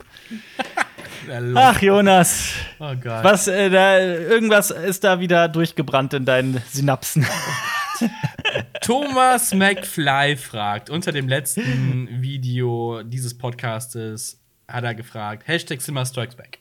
Ach, 1.54 1.80
Jonas. 1.80 2.52
Oh 2.78 2.94
Gott. 2.94 3.24
Was, 3.24 3.46
äh, 3.46 3.70
da, 3.70 3.98
irgendwas 3.98 4.70
ist 4.70 5.04
da 5.04 5.20
wieder 5.20 5.48
durchgebrannt 5.48 6.12
in 6.14 6.24
deinen 6.24 6.62
Synapsen. 6.70 7.26
Thomas 8.82 9.54
McFly 9.54 10.36
fragt 10.36 10.90
unter 10.90 11.12
dem 11.12 11.28
letzten 11.28 12.08
Video 12.22 13.02
dieses 13.02 13.36
Podcastes 13.36 14.39
hat 14.72 14.84
er 14.84 14.94
gefragt 14.94 15.46
Hashtag 15.46 15.80
Cinema 15.80 16.04
Strikes 16.04 16.36
Back. 16.36 16.58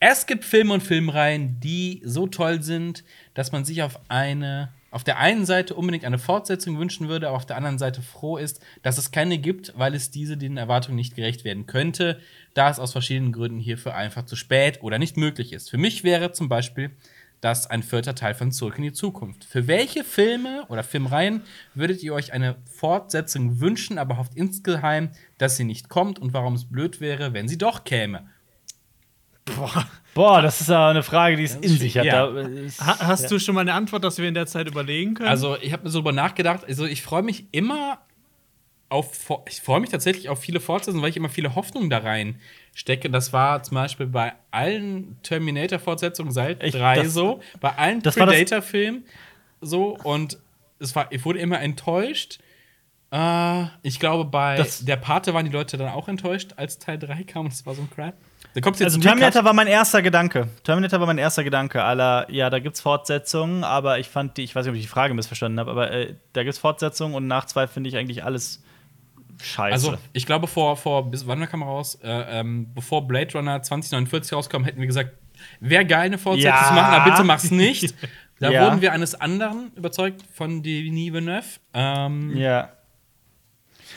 Es 0.00 0.26
gibt 0.26 0.44
Filme 0.44 0.74
und 0.74 0.82
Filmreihen, 0.82 1.58
die 1.60 2.02
so 2.04 2.26
toll 2.26 2.62
sind, 2.62 3.04
dass 3.34 3.52
man 3.52 3.64
sich 3.64 3.82
auf 3.82 4.00
eine 4.08 4.70
auf 4.90 5.04
der 5.04 5.18
einen 5.18 5.44
Seite 5.44 5.74
unbedingt 5.74 6.04
eine 6.04 6.18
Fortsetzung 6.18 6.78
wünschen 6.78 7.08
würde, 7.08 7.28
aber 7.28 7.36
auf 7.36 7.44
der 7.44 7.56
anderen 7.56 7.78
Seite 7.78 8.00
froh 8.00 8.38
ist, 8.38 8.64
dass 8.82 8.96
es 8.96 9.10
keine 9.10 9.36
gibt, 9.36 9.74
weil 9.76 9.94
es 9.94 10.10
diese 10.10 10.38
den 10.38 10.56
Erwartungen 10.56 10.96
nicht 10.96 11.14
gerecht 11.14 11.44
werden 11.44 11.66
könnte, 11.66 12.20
da 12.54 12.70
es 12.70 12.78
aus 12.78 12.92
verschiedenen 12.92 13.32
Gründen 13.32 13.58
hierfür 13.58 13.94
einfach 13.94 14.24
zu 14.24 14.34
spät 14.34 14.82
oder 14.82 14.98
nicht 14.98 15.18
möglich 15.18 15.52
ist. 15.52 15.68
Für 15.68 15.76
mich 15.76 16.04
wäre 16.04 16.32
zum 16.32 16.48
Beispiel 16.48 16.90
das 17.40 17.68
ein 17.68 17.82
vierter 17.82 18.14
Teil 18.14 18.34
von 18.34 18.50
Zurück 18.50 18.78
in 18.78 18.84
die 18.84 18.92
Zukunft. 18.92 19.44
Für 19.44 19.66
welche 19.66 20.04
Filme 20.04 20.64
oder 20.68 20.82
Filmreihen 20.82 21.42
würdet 21.74 22.02
ihr 22.02 22.14
euch 22.14 22.32
eine 22.32 22.56
Fortsetzung 22.64 23.60
wünschen, 23.60 23.98
aber 23.98 24.16
hofft 24.16 24.34
insgeheim, 24.34 25.10
dass 25.38 25.56
sie 25.56 25.64
nicht 25.64 25.88
kommt 25.88 26.18
und 26.18 26.32
warum 26.32 26.54
es 26.54 26.64
blöd 26.64 27.00
wäre, 27.00 27.32
wenn 27.32 27.48
sie 27.48 27.58
doch 27.58 27.84
käme? 27.84 28.28
Boah, 30.14 30.42
das 30.42 30.60
ist 30.60 30.68
ja 30.68 30.90
eine 30.90 31.02
Frage, 31.02 31.36
die 31.36 31.44
es 31.44 31.54
in 31.54 31.62
ist 31.62 31.78
sich 31.78 31.96
hat. 31.96 32.04
ja. 32.04 32.30
Ha 32.80 32.98
hast 33.00 33.30
du 33.30 33.38
schon 33.38 33.54
mal 33.54 33.62
eine 33.62 33.72
Antwort, 33.72 34.04
dass 34.04 34.18
wir 34.18 34.28
in 34.28 34.34
der 34.34 34.46
Zeit 34.46 34.68
überlegen 34.68 35.14
können? 35.14 35.28
Also, 35.28 35.56
ich 35.60 35.72
habe 35.72 35.84
mir 35.84 35.90
so 35.90 36.00
drüber 36.00 36.12
nachgedacht. 36.12 36.64
Also, 36.66 36.84
ich 36.84 37.02
freue 37.02 37.22
mich 37.22 37.46
immer 37.52 38.00
auf. 38.88 39.10
Ich 39.48 39.60
freue 39.60 39.80
mich 39.80 39.90
tatsächlich 39.90 40.28
auf 40.28 40.40
viele 40.40 40.60
Fortsetzungen, 40.60 41.02
weil 41.02 41.10
ich 41.10 41.16
immer 41.16 41.28
viele 41.28 41.54
Hoffnungen 41.54 41.90
da 41.90 41.98
rein 41.98 42.40
stecke. 42.78 43.10
Das 43.10 43.32
war 43.32 43.62
zum 43.62 43.74
Beispiel 43.74 44.06
bei 44.06 44.32
allen 44.52 45.20
Terminator-Fortsetzungen 45.22 46.30
seit 46.32 46.62
Ich- 46.62 46.72
drei 46.74 47.02
das- 47.02 47.12
so, 47.12 47.40
bei 47.60 47.76
allen 47.76 48.00
Predator-Filmen 48.02 49.04
so. 49.60 49.98
Und 50.04 50.38
es 50.78 50.94
war, 50.94 51.08
ich 51.10 51.24
wurde 51.24 51.40
immer 51.40 51.60
enttäuscht. 51.60 52.38
Äh, 53.10 53.64
ich 53.82 53.98
glaube, 53.98 54.24
bei 54.26 54.56
Das- 54.56 54.84
der 54.84 54.96
Pate 54.96 55.34
waren 55.34 55.44
die 55.44 55.50
Leute 55.50 55.76
dann 55.76 55.88
auch 55.88 56.08
enttäuscht, 56.08 56.52
als 56.56 56.78
Teil 56.78 56.98
3 56.98 57.24
kam 57.24 57.46
und 57.46 57.52
es 57.52 57.66
war 57.66 57.74
so 57.74 57.82
ein 57.82 57.90
Crap. 57.90 58.14
Da 58.54 58.60
kommt 58.60 58.78
jetzt 58.78 58.94
Also 58.94 59.00
Terminator 59.00 59.44
war 59.44 59.52
mein 59.54 59.66
erster 59.66 60.00
Gedanke. 60.00 60.48
Terminator 60.62 61.00
war 61.00 61.06
mein 61.06 61.18
erster 61.18 61.42
Gedanke. 61.42 61.82
Aller, 61.82 62.30
ja, 62.30 62.48
da 62.50 62.60
gibt's 62.60 62.80
Fortsetzungen, 62.80 63.64
aber 63.64 63.98
ich 63.98 64.08
fand 64.08 64.36
die, 64.36 64.44
ich 64.44 64.54
weiß 64.54 64.64
nicht, 64.66 64.70
ob 64.70 64.76
ich 64.76 64.82
die 64.82 64.88
Frage 64.88 65.14
missverstanden 65.14 65.58
habe, 65.58 65.70
aber 65.70 65.90
äh, 65.90 66.14
da 66.32 66.44
gibt's 66.44 66.58
Fortsetzungen 66.58 67.14
und 67.14 67.26
nach 67.26 67.46
zwei 67.46 67.66
finde 67.66 67.88
ich 67.88 67.96
eigentlich 67.96 68.24
alles 68.24 68.62
scheiße. 69.42 69.72
Also, 69.72 69.96
ich 70.12 70.26
glaube, 70.26 70.46
vor, 70.46 70.76
vor 70.76 71.10
bis 71.10 71.26
wann 71.26 71.46
kam 71.48 71.62
raus? 71.62 71.96
Äh, 72.02 72.08
ähm, 72.40 72.72
bevor 72.74 73.06
Blade 73.06 73.32
Runner 73.34 73.62
2049 73.62 74.32
rauskommt, 74.32 74.66
hätten 74.66 74.80
wir 74.80 74.86
gesagt, 74.86 75.12
wäre 75.60 75.84
geil, 75.84 76.06
eine 76.06 76.18
Fortsetzung 76.18 76.50
Ja. 76.60 76.66
zu 76.68 76.74
machen, 76.74 76.94
aber 76.94 77.10
bitte 77.10 77.24
mach's 77.24 77.50
nicht. 77.50 77.94
Da 78.40 78.50
Ja. 78.52 78.66
wurden 78.66 78.80
wir 78.82 78.92
eines 78.92 79.16
anderen 79.16 79.72
überzeugt 79.74 80.22
von 80.32 80.62
Denis 80.62 81.12
Villeneuve. 81.12 81.44
Ähm, 81.74 82.36
Ja. 82.36 82.70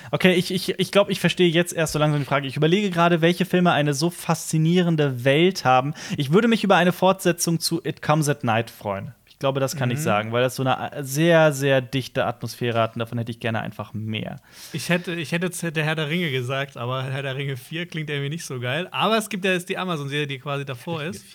Okay, 0.09 0.33
ich, 0.33 0.51
ich, 0.51 0.79
ich 0.79 0.91
glaube, 0.91 1.11
ich 1.11 1.19
verstehe 1.19 1.47
jetzt 1.49 1.73
erst 1.73 1.93
so 1.93 1.99
langsam 1.99 2.19
die 2.21 2.25
Frage. 2.25 2.47
Ich 2.47 2.57
überlege 2.57 2.89
gerade, 2.89 3.21
welche 3.21 3.45
Filme 3.45 3.71
eine 3.71 3.93
so 3.93 4.09
faszinierende 4.09 5.23
Welt 5.25 5.63
haben. 5.63 5.93
Ich 6.17 6.33
würde 6.33 6.47
mich 6.47 6.63
über 6.63 6.75
eine 6.75 6.91
Fortsetzung 6.91 7.59
zu 7.59 7.81
It 7.85 8.01
Comes 8.01 8.27
at 8.29 8.43
Night 8.43 8.71
freuen. 8.71 9.13
Ich 9.41 9.43
glaube, 9.43 9.59
das 9.59 9.75
kann 9.75 9.89
ich 9.89 9.97
sagen, 9.97 10.31
weil 10.31 10.43
das 10.43 10.55
so 10.55 10.61
eine 10.61 10.91
äh, 10.91 11.03
sehr, 11.03 11.51
sehr 11.51 11.81
dichte 11.81 12.27
Atmosphäre 12.27 12.79
hat 12.79 12.93
und 12.93 12.99
davon 12.99 13.17
hätte 13.17 13.31
ich 13.31 13.39
gerne 13.39 13.59
einfach 13.59 13.91
mehr. 13.91 14.39
ich, 14.71 14.89
hätte, 14.89 15.15
ich 15.15 15.31
hätte 15.31 15.47
jetzt 15.47 15.63
der 15.63 15.83
Herr 15.83 15.95
der 15.95 16.09
Ringe 16.09 16.29
gesagt, 16.29 16.77
aber 16.77 17.05
Herr 17.05 17.23
der 17.23 17.35
Ringe 17.35 17.57
4 17.57 17.87
klingt 17.87 18.11
irgendwie 18.11 18.29
nicht 18.29 18.45
so 18.45 18.59
geil. 18.59 18.87
Aber 18.91 19.17
es 19.17 19.29
gibt 19.29 19.43
ja 19.43 19.53
jetzt 19.53 19.67
die 19.67 19.79
Amazon-Serie, 19.79 20.27
die 20.27 20.37
quasi 20.37 20.63
davor 20.63 21.01
ist. 21.01 21.25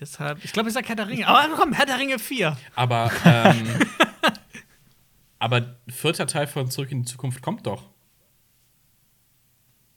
Deshalb, 0.00 0.42
ich 0.42 0.54
glaube, 0.54 0.70
ich 0.70 0.74
sage 0.74 0.88
Herr 0.88 0.96
der 0.96 1.06
Ringe. 1.06 1.28
Aber 1.28 1.54
komm, 1.54 1.74
Herr 1.74 1.84
der 1.84 1.98
Ringe 1.98 2.18
4. 2.18 2.56
Aber, 2.76 3.10
ähm, 3.26 3.68
aber 5.38 5.76
vierter 5.86 6.26
Teil 6.26 6.46
von 6.46 6.70
Zurück 6.70 6.92
in 6.92 7.02
die 7.02 7.12
Zukunft 7.12 7.42
kommt 7.42 7.66
doch. 7.66 7.90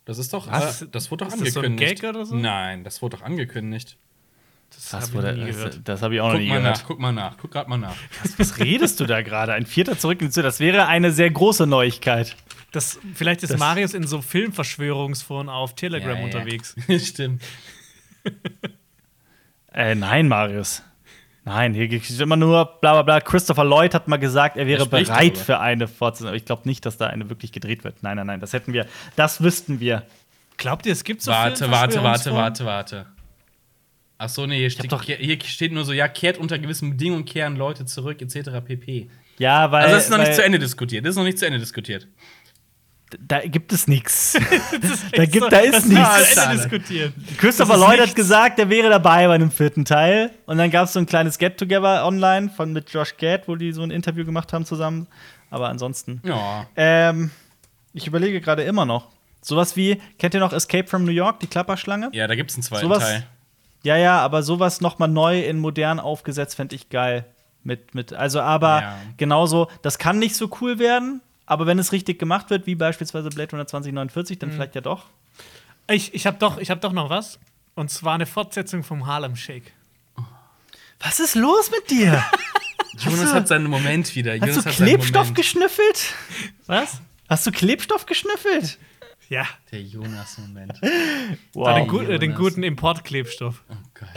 Das 0.03 0.18
ist 0.18 0.34
doch, 0.34 0.52
Was? 0.52 0.82
äh, 0.82 0.88
das 0.90 1.11
wurde 1.11 1.24
doch 1.24 1.34
Ist 1.34 1.41
das 1.41 1.53
so 1.53 1.61
ein 1.61 1.68
angekündigt. 1.68 2.02
Gag 2.02 2.10
oder 2.10 2.26
so? 2.26 2.36
Nein, 2.36 2.84
das 2.84 3.02
wurde 3.02 3.15
doch 3.15 3.24
angekündigt. 3.24 3.98
Das, 4.69 4.94
hab 4.94 5.14
wurde, 5.14 5.34
ich 5.49 5.84
das, 5.84 6.02
habe 6.02 6.15
ich 6.15 6.22
auch 6.22 6.27
noch 6.27 6.34
Guck 6.34 6.41
nie 6.41 6.49
mal 6.49 6.60
gehört. 6.60 6.77
nach, 6.77 6.84
guck 6.85 6.99
mal 6.99 7.11
nach, 7.11 7.38
guck 7.38 7.52
grad 7.52 7.68
mal 7.68 7.77
nach. 7.77 7.95
Was 8.38 8.60
redest 8.60 8.99
du 8.99 9.06
da 9.06 9.22
gerade? 9.22 9.53
Ein 9.53 9.65
vierter 9.65 9.98
zurück 9.98 10.22
in 10.22 10.27
die 10.27 10.31
Zukunft. 10.31 10.48
Das 10.48 10.60
wäre 10.60 10.88
eine 10.88 11.11
sehr 11.11 11.30
große 11.30 11.65
Neuigkeit. 11.68 12.35
Das, 12.72 12.99
vielleicht 13.14 13.44
ist 13.44 13.52
Das- 13.53 13.60
Marius 13.60 13.94
in 13.94 14.06
so 14.06 14.22
Filmverschwörungsforen 14.22 15.49
auf 15.49 15.73
Telegram 15.76 16.11
Ja, 16.11 16.19
ja. 16.19 16.23
unterwegs. 16.26 16.76
Stimmt. 17.06 17.41
Äh, 19.73 19.94
nein, 19.95 20.27
Marius. 20.27 20.81
Nein, 21.45 21.73
hier 21.76 21.85
steht 22.02 22.19
immer 22.19 22.35
nur 22.35 22.65
bla 22.81 22.94
bla 22.94 23.02
bla. 23.03 23.22
Christopher 23.22 23.64
Lloyd 23.64 23.94
hat 23.94 24.07
mal 24.07 24.18
gesagt, 24.18 24.57
er 24.57 24.65
wäre 24.65 24.81
Er 24.84 24.85
bereit 24.88 25.10
darüber. 25.10 25.35
für 25.45 25.60
eine 25.60 25.88
Fortsetzung. 25.88 26.27
Aber 26.30 26.35
ich 26.38 26.45
glaube 26.45 26.64
nicht, 26.68 26.85
dass 26.85 26.98
da 26.98 27.07
eine 27.07 27.30
wirklich 27.30 27.52
gedreht 27.52 27.84
wird. 27.84 28.02
Nein, 28.02 28.18
nein, 28.18 28.26
nein. 28.27 28.39
Das 28.39 28.53
hätten 28.53 28.73
wir, 28.73 28.88
das 29.15 29.41
wüssten 29.44 29.80
wir. 29.80 30.03
Glaubt 30.57 30.85
ihr, 30.88 30.94
es 30.94 31.03
gibt 31.03 31.22
so 31.22 31.31
Warte, 31.31 31.69
warte, 31.69 32.02
warte, 32.03 32.34
warte, 32.34 32.65
warte. 32.65 33.06
Ach 34.19 34.30
so, 34.30 34.45
nee, 34.48 34.57
hier 34.57 34.69
steht, 34.69 34.91
doch- 34.91 35.03
hier 35.03 35.38
steht 35.45 35.72
nur 35.72 35.85
so, 35.85 35.94
ja, 35.94 36.07
kehrt 36.07 36.38
unter 36.38 36.57
gewissen 36.57 36.89
Bedingungen, 36.91 37.26
kehren 37.26 37.56
Leute 37.56 37.85
zurück, 37.85 38.22
etc. 38.22 38.49
pp. 38.65 39.10
Ja, 39.38 39.72
weil. 39.72 39.84
Also 39.84 39.95
das 39.95 40.03
ist 40.06 40.10
noch 40.10 40.18
weil, 40.18 40.26
nicht 40.26 40.35
zu 40.35 40.44
Ende 40.44 40.60
diskutiert. 40.60 41.06
Das 41.06 41.11
ist 41.11 41.18
noch 41.18 41.23
nicht 41.23 41.38
zu 41.38 41.45
Ende 41.45 41.60
diskutiert. 41.60 42.07
Da 43.22 43.39
gibt 43.39 43.72
es 43.72 43.88
nichts. 43.88 44.34
Da 45.14 45.26
gibt- 45.26 45.52
da 45.52 45.60
ist 45.60 45.85
nichts. 45.88 46.10
Zu 46.34 46.41
Ende 46.41 46.41
Schade. 46.41 46.57
diskutiert. 46.57 47.14
Christopher 47.38 47.77
Lloyd 47.77 48.02
hat 48.02 48.15
gesagt, 48.15 48.60
er 48.60 48.69
wäre 48.69 48.89
dabei 48.89 49.27
bei 49.27 49.35
einem 49.35 49.49
vierten 49.52 49.85
Teil. 49.85 50.31
Und 50.45 50.57
dann 50.57 50.69
gab 50.72 50.85
es 50.85 50.94
so 50.94 50.99
ein 50.99 51.06
kleines 51.06 51.38
Get-Together 51.38 52.06
online 52.06 52.49
von 52.49 52.73
mit 52.73 52.89
Josh 52.89 53.15
Gad, 53.18 53.48
wo 53.48 53.56
die 53.56 53.72
so 53.72 53.81
ein 53.84 53.91
Interview 53.91 54.26
gemacht 54.26 54.52
haben 54.52 54.65
zusammen. 54.65 55.07
Aber 55.49 55.69
ansonsten. 55.69 56.22
Ja. 56.26 56.68
Ähm, 56.76 57.31
ich 57.94 58.06
überlege 58.07 58.41
gerade 58.41 58.64
immer 58.64 58.85
noch. 58.85 59.07
Sowas 59.41 59.77
wie, 59.77 60.02
kennt 60.19 60.34
ihr 60.34 60.41
noch 60.41 60.52
Escape 60.52 60.88
from 60.88 61.06
New 61.06 61.11
York, 61.11 61.39
die 61.39 61.48
Klapperschlange? 61.48 62.10
Ja, 62.11 62.27
da 62.27 62.35
gibt 62.35 62.49
es 62.52 62.57
einen 62.57 62.64
zweiten 62.64 62.84
Sowas- 62.88 63.03
Teil. 63.03 63.26
Ja, 63.84 63.95
ja, 63.98 64.20
aber 64.20 64.44
sowas 64.44 64.82
noch 64.82 64.99
mal 64.99 65.08
neu 65.08 65.41
in 65.45 65.60
modern 65.60 65.99
aufgesetzt, 65.99 66.56
fände 66.56 66.76
ich 66.76 66.90
geil. 66.90 67.26
Mit, 67.64 67.94
mit, 67.95 68.14
also, 68.14 68.40
aber 68.41 68.82
Ja. 68.82 68.98
genauso, 69.18 69.70
das 69.82 69.98
kann 69.98 70.20
nicht 70.20 70.36
so 70.36 70.49
cool 70.62 70.80
werden, 70.80 71.22
aber 71.45 71.66
wenn 71.68 71.80
es 71.80 71.91
richtig 71.91 72.18
gemacht 72.20 72.49
wird, 72.49 72.66
wie 72.66 72.76
beispielsweise 72.76 73.30
Blade 73.30 73.52
Runner 73.52 73.68
2049, 73.68 74.36
Mhm. 74.38 74.40
dann 74.40 74.52
vielleicht 74.52 74.76
ja 74.76 74.82
doch. 74.82 75.06
Ich, 75.90 76.14
ich 76.14 76.26
habe 76.28 76.38
doch, 76.38 76.58
ich 76.58 76.70
hab 76.70 76.82
doch 76.82 76.91
noch 76.94 77.10
was. 77.10 77.40
Und 77.76 77.90
zwar 77.91 78.16
eine 78.16 78.26
Fortsetzung 78.26 78.84
vom 78.84 79.06
Harlem 79.06 79.36
Shake. 79.36 79.72
Was 80.99 81.20
ist 81.20 81.36
los 81.36 81.70
mit 81.72 81.90
dir? 81.91 82.24
Jonas 82.98 83.32
hat 83.34 83.48
seinen 83.48 83.68
Moment 83.70 84.16
wieder. 84.16 84.34
Hast 84.34 84.48
Jonas 84.48 84.64
du 84.64 84.70
Klebstoff 84.72 85.34
geschnüffelt? 85.36 86.14
Was? 86.66 87.02
Hast 87.30 87.45
du 87.45 87.52
Klebstoff 87.52 88.06
geschnüffelt? 88.08 88.80
Ja, 89.30 89.45
Der 89.72 89.82
Jonas-Moment. 89.82 90.74
Wow. 91.54 91.76
den, 91.76 91.88
gu 91.88 91.99
äh, 92.02 92.20
den 92.20 92.32
Jonas. 92.32 92.38
guten 92.38 92.64
Importklebstoff. 92.64 93.64
Oh 93.70 93.74
Gott. 93.94 94.10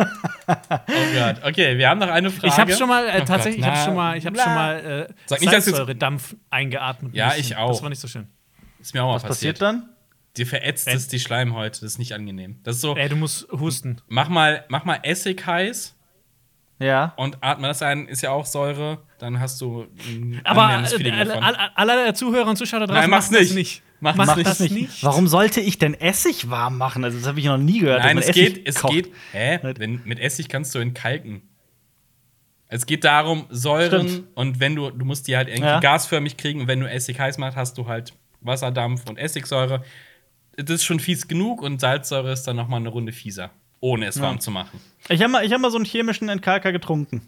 oh 0.00 0.84
Gott. 1.14 1.44
Okay, 1.44 1.76
wir 1.76 1.88
haben 1.88 1.98
noch 1.98 2.08
eine 2.08 2.30
Frage. 2.30 2.46
Ich 2.48 2.58
habe 2.58 2.72
schon 2.72 2.88
mal, 2.88 3.06
äh, 3.08 3.20
Oh 3.20 3.24
tatsächlich, 3.24 3.62
Gott, 3.64 3.72
ich 3.74 3.78
habe 3.78 3.84
schon 3.86 3.96
mal, 3.96 4.16
ich 4.16 4.24
habe 4.26 4.34
bla. 4.34 4.44
schon 4.44 4.54
mal 4.54 4.76
äh, 5.10 5.14
Sag 5.26 5.40
nicht, 5.40 5.50
Salzsäure-Dampf 5.50 6.36
eingeatmet. 6.50 7.14
Ja, 7.14 7.28
müssen. 7.28 7.40
ich 7.40 7.56
auch. 7.56 7.70
Das 7.72 7.82
war 7.82 7.90
nicht 7.90 8.00
so 8.00 8.08
schön. 8.08 8.28
Ist 8.80 8.94
mir 8.94 9.02
auch 9.02 9.08
mal 9.08 9.14
Was 9.16 9.24
passiert 9.24 9.58
passiert. 9.58 9.82
dann? 9.82 9.88
dir 10.36 10.46
verätzt 10.46 10.86
es 10.86 11.08
die 11.08 11.18
Schleimhäute. 11.18 11.80
Das 11.80 11.92
ist 11.92 11.98
nicht 11.98 12.12
angenehm. 12.14 12.60
Das 12.62 12.76
ist 12.76 12.82
so, 12.82 12.96
Ey, 12.96 13.08
du 13.08 13.16
musst 13.16 13.48
husten. 13.50 14.00
mach 14.06 14.28
mal, 14.28 14.64
mach 14.68 14.84
mal 14.84 15.00
Essig 15.02 15.44
heiß 15.44 15.96
Ja. 16.80 17.12
und 17.16 17.38
atme 17.40 17.66
das 17.68 17.82
ein, 17.82 18.06
ist 18.06 18.22
ja 18.22 18.30
auch 18.30 18.46
Säure. 18.46 18.98
Dann 19.18 19.40
hast 19.40 19.60
du 19.60 19.86
ein 20.06 20.40
Aber 20.44 20.80
äh, 20.82 20.86
Feeling 20.86 21.12
alle, 21.14 21.24
davon. 21.26 21.42
alle, 21.44 21.76
alle 21.76 22.14
Zuhörer 22.14 22.48
und 22.48 22.56
Zuschauer 22.56 22.80
da 22.80 22.86
draußen 22.86 23.00
Nein, 23.00 23.10
mach's 23.10 23.30
machen 23.30 23.40
das 23.40 23.48
nicht. 23.50 23.54
nicht. 23.56 23.82
Mach 24.00 24.14
Mach 24.14 24.26
das 24.36 24.44
das 24.44 24.60
nicht. 24.60 24.72
nicht. 24.74 25.02
Warum 25.02 25.26
sollte 25.26 25.60
ich 25.60 25.78
denn 25.78 25.94
Essig 25.94 26.48
warm 26.50 26.78
machen? 26.78 27.02
Also, 27.02 27.18
das 27.18 27.26
habe 27.26 27.40
ich 27.40 27.46
noch 27.46 27.58
nie 27.58 27.80
gehört. 27.80 28.04
Nein, 28.04 28.16
es 28.18 28.28
Essig 28.28 28.54
geht, 28.54 28.68
es 28.68 28.76
kocht. 28.76 28.92
geht. 28.92 29.12
Hä? 29.32 29.58
Nicht. 29.66 29.80
Wenn, 29.80 30.00
mit 30.04 30.20
Essig 30.20 30.48
kannst 30.48 30.72
du 30.74 30.78
entkalken. 30.78 31.42
Es 32.68 32.86
geht 32.86 33.02
darum, 33.02 33.46
Säuren 33.50 34.08
Stimmt. 34.08 34.28
und 34.36 34.60
wenn 34.60 34.76
du, 34.76 34.90
du 34.90 35.04
musst 35.04 35.26
die 35.26 35.36
halt 35.36 35.48
irgendwie 35.48 35.64
Ja. 35.68 35.80
gasförmig 35.80 36.36
kriegen 36.36 36.60
und 36.60 36.68
wenn 36.68 36.78
du 36.80 36.88
Essig 36.88 37.18
heiß 37.18 37.38
machst, 37.38 37.56
hast 37.56 37.76
du 37.78 37.88
halt 37.88 38.12
Wasserdampf 38.40 39.08
und 39.08 39.18
Essigsäure. 39.18 39.82
Das 40.56 40.70
ist 40.76 40.84
schon 40.84 41.00
fies 41.00 41.26
genug 41.26 41.60
und 41.62 41.80
Salzsäure 41.80 42.30
ist 42.30 42.44
dann 42.44 42.56
noch 42.56 42.68
mal 42.68 42.76
eine 42.76 42.90
Runde 42.90 43.12
fieser, 43.12 43.50
ohne 43.80 44.06
es 44.06 44.20
warm 44.20 44.40
zu 44.40 44.50
machen. 44.50 44.80
Ich 45.08 45.20
habe 45.22 45.30
mal, 45.32 45.44
ich 45.44 45.52
hab 45.52 45.60
mal 45.60 45.70
so 45.70 45.76
einen 45.78 45.84
chemischen 45.86 46.28
Entkalker 46.28 46.72
getrunken. 46.72 47.22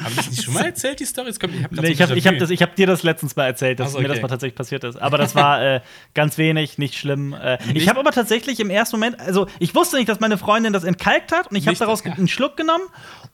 Habe 0.00 0.10
ich 0.10 0.16
das 0.16 0.30
nicht 0.30 0.44
schon 0.44 0.54
mal 0.54 0.64
erzählt, 0.64 0.98
die 0.98 1.04
Story? 1.04 1.30
Kommt- 1.34 1.54
Ich 1.54 1.62
habe 1.62 1.76
Nee, 1.82 1.88
ich 1.88 2.00
ich 2.00 2.26
hab 2.26 2.38
das- 2.38 2.48
ich 2.48 2.62
hab 2.62 2.74
dir 2.74 2.86
das 2.86 3.02
letztens 3.02 3.36
mal 3.36 3.44
erzählt, 3.44 3.78
dass 3.80 3.88
Ach 3.88 3.92
so, 3.92 3.98
mir 3.98 4.08
das 4.08 4.14
okay. 4.14 4.22
mal 4.22 4.28
tatsächlich 4.28 4.54
passiert 4.56 4.82
ist. 4.82 4.96
Aber 4.96 5.18
das 5.18 5.34
war 5.34 5.62
äh, 5.62 5.80
ganz 6.14 6.38
wenig, 6.38 6.78
nicht 6.78 6.94
schlimm. 6.94 7.34
Äh, 7.34 7.58
ich 7.66 7.72
Nicht- 7.74 7.88
habe 7.90 8.00
aber 8.00 8.12
tatsächlich 8.12 8.60
im 8.60 8.70
ersten 8.70 8.96
Moment, 8.96 9.20
also 9.20 9.46
ich 9.58 9.74
wusste 9.74 9.96
nicht, 9.98 10.08
dass 10.08 10.20
meine 10.20 10.38
Freundin 10.38 10.72
das 10.72 10.84
entkalkt 10.84 11.32
hat 11.32 11.50
und 11.50 11.56
ich 11.56 11.66
habe 11.66 11.76
daraus 11.76 12.02
ja. 12.02 12.12
einen 12.14 12.28
Schluck 12.28 12.56
genommen 12.56 12.84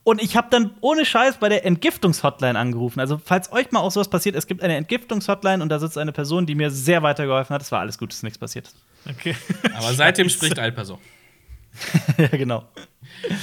und 0.03 0.21
ich 0.21 0.37
habe 0.37 0.49
dann 0.51 0.73
ohne 0.81 1.05
Scheiß 1.05 1.37
bei 1.37 1.49
der 1.49 1.65
Entgiftungshotline 1.65 2.59
angerufen. 2.59 2.99
Also 2.99 3.21
falls 3.25 3.53
euch 3.53 3.71
mal 3.71 3.79
auch 3.79 3.93
sowas 3.93 4.09
passiert, 4.09 4.35
es 4.35 4.49
gibt 4.49 4.61
eine 4.65 4.75
Entgiftungshotline 4.75 5.63
und 5.63 5.69
da 5.69 5.79
sitzt 5.79 5.99
eine 5.99 6.11
Person, 6.11 6.47
die 6.47 6.57
mir 6.57 6.73
sehr 6.73 7.05
weitergeholfen 7.05 7.55
hat. 7.55 7.63
Es 7.63 7.71
war 7.71 7.79
alles 7.79 7.97
gut, 7.97 8.11
es 8.11 8.17
ist 8.19 8.23
nichts 8.25 8.39
passiert. 8.39 8.69
Okay. 9.09 9.37
Aber 9.77 9.93
seitdem 9.95 10.29
spricht 10.29 10.59
Alper 10.59 10.85
so. 10.85 10.99
ja, 12.19 12.27
genau. 12.29 12.65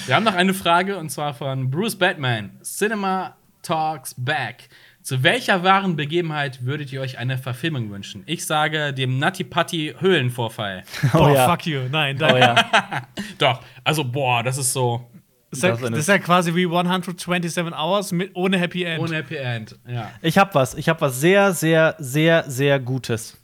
Wir 0.06 0.15
haben 0.15 0.23
noch 0.23 0.35
eine 0.35 0.53
Frage 0.53 0.97
und 0.97 1.10
zwar 1.10 1.34
von 1.34 1.69
Bruce 1.69 1.95
Batman. 1.97 2.51
Cinema 2.64 3.35
Talks 3.61 4.15
Back. 4.18 4.69
Zu 5.01 5.23
welcher 5.23 5.64
wahren 5.64 5.95
Begebenheit 5.95 6.65
würdet 6.65 6.91
ihr 6.91 7.01
euch 7.01 7.18
eine 7.18 7.38
Verfilmung 7.38 7.89
wünschen? 7.89 8.23
Ich 8.26 8.45
sage 8.45 8.93
dem 8.93 9.18
Nutty 9.18 9.43
Putty 9.43 9.95
Höhlenvorfall. 9.99 10.84
Boah, 11.14 11.31
ja. 11.34 11.49
fuck 11.49 11.65
you. 11.65 11.81
Nein, 11.89 12.18
Oh 12.18 12.19
danke. 12.19 12.39
ja. 12.39 12.56
Doch, 13.38 13.61
also 13.84 14.03
boah, 14.03 14.43
das 14.43 14.57
ist 14.57 14.73
so 14.73 15.10
Das, 15.49 15.60
ist 15.60 15.64
ja, 15.64 15.89
Das 15.89 15.99
ist 15.99 16.07
ja 16.10 16.18
quasi 16.19 16.53
wie 16.53 16.65
127 16.65 17.73
Hours 17.73 18.11
mit, 18.11 18.35
ohne 18.35 18.60
Happy 18.60 18.84
End. 18.84 19.01
ohne 19.01 19.15
Happy 19.15 19.35
End. 19.38 19.80
Ja. 19.88 20.11
Ich 20.22 20.38
habe 20.38 20.53
was. 20.53 20.76
Ich 20.76 20.89
habe 20.89 21.01
was 21.01 21.19
sehr, 21.19 21.53
sehr, 21.53 21.95
sehr, 21.97 22.43
sehr 22.47 22.80
Gutes. 22.80 23.39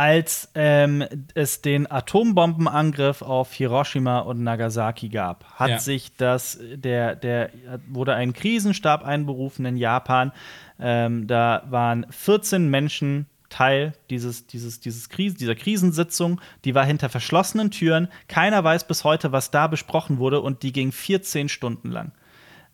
Als 0.00 0.48
ähm, 0.54 1.04
es 1.34 1.60
den 1.60 1.90
Atombombenangriff 1.90 3.20
auf 3.20 3.52
Hiroshima 3.52 4.20
und 4.20 4.42
Nagasaki 4.42 5.10
gab, 5.10 5.44
hat 5.56 5.68
Ja. 5.68 5.78
sich 5.78 6.16
das, 6.16 6.58
der, 6.74 7.16
der 7.16 7.50
wurde 7.86 8.14
ein 8.14 8.32
Krisenstab 8.32 9.04
einberufen 9.04 9.66
in 9.66 9.76
Japan. 9.76 10.32
Ähm, 10.78 11.26
da 11.26 11.64
waren 11.68 12.06
14 12.08 12.70
Menschen 12.70 13.26
Teil 13.50 13.92
dieses, 14.08 14.46
dieses, 14.46 14.80
dieses 14.80 15.10
Kris 15.10 15.34
dieser 15.34 15.54
Krisensitzung. 15.54 16.40
Die 16.64 16.74
war 16.74 16.86
hinter 16.86 17.10
verschlossenen 17.10 17.70
Türen. 17.70 18.08
Keiner 18.26 18.64
weiß 18.64 18.86
bis 18.86 19.04
heute, 19.04 19.32
was 19.32 19.50
da 19.50 19.66
besprochen 19.66 20.16
wurde, 20.16 20.40
und 20.40 20.62
die 20.62 20.72
ging 20.72 20.92
14 20.92 21.50
Stunden 21.50 21.90
lang. 21.90 22.12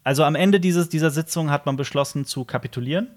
Also 0.05 0.23
am 0.23 0.37
Ende 0.37 0.61
dieses, 0.61 0.89
dieser 0.91 1.11
Sitzung 1.11 1.51
hat 1.51 1.67
man 1.67 1.75
beschlossen 1.77 2.25
zu 2.25 2.45
kapitulieren. 2.45 3.09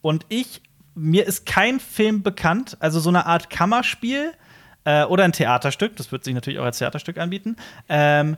Und 0.00 0.26
ich, 0.28 0.60
mir 0.96 1.26
ist 1.26 1.46
kein 1.46 1.78
Film 1.78 2.22
bekannt, 2.22 2.76
also 2.80 2.98
so 2.98 3.10
eine 3.10 3.26
Art 3.26 3.50
Kammerspiel 3.50 4.32
äh, 4.84 5.04
oder 5.04 5.24
ein 5.24 5.32
Theaterstück, 5.32 5.94
das 5.96 6.10
wird 6.10 6.24
sich 6.24 6.34
natürlich 6.34 6.58
auch 6.58 6.64
als 6.64 6.78
Theaterstück 6.78 7.18
anbieten, 7.18 7.56
ähm, 7.88 8.36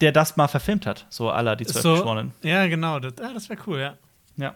der 0.00 0.12
das 0.12 0.36
mal 0.36 0.48
verfilmt 0.48 0.86
hat, 0.86 1.06
so 1.08 1.30
aller 1.30 1.56
die 1.56 1.64
zwölf 1.66 1.82
so, 1.82 1.92
Geschworenen. 1.94 2.32
ja, 2.42 2.66
genau. 2.66 3.00
Das, 3.00 3.14
ah, 3.18 3.32
das 3.32 3.48
wäre 3.48 3.60
cool, 3.66 3.80
ja. 3.80 3.96
Ja. 4.36 4.54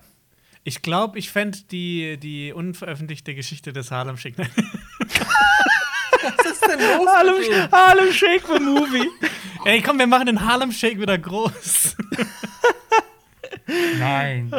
Ich 0.65 0.83
glaube, 0.83 1.19
ich 1.19 1.31
fände 1.31 1.59
die, 1.71 2.19
die 2.19 2.53
unveröffentlichte 2.53 3.35
Geschichte 3.35 3.73
des 3.73 3.91
Harlem 3.91 4.19
Shake. 4.19 4.37
Harlem, 6.69 7.73
Harlem 7.73 8.13
Shake 8.13 8.43
the 8.47 8.61
Movie. 8.61 9.09
Ey, 9.65 9.81
komm, 9.81 9.99
wir 9.99 10.07
machen 10.07 10.27
den 10.27 10.45
Harlem 10.45 10.73
Shake 10.73 11.01
wieder 11.01 11.17
groß. 11.17 11.97
Nein. 13.99 14.53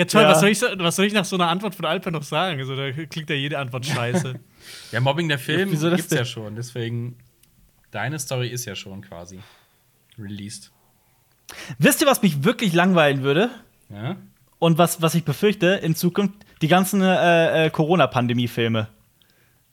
Ja, 0.00 0.06
toll, 0.06 0.22
Ja. 0.22 0.30
Was, 0.30 0.40
soll 0.40 0.48
ich, 0.48 0.62
was 0.62 0.96
soll 0.96 1.04
ich 1.04 1.12
nach 1.12 1.26
so 1.26 1.36
einer 1.36 1.48
Antwort 1.48 1.74
von 1.74 1.84
Alper 1.84 2.10
noch 2.10 2.22
sagen? 2.22 2.58
Also, 2.58 2.74
da 2.74 2.90
klingt 2.90 3.28
ja 3.28 3.36
jede 3.36 3.58
Antwort 3.58 3.84
scheiße. 3.86 4.34
Ja, 4.92 5.00
Mobbing 5.00 5.28
der 5.28 5.38
Film 5.38 5.70
Wieso 5.70 5.90
gibt's 5.90 6.08
denn? 6.08 6.18
ja 6.18 6.24
schon, 6.24 6.56
deswegen 6.56 7.18
deine 7.90 8.18
Story 8.18 8.48
ist 8.48 8.64
ja 8.64 8.74
schon 8.74 9.02
quasi 9.02 9.40
released. 10.18 10.70
Wisst 11.78 12.00
ihr, 12.00 12.06
was 12.06 12.22
mich 12.22 12.44
wirklich 12.44 12.72
langweilen 12.72 13.22
würde? 13.22 13.50
Ja? 13.90 14.16
Und 14.58 14.78
was, 14.78 15.02
was 15.02 15.14
ich 15.14 15.24
befürchte 15.24 15.66
in 15.82 15.94
Zukunft? 15.94 16.34
Die 16.62 16.68
ganzen 16.68 17.02
äh, 17.02 17.66
äh, 17.66 17.70
Corona-Pandemie-Filme. 17.70 18.88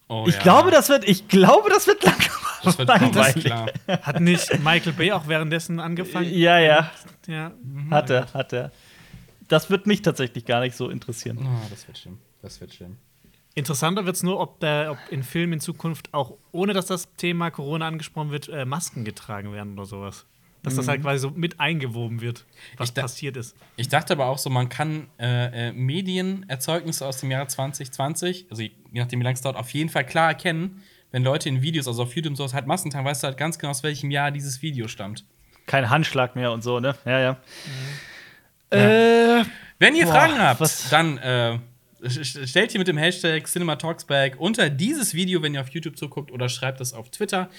Oh, 0.10 0.26
ich 0.28 0.36
ja. 0.36 0.42
glaube, 0.42 0.72
das 0.72 0.90
wird, 0.90 1.08
ich 1.08 1.28
glaube, 1.30 1.70
das 1.70 1.88
wird 1.88 2.04
langweilig. 2.04 2.32
das 2.64 2.78
wird 2.78 2.88
langweilig. 2.90 3.46
klar. 3.46 3.68
Hat 4.02 4.20
nicht 4.20 4.60
Michael 4.62 4.94
Bay 4.94 5.12
auch 5.14 5.28
währenddessen 5.28 5.80
angefangen? 5.80 6.30
Ja, 6.34 6.60
ja, 6.60 6.92
Ja. 7.28 7.52
hat 7.92 8.10
er, 8.10 8.34
hat 8.34 8.52
er. 8.54 8.72
Das 9.48 9.70
wird 9.70 9.88
mich 9.88 10.02
tatsächlich 10.02 10.46
gar 10.46 10.62
nicht 10.62 10.76
so 10.76 10.90
interessieren. 10.90 11.40
Oh, 11.42 11.68
das 11.70 11.88
wird 11.88 11.98
schlimm. 11.98 12.18
Das 12.42 12.60
wird 12.62 12.74
schlimm. 12.74 12.98
Interessanter 13.56 14.06
wird 14.06 14.16
es 14.16 14.24
nur, 14.24 14.40
ob, 14.40 14.60
der, 14.60 14.92
ob 14.92 14.98
in 15.12 15.24
Filmen 15.24 15.54
in 15.54 15.60
Zukunft 15.60 16.14
auch, 16.14 16.38
ohne 16.52 16.74
dass 16.74 16.86
das 16.86 17.12
Thema 17.16 17.50
Corona 17.50 17.88
angesprochen 17.88 18.30
wird, 18.30 18.50
äh, 18.50 18.66
Masken 18.66 19.04
getragen 19.04 19.52
werden 19.52 19.74
oder 19.74 19.86
sowas. 19.86 20.28
Dass 20.62 20.76
das 20.76 20.88
halt 20.90 21.02
quasi 21.02 21.20
so 21.20 21.32
mit 21.32 21.60
eingewoben 21.60 22.20
wird, 22.20 22.46
was 22.76 22.92
passiert 22.92 23.38
ist. 23.38 23.56
Ich 23.78 23.88
dachte 23.88 24.14
aber 24.14 24.26
auch 24.26 24.38
so, 24.38 24.50
man 24.50 24.68
kann 24.68 25.08
äh, 25.18 25.70
äh, 25.70 25.72
Medienerzeugnisse 25.72 27.06
aus 27.06 27.20
dem 27.20 27.32
Jahre 27.32 27.48
2020, 27.48 28.48
also 28.50 28.62
je 28.64 28.72
nachdem, 28.92 29.22
wie 29.22 29.24
lange 29.24 29.36
es 29.36 29.42
dauert, 29.42 29.56
auf 29.56 29.70
jeden 29.70 29.90
Fall 29.90 30.06
klar 30.06 30.28
erkennen, 30.28 30.84
wenn 31.12 31.24
Leute 31.24 31.48
in 31.48 31.62
Videos, 31.62 31.88
also 31.88 32.04
auf 32.04 32.16
YouTube 32.16 32.32
und 32.32 32.36
sowas 32.36 32.54
halt 32.54 32.68
Masken 32.68 32.92
tragen, 32.92 33.06
weißt 33.06 33.24
du 33.24 33.28
halt 33.28 33.38
ganz 33.38 33.58
genau, 33.58 33.72
aus 33.72 33.82
welchem 33.84 34.12
Jahr 34.12 34.32
dieses 34.32 34.62
Video 34.62 34.88
stammt. 34.88 35.26
Kein 35.68 35.90
Handschlag 35.90 36.36
mehr 36.36 36.52
und 36.52 36.64
so, 36.64 36.80
ne? 36.80 36.96
Ja, 37.06 37.20
ja. 37.20 37.38
Äh, 38.70 39.44
Wenn 39.80 39.96
ihr 39.96 40.06
Boah, 40.06 40.12
Fragen 40.14 40.40
habt, 40.40 40.60
was- 40.60 40.90
dann 40.90 41.18
äh, 41.20 41.58
st- 42.04 42.48
stellt 42.48 42.74
ihr 42.74 42.80
mit 42.80 42.88
dem 42.88 42.98
Hashtag 42.98 43.48
CinemaTalksBack 43.48 44.40
unter 44.40 44.70
dieses 44.70 45.14
Video, 45.14 45.42
wenn 45.42 45.54
ihr 45.54 45.62
auf 45.62 45.70
YouTube 45.70 45.98
zuguckt, 45.98 46.32
oder 46.32 46.50
schreibt 46.50 46.82
es 46.82 46.94
auf 46.94 47.10
Twitter. 47.12 47.50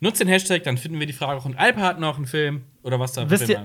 Nutzt 0.00 0.20
den 0.20 0.28
Hashtag, 0.28 0.64
dann 0.64 0.78
finden 0.78 0.98
wir 0.98 1.06
die 1.06 1.12
Frage 1.12 1.38
auch. 1.40 1.44
Und 1.44 1.56
Alper 1.58 1.82
hat 1.82 2.00
noch 2.00 2.16
einen 2.16 2.26
Film 2.26 2.62
oder 2.82 2.98
was 2.98 3.12
da 3.12 3.28
Wisst 3.30 3.48
ihr- 3.48 3.64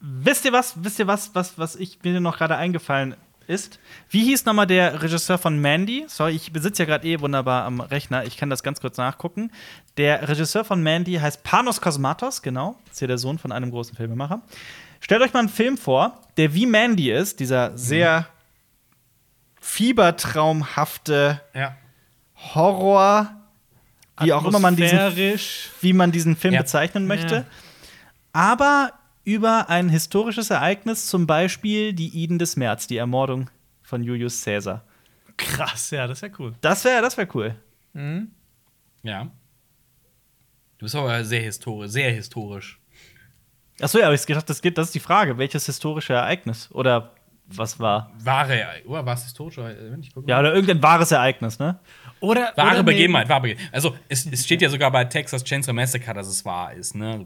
wisst 0.00 0.44
ihr 0.44 0.52
was? 0.52 0.74
Wisst 0.84 0.98
ihr 0.98 1.06
was, 1.06 1.34
was, 1.34 1.58
was 1.58 1.76
ich 1.76 1.98
mir 2.04 2.20
noch 2.20 2.38
gerade 2.38 2.56
eingefallen 2.56 3.16
ist? 3.48 3.80
Wie 4.08 4.22
hieß 4.22 4.44
nochmal 4.44 4.68
der 4.68 5.02
Regisseur 5.02 5.36
von 5.38 5.58
Mandy? 5.60 6.04
Sorry, 6.06 6.32
ich 6.36 6.52
besitze 6.52 6.82
ja 6.82 6.86
gerade 6.86 7.06
eh 7.08 7.18
wunderbar 7.20 7.64
am 7.64 7.80
Rechner. 7.80 8.24
Ich 8.24 8.36
kann 8.36 8.50
das 8.50 8.62
ganz 8.62 8.80
kurz 8.80 8.98
nachgucken. 8.98 9.50
Der 9.96 10.28
Regisseur 10.28 10.64
von 10.64 10.80
Mandy 10.82 11.14
heißt 11.14 11.42
Panos 11.42 11.80
Kosmatos, 11.80 12.42
genau. 12.42 12.76
Das 12.84 12.94
ist 12.94 12.98
hier 13.00 13.08
der 13.08 13.18
Sohn 13.18 13.38
von 13.38 13.50
einem 13.50 13.70
großen 13.70 13.96
Filmemacher. 13.96 14.42
Stellt 15.02 15.20
euch 15.20 15.32
mal 15.32 15.40
einen 15.40 15.48
Film 15.48 15.76
vor, 15.76 16.20
der 16.36 16.54
wie 16.54 16.64
Mandy 16.64 17.10
ist, 17.10 17.40
dieser 17.40 17.76
sehr 17.76 18.28
fiebertraumhafte 19.60 21.40
Ja. 21.54 21.76
Horror, 22.54 23.30
wie 24.20 24.32
auch 24.32 24.44
immer 24.44 24.58
man 24.60 24.76
diesen 24.76 24.98
wie 25.80 25.92
man 25.92 26.12
diesen 26.12 26.36
Film 26.36 26.54
Ja. 26.54 26.62
bezeichnen 26.62 27.06
möchte. 27.06 27.34
Ja. 27.34 27.44
Aber 28.32 28.92
über 29.24 29.68
ein 29.68 29.88
historisches 29.88 30.50
Ereignis, 30.50 31.06
zum 31.06 31.26
Beispiel 31.26 31.92
die 31.92 32.08
Iden 32.22 32.38
des 32.38 32.56
März, 32.56 32.86
die 32.86 32.96
Ermordung 32.96 33.50
von 33.82 34.02
Julius 34.02 34.44
Caesar. 34.44 34.84
Krass, 35.36 35.90
ja, 35.90 36.06
das 36.06 36.20
ja 36.20 36.28
cool. 36.38 36.54
Das 36.60 36.84
wäre 36.84 37.02
das 37.02 37.16
wär 37.16 37.28
cool. 37.34 37.54
Ja. 39.02 39.24
Du 40.78 40.86
bist 40.86 40.94
aber 40.94 41.24
sehr 41.24 41.42
historisch, 41.42 41.90
sehr 41.90 42.12
historisch. 42.12 42.78
Achso, 43.82 43.98
ja, 43.98 44.06
aber 44.06 44.14
ich 44.14 44.24
gedacht, 44.24 44.48
das, 44.48 44.62
geht, 44.62 44.78
das 44.78 44.86
ist 44.88 44.94
die 44.94 45.00
Frage. 45.00 45.36
Welches 45.38 45.66
historische 45.66 46.12
Ereignis? 46.14 46.70
Oder 46.72 47.10
was 47.48 47.78
war? 47.80 48.10
Wahre, 48.22 48.64
oder 48.86 49.04
war 49.04 49.14
es 49.14 49.24
historisch? 49.24 49.56
Ja, 50.26 50.40
oder 50.40 50.54
irgendein 50.54 50.82
wahres 50.82 51.10
Ereignis, 51.10 51.58
ne? 51.58 51.78
Oder, 52.20 52.52
Wahre 52.56 52.74
oder 52.76 52.82
Begebenheit, 52.84 53.28
wahre 53.28 53.42
Begebenheit. 53.42 53.74
Also, 53.74 53.94
es, 54.08 54.24
es 54.26 54.44
steht 54.44 54.62
ja 54.62 54.68
sogar 54.68 54.90
bei 54.90 55.04
Texas 55.04 55.42
Chainsaw 55.44 55.72
Massacre, 55.74 56.14
dass 56.14 56.28
es 56.28 56.44
wahr 56.44 56.72
ist, 56.72 56.94
ne? 56.94 57.24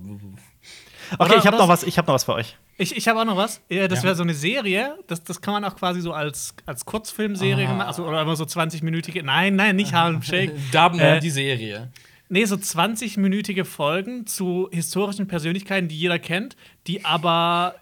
Okay, 1.19 1.23
Oder 1.31 1.37
ich 1.37 1.47
habe 1.47 1.57
noch 1.59 1.69
was, 1.69 1.85
ich 1.85 1.99
habe 1.99 2.07
noch 2.09 2.15
was 2.15 2.25
für 2.25 2.35
euch. 2.35 2.57
Ich, 2.79 2.97
ich 2.97 3.07
habe 3.07 3.21
auch 3.21 3.25
noch 3.25 3.37
was. 3.37 3.61
Ja, 3.69 3.87
das 3.87 4.01
Ja. 4.01 4.05
wäre 4.07 4.15
so 4.17 4.23
eine 4.25 4.35
Serie. 4.35 4.97
Das, 5.07 5.23
das 5.23 5.41
kann 5.41 5.55
man 5.55 5.65
auch 5.65 5.77
quasi 5.77 6.01
so 6.01 6.13
als, 6.13 6.55
als 6.67 6.85
Kurzfilmserie 6.85 7.67
Ah. 7.69 7.75
machen. 7.75 7.87
Also, 7.89 8.05
oder 8.07 8.23
immer 8.23 8.35
so 8.35 8.45
20-minütige. 8.45 9.23
Nein, 9.23 9.55
nein, 9.55 9.77
nicht 9.77 9.93
Harlem 9.93 10.23
Shake. 10.23 10.53
Dubner, 10.73 11.17
Äh, 11.17 11.21
die 11.21 11.31
Serie. 11.31 11.93
Nee, 12.29 12.45
so 12.45 12.57
20-minütige 12.57 13.65
Folgen 13.65 14.27
zu 14.27 14.69
historischen 14.73 15.29
Persönlichkeiten, 15.29 15.89
die 15.89 15.97
jeder 15.97 16.19
kennt, 16.19 16.57
die 16.87 17.05
aber 17.05 17.77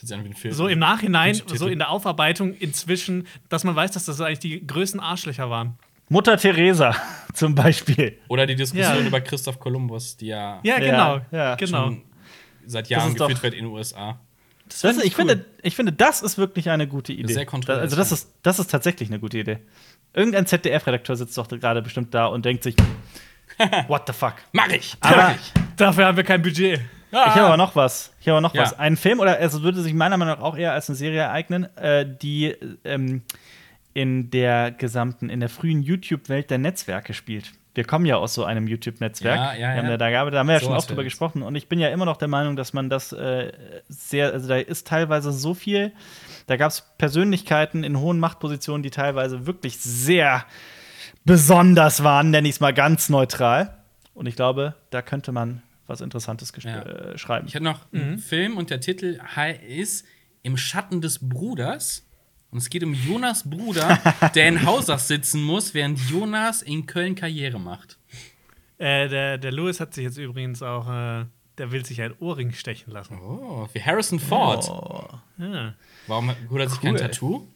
Das 0.00 0.10
ist 0.10 0.56
so 0.56 0.68
im 0.68 0.78
Nachhinein, 0.78 1.34
so 1.34 1.66
in 1.66 1.78
der 1.78 1.90
Aufarbeitung 1.90 2.54
inzwischen, 2.54 3.26
dass 3.48 3.64
man 3.64 3.74
weiß, 3.74 3.92
dass 3.92 4.04
das 4.04 4.20
eigentlich 4.20 4.38
die 4.38 4.66
größten 4.66 5.00
Arschlöcher 5.00 5.50
waren. 5.50 5.78
Mutter 6.08 6.36
Teresa 6.36 6.94
zum 7.34 7.54
Beispiel. 7.54 8.18
Oder 8.28 8.46
die 8.46 8.54
Diskussion 8.54 8.98
Ja. 9.00 9.06
über 9.06 9.20
Christoph 9.20 9.58
Kolumbus, 9.58 10.16
die 10.16 10.26
ja, 10.28 10.60
Ja, 10.62 10.78
genau. 10.78 11.20
Ja, 11.30 11.54
genau. 11.56 11.84
schon 11.84 12.02
seit 12.66 12.88
Jahren 12.88 13.12
ist 13.12 13.18
geführt 13.18 13.42
wird 13.42 13.54
in 13.54 13.64
den 13.64 13.72
USA. 13.72 14.20
Das, 14.68 14.80
find 14.82 14.98
ich, 14.98 15.04
ich 15.04 15.12
cool. 15.18 15.26
finde, 15.28 15.44
ich 15.62 15.76
finde, 15.76 15.92
das 15.92 16.22
ist 16.22 16.36
wirklich 16.38 16.68
eine 16.70 16.86
gute 16.86 17.12
Idee. 17.12 17.32
sehr 17.32 17.46
kontrovers, 17.46 17.80
also, 17.80 17.96
das 17.96 18.12
ist, 18.12 18.34
das 18.42 18.58
ist 18.58 18.70
tatsächlich 18.70 19.08
eine 19.08 19.18
gute 19.18 19.38
Idee. 19.38 19.58
Irgendein 20.12 20.46
ZDF-Redakteur 20.46 21.16
sitzt 21.16 21.36
doch 21.38 21.48
gerade 21.48 21.80
bestimmt 21.82 22.12
da 22.14 22.26
und 22.26 22.44
denkt 22.44 22.62
sich, 22.62 22.76
what 23.88 24.02
the 24.06 24.12
fuck? 24.12 24.34
Mach 24.52 24.68
ich! 24.68 24.96
Aber 25.00 25.34
ich. 25.34 25.52
Dafür 25.76 26.06
haben 26.06 26.16
wir 26.16 26.24
kein 26.24 26.42
Budget. 26.42 26.80
ich 27.10 27.16
habe 27.18 27.42
aber 27.42 27.56
noch 27.56 27.74
was. 27.76 28.12
Ich 28.20 28.28
habe 28.28 28.38
aber 28.38 28.40
noch 28.42 28.54
Ja. 28.54 28.62
was. 28.62 28.78
Ein 28.78 28.96
Film, 28.96 29.20
oder 29.20 29.40
es 29.40 29.62
würde 29.62 29.80
sich 29.80 29.94
meiner 29.94 30.16
Meinung 30.16 30.36
nach 30.36 30.42
auch 30.42 30.56
eher 30.56 30.72
als 30.72 30.88
eine 30.88 30.96
Serie 30.96 31.20
ereignen, 31.20 31.64
äh, 31.76 32.06
die 32.06 32.56
ähm, 32.84 33.22
in 33.94 34.30
der 34.30 34.70
gesamten, 34.70 35.28
in 35.28 35.40
der 35.40 35.48
frühen 35.48 35.82
YouTube-Welt 35.82 36.50
der 36.50 36.58
Netzwerke 36.58 37.14
spielt. 37.14 37.52
Wir 37.74 37.84
kommen 37.84 38.06
ja 38.06 38.16
aus 38.16 38.34
so 38.34 38.44
einem 38.44 38.66
YouTube-Netzwerk. 38.66 39.36
Ja, 39.36 39.54
ja, 39.54 39.76
ja. 39.76 39.96
da 39.96 40.10
da 40.10 40.38
haben 40.38 40.48
wir 40.48 40.54
ja 40.54 40.58
So 40.60 40.66
schon 40.66 40.76
oft 40.76 40.90
drüber 40.90 41.04
gesprochen. 41.04 41.42
Und 41.42 41.54
ich 41.54 41.68
bin 41.68 41.78
ja 41.78 41.88
immer 41.90 42.06
noch 42.06 42.16
der 42.16 42.26
Meinung, 42.26 42.56
dass 42.56 42.72
man 42.72 42.90
das 42.90 43.12
äh, 43.12 43.52
sehr, 43.88 44.32
also 44.32 44.48
da 44.48 44.56
ist 44.56 44.86
teilweise 44.88 45.30
so 45.30 45.54
viel. 45.54 45.92
Da 46.48 46.56
gab 46.56 46.70
es 46.70 46.82
Persönlichkeiten 46.98 47.84
in 47.84 48.00
hohen 48.00 48.18
Machtpositionen, 48.18 48.82
die 48.82 48.90
teilweise 48.90 49.46
wirklich 49.46 49.78
sehr 49.78 50.44
besonders 51.28 52.02
waren, 52.02 52.30
nenne 52.30 52.48
ich 52.48 52.56
es 52.56 52.60
mal 52.60 52.74
ganz 52.74 53.08
neutral. 53.08 53.76
Und 54.14 54.26
ich 54.26 54.34
glaube, 54.34 54.74
da 54.90 55.02
könnte 55.02 55.30
man 55.30 55.62
was 55.86 56.00
Interessantes 56.00 56.52
Ja. 56.62 56.82
äh, 56.82 57.18
schreiben. 57.18 57.46
Ich 57.46 57.54
hatte 57.54 57.64
noch 57.64 57.86
Mhm. 57.92 58.00
einen 58.00 58.18
Film 58.18 58.56
und 58.56 58.70
der 58.70 58.80
Titel 58.80 59.20
ist 59.68 60.04
Im 60.42 60.56
Schatten 60.56 61.00
des 61.00 61.18
Bruders. 61.28 62.04
Und 62.50 62.58
es 62.58 62.70
geht 62.70 62.82
um 62.82 62.94
Jonas 62.94 63.48
Bruder, 63.48 63.98
der 64.34 64.48
in 64.48 64.64
Hausach 64.64 64.98
sitzen 64.98 65.42
muss, 65.42 65.74
während 65.74 65.98
Jonas 66.10 66.62
in 66.62 66.86
Köln 66.86 67.14
Karriere 67.14 67.60
macht. 67.60 67.98
Äh, 68.78 69.08
der, 69.08 69.38
der 69.38 69.52
Louis 69.52 69.80
hat 69.80 69.92
sich 69.94 70.04
jetzt 70.04 70.16
übrigens 70.16 70.62
auch, 70.62 70.88
äh, 70.88 71.24
der 71.58 71.72
will 71.72 71.84
sich 71.84 72.00
ein 72.00 72.14
Ohrring 72.20 72.52
stechen 72.52 72.92
lassen. 72.92 73.18
Oh, 73.20 73.68
wie 73.72 73.82
Harrison 73.82 74.18
Ford. 74.20 74.64
Ja. 75.38 75.74
Warum 76.06 76.30
holt 76.50 76.62
er 76.62 76.68
sich 76.70 76.80
kein. 76.80 76.96
Tattoo? 76.96 77.46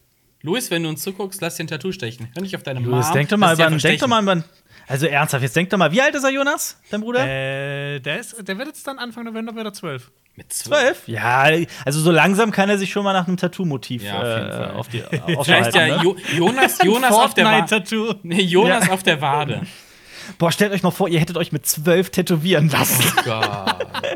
Louis, 0.43 0.69
wenn 0.71 0.83
du 0.83 0.89
uns 0.89 1.01
zuguckst, 1.01 1.41
lass 1.41 1.55
dir 1.55 1.63
ein 1.63 1.67
Tattoo 1.67 1.91
stechen. 1.93 2.27
Hör 2.35 2.41
nicht 2.43 2.55
auf 2.55 2.63
deine 2.63 2.81
Louis, 2.81 3.05
Mom, 3.07 3.13
denk 3.13 3.29
doch 3.29 3.37
mal 3.37 3.53
über, 3.53 3.65
einfach 3.65 3.81
denk 3.81 3.99
doch 3.99 4.07
stechen. 4.07 4.25
mal 4.25 4.37
über, 4.37 4.43
also 4.87 5.05
ernsthaft, 5.07 5.41
jetzt 5.43 5.55
denk 5.55 5.69
doch 5.69 5.77
mal, 5.77 5.91
wie 5.91 6.01
alt 6.01 6.13
ist 6.13 6.23
er, 6.25 6.31
Jonas, 6.31 6.77
dein 6.91 6.99
Bruder? 7.01 7.25
Äh, 7.25 7.99
der, 8.01 8.19
ist, 8.19 8.35
der 8.47 8.57
wird 8.57 8.67
jetzt 8.67 8.85
dann 8.85 8.99
Anfang 8.99 9.23
November 9.23 9.55
wieder 9.55 9.71
zwölf. 9.71 10.11
Mit 10.35 10.51
zwölf? 10.51 11.03
Zwölf? 11.05 11.07
Ja, 11.07 11.47
also 11.85 12.01
so 12.01 12.11
langsam 12.11 12.51
kann 12.51 12.69
er 12.69 12.77
sich 12.77 12.91
schon 12.91 13.03
mal 13.03 13.13
nach 13.13 13.27
einem 13.27 13.37
Tattoo-Motiv 13.37 14.03
Ja, 14.03 14.19
auf 14.19 14.23
jeden 14.27 14.49
äh, 14.49 14.51
Fall. 14.51 14.71
auf 14.71 14.87
die 14.89 14.99
Vielleicht 15.09 15.37
aufhalten, 15.37 15.77
ja 15.77 15.97
ne? 15.97 16.03
jo 16.03 16.17
Jonas, 16.35 16.83
Jonas 16.83 17.11
auf 17.13 17.33
der. 17.35 17.65
Nee, 18.23 18.41
Jonas 18.41 18.87
Ja. 18.87 18.93
auf 18.93 19.03
der 19.03 19.21
Wade. 19.21 19.61
Boah, 20.37 20.51
stellt 20.51 20.71
euch 20.71 20.83
noch 20.83 20.93
vor, 20.93 21.09
ihr 21.09 21.19
hättet 21.19 21.37
euch 21.37 21.51
mit 21.51 21.65
zwölf 21.65 22.09
tätowieren 22.09 22.69
lassen. 22.69 23.03
Gott. 23.23 23.75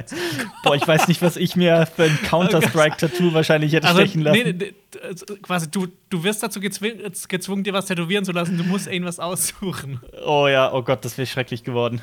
Boah, 0.64 0.76
ich 0.76 0.88
weiß 0.88 1.08
nicht, 1.08 1.22
was 1.22 1.38
ich 1.38 1.56
mir 1.56 1.86
für 1.88 2.04
ein 2.04 2.20
Counter-Strike-Tattoo 2.24 3.34
wahrscheinlich 3.34 3.74
hätte 3.74 3.88
Also, 3.88 4.02
stechen 4.02 4.22
lassen. 4.22 4.38
nee, 4.44 4.54
nee, 4.54 4.66
nee, 4.94 5.00
also 5.08 5.26
quasi, 5.42 5.70
du, 5.70 5.88
du 6.10 6.24
wirst 6.24 6.44
dazu 6.44 6.60
gezwungen, 6.60 7.02
gezwungen, 7.28 7.64
dir 7.64 7.74
was 7.74 7.86
tätowieren 7.86 8.26
zu 8.26 8.32
lassen. 8.32 8.58
Du 8.58 8.64
musst 8.64 8.88
irgendwas 8.88 9.20
aussuchen. 9.20 10.00
Oh 10.26 10.48
ja, 10.48 10.72
oh 10.74 10.82
Gott, 10.84 11.04
das 11.06 11.18
wäre 11.18 11.28
schrecklich 11.28 11.64
geworden. 11.64 12.02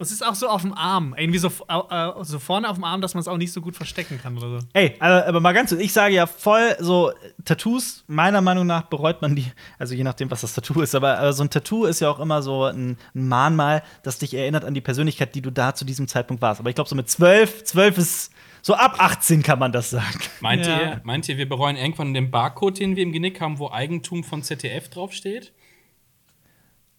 Es 0.00 0.12
ist 0.12 0.24
auch 0.24 0.34
so 0.36 0.48
auf 0.48 0.62
dem 0.62 0.72
Arm. 0.74 1.14
Irgendwie 1.18 1.38
so, 1.38 1.48
äh, 1.48 2.12
so 2.22 2.38
vorne 2.38 2.68
auf 2.68 2.76
dem 2.76 2.84
Arm, 2.84 3.00
dass 3.00 3.14
man 3.14 3.20
es 3.20 3.28
auch 3.28 3.36
nicht 3.36 3.52
so 3.52 3.60
gut 3.60 3.74
verstecken 3.74 4.20
kann 4.22 4.36
oder 4.38 4.60
so. 4.60 4.66
Ey, 4.72 4.94
aber, 5.00 5.26
aber 5.26 5.40
mal 5.40 5.52
ganz, 5.52 5.72
ich 5.72 5.92
sage 5.92 6.14
ja 6.14 6.26
voll 6.26 6.76
so 6.78 7.10
Tattoos, 7.44 8.04
meiner 8.06 8.40
Meinung 8.40 8.66
nach 8.66 8.82
bereut 8.82 9.20
man 9.22 9.34
die, 9.34 9.46
also 9.78 9.94
je 9.94 10.04
nachdem, 10.04 10.30
was 10.30 10.42
das 10.42 10.54
Tattoo 10.54 10.80
ist, 10.82 10.94
aber, 10.94 11.18
aber 11.18 11.32
so 11.32 11.42
ein 11.42 11.50
Tattoo 11.50 11.84
ist 11.86 12.00
ja 12.00 12.10
auch 12.10 12.20
immer 12.20 12.42
so 12.42 12.64
ein, 12.64 12.96
ein 13.14 13.28
Mahnmal, 13.28 13.82
das 14.04 14.18
dich 14.18 14.34
erinnert 14.34 14.64
an 14.64 14.74
die 14.74 14.80
Persönlichkeit, 14.80 15.34
die 15.34 15.42
du 15.42 15.50
da 15.50 15.74
zu 15.74 15.84
diesem 15.84 16.06
Zeitpunkt 16.06 16.42
warst. 16.42 16.60
Aber 16.60 16.68
ich 16.68 16.76
glaube, 16.76 16.88
so 16.88 16.94
mit 16.96 17.08
zwölf, 17.10 17.64
zwölf 17.64 17.98
ist 17.98 18.32
so 18.62 18.74
ab 18.74 18.96
18 18.98 19.42
kann 19.42 19.58
man 19.58 19.72
das 19.72 19.90
sagen. 19.90 20.20
Meint, 20.40 20.66
Ja. 20.66 20.80
ihr, 20.80 21.00
meint 21.04 21.28
ihr, 21.28 21.38
wir 21.38 21.48
bereuen 21.48 21.76
irgendwann 21.76 22.14
den 22.14 22.30
Barcode, 22.30 22.78
den 22.80 22.96
wir 22.96 23.02
im 23.02 23.12
Genick 23.12 23.40
haben, 23.40 23.58
wo 23.58 23.70
Eigentum 23.70 24.22
von 24.24 24.42
ZDF 24.42 24.88
draufsteht? 24.90 25.52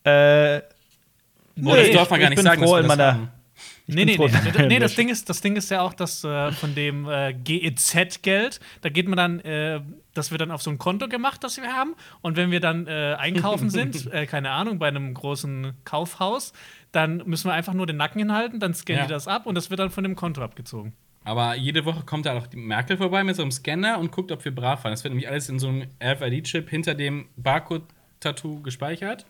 Äh, 0.04 0.62
Oh, 1.64 1.76
das 1.76 1.92
darf 1.92 2.10
man 2.10 2.20
gar 2.20 2.30
nicht 2.30 2.42
sagen, 2.42 2.62
dass 2.62 2.70
froh 2.70 2.76
wir 2.76 2.82
in 2.82 2.88
das 2.88 2.98
meiner, 2.98 3.14
haben. 3.14 3.30
Nee, 3.88 4.06
nee, 4.06 4.18
nee. 4.18 4.28
dass 4.30 4.68
nee 4.68 4.80
das. 4.80 4.96
Ding 4.96 5.10
ist, 5.10 5.30
das 5.30 5.42
Ding 5.42 5.56
ist 5.56 5.72
ja 5.72 5.82
auch, 5.82 5.94
dass 5.94 6.24
äh, 6.24 6.52
von 6.52 6.76
dem 6.76 7.10
äh, 7.10 7.34
GEZ-Geld, 7.34 8.60
da 8.82 8.90
geht 8.90 9.08
man 9.08 9.18
dann, 9.18 9.40
äh, 9.40 9.82
das 10.14 10.30
wird 10.30 10.42
dann 10.42 10.52
auf 10.52 10.62
so 10.62 10.70
ein 10.70 10.78
Konto 10.78 11.08
gemacht, 11.08 11.44
das 11.44 11.58
wir 11.58 11.74
haben. 11.74 11.96
Und 12.22 12.38
wenn 12.38 12.52
wir 12.52 12.60
dann 12.60 12.86
äh, 12.86 13.16
einkaufen 13.18 13.70
sind, 13.72 14.12
äh, 14.14 14.28
keine 14.28 14.52
Ahnung, 14.52 14.78
bei 14.78 14.88
einem 14.88 15.14
großen 15.14 15.74
Kaufhaus, 15.86 16.54
dann 16.92 17.24
müssen 17.26 17.48
wir 17.48 17.54
einfach 17.54 17.74
nur 17.74 17.88
den 17.88 17.98
Nacken 17.98 18.20
hinhalten, 18.20 18.60
dann 18.60 18.74
scannen 18.76 19.02
Ja. 19.02 19.08
die 19.08 19.14
das 19.14 19.28
ab 19.28 19.48
und 19.48 19.56
das 19.56 19.70
wird 19.72 19.80
dann 19.80 19.90
von 19.90 20.04
dem 20.04 20.16
Konto 20.16 20.42
abgezogen. 20.44 20.94
Aber 21.24 21.56
jede 21.56 21.86
Woche 21.86 22.04
kommt 22.06 22.26
da 22.26 22.38
auch 22.38 22.48
die 22.48 22.58
Merkel 22.58 22.98
vorbei 22.98 23.24
mit 23.24 23.36
so 23.36 23.42
einem 23.42 23.52
Scanner 23.52 24.00
und 24.00 24.12
guckt, 24.12 24.32
ob 24.32 24.46
wir 24.46 24.54
brav 24.54 24.84
waren. 24.84 24.92
Das 24.92 25.04
wird 25.04 25.14
nämlich 25.14 25.30
alles 25.30 25.50
in 25.50 25.60
so 25.60 25.68
einem 25.68 25.88
RFID-Chip 26.02 26.70
hinter 26.70 26.96
dem 26.96 27.28
Barcode-Tattoo 27.38 28.62
gespeichert. 28.62 29.26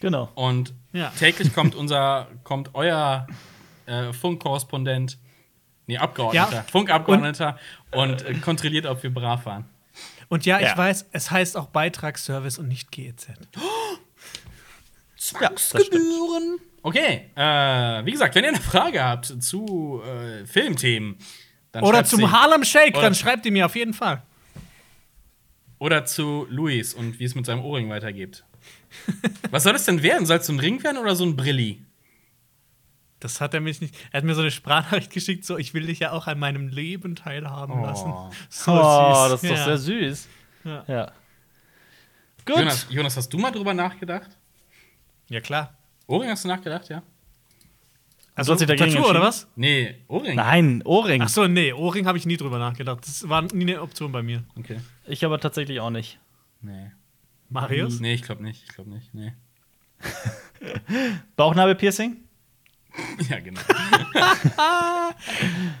Genau. 0.00 0.28
Und 0.34 0.74
Ja. 0.92 1.10
täglich 1.18 1.52
kommt 1.54 1.74
unser, 1.74 2.28
kommt 2.44 2.74
euer 2.74 3.26
äh, 3.86 4.12
Funkkorrespondent, 4.12 5.18
nee, 5.86 5.96
Abgeordneter, 5.98 6.52
Ja. 6.52 6.62
Funkabgeordneter 6.64 7.58
und, 7.92 8.22
äh, 8.22 8.34
kontrolliert, 8.34 8.86
ob 8.86 9.02
wir 9.02 9.12
brav 9.12 9.46
waren. 9.46 9.64
Und 10.28 10.44
ja, 10.44 10.58
ich 10.60 10.66
Ja. 10.66 10.76
weiß, 10.76 11.06
es 11.12 11.30
heißt 11.30 11.56
auch 11.56 11.66
Beitragsservice 11.68 12.58
und 12.58 12.68
nicht 12.68 12.90
GEZ. 12.92 13.28
Ja, 15.40 15.48
das 15.50 15.68
stimmt. 15.68 15.84
Gebühren. 15.90 16.58
Okay, 16.82 17.30
äh, 17.34 18.04
wie 18.04 18.12
gesagt, 18.12 18.34
wenn 18.34 18.44
ihr 18.44 18.50
eine 18.50 18.60
Frage 18.60 19.02
habt 19.02 19.26
zu 19.42 20.00
äh, 20.06 20.46
Filmthemen, 20.46 21.16
dann 21.72 21.82
Oder 21.84 22.04
zum 22.04 22.20
sie- 22.20 22.30
Harlem 22.30 22.64
Shake, 22.64 22.94
Oder- 22.94 23.02
dann 23.02 23.14
schreibt 23.14 23.44
ihr 23.46 23.52
mir 23.52 23.66
auf 23.66 23.74
jeden 23.74 23.94
Fall. 23.94 24.22
Oder 25.78 26.04
zu 26.04 26.46
Luis 26.50 26.94
und 26.94 27.18
wie 27.18 27.24
es 27.24 27.34
mit 27.34 27.46
seinem 27.46 27.64
Ohrring 27.64 27.88
weitergeht. 27.90 28.44
Was 29.50 29.62
soll 29.64 29.72
das 29.72 29.84
denn 29.84 30.02
werden? 30.02 30.26
Soll 30.26 30.38
es 30.38 30.46
so 30.46 30.52
ein 30.52 30.60
Ring 30.60 30.82
werden 30.82 30.98
oder 30.98 31.14
so 31.16 31.24
ein 31.24 31.36
Brilli? 31.36 31.82
Das 33.20 33.40
hat 33.40 33.52
er 33.54 33.60
mich 33.60 33.80
nicht. 33.80 33.94
Er 34.12 34.18
hat 34.18 34.24
mir 34.24 34.34
so 34.34 34.42
eine 34.42 34.50
Sprachnachricht 34.50 35.10
geschickt, 35.12 35.44
so 35.44 35.58
ich 35.58 35.74
will 35.74 35.86
dich 35.86 35.98
ja 35.98 36.12
auch 36.12 36.26
an 36.28 36.38
meinem 36.38 36.68
Leben 36.68 37.16
teilhaben 37.16 37.80
Oh. 37.80 37.84
lassen. 37.84 38.12
So 38.48 38.72
Oh, 38.72 39.26
das 39.28 39.42
ist 39.42 39.50
Ja. 39.50 39.56
doch 39.56 39.64
sehr 39.64 39.78
süß. 39.78 40.28
Ja. 40.64 40.84
Ja. 40.86 41.12
Gut. 42.44 42.58
Jonas, 42.58 42.86
Jonas, 42.90 43.16
hast 43.16 43.28
du 43.32 43.38
mal 43.38 43.50
drüber 43.50 43.74
nachgedacht? 43.74 44.30
Ja, 45.28 45.40
klar. 45.40 45.76
Ohrring 46.06 46.30
hast 46.30 46.44
du 46.44 46.48
nachgedacht, 46.48 46.88
ja? 46.88 47.02
Also 48.34 48.52
hat 48.52 48.60
sich 48.60 48.68
dagegen 48.68 48.92
Tattoo 48.94 49.10
oder 49.10 49.20
was? 49.20 49.48
Nee, 49.56 49.96
Ohrring. 50.06 50.36
Nein, 50.36 50.82
Ohrring. 50.84 51.20
Ach 51.22 51.28
so, 51.28 51.48
nee, 51.48 51.72
Ohrring 51.72 52.06
habe 52.06 52.16
ich 52.18 52.24
nie 52.24 52.36
drüber 52.36 52.58
nachgedacht. 52.58 53.00
Das 53.04 53.28
war 53.28 53.42
nie 53.42 53.64
eine 53.72 53.82
Option 53.82 54.12
bei 54.12 54.22
mir. 54.22 54.44
Okay. 54.56 54.78
Ich 55.06 55.24
aber 55.24 55.40
tatsächlich 55.40 55.80
auch 55.80 55.90
nicht. 55.90 56.20
Nee. 56.62 56.92
Marius? 57.48 58.00
Nee, 58.00 58.14
ich 58.14 58.22
glaube 58.22 58.42
nicht. 58.42 58.64
Ich 58.64 58.74
glaube 58.74 58.90
nicht. 58.90 59.14
Nee. 59.14 59.32
Bauchnabelpiercing? 61.36 62.16
Ja, 63.28 63.38
genau. 63.38 63.60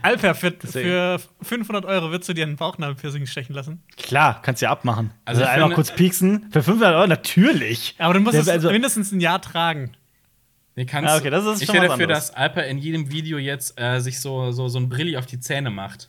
Alper, 0.02 0.34
für, 0.36 0.52
für 0.52 1.20
500 1.42 1.84
Euro 1.84 2.10
würdest 2.10 2.28
du 2.28 2.32
dir 2.34 2.46
ein 2.46 2.54
Bauchnabelpiercing 2.56 3.26
stechen 3.26 3.54
lassen? 3.54 3.82
Klar, 3.96 4.40
kannst 4.42 4.62
ja 4.62 4.70
abmachen. 4.70 5.10
Also 5.24 5.42
Also, 5.42 5.52
einmal 5.52 5.72
kurz 5.74 5.92
pieksen. 5.92 6.48
Für 6.52 6.62
500 6.62 6.94
Euro, 6.94 7.06
natürlich. 7.08 7.96
Aber 7.98 8.14
du 8.14 8.20
musst 8.20 8.34
Der- 8.34 8.42
es 8.42 8.48
also- 8.48 8.70
mindestens 8.70 9.10
ein 9.10 9.20
Jahr 9.20 9.40
tragen. 9.42 9.96
Nee, 10.76 10.84
kannst, 10.84 11.10
Ah, 11.10 11.16
okay, 11.16 11.30
das 11.30 11.44
ist 11.44 11.62
ich 11.62 11.72
wäre 11.72 11.88
dafür, 11.88 12.04
anderes. 12.04 12.26
dass 12.28 12.36
Alper 12.36 12.64
in 12.66 12.78
jedem 12.78 13.10
Video 13.10 13.38
jetzt 13.38 13.80
äh, 13.80 13.98
sich 14.00 14.20
so, 14.20 14.52
so, 14.52 14.68
so 14.68 14.78
ein 14.78 14.88
Brilli 14.88 15.16
auf 15.16 15.26
die 15.26 15.40
Zähne 15.40 15.70
macht. 15.70 16.08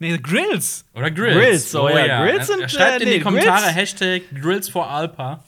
Nee, 0.00 0.18
Grills. 0.18 0.84
Oder 0.94 1.10
Grills. 1.10 1.36
Grills, 1.36 1.74
oh 1.76 1.88
ja, 1.88 2.24
Grills 2.24 2.46
sind, 2.48 2.60
Er 2.62 2.68
Schreibt 2.68 3.00
äh, 3.00 3.02
in 3.04 3.08
nee, 3.10 3.14
die 3.18 3.20
Kommentare 3.22 3.60
Grills- 3.62 3.74
Hashtag 3.76 4.22
Grills 4.40 4.68
for 4.68 4.90
Alpa. 4.90 5.44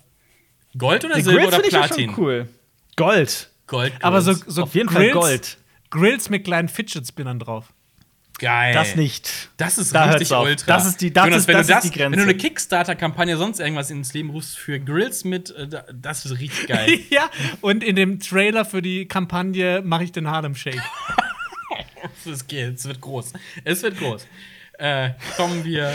Gold 0.78 1.04
oder 1.04 1.14
Die 1.16 1.22
Silber 1.22 1.38
Grills 1.40 1.48
oder 1.48 1.56
finde 1.62 1.68
ich 1.68 1.74
ja 1.74 1.86
Platin? 1.86 2.10
schon 2.14 2.24
cool. 2.24 2.48
Gold. 2.96 3.50
Gold. 3.66 3.92
Aber 4.02 4.20
so, 4.22 4.32
Grills. 4.34 4.54
so 4.54 4.62
Auf 4.62 4.74
jeden 4.74 4.88
Grills, 4.88 5.12
Fall 5.12 5.20
Gold. 5.20 5.58
Grills 5.90 6.30
mit 6.30 6.44
kleinen 6.44 6.68
Fidget-Spinnern 6.68 7.38
drauf. 7.38 7.72
geil. 8.38 8.74
Das 8.74 8.96
nicht. 8.96 9.50
Das 9.56 9.78
ist 9.78 9.94
Da 9.94 10.04
richtig 10.10 10.32
ultra. 10.32 10.66
Das 10.66 10.84
ist 10.86 11.00
die- 11.00 11.12
das 11.12 11.24
Jonas, 11.26 11.40
ist- 11.42 11.48
wenn 11.48 11.56
das 11.56 11.68
ist 11.68 11.82
die 11.84 11.90
Grenze. 11.98 12.10
Wenn 12.12 12.18
du 12.18 12.30
eine 12.30 12.34
Kickstarter-Kampagne 12.36 13.36
sonst 13.36 13.60
irgendwas 13.60 13.90
ins 13.90 14.12
Leben 14.14 14.30
rufst 14.30 14.58
für 14.58 14.80
Grills 14.80 15.24
mit, 15.24 15.50
äh, 15.56 15.68
da- 15.68 15.84
das 15.94 16.24
ist 16.26 16.38
richtig 16.38 16.66
geil. 16.66 16.98
ja, 17.10 17.30
und 17.60 17.82
in 17.84 17.96
dem 17.96 18.18
Trailer 18.20 18.64
für 18.64 18.82
die 18.82 19.06
Kampagne 19.06 19.80
mache 19.82 20.04
ich 20.04 20.12
den 20.12 20.28
Harlem 20.30 20.54
Shake. 20.54 20.80
Es 22.30 22.46
geht, 22.46 22.76
es 22.76 22.86
wird 22.86 23.00
groß. 23.00 23.32
Es 23.64 23.82
wird 23.82 23.98
groß. 23.98 24.26
Äh, 24.78 25.10
kommen 25.36 25.64
wir. 25.64 25.92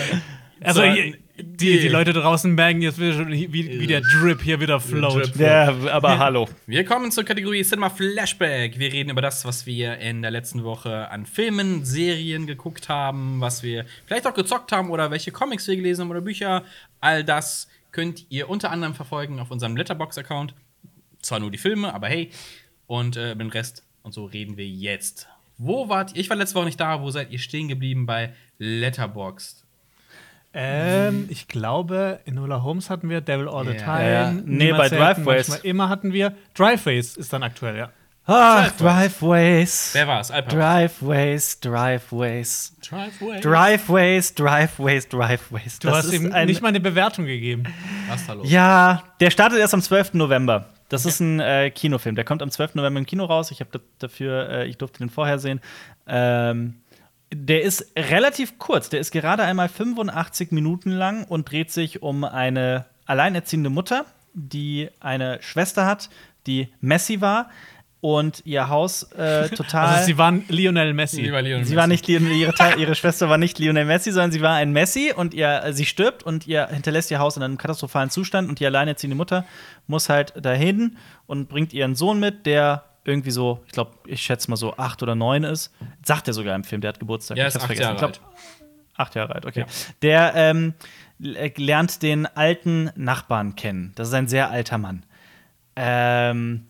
Also, 0.61 0.83
hier, 0.83 1.15
die, 1.39 1.79
die 1.79 1.87
Leute 1.87 2.13
draußen 2.13 2.53
merken 2.53 2.81
jetzt 2.81 2.99
wieder 2.99 3.13
schon, 3.13 3.31
wie, 3.31 3.53
wie 3.53 3.87
der 3.87 4.01
Drip 4.01 4.41
hier 4.41 4.59
wieder 4.59 4.79
float. 4.79 5.35
Ja, 5.35 5.75
aber 5.91 6.17
hallo. 6.17 6.49
Wir 6.65 6.83
kommen 6.83 7.11
zur 7.11 7.23
Kategorie 7.25 7.63
Cinema 7.63 7.91
Flashback. 7.91 8.79
Wir 8.79 8.91
reden 8.91 9.11
über 9.11 9.21
das, 9.21 9.45
was 9.45 9.67
wir 9.67 9.99
in 9.99 10.23
der 10.23 10.31
letzten 10.31 10.63
Woche 10.63 11.11
an 11.11 11.27
Filmen, 11.27 11.85
Serien 11.85 12.47
geguckt 12.47 12.89
haben, 12.89 13.39
was 13.39 13.61
wir 13.61 13.85
vielleicht 14.05 14.25
auch 14.25 14.33
gezockt 14.33 14.71
haben 14.71 14.89
oder 14.89 15.11
welche 15.11 15.31
Comics 15.31 15.67
wir 15.67 15.75
gelesen 15.75 16.01
haben 16.01 16.09
oder 16.09 16.21
Bücher. 16.21 16.63
All 17.01 17.23
das 17.23 17.67
könnt 17.91 18.25
ihr 18.29 18.49
unter 18.49 18.71
anderem 18.71 18.95
verfolgen 18.95 19.39
auf 19.39 19.51
unserem 19.51 19.77
Letterbox-Account. 19.77 20.55
Zwar 21.21 21.39
nur 21.39 21.51
die 21.51 21.59
Filme, 21.59 21.93
aber 21.93 22.07
hey. 22.07 22.31
Und 22.87 23.15
äh, 23.17 23.35
den 23.35 23.49
Rest 23.49 23.83
und 24.01 24.13
so 24.13 24.25
reden 24.25 24.57
wir 24.57 24.67
jetzt. 24.67 25.27
Wo 25.57 25.89
wart 25.89 26.13
ihr? 26.13 26.21
Ich 26.21 26.29
war 26.29 26.37
letzte 26.37 26.55
Woche 26.55 26.65
nicht 26.65 26.79
da. 26.79 27.01
Wo 27.01 27.09
seid 27.09 27.31
ihr 27.31 27.39
stehen 27.39 27.67
geblieben 27.67 28.05
bei 28.05 28.33
Letterboxd? 28.59 29.63
Ähm, 30.53 31.27
ich 31.29 31.47
glaube, 31.47 32.19
in 32.25 32.35
Nola 32.35 32.63
Holmes 32.63 32.89
hatten 32.89 33.09
wir 33.09 33.21
Devil 33.21 33.47
All 33.47 33.65
the. 33.65 33.75
Time. 33.77 34.01
Ja, 34.01 34.09
ja. 34.09 34.31
Nee, 34.31 34.65
Niemals 34.65 34.89
bei 34.91 34.97
selten, 34.97 35.23
Driveways. 35.23 35.47
manchmal 35.49 35.69
Immer 35.69 35.89
hatten 35.89 36.13
wir. 36.13 36.33
Driveways 36.55 37.17
ist 37.17 37.31
dann 37.33 37.43
aktuell, 37.43 37.77
ja. 37.77 37.89
Ach, 38.29 38.69
Driveways. 38.71 39.91
Wer 39.93 40.07
war's? 40.07 40.31
Alpa. 40.31 40.49
Driveways, 40.49 41.59
Driveways. 41.61 42.75
Driveway. 42.81 43.39
Driveways, 43.39 44.35
Driveways, 44.35 45.07
Driveways. 45.07 45.79
Du 45.79 45.89
hast 45.91 46.11
ihm 46.11 46.29
nicht 46.45 46.61
mal 46.61 46.67
eine 46.69 46.81
Bewertung 46.81 47.25
gegeben. 47.25 47.63
Was 48.09 48.21
ist 48.21 48.29
da 48.29 48.33
los? 48.33 48.49
Ja, 48.49 49.03
der 49.21 49.31
startet 49.31 49.59
erst 49.59 49.73
am 49.73 49.81
12. 49.81 50.15
November. 50.15 50.65
Das 50.89 51.05
ist 51.05 51.19
ein 51.19 51.39
äh, 51.39 51.69
Kinofilm. 51.69 52.15
Der 52.15 52.23
kommt 52.23 52.41
am 52.41 52.49
12. 52.49 52.75
November 52.75 52.99
im 52.99 53.05
Kino 53.05 53.25
raus. 53.25 53.51
Ich 53.51 53.59
habe 53.59 53.81
dafür, 53.99 54.49
äh, 54.49 54.67
ich 54.67 54.77
durfte 54.77 54.99
den 54.99 55.09
vorher 55.09 55.39
sehen. 55.39 55.59
Ähm, 56.07 56.75
der 57.33 57.63
ist 57.63 57.91
relativ 57.97 58.57
kurz. 58.57 58.89
Der 58.89 58.99
ist 58.99 59.11
gerade 59.11 59.43
einmal 59.43 59.67
85 59.67 60.51
Minuten 60.51 60.91
lang 60.91 61.25
und 61.25 61.51
dreht 61.51 61.71
sich 61.71 62.01
um 62.01 62.23
eine 62.23 62.85
alleinerziehende 63.05 63.69
Mutter, 63.69 64.05
die 64.33 64.89
eine 64.99 65.41
Schwester 65.41 65.85
hat, 65.85 66.09
die 66.45 66.69
Messi 66.79 67.19
war 67.19 67.49
und 67.99 68.41
ihr 68.45 68.69
Haus 68.69 69.03
äh, 69.13 69.49
total. 69.49 69.87
Also, 69.95 70.05
sie 70.05 70.17
waren 70.17 70.45
Lionel 70.49 70.93
Messi. 70.93 71.21
Lieber 71.21 71.41
Lionel 71.41 71.65
Sie 71.65 71.75
war 71.75 71.87
Messi. 71.87 71.93
nicht 71.93 72.07
Lionel, 72.07 72.31
ihre, 72.37 72.53
ihre 72.77 72.95
Schwester 72.95 73.27
war 73.29 73.37
nicht 73.37 73.57
Lionel 73.59 73.85
Messi, 73.85 74.11
sondern 74.11 74.31
sie 74.31 74.41
war 74.41 74.55
ein 74.55 74.71
Messi 74.71 75.11
und 75.15 75.33
ihr, 75.33 75.63
äh, 75.63 75.73
sie 75.73 75.85
stirbt 75.85 76.23
und 76.23 76.45
ihr 76.47 76.67
hinterlässt 76.67 77.09
ihr 77.11 77.19
Haus 77.19 77.37
in 77.37 77.43
einem 77.43 77.57
katastrophalen 77.57 78.09
Zustand 78.09 78.49
und 78.49 78.59
die 78.59 78.65
alleinerziehende 78.65 79.15
Mutter 79.15 79.45
muss 79.87 80.09
halt 80.09 80.33
dahin 80.45 80.97
und 81.25 81.49
bringt 81.49 81.73
ihren 81.73 81.95
Sohn 81.95 82.19
mit, 82.19 82.45
der 82.45 82.83
irgendwie 83.03 83.31
so, 83.31 83.63
ich 83.65 83.71
glaube, 83.71 83.91
ich 84.05 84.21
schätze 84.21 84.49
mal 84.51 84.57
so 84.57 84.75
acht 84.77 85.01
oder 85.01 85.15
neun 85.15 85.43
ist. 85.43 85.73
Sagt 86.03 86.27
er 86.27 86.33
sogar 86.33 86.55
im 86.55 86.63
Film, 86.65 86.81
der 86.81 86.89
hat 86.89 86.99
Geburtstag. 86.99 87.37
Ja, 87.37 87.45
Ich 87.45 87.47
ist 87.49 87.55
hab's 87.55 87.63
acht 87.63 87.67
vergessen. 87.67 87.95
Jahre 87.97 88.11
Ich 88.11 88.19
glaub, 88.19 88.33
Acht 88.99 89.15
Jahre 89.15 89.35
alt, 89.35 89.45
okay. 89.45 89.65
Der 90.01 90.33
ähm, 90.35 90.73
lernt 91.19 92.01
den 92.03 92.25
alten 92.25 92.89
Nachbarn 92.95 93.55
kennen. 93.55 93.91
Das 93.95 94.07
ist 94.09 94.13
ein 94.13 94.27
sehr 94.27 94.49
alter 94.51 94.77
Mann. 94.77 95.03
Ähm, 95.75 96.66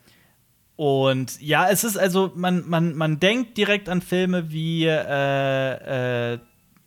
und 0.77 1.41
ja, 1.41 1.69
es 1.69 1.83
ist 1.83 1.97
also, 1.97 2.31
man, 2.35 2.67
man, 2.69 2.95
man 2.95 3.19
denkt 3.19 3.57
direkt 3.57 3.89
an 3.89 4.01
Filme 4.01 4.51
wie, 4.51 4.85
äh, 4.85 6.33
äh, 6.33 6.39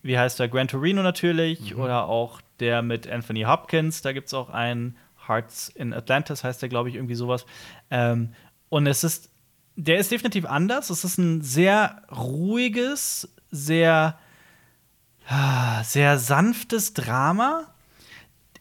wie 0.02 0.18
heißt 0.18 0.38
der, 0.38 0.48
Gran 0.48 0.68
Torino 0.68 1.02
natürlich, 1.02 1.74
oder 1.74 2.08
auch 2.08 2.40
der 2.60 2.80
mit 2.80 3.06
Anthony 3.06 3.42
Hopkins, 3.42 4.00
da 4.00 4.12
gibt 4.12 4.28
es 4.28 4.34
auch 4.34 4.48
einen, 4.48 4.96
Hearts 5.30 5.68
in 5.68 5.94
Atlantis 5.94 6.44
heißt 6.44 6.60
der, 6.60 6.68
glaube 6.68 6.88
ich, 6.88 6.96
irgendwie 6.96 7.14
sowas. 7.14 7.46
Ähm, 7.90 8.34
und 8.68 8.86
es 8.86 9.04
ist, 9.04 9.30
der 9.76 9.98
ist 9.98 10.10
definitiv 10.10 10.44
anders. 10.44 10.90
Es 10.90 11.04
ist 11.04 11.18
ein 11.18 11.40
sehr 11.42 12.02
ruhiges, 12.10 13.32
sehr, 13.50 14.18
ah, 15.28 15.82
sehr 15.84 16.18
sanftes 16.18 16.94
Drama 16.94 17.72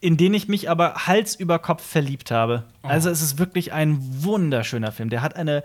in 0.00 0.16
den 0.16 0.34
ich 0.34 0.48
mich 0.48 0.70
aber 0.70 1.06
Hals 1.06 1.34
über 1.34 1.58
Kopf 1.58 1.84
verliebt 1.84 2.30
habe. 2.30 2.64
Also 2.82 3.10
es 3.10 3.20
ist 3.20 3.38
wirklich 3.38 3.72
ein 3.72 3.98
wunderschöner 4.00 4.92
Film. 4.92 5.10
Der 5.10 5.22
hat 5.22 5.36
eine, 5.36 5.62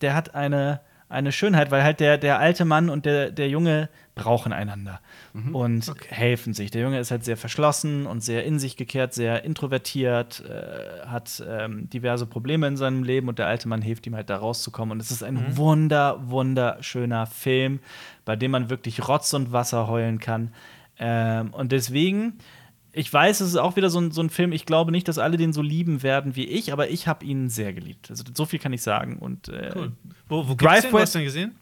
der 0.00 0.14
hat 0.14 0.34
eine, 0.34 0.80
eine 1.08 1.32
Schönheit, 1.32 1.70
weil 1.70 1.82
halt 1.82 2.00
der, 2.00 2.16
der 2.16 2.38
alte 2.38 2.64
Mann 2.64 2.88
und 2.88 3.06
der, 3.06 3.30
der 3.30 3.48
Junge 3.48 3.88
brauchen 4.14 4.52
einander 4.52 5.00
und 5.52 5.90
helfen 6.08 6.54
sich. 6.54 6.70
Der 6.70 6.82
Junge 6.82 7.00
ist 7.00 7.10
halt 7.10 7.24
sehr 7.24 7.36
verschlossen 7.36 8.06
und 8.06 8.22
sehr 8.22 8.44
in 8.44 8.58
sich 8.58 8.76
gekehrt, 8.76 9.14
sehr 9.14 9.42
introvertiert, 9.44 10.44
äh, 10.46 11.06
hat 11.06 11.42
ähm, 11.48 11.88
diverse 11.90 12.26
Probleme 12.26 12.66
in 12.68 12.76
seinem 12.76 13.04
Leben 13.04 13.28
und 13.28 13.38
der 13.38 13.46
alte 13.46 13.68
Mann 13.68 13.82
hilft 13.82 14.06
ihm 14.06 14.14
halt 14.14 14.30
da 14.30 14.36
rauszukommen. 14.36 14.92
Und 14.92 15.00
es 15.00 15.10
ist 15.10 15.22
ein 15.22 15.56
wunder, 15.56 16.20
wunderschöner 16.28 17.26
Film, 17.26 17.80
bei 18.24 18.36
dem 18.36 18.50
man 18.50 18.70
wirklich 18.70 19.08
Rotz 19.08 19.32
und 19.32 19.50
Wasser 19.52 19.88
heulen 19.88 20.18
kann. 20.18 20.52
Ähm, 20.98 21.54
und 21.54 21.72
deswegen 21.72 22.34
ich 22.92 23.12
weiß, 23.12 23.40
es 23.40 23.48
ist 23.48 23.56
auch 23.56 23.76
wieder 23.76 23.88
so 23.90 24.00
ein, 24.00 24.10
so 24.10 24.22
ein 24.22 24.30
Film, 24.30 24.52
ich 24.52 24.66
glaube 24.66 24.92
nicht, 24.92 25.08
dass 25.08 25.18
alle 25.18 25.36
den 25.36 25.52
so 25.52 25.62
lieben 25.62 26.02
werden 26.02 26.36
wie 26.36 26.44
ich, 26.44 26.72
aber 26.72 26.90
ich 26.90 27.08
habe 27.08 27.24
ihn 27.24 27.48
sehr 27.48 27.72
geliebt. 27.72 28.10
Also 28.10 28.24
so 28.34 28.44
viel 28.44 28.58
kann 28.58 28.72
ich 28.72 28.82
sagen. 28.82 29.16
Und 29.18 29.48
äh, 29.48 29.72
Cool. 29.74 29.92
Wo, 30.28 30.48
wo 30.48 30.54
gibt's 30.56 30.82
den? 30.82 30.92
Wo 30.92 30.96
Driveways- 30.98 31.02
hast 31.02 31.14
du 31.14 31.18
den 31.18 31.24
gesehen? 31.24 31.54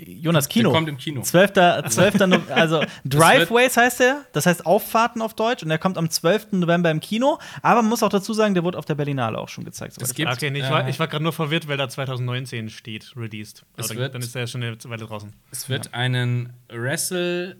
Jonas 0.00 0.48
Kino. 0.48 0.70
kommt 0.70 0.88
im 0.88 0.96
Kino. 0.96 1.22
12. 1.22 1.52
12. 1.88 2.14
No 2.28 2.38
also 2.50 2.84
Driveways 3.04 3.76
heißt 3.76 4.00
er, 4.00 4.24
das 4.32 4.46
heißt 4.46 4.64
Auffahrten 4.64 5.20
auf 5.20 5.34
Deutsch 5.34 5.64
und 5.64 5.70
er 5.72 5.78
kommt 5.78 5.98
am 5.98 6.08
12. 6.08 6.52
November 6.52 6.88
im 6.92 7.00
Kino, 7.00 7.38
aber 7.62 7.82
man 7.82 7.88
muss 7.88 8.04
auch 8.04 8.08
dazu 8.08 8.32
sagen, 8.32 8.54
der 8.54 8.62
wurde 8.62 8.78
auf 8.78 8.84
der 8.84 8.94
Berlinale 8.94 9.38
auch 9.38 9.48
schon 9.48 9.64
gezeigt. 9.64 10.00
Es 10.00 10.10
ich 10.10 10.16
gibt, 10.16 10.30
okay, 10.30 10.52
nee, 10.52 10.60
ich 10.60 10.66
äh, 10.66 10.70
war, 10.70 10.88
ich 10.88 11.00
war 11.00 11.08
gerade 11.08 11.24
nur 11.24 11.32
verwirrt, 11.32 11.66
weil 11.66 11.76
da 11.76 11.88
2019 11.88 12.68
steht, 12.70 13.12
released. 13.16 13.64
Es 13.76 13.88
dann, 13.88 13.96
wird- 13.96 14.14
dann 14.14 14.22
ist 14.22 14.36
der 14.36 14.46
schon 14.46 14.62
eine 14.62 14.76
Weile 14.84 15.04
draußen. 15.04 15.32
Es 15.50 15.68
wird 15.68 15.92
einen 15.94 16.52
Wrestle 16.68 17.56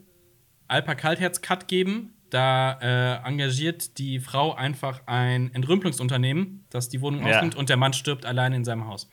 Alpa 0.69 0.95
Kaltherz 0.95 1.41
Cut 1.41 1.67
geben. 1.67 2.13
Da 2.29 2.79
äh, 3.23 3.27
engagiert 3.27 3.97
die 3.97 4.19
Frau 4.19 4.53
einfach 4.53 5.01
ein 5.07 5.53
Entrümpelungsunternehmen, 5.53 6.65
das 6.69 6.89
die 6.89 7.01
Wohnung 7.01 7.25
Ja. 7.25 7.37
ausnimmt 7.37 7.55
und 7.55 7.69
der 7.69 7.77
Mann 7.77 7.93
stirbt 7.93 8.25
alleine 8.25 8.55
in 8.55 8.65
seinem 8.65 8.85
Haus. 8.87 9.09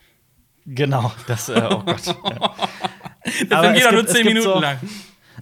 Genau, 0.66 1.12
das, 1.26 1.48
äh, 1.48 1.62
oh 1.70 1.78
Gott. 1.84 2.04
ja. 2.06 2.14
Der 3.50 3.58
Aber 3.58 3.72
Film 3.72 3.74
geht 3.74 3.82
es 3.82 3.86
auch 3.86 3.92
nur 3.92 4.00
gibt- 4.02 4.08
es 4.10 4.14
10 4.16 4.22
gibt 4.24 4.34
Minuten 4.34 4.52
so- 4.54 4.60
lang. 4.60 4.78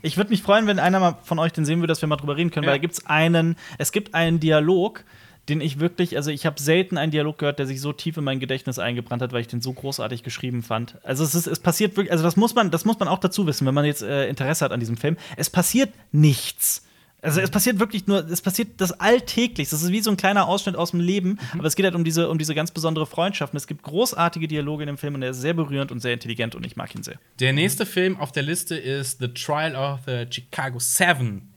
Ich 0.02 0.16
würde 0.16 0.30
mich 0.30 0.42
freuen, 0.42 0.66
wenn 0.66 0.78
einer 0.78 1.00
mal 1.00 1.16
von 1.22 1.38
euch 1.38 1.52
den 1.52 1.64
sehen 1.64 1.78
würde, 1.78 1.88
dass 1.92 2.02
wir 2.02 2.08
mal 2.08 2.16
drüber 2.16 2.36
reden 2.36 2.50
können, 2.50 2.64
Ja. 2.64 2.70
weil 2.72 2.78
da 2.78 2.82
gibt's 2.82 3.06
einen, 3.06 3.56
es 3.78 3.90
gibt 3.92 4.14
einen 4.14 4.38
Dialog, 4.40 5.04
den 5.48 5.60
ich 5.60 5.78
wirklich, 5.80 6.16
also 6.16 6.30
ich 6.30 6.46
habe 6.46 6.60
selten 6.60 6.98
einen 6.98 7.10
Dialog 7.12 7.38
gehört, 7.38 7.58
der 7.58 7.66
sich 7.66 7.80
so 7.80 7.92
tief 7.92 8.16
in 8.16 8.24
mein 8.24 8.40
Gedächtnis 8.40 8.78
eingebrannt 8.78 9.22
hat, 9.22 9.32
weil 9.32 9.40
ich 9.42 9.46
den 9.48 9.60
so 9.62 9.72
großartig 9.72 10.22
geschrieben 10.22 10.62
fand. 10.62 10.96
Also 11.04 11.22
es 11.24 11.34
ist, 11.34 11.46
es 11.46 11.58
passiert 11.58 11.96
wirklich, 11.96 12.12
also 12.12 12.24
das 12.24 12.36
muss 12.36 12.54
man, 12.54 12.70
das 12.70 12.84
muss 12.84 12.98
man 12.98 13.08
auch 13.08 13.18
dazu 13.18 13.46
wissen, 13.46 13.66
wenn 13.66 13.74
man 13.74 13.84
jetzt 13.84 14.02
äh, 14.02 14.26
Interesse 14.28 14.64
hat 14.64 14.72
an 14.72 14.80
diesem 14.80 14.96
Film. 14.96 15.16
Es 15.36 15.48
passiert 15.50 15.92
nichts. 16.12 16.86
Also 17.24 17.40
es 17.40 17.50
passiert 17.50 17.78
wirklich 17.80 18.06
nur, 18.06 18.28
es 18.28 18.42
passiert 18.42 18.80
das 18.80 18.92
alltäglich. 19.00 19.70
Das 19.70 19.82
ist 19.82 19.90
wie 19.90 20.00
so 20.00 20.10
ein 20.10 20.16
kleiner 20.16 20.46
Ausschnitt 20.46 20.76
aus 20.76 20.90
dem 20.92 21.00
Leben, 21.00 21.38
aber 21.54 21.64
es 21.64 21.74
geht 21.74 21.84
halt 21.84 21.94
um 21.94 22.04
diese, 22.04 22.28
um 22.28 22.38
diese 22.38 22.54
ganz 22.54 22.70
besondere 22.70 23.06
Freundschaft. 23.06 23.52
Und 23.54 23.56
es 23.56 23.66
gibt 23.66 23.82
großartige 23.82 24.46
Dialoge 24.46 24.82
in 24.82 24.88
dem 24.88 24.98
Film 24.98 25.14
und 25.14 25.22
er 25.22 25.30
ist 25.30 25.40
sehr 25.40 25.54
berührend 25.54 25.90
und 25.90 26.00
sehr 26.00 26.12
intelligent 26.12 26.54
und 26.54 26.64
ich 26.66 26.76
mag 26.76 26.94
ihn 26.94 27.02
sehr. 27.02 27.16
Der 27.40 27.52
nächste 27.52 27.86
Film 27.86 28.20
auf 28.20 28.30
der 28.30 28.42
Liste 28.42 28.76
ist 28.76 29.18
The 29.20 29.28
Trial 29.28 29.74
of 29.74 30.00
the 30.06 30.26
Chicago 30.30 30.78
Seven. 30.78 31.50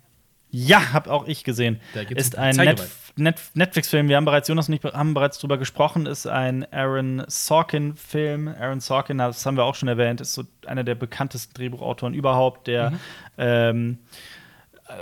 Ja, 0.49 0.93
hab 0.93 1.07
auch 1.09 1.27
ich 1.27 1.43
gesehen. 1.43 1.81
Ist 2.15 2.37
ein 2.37 2.55
Polizeigewalt. 2.55 2.89
Net 3.17 3.35
Net 3.35 3.41
Netflix-Film. 3.55 4.07
Wir 4.07 4.15
haben 4.15 4.25
bereits, 4.25 4.47
Jonas 4.47 4.69
und 4.69 4.75
ich 4.75 4.83
haben 4.83 5.13
bereits 5.13 5.39
drüber 5.39 5.57
gesprochen. 5.57 6.05
Ist 6.05 6.25
ein 6.25 6.71
Aaron 6.71 7.23
Sorkin-Film. 7.27 8.47
Aaron 8.47 8.79
Sorkin, 8.79 9.17
das 9.17 9.45
haben 9.45 9.57
wir 9.57 9.65
auch 9.65 9.75
schon 9.75 9.89
erwähnt, 9.89 10.21
ist 10.21 10.33
so 10.33 10.43
einer 10.65 10.83
der 10.83 10.95
bekanntesten 10.95 11.53
Drehbuchautoren 11.53 12.13
überhaupt, 12.13 12.67
der 12.67 12.91
Mhm. 12.91 12.99
ähm, 13.37 13.97
äh, 14.01 14.36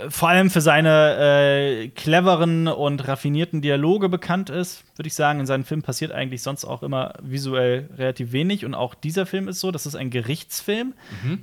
vor 0.08 0.28
allem 0.28 0.50
für 0.50 0.60
seine 0.60 1.16
äh, 1.16 1.88
cleveren 1.88 2.66
und 2.66 3.06
raffinierten 3.06 3.62
Dialoge 3.62 4.08
bekannt 4.08 4.50
ist, 4.50 4.84
würde 4.96 5.06
ich 5.06 5.14
sagen. 5.14 5.40
In 5.40 5.46
seinen 5.46 5.64
Filmen 5.64 5.82
passiert 5.82 6.10
eigentlich 6.12 6.42
sonst 6.42 6.64
auch 6.64 6.82
immer 6.82 7.14
visuell 7.22 7.88
relativ 7.96 8.32
wenig. 8.32 8.64
Und 8.64 8.74
auch 8.74 8.94
dieser 8.94 9.26
Film 9.26 9.46
ist 9.46 9.60
so, 9.60 9.70
das 9.70 9.86
ist 9.86 9.94
ein 9.94 10.10
Gerichtsfilm, 10.10 10.94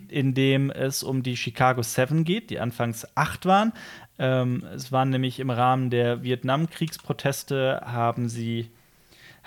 in 0.10 0.34
dem 0.34 0.72
es 0.72 1.04
um 1.04 1.24
die 1.24 1.38
Chicago 1.38 1.82
Seven 1.84 2.26
geht, 2.26 2.50
die 2.50 2.60
anfangs 2.60 3.08
acht 3.16 3.46
waren. 3.46 3.72
Ähm, 4.20 4.64
es 4.76 4.92
waren 4.92 5.10
nämlich 5.10 5.40
im 5.40 5.50
Rahmen 5.50 5.90
der 5.90 6.24
Vietnamkriegsproteste, 6.24 7.82
haben 7.86 8.28
sie 8.28 8.70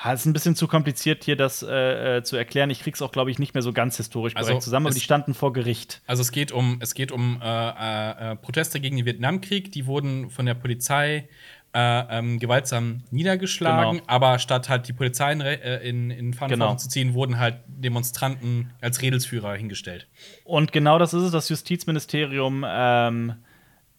Es 0.04 0.20
ist 0.20 0.26
ein 0.26 0.32
bisschen 0.32 0.54
zu 0.56 0.68
kompliziert, 0.68 1.24
hier 1.24 1.36
das 1.36 1.62
äh, 1.62 2.18
äh, 2.18 2.22
zu 2.22 2.36
erklären. 2.36 2.70
Ich 2.70 2.80
krieg's 2.80 3.00
auch, 3.02 3.12
glaube 3.12 3.30
ich, 3.30 3.38
nicht 3.38 3.54
mehr 3.54 3.62
so 3.62 3.72
ganz 3.72 3.96
historisch 3.96 4.34
korrekt 4.34 4.48
Also, 4.50 4.60
zusammen, 4.60 4.86
aber 4.86 4.94
die 4.94 5.00
standen 5.00 5.34
vor 5.34 5.52
Gericht. 5.52 6.02
Also 6.06 6.20
es 6.22 6.32
geht 6.32 6.52
um, 6.52 6.78
es 6.80 6.94
geht 6.94 7.10
um 7.12 7.40
äh, 7.42 7.46
äh, 7.46 8.32
äh, 8.32 8.36
Proteste 8.36 8.78
gegen 8.80 8.96
den 8.96 9.06
Vietnamkrieg. 9.06 9.72
Die 9.72 9.86
wurden 9.86 10.30
von 10.30 10.44
der 10.46 10.54
Polizei 10.54 11.28
äh, 11.74 12.18
ähm, 12.18 12.38
gewaltsam 12.38 13.02
niedergeschlagen, 13.10 13.98
Genau. 13.98 14.04
aber 14.06 14.38
statt 14.38 14.68
halt 14.68 14.86
die 14.88 14.92
Polizei 14.92 15.32
in, 15.32 15.40
äh, 15.40 15.78
in, 15.80 16.10
in 16.10 16.32
Verantwortung 16.34 16.68
Genau. 16.68 16.76
zu 16.78 16.88
ziehen, 16.88 17.12
wurden 17.14 17.38
halt 17.38 17.56
Demonstranten 17.66 18.72
als 18.80 19.02
Redelsführer 19.02 19.54
hingestellt. 19.56 20.06
Und 20.44 20.72
genau 20.72 20.98
das 20.98 21.12
ist 21.14 21.22
es, 21.22 21.32
das 21.32 21.48
Justizministerium. 21.48 22.64
Ähm, 22.66 23.34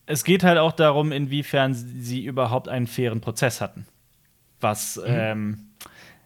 es 0.06 0.24
geht 0.24 0.44
halt 0.44 0.58
auch 0.58 0.72
darum, 0.72 1.12
inwiefern 1.12 1.74
sie 1.74 2.24
überhaupt 2.24 2.68
einen 2.70 2.88
fairen 2.88 3.20
Prozess 3.22 3.62
hatten. 3.62 3.86
Was, 4.60 5.00
ähm, 5.06 5.70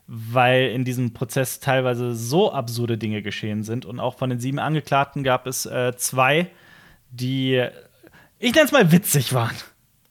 weil 0.07 0.67
in 0.71 0.83
diesem 0.83 1.13
Prozess 1.13 1.59
teilweise 1.59 2.15
so 2.15 2.51
absurde 2.51 2.97
Dinge 2.97 3.21
geschehen 3.21 3.63
sind. 3.63 3.85
Und 3.85 3.99
auch 3.99 4.17
von 4.17 4.29
den 4.29 4.39
sieben 4.39 4.59
Angeklagten 4.59 5.23
gab 5.23 5.47
es 5.47 5.65
äh, 5.65 5.95
zwei, 5.95 6.47
die, 7.11 7.65
ich 8.39 8.53
nenne 8.53 8.65
es 8.65 8.71
mal, 8.71 8.91
witzig 8.91 9.33
waren. 9.33 9.55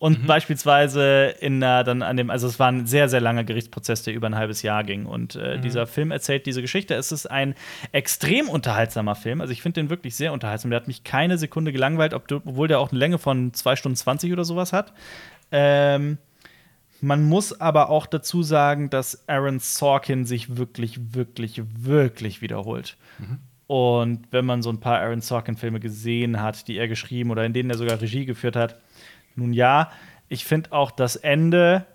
Und 0.01 0.27
beispielsweise 0.27 1.35
in 1.41 1.61
äh, 1.61 1.85
dann 1.85 2.01
an 2.01 2.17
dem, 2.17 2.31
also 2.31 2.47
es 2.47 2.59
war 2.59 2.73
ein 2.73 2.87
sehr, 2.87 3.11
sehr 3.11 3.21
langer 3.21 3.45
Gerichtsprozess, 3.45 4.03
der 4.03 4.15
über 4.15 4.29
ein 4.29 4.35
halbes 4.35 4.63
Jahr 4.63 4.83
ging. 4.83 5.05
Und 5.05 5.37
äh, 5.37 5.61
dieser 5.61 5.87
Film 5.87 6.11
erzählt 6.11 6.47
diese 6.47 6.63
Geschichte. 6.63 6.95
Es 6.95 7.13
ist 7.13 7.31
ein 7.31 7.55
extrem 7.93 8.49
unterhaltsamer 8.49 9.15
Film. 9.15 9.43
Also 9.43 9.53
ich 9.53 9.61
finde 9.61 9.83
den 9.83 9.91
wirklich 9.91 10.17
sehr 10.17 10.33
unterhaltsam. 10.33 10.71
Der 10.71 10.81
hat 10.81 10.89
mich 10.89 11.05
keine 11.05 11.37
Sekunde 11.37 11.71
gelangweilt, 11.71 12.15
ob, 12.15 12.33
obwohl 12.33 12.67
der 12.67 12.81
auch 12.81 12.93
eine 12.93 12.99
Länge 12.99 13.19
von 13.19 13.53
2 13.53 13.77
Stunden 13.77 13.97
20 13.97 14.33
oder 14.33 14.45
sowas 14.47 14.73
hat. 14.73 14.95
Ähm, 15.53 16.17
Man 17.01 17.25
muss 17.25 17.61
aber 17.61 17.89
auch 17.89 18.07
dazu 18.07 18.43
sagen, 18.43 18.91
dass 18.91 19.29
Aaron 19.29 19.59
Sorkin 19.59 20.25
sich 20.25 20.57
wirklich, 20.57 21.15
wirklich, 21.15 21.63
wirklich 21.79 22.43
wiederholt. 22.43 22.97
Und 23.67 24.27
wenn 24.33 24.45
man 24.45 24.63
so 24.63 24.71
ein 24.71 24.81
paar 24.81 24.99
Aaron 24.99 25.21
Sorkin-Filme 25.21 25.79
gesehen 25.79 26.41
hat, 26.41 26.67
die 26.67 26.77
er 26.77 26.89
geschrieben 26.89 27.31
oder 27.31 27.45
in 27.45 27.53
denen 27.53 27.71
er 27.71 27.79
sogar 27.79 28.01
Regie 28.01 28.25
geführt 28.25 28.57
hat, 28.57 28.81
nun 29.37 29.53
ja, 29.53 29.93
ich 30.29 30.45
finde 30.45 30.73
auch 30.73 30.91
das 30.91 31.17
Ende 31.17 31.87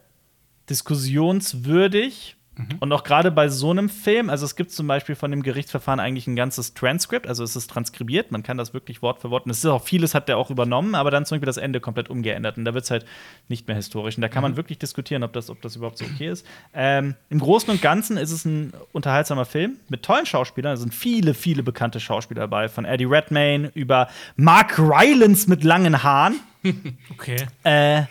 diskussionswürdig. 0.70 2.38
Und 2.80 2.94
auch 2.94 3.04
gerade 3.04 3.32
bei 3.32 3.50
so 3.50 3.72
einem 3.72 3.90
Film, 3.90 4.30
also 4.30 4.46
es 4.46 4.56
gibt 4.56 4.72
zum 4.72 4.88
Beispiel 4.88 5.16
von 5.16 5.30
dem 5.30 5.44
Gerichtsverfahren 5.44 6.00
eigentlich 6.00 6.26
ein 6.28 6.38
ganzes 6.38 6.74
Transkript, 6.74 7.28
also 7.28 7.44
es 7.44 7.56
ist 7.56 7.70
transkribiert, 7.70 8.32
man 8.32 8.44
kann 8.44 8.58
das 8.58 8.74
wirklich 8.74 9.02
Wort 9.02 9.20
für 9.20 9.30
Wort, 9.30 9.46
und 9.46 9.52
es 9.52 9.60
ist 9.60 9.66
auch 9.66 9.84
vieles 9.84 10.16
hat 10.16 10.30
der 10.30 10.38
auch 10.38 10.50
übernommen, 10.50 10.96
aber 10.96 11.12
dann 11.12 11.26
zum 11.26 11.36
Beispiel 11.36 11.48
das 11.48 11.58
Ende 11.58 11.82
komplett 11.82 12.10
umgeändert 12.10 12.58
und 12.58 12.64
da 12.64 12.74
wird 12.74 12.86
es 12.86 12.92
halt 12.92 13.06
nicht 13.50 13.68
mehr 13.68 13.76
historisch. 13.76 14.16
Und 14.18 14.22
da 14.22 14.30
kann 14.30 14.42
man 14.42 14.56
wirklich 14.56 14.78
diskutieren, 14.78 15.24
ob 15.24 15.34
das, 15.34 15.50
ob 15.50 15.62
das 15.62 15.76
überhaupt 15.76 15.98
so 15.98 16.06
okay 16.06 16.30
ist. 16.30 16.46
Ähm, 16.74 17.16
Im 17.30 17.40
Großen 17.40 17.70
und 17.70 17.82
Ganzen 17.82 18.16
ist 18.16 18.32
es 18.32 18.46
ein 18.46 18.72
unterhaltsamer 18.94 19.46
Film 19.46 19.78
mit 19.90 20.04
tollen 20.04 20.26
Schauspielern, 20.26 20.74
da 20.74 20.78
sind 20.78 20.94
viele, 20.94 21.34
viele 21.34 21.62
bekannte 21.62 22.00
Schauspieler 22.00 22.42
dabei, 22.42 22.70
von 22.70 22.86
Eddie 22.86 23.06
Redmayne 23.06 23.72
über 23.74 24.08
Mark 24.38 24.80
Rylance 24.80 25.50
mit 25.50 25.64
langen 25.64 26.04
Haaren 26.04 26.40
Okay. 27.12 27.48
äh, 27.64 28.04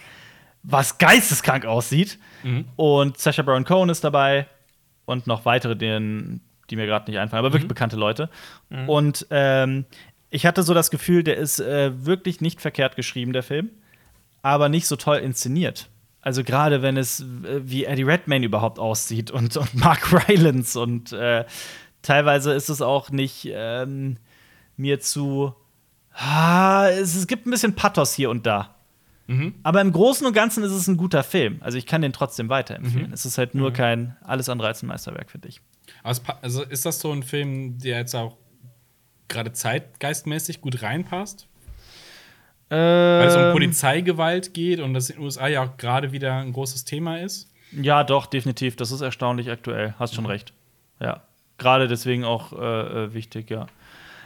was 0.62 0.98
geisteskrank 0.98 1.66
aussieht. 1.66 2.18
Und 2.76 3.18
Sacha 3.18 3.42
Baron 3.42 3.64
Cohen 3.64 3.88
ist 3.88 4.04
dabei 4.04 4.46
und 5.04 5.26
noch 5.26 5.44
weitere, 5.44 5.76
denen, 5.76 6.40
die 6.70 6.76
mir 6.76 6.86
gerade 6.86 7.10
nicht 7.10 7.18
einfallen, 7.18 7.44
aber 7.44 7.52
wirklich 7.52 7.68
bekannte 7.68 7.96
Leute. 7.96 8.30
Und 8.88 9.26
ähm, 9.30 9.84
ich 10.30 10.46
hatte 10.46 10.62
so 10.62 10.74
das 10.74 10.90
Gefühl, 10.90 11.22
der 11.22 11.36
ist 11.36 11.60
äh, 11.60 12.04
wirklich 12.04 12.40
nicht 12.40 12.60
verkehrt 12.60 12.96
geschrieben, 12.96 13.32
der 13.32 13.42
Film, 13.42 13.70
aber 14.42 14.68
nicht 14.68 14.86
so 14.86 14.96
toll 14.96 15.18
inszeniert. 15.18 15.88
Also 16.20 16.42
gerade 16.42 16.80
wenn 16.82 16.96
es 16.96 17.20
äh, 17.20 17.60
wie 17.64 17.84
Eddie 17.84 18.02
Redmayne 18.02 18.46
überhaupt 18.46 18.78
aussieht 18.78 19.30
und, 19.30 19.56
und 19.56 19.74
Mark 19.74 20.12
Rylance 20.28 20.78
und 20.78 21.12
äh, 21.12 21.44
teilweise 22.02 22.52
ist 22.52 22.68
es 22.68 22.80
auch 22.82 23.10
nicht 23.10 23.48
ähm, 23.52 24.16
mir 24.76 25.00
zu 25.00 25.54
Ah, 26.14 26.88
es, 26.90 27.14
es 27.16 27.26
gibt 27.26 27.46
ein 27.46 27.50
bisschen 27.50 27.74
Pathos 27.74 28.14
hier 28.14 28.30
und 28.30 28.46
da. 28.46 28.73
Aber 29.62 29.80
im 29.80 29.90
Großen 29.92 30.26
und 30.26 30.32
Ganzen 30.34 30.62
ist 30.64 30.72
es 30.72 30.86
ein 30.86 30.96
guter 30.98 31.22
Film. 31.22 31.58
Also 31.60 31.78
ich 31.78 31.86
kann 31.86 32.02
den 32.02 32.12
trotzdem 32.12 32.48
weiterempfehlen. 32.50 33.12
Es 33.12 33.24
ist 33.24 33.38
halt 33.38 33.54
nur 33.54 33.72
kein 33.72 34.16
alles 34.22 34.48
andere 34.50 34.68
als 34.68 34.82
ein 34.82 34.86
Meisterwerk, 34.86 35.30
finde 35.30 35.48
ich. 35.48 35.60
Aber 36.02 36.10
es 36.12 36.20
pa- 36.20 36.38
also 36.42 36.62
ist 36.62 36.84
das 36.84 37.00
so 37.00 37.10
ein 37.10 37.22
Film, 37.22 37.78
der 37.78 37.98
jetzt 37.98 38.14
auch 38.14 38.36
gerade 39.28 39.52
zeitgeistmäßig 39.52 40.60
gut 40.60 40.82
reinpasst? 40.82 41.46
Weil 42.68 43.26
es 43.28 43.36
um 43.36 43.42
Ähm, 43.42 43.52
Polizeigewalt 43.52 44.52
geht 44.54 44.80
und 44.80 44.94
das 44.94 45.10
in 45.10 45.16
den 45.16 45.24
USA 45.24 45.46
ja 45.48 45.62
auch 45.64 45.76
gerade 45.76 46.12
wieder 46.12 46.36
ein 46.38 46.52
großes 46.52 46.84
Thema 46.84 47.18
ist. 47.20 47.50
Ja, 47.72 48.04
doch, 48.04 48.26
definitiv. 48.26 48.76
Das 48.76 48.90
ist 48.92 49.00
erstaunlich 49.00 49.50
aktuell. 49.50 49.94
Hast 49.98 50.14
schon 50.14 50.26
recht. 50.26 50.52
Ja. 51.00 51.22
Gerade 51.58 51.88
deswegen 51.88 52.24
auch 52.24 52.52
äh, 52.52 53.04
äh, 53.04 53.14
wichtig, 53.14 53.50
ja. 53.50 53.66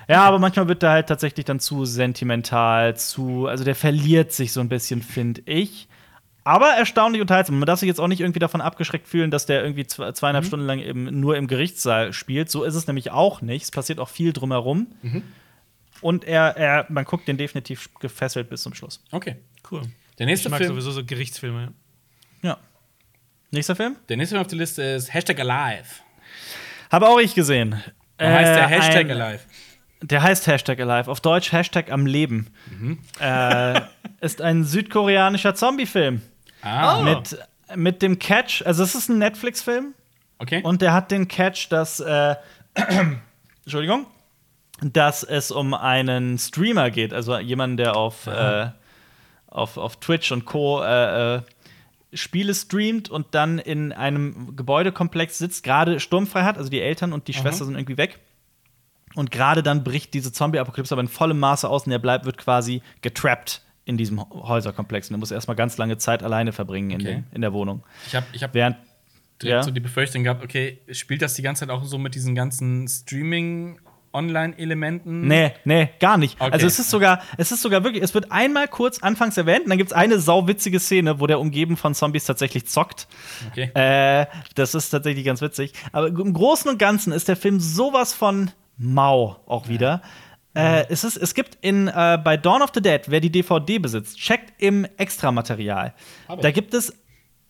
Ja, 0.08 0.22
aber 0.24 0.38
manchmal 0.38 0.68
wird 0.68 0.82
er 0.82 0.90
halt 0.90 1.06
tatsächlich 1.08 1.44
dann 1.44 1.60
zu 1.60 1.84
sentimental, 1.84 2.96
zu, 2.96 3.46
also 3.46 3.62
der 3.64 3.74
verliert 3.74 4.32
sich 4.32 4.52
so 4.52 4.60
ein 4.60 4.68
bisschen, 4.68 5.02
finde 5.02 5.42
ich. 5.44 5.86
Aber 6.44 6.68
erstaunlich 6.70 7.20
unterhaltsam. 7.20 7.58
Man 7.58 7.66
darf 7.66 7.78
sich 7.80 7.88
jetzt 7.88 8.00
auch 8.00 8.08
nicht 8.08 8.20
irgendwie 8.20 8.38
davon 8.38 8.62
abgeschreckt 8.62 9.06
fühlen, 9.06 9.30
dass 9.30 9.44
der 9.44 9.62
irgendwie 9.62 9.82
zwe- 9.82 10.14
zweieinhalb 10.14 10.46
Stunden 10.46 10.64
lang 10.64 10.78
eben 10.78 11.20
nur 11.20 11.36
im 11.36 11.46
Gerichtssaal 11.46 12.14
spielt. 12.14 12.50
So 12.50 12.64
ist 12.64 12.74
es 12.74 12.86
nämlich 12.86 13.10
auch 13.10 13.42
nicht. 13.42 13.64
Es 13.64 13.70
passiert 13.70 13.98
auch 13.98 14.08
viel 14.08 14.32
drumherum. 14.32 14.86
Und 16.00 16.24
er, 16.24 16.56
er, 16.56 16.86
man 16.88 17.04
guckt 17.04 17.28
den 17.28 17.36
definitiv 17.36 17.90
gefesselt 18.00 18.48
bis 18.48 18.62
zum 18.62 18.72
Schluss. 18.72 19.04
Okay. 19.10 19.36
Cool. 19.70 19.82
Der 20.18 20.24
Ich 20.24 20.30
nächste, 20.30 20.48
mag 20.48 20.58
Film, 20.58 20.70
sowieso 20.70 20.90
so 20.92 21.04
Gerichtsfilme. 21.04 21.74
Ja. 22.42 22.56
Nächster 23.50 23.76
Film? 23.76 23.96
der 24.08 24.16
nächste 24.16 24.34
Film 24.34 24.40
auf 24.42 24.48
der 24.48 24.58
Liste 24.58 24.82
ist 24.82 25.12
Hashtag 25.12 25.38
Alive. 25.40 25.84
Habe 26.90 27.08
auch 27.08 27.18
ich 27.18 27.34
gesehen. 27.34 27.82
Warum 28.16 28.32
heißt 28.34 28.54
der 28.54 28.64
Äh, 28.64 28.68
Hashtag 28.68 29.10
ein- 29.10 29.20
Alive? 29.20 29.42
Der 30.02 30.22
heißt 30.22 30.46
Hashtag 30.46 30.80
Alive. 30.80 31.10
Auf 31.10 31.20
Deutsch 31.20 31.52
Hashtag 31.52 31.90
am 31.90 32.06
Leben. 32.06 32.48
Äh, 33.20 33.80
ist 34.20 34.40
ein 34.40 34.64
südkoreanischer 34.64 35.54
Zombie-Film. 35.54 36.22
Ah, 36.62 37.02
Mit, 37.02 37.38
mit 37.76 38.02
dem 38.02 38.18
Catch, 38.18 38.62
also 38.64 38.82
es 38.82 38.94
ist 38.94 39.08
ein 39.08 39.18
Netflix-Film 39.18 39.94
okay. 40.38 40.62
und 40.62 40.82
der 40.82 40.92
hat 40.92 41.10
den 41.10 41.28
Catch, 41.28 41.68
dass, 41.70 42.00
äh, 42.00 42.34
Entschuldigung, 43.64 44.06
dass 44.80 45.22
es 45.22 45.50
um 45.50 45.74
einen 45.74 46.38
Streamer 46.38 46.90
geht, 46.90 47.12
also 47.12 47.38
jemanden, 47.38 47.76
der 47.76 47.96
auf, 47.96 48.26
äh, 48.26 48.70
auf, 49.46 49.76
auf 49.76 49.96
Twitch 49.96 50.32
und 50.32 50.44
Co. 50.44 50.82
Äh, 50.82 51.36
äh, 51.36 51.42
Spiele 52.14 52.54
streamt 52.54 53.10
und 53.10 53.26
dann 53.32 53.58
in 53.58 53.92
einem 53.92 54.56
Gebäudekomplex 54.56 55.36
sitzt, 55.38 55.62
gerade 55.62 56.00
sturmfrei 56.00 56.42
hat, 56.42 56.56
also 56.56 56.70
die 56.70 56.80
Eltern 56.80 57.12
und 57.12 57.28
die 57.28 57.34
Schwester 57.34 57.66
sind 57.66 57.74
irgendwie 57.74 57.98
weg. 57.98 58.18
Und 59.14 59.30
gerade 59.30 59.62
dann 59.62 59.84
bricht 59.84 60.14
diese 60.14 60.32
Zombie-Apokalypse 60.32 60.94
aber 60.94 61.02
in 61.02 61.08
vollem 61.08 61.38
Maße 61.38 61.68
aus 61.68 61.86
und 61.86 61.92
er 61.92 61.98
bleibt, 61.98 62.24
wird 62.24 62.38
quasi 62.38 62.82
getrappt 63.02 63.62
in 63.84 63.96
diesem 63.96 64.20
Häuserkomplex. 64.20 65.08
Und 65.08 65.16
er 65.16 65.18
muss 65.18 65.30
erstmal 65.30 65.56
ganz 65.56 65.78
lange 65.78 65.96
Zeit 65.98 66.22
alleine 66.22 66.52
verbringen 66.52 66.90
in, 66.90 67.00
Okay. 67.00 67.14
den, 67.14 67.26
in 67.32 67.40
der 67.40 67.52
Wohnung. 67.52 67.82
ich 68.06 68.14
habe 68.14 68.26
ich 68.32 68.42
hab 68.42 68.54
Während 68.54 68.76
direkt 69.40 69.56
ja. 69.56 69.62
so 69.62 69.70
die 69.70 69.80
Befürchtung 69.80 70.24
gehabt, 70.24 70.44
okay, 70.44 70.80
spielt 70.90 71.22
das 71.22 71.34
die 71.34 71.42
ganze 71.42 71.60
Zeit 71.60 71.70
auch 71.70 71.84
so 71.84 71.96
mit 71.96 72.14
diesen 72.14 72.34
ganzen 72.34 72.86
Streaming-Online-Elementen? 72.88 75.26
Nee, 75.26 75.52
nee, 75.64 75.90
gar 76.00 76.18
nicht. 76.18 76.40
Okay. 76.40 76.50
Also 76.52 76.66
es 76.66 76.78
ist 76.78 76.90
sogar, 76.90 77.22
es 77.36 77.52
ist 77.52 77.62
sogar 77.62 77.84
wirklich, 77.84 78.02
es 78.02 78.14
wird 78.14 78.32
einmal 78.32 78.68
kurz 78.68 79.02
anfangs 79.02 79.36
erwähnt 79.36 79.64
und 79.64 79.70
dann 79.70 79.78
gibt 79.78 79.90
es 79.90 79.96
eine 79.96 80.18
sauwitzige 80.18 80.80
Szene, 80.80 81.20
wo 81.20 81.26
der 81.26 81.40
umgeben 81.40 81.76
von 81.76 81.94
Zombies 81.94 82.24
tatsächlich 82.24 82.66
zockt. 82.66 83.06
Okay. 83.50 83.70
Äh, 83.74 84.26
das 84.54 84.74
ist 84.74 84.90
tatsächlich 84.90 85.24
ganz 85.24 85.40
witzig. 85.40 85.72
Aber 85.92 86.08
im 86.08 86.32
Großen 86.32 86.70
und 86.70 86.78
Ganzen 86.78 87.12
ist 87.12 87.28
der 87.28 87.36
Film 87.36 87.60
sowas 87.60 88.12
von 88.12 88.50
mau 88.78 89.36
auch 89.46 89.68
wieder. 89.68 90.02
Äh, 90.54 90.86
es, 90.88 91.04
ist, 91.04 91.16
es 91.16 91.34
gibt 91.34 91.58
in, 91.60 91.88
äh, 91.88 92.18
bei 92.22 92.36
Dawn 92.36 92.62
of 92.62 92.70
the 92.74 92.80
Dead, 92.80 93.02
wer 93.08 93.20
die 93.20 93.30
DVD 93.30 93.78
besitzt, 93.78 94.16
checkt 94.18 94.60
im 94.60 94.86
Extramaterial. 94.96 95.94
Da 96.40 96.50
gibt 96.50 96.74
es, 96.74 96.92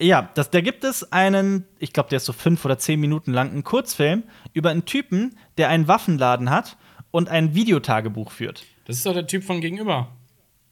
ja, 0.01 0.29
das, 0.35 0.51
da 0.51 0.61
gibt 0.61 0.85
es 0.85 1.11
einen, 1.13 1.65
ich 1.79 1.93
glaube, 1.93 2.09
der 2.11 2.17
ist 2.19 2.25
so 2.27 2.33
fünf 2.33 2.65
oder 2.65 2.79
zehn 2.79 3.01
Minuten 3.01 3.33
lang, 3.33 3.51
einen 3.51 3.65
Kurzfilm 3.65 4.25
über 4.53 4.71
einen 4.71 4.85
Typen, 4.85 5.39
der 5.59 5.69
einen 5.69 5.89
Waffenladen 5.89 6.51
hat 6.51 6.77
und 7.11 7.29
ein 7.29 7.55
Videotagebuch 7.55 8.31
führt. 8.31 8.65
Das 8.87 8.97
ist 8.97 9.07
doch 9.07 9.15
der 9.15 9.27
Typ 9.27 9.45
von 9.45 9.61
gegenüber. 9.61 10.09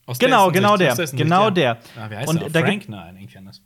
Aus 0.06 0.18
Genau, 0.18 0.50
genau 0.50 0.76
der. 0.76 0.94
Genau 0.94 1.44
ja. 1.44 1.50
der. 1.50 1.78
Ah, 1.98 2.10
wie 2.10 2.16
heißt 2.16 2.28
Und 2.28 2.40
der? 2.42 2.50
da 2.50 2.60
Frank? 2.60 2.72
gibt- 2.80 2.88
Nein, 2.90 3.16
irgendwie 3.16 3.38
anders. 3.38 3.62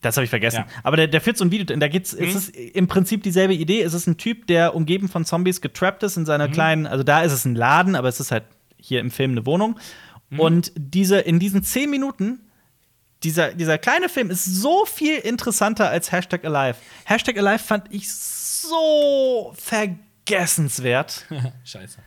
Das 0.00 0.16
habe 0.16 0.24
ich 0.24 0.30
vergessen. 0.30 0.64
Ja. 0.66 0.80
Aber 0.82 0.96
der, 0.96 1.08
der 1.08 1.20
führt 1.20 1.38
so 1.38 1.44
ein 1.44 1.50
Video, 1.50 1.64
da 1.64 1.88
geht's, 1.88 2.12
es 2.12 2.34
ist 2.34 2.56
im 2.56 2.88
Prinzip 2.88 3.22
dieselbe 3.22 3.54
Idee. 3.54 3.82
Es 3.82 3.94
ist 3.94 4.06
ein 4.06 4.18
Typ, 4.18 4.46
der 4.46 4.74
umgeben 4.74 5.08
von 5.08 5.24
Zombies 5.24 5.60
getrappt 5.60 6.02
ist 6.02 6.16
in 6.16 6.26
seiner 6.26 6.48
kleinen, 6.48 6.86
also 6.86 7.02
da 7.02 7.22
ist 7.22 7.32
es 7.32 7.44
ein 7.44 7.54
Laden, 7.54 7.96
aber 7.96 8.08
es 8.08 8.20
ist 8.20 8.30
halt 8.30 8.44
hier 8.76 9.00
im 9.00 9.10
Film 9.10 9.32
eine 9.32 9.46
Wohnung. 9.46 9.78
Und 10.38 10.72
diese, 10.76 11.18
in 11.18 11.38
diesen 11.38 11.62
zehn 11.62 11.90
Minuten, 11.90 12.40
dieser, 13.22 13.52
dieser 13.52 13.78
kleine 13.78 14.08
Film 14.08 14.30
ist 14.30 14.44
so 14.44 14.84
viel 14.86 15.18
interessanter 15.18 15.88
als 15.88 16.10
Hashtag 16.10 16.44
Alive. 16.44 16.78
Hashtag 17.04 17.38
Alive 17.38 17.58
fand 17.58 17.92
ich 17.92 18.12
so 18.12 19.54
vergessenswert. 19.56 21.26
Scheiße. 21.64 21.98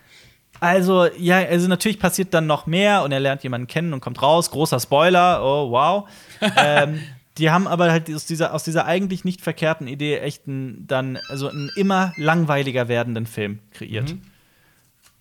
Also, 0.59 1.05
ja, 1.17 1.37
also 1.37 1.67
natürlich 1.67 1.99
passiert 1.99 2.33
dann 2.33 2.47
noch 2.47 2.65
mehr 2.65 3.03
und 3.03 3.11
er 3.11 3.19
lernt 3.19 3.43
jemanden 3.43 3.67
kennen 3.67 3.93
und 3.93 3.99
kommt 3.99 4.21
raus. 4.21 4.51
Großer 4.51 4.79
Spoiler, 4.79 5.41
oh 5.43 5.69
wow. 5.69 6.09
ähm, 6.57 7.01
die 7.37 7.49
haben 7.49 7.67
aber 7.67 7.91
halt 7.91 8.13
aus 8.13 8.25
dieser, 8.25 8.53
aus 8.53 8.63
dieser 8.63 8.85
eigentlich 8.85 9.25
nicht 9.25 9.41
verkehrten 9.41 9.87
Idee 9.87 10.19
echt 10.19 10.47
einen, 10.47 10.87
dann, 10.87 11.17
also 11.29 11.49
einen 11.49 11.69
immer 11.75 12.13
langweiliger 12.17 12.87
werdenden 12.87 13.25
Film 13.25 13.59
kreiert. 13.71 14.15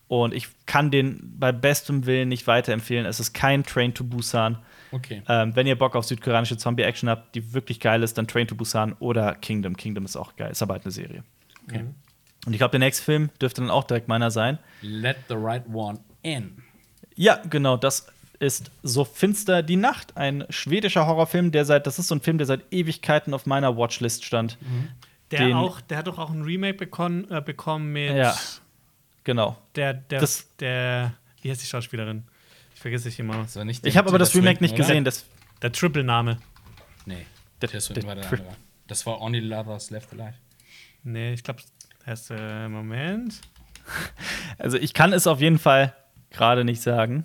Und 0.06 0.34
ich 0.34 0.48
kann 0.66 0.90
den 0.90 1.34
bei 1.38 1.50
bestem 1.50 2.06
Willen 2.06 2.28
nicht 2.28 2.46
weiterempfehlen. 2.46 3.06
Es 3.06 3.20
ist 3.20 3.32
kein 3.32 3.64
Train 3.64 3.94
to 3.94 4.04
Busan. 4.04 4.58
Okay. 4.92 5.22
Ähm, 5.28 5.56
wenn 5.56 5.66
ihr 5.66 5.76
Bock 5.76 5.96
auf 5.96 6.04
südkoreanische 6.04 6.56
Zombie-Action 6.56 7.08
habt, 7.08 7.34
die 7.34 7.52
wirklich 7.52 7.80
geil 7.80 8.02
ist, 8.02 8.16
dann 8.16 8.28
Train 8.28 8.46
to 8.46 8.54
Busan 8.54 8.92
oder 9.00 9.34
Kingdom. 9.34 9.76
Kingdom 9.76 10.04
ist 10.04 10.16
auch 10.16 10.36
geil, 10.36 10.52
ist 10.52 10.62
aber 10.62 10.74
halt 10.74 10.84
eine 10.84 10.92
Serie. 10.92 11.24
okay. 11.66 11.84
Und 12.46 12.52
ich 12.52 12.58
glaube, 12.58 12.72
der 12.72 12.80
nächste 12.80 13.02
Film 13.02 13.30
dürfte 13.40 13.62
dann 13.62 13.70
auch 13.70 13.84
direkt 13.84 14.06
meiner 14.06 14.30
sein. 14.30 14.58
Let 14.82 15.16
the 15.28 15.34
right 15.34 15.64
one 15.72 15.98
in. 16.22 16.58
Ja, 17.16 17.40
genau, 17.48 17.76
das 17.76 18.06
ist 18.40 18.70
So 18.82 19.04
finster 19.04 19.62
die 19.62 19.76
Nacht, 19.76 20.16
ein 20.16 20.44
schwedischer 20.50 21.06
Horrorfilm, 21.06 21.52
der 21.52 21.64
seit, 21.64 21.86
das 21.86 21.98
ist 21.98 22.08
so 22.08 22.14
ein 22.14 22.20
Film, 22.20 22.38
der 22.38 22.46
seit 22.46 22.60
Ewigkeiten 22.72 23.32
auf 23.34 23.46
meiner 23.46 23.76
Watchlist 23.76 24.24
stand. 24.24 24.58
Der, 25.30 25.46
Den- 25.46 25.54
auch, 25.56 25.80
der 25.80 25.98
hat 25.98 26.06
doch 26.06 26.18
auch 26.18 26.30
ein 26.30 26.42
Remake 26.42 26.74
bekon, 26.78 27.30
äh, 27.30 27.40
bekommen 27.40 27.92
mit 27.92 28.14
Ja. 28.14 28.36
Genau. 29.24 29.56
der, 29.74 29.94
der, 29.94 30.20
Das- 30.20 30.48
der, 30.58 31.14
wie 31.42 31.50
heißt 31.50 31.62
die 31.62 31.66
Schauspielerin? 31.66 32.24
Ich 32.74 32.80
vergesse 32.80 33.08
ich 33.08 33.18
immer. 33.18 33.38
Das 33.38 33.56
war 33.56 33.64
nicht 33.64 33.86
Ich 33.86 33.96
habe 33.96 34.08
aber 34.08 34.18
das 34.18 34.34
Remake 34.34 34.60
nicht 34.62 34.72
Swinton, 34.72 34.86
gesehen. 34.88 35.04
Das, 35.04 35.24
Der 35.62 35.72
Triple-Name. 35.72 36.38
Nee. 37.06 37.24
Der- 37.62 37.68
Swinton 37.80 37.94
der- 37.94 38.04
war 38.06 38.14
der 38.16 38.24
andere. 38.30 38.56
Das 38.86 39.06
war 39.06 39.20
Only 39.22 39.40
Lovers 39.40 39.90
Left 39.90 40.12
Alive. 40.12 40.34
Nee, 41.04 41.32
ich 41.32 41.42
glaube, 41.42 41.62
erst 42.06 42.30
äh, 42.30 42.68
Moment. 42.68 43.40
also 44.58 44.76
ich 44.76 44.92
kann 44.92 45.12
es 45.12 45.26
auf 45.26 45.40
jeden 45.40 45.58
Fall 45.58 45.94
gerade 46.30 46.64
nicht 46.64 46.82
sagen. 46.82 47.24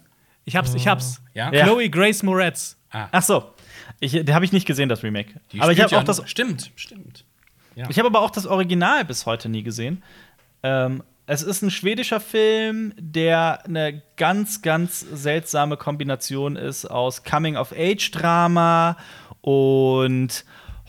Ich 0.50 0.56
hab's, 0.56 0.74
ich 0.74 0.88
hab's. 0.88 1.22
Ja? 1.36 1.54
Ja. 1.54 1.64
Chloe 1.64 1.92
Grace 1.92 2.24
Moretz. 2.24 2.76
Ach 2.90 3.22
so. 3.22 3.54
Ich, 4.00 4.16
habe 4.16 4.44
ich 4.44 4.52
nicht 4.52 4.66
gesehen, 4.66 4.90
das 4.90 5.04
Remake. 5.04 5.40
Die 5.52 5.62
aber 5.62 5.72
ich 5.72 5.80
habe 5.80 5.96
auch 5.96 6.04
das 6.04 6.28
Stimmt, 6.28 6.72
stimmt. 6.76 7.24
Ja. 7.76 7.88
Ich 7.88 8.00
habe 8.00 8.08
aber 8.08 8.22
auch 8.22 8.32
das 8.32 8.48
Original 8.48 9.06
bis 9.06 9.28
heute 9.28 9.48
nie 9.48 9.62
gesehen. 9.62 10.02
Ähm, 10.64 11.04
es 11.28 11.44
ist 11.44 11.62
ein 11.62 11.70
schwedischer 11.70 12.20
Film, 12.20 12.94
der 12.98 13.64
eine 13.64 14.02
ganz, 14.18 14.64
ganz 14.64 15.02
seltsame 15.02 15.78
Kombination 15.78 16.56
ist 16.56 16.86
aus 16.86 17.24
Coming-of-Age-Drama 17.24 18.98
und 19.42 20.46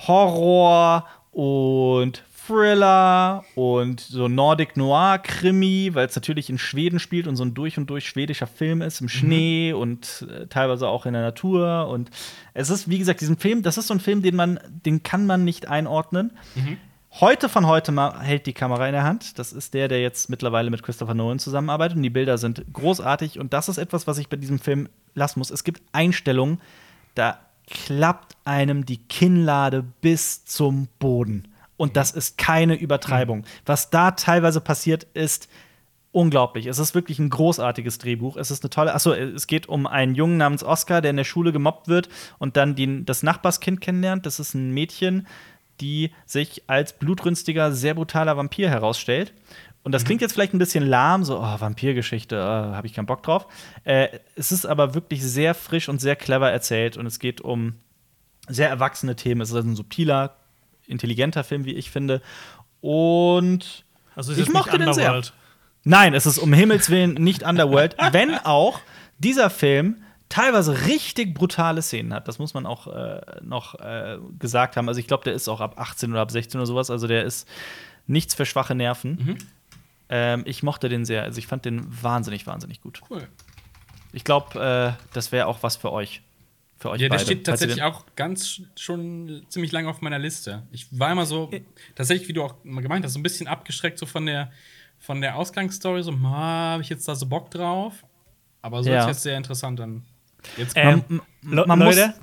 Horror 0.06 1.06
und 1.32 2.22
Thriller 2.50 3.44
und 3.54 4.00
so 4.00 4.26
Nordic 4.26 4.76
Noir 4.76 5.18
Krimi, 5.18 5.90
weil 5.92 6.06
es 6.06 6.16
natürlich 6.16 6.50
in 6.50 6.58
Schweden 6.58 6.98
spielt 6.98 7.28
und 7.28 7.36
so 7.36 7.44
ein 7.44 7.54
durch 7.54 7.78
und 7.78 7.88
durch 7.88 8.08
schwedischer 8.08 8.48
Film 8.48 8.82
ist 8.82 9.00
im 9.00 9.08
Schnee 9.08 9.72
und 9.72 10.26
äh, 10.28 10.48
teilweise 10.48 10.88
auch 10.88 11.06
in 11.06 11.12
der 11.12 11.22
Natur 11.22 11.88
und 11.88 12.10
es 12.52 12.68
ist 12.68 12.90
wie 12.90 12.98
gesagt 12.98 13.20
diesen 13.20 13.38
Film, 13.38 13.62
das 13.62 13.78
ist 13.78 13.86
so 13.86 13.94
ein 13.94 14.00
Film, 14.00 14.22
den 14.22 14.34
man 14.34 14.58
den 14.84 15.04
kann 15.04 15.26
man 15.26 15.44
nicht 15.44 15.68
einordnen. 15.68 16.32
Heute 17.20 17.48
von 17.48 17.66
heute 17.66 17.92
hält 18.20 18.46
die 18.46 18.52
Kamera 18.52 18.86
in 18.86 18.92
der 18.92 19.02
Hand. 19.02 19.38
Das 19.38 19.52
ist 19.52 19.74
der, 19.74 19.88
der 19.88 20.00
jetzt 20.00 20.30
mittlerweile 20.30 20.70
mit 20.70 20.82
Christopher 20.82 21.14
Nolan 21.14 21.38
zusammenarbeitet 21.38 21.96
und 21.96 22.02
die 22.02 22.10
Bilder 22.10 22.36
sind 22.38 22.64
großartig 22.72 23.38
und 23.38 23.52
das 23.52 23.68
ist 23.68 23.78
etwas, 23.78 24.06
was 24.08 24.18
ich 24.18 24.28
bei 24.28 24.36
diesem 24.36 24.58
Film 24.58 24.88
lassen 25.14 25.38
muss. 25.38 25.50
Es 25.50 25.62
gibt 25.62 25.82
Einstellungen, 25.92 26.60
da 27.14 27.38
klappt 27.68 28.36
einem 28.44 28.86
die 28.86 28.98
Kinnlade 28.98 29.84
bis 30.00 30.44
zum 30.44 30.88
Boden. 30.98 31.49
Und 31.80 31.96
das 31.96 32.10
ist 32.10 32.36
keine 32.36 32.74
Übertreibung. 32.74 33.46
Was 33.64 33.88
da 33.88 34.10
teilweise 34.10 34.60
passiert, 34.60 35.04
ist 35.14 35.48
unglaublich. 36.12 36.66
Es 36.66 36.78
ist 36.78 36.94
wirklich 36.94 37.18
ein 37.18 37.30
großartiges 37.30 37.96
Drehbuch. 37.96 38.36
Es 38.36 38.50
ist 38.50 38.62
eine 38.62 38.68
tolle. 38.68 38.94
Achso, 38.94 39.14
es 39.14 39.46
geht 39.46 39.66
um 39.66 39.86
einen 39.86 40.14
Jungen 40.14 40.36
namens 40.36 40.62
Oscar, 40.62 41.00
der 41.00 41.10
in 41.10 41.16
der 41.16 41.24
Schule 41.24 41.52
gemobbt 41.52 41.88
wird 41.88 42.10
und 42.38 42.58
dann 42.58 42.74
die, 42.74 43.06
das 43.06 43.22
Nachbarskind 43.22 43.80
kennenlernt. 43.80 44.26
Das 44.26 44.38
ist 44.38 44.52
ein 44.52 44.72
Mädchen, 44.72 45.26
die 45.80 46.12
sich 46.26 46.64
als 46.66 46.98
blutrünstiger, 46.98 47.72
sehr 47.72 47.94
brutaler 47.94 48.36
Vampir 48.36 48.68
herausstellt. 48.68 49.32
Und 49.82 49.92
das 49.92 50.04
klingt 50.04 50.20
jetzt 50.20 50.34
vielleicht 50.34 50.52
ein 50.52 50.58
bisschen 50.58 50.84
lahm, 50.86 51.24
so, 51.24 51.38
oh, 51.38 51.60
Vampirgeschichte, 51.60 52.36
oh, 52.36 52.74
habe 52.76 52.86
ich 52.88 52.92
keinen 52.92 53.06
Bock 53.06 53.22
drauf. 53.22 53.46
Äh, 53.84 54.08
es 54.36 54.52
ist 54.52 54.66
aber 54.66 54.92
wirklich 54.92 55.22
sehr 55.22 55.54
frisch 55.54 55.88
und 55.88 55.98
sehr 55.98 56.16
clever 56.16 56.50
erzählt 56.50 56.98
und 56.98 57.06
es 57.06 57.18
geht 57.18 57.40
um 57.40 57.76
sehr 58.48 58.68
erwachsene 58.68 59.16
Themen. 59.16 59.40
Es 59.40 59.48
ist 59.48 59.56
also 59.56 59.66
ein 59.66 59.76
subtiler, 59.76 60.36
intelligenter 60.90 61.44
Film, 61.44 61.64
wie 61.64 61.74
ich 61.74 61.90
finde. 61.90 62.20
Und 62.80 63.84
Also 64.14 64.32
Ich 64.32 64.50
mochte 64.50 64.78
den 64.78 64.92
sehr. 64.92 65.22
Nein, 65.84 66.12
es 66.12 66.26
ist 66.26 66.38
um 66.38 66.52
Himmels 66.52 66.90
Willen 66.90 67.14
nicht 67.14 67.42
Underworld, 67.42 67.96
wenn 68.12 68.34
auch 68.38 68.80
dieser 69.18 69.48
Film 69.50 70.02
teilweise 70.28 70.86
richtig 70.86 71.34
brutale 71.34 71.82
Szenen 71.82 72.14
hat. 72.14 72.28
Das 72.28 72.38
muss 72.38 72.54
man 72.54 72.66
auch 72.66 72.86
äh, 72.86 73.20
noch 73.42 73.74
äh, 73.80 74.18
gesagt 74.38 74.76
haben. 74.76 74.88
Also 74.88 75.00
ich 75.00 75.06
glaube, 75.06 75.24
der 75.24 75.34
ist 75.34 75.48
auch 75.48 75.60
ab 75.60 75.78
18 75.78 76.10
oder 76.10 76.20
ab 76.20 76.30
16 76.30 76.60
oder 76.60 76.66
sowas. 76.66 76.90
Also 76.90 77.06
der 77.06 77.24
ist 77.24 77.48
nichts 78.06 78.34
für 78.34 78.46
schwache 78.46 78.74
Nerven. 78.74 79.38
Ähm, 80.08 80.42
ich 80.44 80.62
mochte 80.62 80.88
den 80.88 81.04
sehr. 81.04 81.22
Also 81.24 81.38
ich 81.38 81.46
fand 81.46 81.64
den 81.64 81.86
wahnsinnig, 82.02 82.46
wahnsinnig 82.46 82.80
gut. 82.80 83.00
Cool. 83.10 83.26
Ich 84.12 84.24
glaube, 84.24 84.96
äh, 84.98 85.02
das 85.12 85.32
wäre 85.32 85.46
auch 85.46 85.62
was 85.62 85.76
für 85.76 85.92
euch. 85.92 86.22
Für 86.80 86.90
euch 86.90 87.00
Ja, 87.02 87.08
der 87.10 87.16
beide. 87.16 87.24
steht 87.24 87.46
tatsächlich 87.46 87.82
auch 87.82 88.04
ganz 88.16 88.62
schon 88.76 89.42
ziemlich 89.48 89.70
lange 89.70 89.88
auf 89.88 90.00
meiner 90.00 90.18
Liste. 90.18 90.62
Ich 90.72 90.86
war 90.98 91.12
immer 91.12 91.26
so, 91.26 91.50
tatsächlich, 91.94 92.26
wie 92.28 92.32
du 92.32 92.42
auch 92.42 92.54
mal 92.64 92.80
gemeint 92.80 93.04
hast, 93.04 93.12
so 93.12 93.18
ein 93.20 93.22
bisschen 93.22 93.46
abgeschreckt 93.46 93.98
so 93.98 94.06
von 94.06 94.24
der, 94.26 94.50
von 94.98 95.20
der 95.20 95.36
Ausgangsstory. 95.36 96.02
So, 96.02 96.18
habe 96.22 96.82
ich 96.82 96.88
jetzt 96.88 97.06
da 97.06 97.14
so 97.14 97.26
Bock 97.26 97.50
drauf? 97.50 97.92
Aber 98.62 98.82
so 98.82 98.90
Ja. 98.90 99.02
ist 99.02 99.06
jetzt 99.08 99.22
sehr 99.22 99.36
interessant 99.36 99.78
dann. 99.78 100.02
Jetzt 100.56 100.74
Ähm, 100.74 101.04
Man- 101.42 101.68
man 101.68 101.78
muss- 101.78 101.96
Leute, 101.96 102.14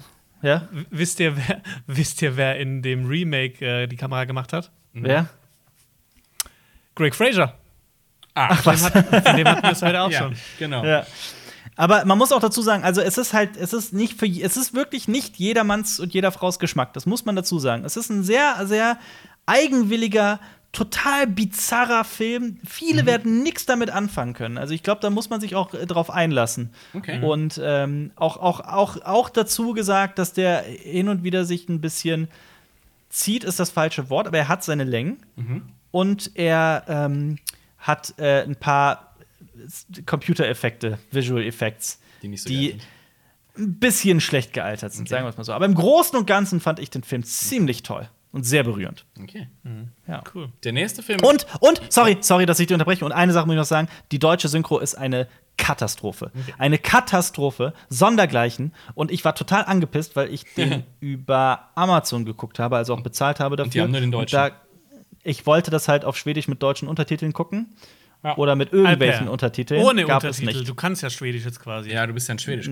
Ja, 0.42 0.68
wisst 0.90 1.20
ihr, 1.20 1.38
wer, 1.38 1.62
wisst 1.88 2.22
ihr, 2.24 2.36
wer 2.36 2.58
in 2.60 2.82
dem 2.82 3.06
Remake 3.08 3.64
äh, 3.64 3.88
die 3.88 3.96
Kamera 3.96 4.26
gemacht 4.26 4.54
hat? 4.54 4.72
wer? 4.94 5.30
Greg 6.96 7.14
Fraser. 7.14 7.56
ah, 8.34 8.56
Von 8.56 8.76
dem, 8.76 8.84
hat, 8.84 8.94
von 9.28 9.36
dem 9.38 9.48
hatten 9.48 9.64
wir 9.64 9.72
es 9.72 9.82
heute 9.84 10.02
auch 10.02 10.10
ja, 10.12 10.20
schon. 10.20 10.36
genau. 10.58 10.84
Ja. 10.84 11.06
Aber 11.78 12.04
man 12.06 12.18
muss 12.18 12.32
auch 12.32 12.42
dazu 12.42 12.62
sagen, 12.62 12.84
also 12.84 13.02
es 13.02 13.18
ist 13.18 13.34
halt, 13.34 13.56
es 13.56 13.72
ist 13.72 13.94
nicht 13.94 14.20
für, 14.20 14.26
es 14.28 14.58
ist 14.58 14.74
wirklich 14.74 15.08
nicht 15.08 15.38
jedermanns 15.38 16.00
und 16.00 16.14
jeder 16.14 16.32
Frau's 16.32 16.60
Geschmack. 16.60 16.94
Das 16.94 17.06
muss 17.06 17.24
man 17.24 17.36
dazu 17.36 17.60
sagen. 17.60 17.86
Es 17.86 17.96
ist 17.96 18.10
ein 18.10 18.24
sehr, 18.24 18.66
sehr 18.66 18.98
eigenwilliger, 19.46 20.40
total 20.72 21.28
bizarrer 21.28 22.04
Film. 22.04 22.58
Viele 22.66 23.06
werden 23.06 23.44
nichts 23.44 23.66
damit 23.66 23.92
anfangen 23.92 24.34
können. 24.34 24.58
Also 24.58 24.74
ich 24.74 24.84
glaube, 24.84 25.02
da 25.02 25.10
muss 25.10 25.30
man 25.30 25.40
sich 25.40 25.56
auch 25.56 25.74
äh, 25.74 25.86
drauf 25.86 26.10
einlassen. 26.10 26.72
Okay. 26.94 27.24
Und 27.24 27.62
ähm, 27.64 28.12
auch, 28.16 28.38
auch, 28.38 28.60
auch, 28.60 29.02
auch 29.04 29.30
dazu 29.30 29.74
gesagt, 29.74 30.20
dass 30.20 30.34
der 30.34 30.62
hin 30.62 31.10
und 31.10 31.24
wieder 31.24 31.46
sich 31.46 31.70
ein 31.70 31.80
bisschen 31.80 32.28
zieht, 33.10 33.44
ist 33.44 33.60
das 33.60 33.70
falsche 33.70 34.10
Wort, 34.10 34.28
aber 34.28 34.38
er 34.38 34.48
hat 34.48 34.64
seine 34.64 34.84
Längen 34.84 35.18
und 35.92 36.32
er 36.36 36.84
ähm, 36.88 37.38
hat 37.80 38.16
äh, 38.18 38.44
ein 38.44 38.56
paar 38.56 39.07
Computereffekte, 40.06 41.00
Visual 41.12 41.44
Effects, 41.44 42.00
Die 42.22 42.28
nicht 42.28 42.44
so 42.44 42.50
die 42.50 42.78
ein 43.58 43.80
bisschen 43.80 44.22
schlecht 44.22 44.54
gealtert 44.54 44.94
sind, 44.94 45.10
sagen 45.10 45.26
wir 45.26 45.30
es 45.30 45.38
mal 45.38 45.44
so. 45.44 45.54
Aber 45.54 45.66
im 45.66 45.74
Großen 45.74 46.18
und 46.18 46.28
Ganzen 46.28 46.60
fand 46.60 46.80
ich 46.80 46.90
den 46.90 47.04
Film 47.04 47.24
ziemlich 47.24 47.84
toll 47.84 48.08
und 48.32 48.44
sehr 48.44 48.64
berührend. 48.64 49.06
Okay. 49.20 49.48
Ja. 50.08 50.24
Cool. 50.34 50.50
Der 50.64 50.74
nächste 50.74 51.02
Film. 51.02 51.20
Und, 51.24 51.48
und, 51.60 51.82
sorry, 51.90 52.18
sorry, 52.22 52.46
dass 52.46 52.60
ich 52.60 52.68
dich 52.68 52.76
unterbreche. 52.76 53.04
Und 53.04 53.12
eine 53.14 53.34
Sache 53.34 53.48
muss 53.48 53.54
ich 53.54 53.60
noch 53.60 53.66
sagen: 53.66 53.88
Die 54.12 54.20
deutsche 54.20 54.48
Synchro 54.48 54.80
ist 54.80 54.96
eine 54.96 55.28
Katastrophe. 55.58 56.32
Eine 56.60 56.78
Katastrophe, 56.78 57.74
sondergleichen. 57.90 58.74
Und 58.94 59.12
ich 59.12 59.26
war 59.26 59.34
total 59.34 59.66
angepisst, 59.66 60.16
weil 60.16 60.32
ich 60.32 60.44
den 60.56 60.84
über 61.00 61.70
Amazon 61.74 62.26
geguckt 62.26 62.60
habe, 62.60 62.78
also 62.78 62.94
auch 62.94 63.02
bezahlt 63.02 63.40
habe 63.40 63.56
dafür. 63.56 63.72
die 63.72 63.82
haben 63.82 63.92
nur 63.92 64.02
den 64.02 64.14
Und 64.14 64.22
Deutschen. 64.22 64.36
Da, 64.36 64.52
ich 65.24 65.46
wollte 65.46 65.72
das 65.72 65.88
halt 65.88 66.06
auf 66.06 66.16
Schwedisch 66.16 66.48
mit 66.48 66.62
deutschen 66.62 66.88
Untertiteln 66.88 67.34
gucken. 67.34 67.74
Ja. 68.24 68.36
Oder 68.38 68.56
mit 68.56 68.74
irgendwelchen 68.74 69.22
Alper. 69.22 69.32
Untertiteln. 69.32 69.82
Ohne 69.84 70.06
Gab 70.06 70.24
Untertitel. 70.24 70.50
Es 70.50 70.56
nicht. 70.56 70.68
Du 70.70 70.76
kannst 70.76 71.04
ja 71.04 71.10
Schwedisch 71.10 71.46
jetzt 71.46 71.60
quasi. 71.60 71.92
ja, 71.92 72.06
du 72.08 72.14
bist 72.14 72.28
ja 72.28 72.36
ein 72.36 72.40
Schwedisch. 72.40 72.70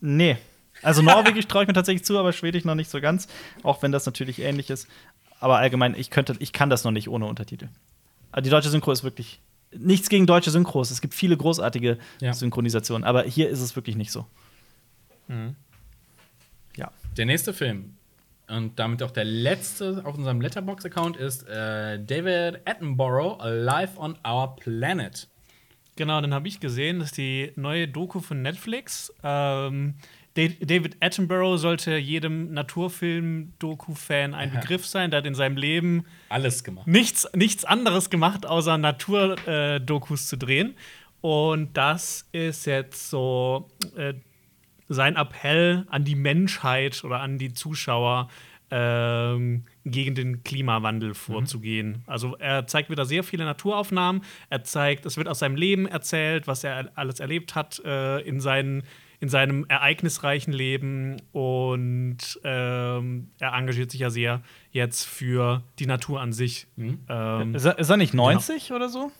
Nee. 0.00 0.36
Also 0.82 1.02
Norwegisch 1.02 1.46
traue 1.46 1.62
ich 1.62 1.68
mir 1.68 1.74
tatsächlich 1.74 2.04
zu, 2.04 2.18
aber 2.18 2.32
Schwedisch 2.32 2.64
noch 2.64 2.74
nicht 2.74 2.90
so 2.90 3.00
ganz. 3.00 3.28
Auch 3.62 3.82
wenn 3.82 3.92
das 3.92 4.06
natürlich 4.06 4.40
ähnlich 4.40 4.70
ist. 4.70 4.88
Aber 5.40 5.58
allgemein, 5.58 5.94
ich 5.96 6.10
könnte, 6.10 6.36
ich 6.38 6.52
kann 6.52 6.70
das 6.70 6.84
noch 6.84 6.92
nicht 6.92 7.08
ohne 7.08 7.26
Untertitel. 7.26 7.68
Aber 8.30 8.40
die 8.42 8.50
deutsche 8.50 8.70
Synchro 8.70 8.92
ist 8.92 9.02
wirklich 9.04 9.40
nichts 9.76 10.08
gegen 10.08 10.26
deutsche 10.26 10.50
Synchros. 10.50 10.90
Es 10.90 11.00
gibt 11.00 11.14
viele 11.14 11.36
großartige 11.36 11.98
Ja. 12.20 12.32
Synchronisationen, 12.32 13.04
aber 13.04 13.24
hier 13.24 13.48
ist 13.48 13.60
es 13.60 13.74
wirklich 13.74 13.96
nicht 13.96 14.12
so. 14.12 14.26
Mhm. 15.28 15.56
Ja. 16.76 16.90
Der 17.16 17.26
nächste 17.26 17.52
Film 17.52 17.96
und 18.48 18.78
damit 18.78 19.02
auch 19.02 19.10
der 19.10 19.24
letzte 19.24 20.02
auf 20.04 20.16
unserem 20.16 20.40
Letterbox-Account 20.40 21.16
ist 21.16 21.48
äh, 21.48 21.98
David 22.04 22.60
Attenborough, 22.66 23.40
Alive 23.40 23.98
on 23.98 24.16
Our 24.26 24.56
Planet. 24.56 25.28
Genau, 25.96 26.20
dann 26.20 26.32
habe 26.34 26.48
ich 26.48 26.58
gesehen, 26.60 26.98
dass 27.00 27.12
die 27.12 27.52
neue 27.56 27.86
Doku 27.88 28.20
von 28.20 28.42
Netflix. 28.42 29.12
Ähm, 29.22 29.94
Da- 30.34 30.48
David 30.60 30.96
Attenborough 31.00 31.58
sollte 31.58 31.96
jedem 31.98 32.54
Naturfilm-Doku-Fan 32.54 34.32
ein. 34.34 34.50
Begriff 34.52 34.86
sein. 34.86 35.10
Der 35.10 35.18
hat 35.18 35.26
in 35.26 35.34
seinem 35.34 35.56
Leben 35.58 36.04
Alles 36.30 36.64
gemacht. 36.64 36.86
nichts, 36.86 37.28
nichts 37.34 37.64
anderes 37.66 38.08
gemacht, 38.10 38.46
außer 38.46 38.78
Natur-Dokus 38.78 40.28
zu 40.28 40.36
drehen. 40.38 40.74
Und 41.20 41.76
das 41.76 42.26
ist 42.32 42.64
jetzt 42.66 43.10
so 43.10 43.68
äh, 43.96 44.14
sein 44.88 45.16
Appell 45.16 45.86
an 45.88 46.04
die 46.04 46.16
Menschheit 46.16 47.04
oder 47.04 47.20
an 47.20 47.38
die 47.38 47.52
Zuschauer, 47.52 48.28
ähm, 48.74 49.64
gegen 49.84 50.14
den 50.14 50.42
Klimawandel 50.44 51.12
vorzugehen. 51.12 52.02
Also 52.06 52.36
er 52.38 52.66
zeigt 52.66 52.88
wieder 52.88 53.04
sehr 53.04 53.22
viele 53.22 53.44
Naturaufnahmen. 53.44 54.22
Er 54.48 54.64
zeigt, 54.64 55.04
es 55.04 55.18
wird 55.18 55.28
aus 55.28 55.40
seinem 55.40 55.56
Leben 55.56 55.86
erzählt, 55.86 56.46
was 56.46 56.64
er 56.64 56.90
alles 56.94 57.20
erlebt 57.20 57.54
hat 57.54 57.82
äh, 57.84 58.20
in, 58.20 58.40
seinen, 58.40 58.84
in 59.20 59.28
seinem 59.28 59.66
ereignisreichen 59.68 60.54
Leben. 60.54 61.20
Und 61.32 62.40
ähm, 62.44 63.28
er 63.38 63.52
engagiert 63.52 63.90
sich 63.90 64.00
ja 64.00 64.08
sehr 64.08 64.40
jetzt 64.70 65.04
für 65.04 65.62
die 65.78 65.86
Natur 65.86 66.22
an 66.22 66.32
sich. 66.32 66.66
Ähm, 66.78 67.54
Ist 67.54 67.66
er, 67.66 67.78
ist 67.78 67.90
er 67.90 67.98
nicht 67.98 68.14
90 68.14 68.72
oder 68.72 68.88
so? 68.88 69.12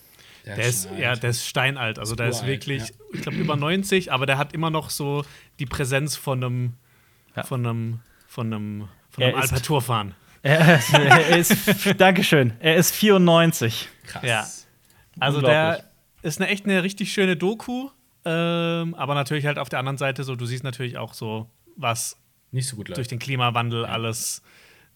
Der 0.44 0.56
der 0.56 0.66
ist, 0.66 0.89
ja, 0.98 1.14
der 1.14 1.31
ist 1.31 1.47
steinalt. 1.47 1.98
Also 1.98 2.14
der 2.16 2.28
ist 2.28 2.44
wirklich, 2.47 2.89
ja. 2.89 2.94
ich 3.14 3.23
glaube, 3.23 3.39
über 3.39 3.55
90, 3.56 4.12
aber 4.12 4.27
der 4.27 4.39
hat 4.39 4.52
immer 4.52 4.70
noch 4.70 4.90
so 4.90 5.24
die 5.60 5.66
Präsenz 5.66 6.16
von 6.16 6.43
einem, 6.43 6.73
Ja. 7.36 7.44
von 7.44 7.64
einem, 7.64 8.01
von 8.27 8.52
einem, 8.52 8.89
von 9.10 9.23
einem 9.24 9.39
ist- 9.39 9.52
Alpaturfahren. 9.52 10.14
Er, 10.43 10.78
ist- 10.78 10.93
er 10.93 11.36
ist, 11.36 11.94
Dankeschön. 12.01 12.55
Er 12.59 12.74
ist 12.77 12.93
94. 12.94 13.89
Krass. 14.06 14.23
Ja. 14.24 14.47
Also 15.20 15.40
der 15.40 15.85
ist 16.23 16.40
eine 16.40 16.51
echt 16.51 16.64
eine 16.64 16.82
richtig 16.82 17.12
schöne 17.12 17.36
Doku. 17.36 17.90
Ähm, 18.24 18.94
aber 18.94 19.14
natürlich 19.14 19.47
halt 19.47 19.59
auf 19.59 19.69
der 19.69 19.78
anderen 19.81 19.98
Seite 19.98 20.24
so, 20.24 20.35
du 20.36 20.47
siehst 20.47 20.64
natürlich 20.64 20.97
auch 20.98 21.12
so, 21.14 21.48
was 21.77 22.16
Nicht 22.52 22.69
so 22.69 22.77
gut 22.77 22.89
läuft. 22.89 22.97
durch 22.98 23.09
den 23.09 23.19
Klimawandel 23.19 23.85
alles 23.85 24.43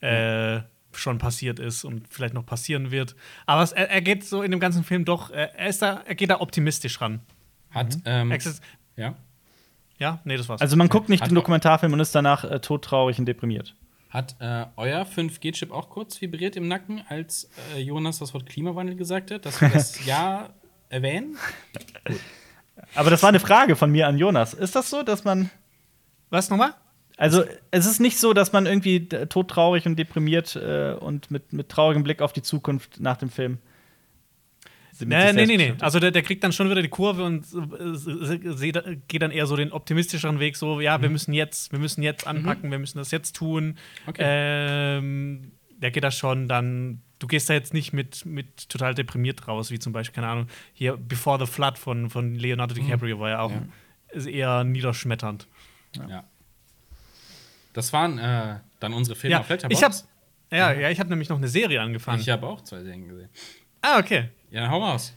äh, 0.00 0.60
schon 0.98 1.18
passiert 1.18 1.58
ist 1.58 1.84
und 1.84 2.06
vielleicht 2.08 2.34
noch 2.34 2.44
passieren 2.46 2.90
wird. 2.90 3.14
Aber 3.46 3.62
es, 3.62 3.72
er, 3.72 3.90
er 3.90 4.00
geht 4.00 4.24
so 4.24 4.42
in 4.42 4.50
dem 4.50 4.60
ganzen 4.60 4.84
Film 4.84 5.04
doch, 5.04 5.30
er, 5.30 5.68
ist 5.68 5.82
da, 5.82 6.02
er 6.06 6.14
geht 6.14 6.30
da 6.30 6.40
optimistisch 6.40 7.00
ran. 7.00 7.20
Hat, 7.70 7.98
ähm, 8.04 8.30
Exis- 8.32 8.60
ja. 8.96 9.14
Ja, 9.98 10.20
nee, 10.24 10.36
das 10.36 10.48
war's. 10.48 10.60
Also 10.60 10.76
man 10.76 10.88
guckt 10.88 11.08
nicht 11.08 11.22
Hat 11.22 11.30
den 11.30 11.34
Dokumentarfilm 11.34 11.92
und 11.92 12.00
ist 12.00 12.14
danach 12.14 12.44
äh, 12.44 12.60
todtraurig 12.60 13.18
und 13.18 13.26
deprimiert. 13.26 13.74
Hat 14.10 14.36
äh, 14.40 14.66
euer 14.76 15.02
5G-Chip 15.04 15.70
auch 15.70 15.88
kurz 15.90 16.20
vibriert 16.20 16.54
im 16.56 16.68
Nacken, 16.68 17.02
als 17.08 17.50
äh, 17.74 17.80
Jonas 17.80 18.18
das 18.18 18.34
Wort 18.34 18.46
Klimawandel 18.46 18.94
gesagt 18.96 19.30
hat, 19.30 19.44
dass 19.46 19.60
wir 19.60 19.68
das 19.70 20.04
Ja 20.06 20.50
erwähnen? 20.88 21.36
Aber 22.94 23.10
das 23.10 23.22
war 23.22 23.30
eine 23.30 23.40
Frage 23.40 23.74
von 23.76 23.90
mir 23.90 24.06
an 24.06 24.18
Jonas. 24.18 24.54
Ist 24.54 24.76
das 24.76 24.90
so, 24.90 25.02
dass 25.02 25.24
man 25.24 25.50
Was 26.30 26.50
nochmal? 26.50 26.74
Also, 27.16 27.44
es 27.70 27.86
ist 27.86 27.98
nicht 27.98 28.18
so, 28.18 28.34
dass 28.34 28.52
man 28.52 28.66
irgendwie 28.66 29.08
todtraurig 29.08 29.86
und 29.86 29.96
deprimiert 29.96 30.54
äh, 30.56 30.94
und 31.00 31.30
mit, 31.30 31.52
mit 31.52 31.68
traurigem 31.70 32.02
Blick 32.02 32.20
auf 32.20 32.32
die 32.32 32.42
Zukunft 32.42 33.00
nach 33.00 33.16
dem 33.16 33.30
Film. 33.30 33.58
Nee, 35.04 35.32
nee, 35.32 35.46
nee, 35.46 35.56
nee. 35.56 35.74
Also 35.80 36.00
der, 36.00 36.10
der 36.10 36.22
kriegt 36.22 36.42
dann 36.42 36.52
schon 36.52 36.70
wieder 36.70 36.80
die 36.80 36.88
Kurve 36.88 37.24
und 37.24 37.44
äh, 37.52 38.96
geht 39.08 39.22
dann 39.22 39.30
eher 39.30 39.46
so 39.46 39.56
den 39.56 39.72
optimistischeren 39.72 40.40
Weg, 40.40 40.56
so, 40.56 40.80
ja, 40.80 41.02
wir 41.02 41.10
müssen 41.10 41.32
jetzt, 41.34 41.72
wir 41.72 41.78
müssen 41.78 42.02
jetzt 42.02 42.26
anpacken, 42.26 42.70
wir 42.70 42.78
müssen 42.78 42.98
das 42.98 43.10
jetzt 43.10 43.36
tun. 43.36 43.76
Okay. 44.06 44.22
Ähm, 44.24 45.52
der 45.76 45.90
geht 45.90 46.04
da 46.04 46.10
schon 46.10 46.48
dann, 46.48 47.02
du 47.18 47.26
gehst 47.26 47.50
da 47.50 47.54
jetzt 47.54 47.74
nicht 47.74 47.92
mit, 47.92 48.24
mit 48.24 48.68
total 48.68 48.94
deprimiert 48.94 49.46
raus, 49.46 49.70
wie 49.70 49.78
zum 49.78 49.92
Beispiel, 49.92 50.14
keine 50.14 50.28
Ahnung, 50.28 50.46
hier 50.72 50.96
Before 50.96 51.38
the 51.44 51.50
Flood 51.50 51.78
von, 51.78 52.08
von 52.08 52.34
Leonardo 52.34 52.74
DiCaprio 52.74 53.20
war 53.20 53.30
ja 53.30 53.40
auch 53.40 53.50
Ja. 53.50 53.62
ist 54.12 54.26
eher 54.26 54.64
niederschmetternd. 54.64 55.46
Ja. 56.08 56.24
Das 57.76 57.92
waren 57.92 58.18
äh, 58.18 58.56
dann 58.80 58.92
unsere 58.94 59.16
Filme 59.16 59.32
Ja, 59.32 59.40
auf 59.40 59.48
Letterboxd. 59.48 59.78
ich 59.78 59.84
hab, 59.84 59.92
ja, 60.50 60.72
ja, 60.72 60.90
ich 60.90 60.98
habe 60.98 61.10
nämlich 61.10 61.28
noch 61.28 61.36
eine 61.36 61.48
Serie 61.48 61.80
angefangen. 61.80 62.20
Ich 62.20 62.28
habe 62.28 62.46
auch 62.46 62.60
zwei 62.62 62.82
Serien 62.82 63.06
gesehen. 63.08 63.28
ah, 63.82 63.98
okay. 63.98 64.30
Ja, 64.50 64.62
dann 64.62 64.70
hau 64.70 64.82
raus. 64.82 65.14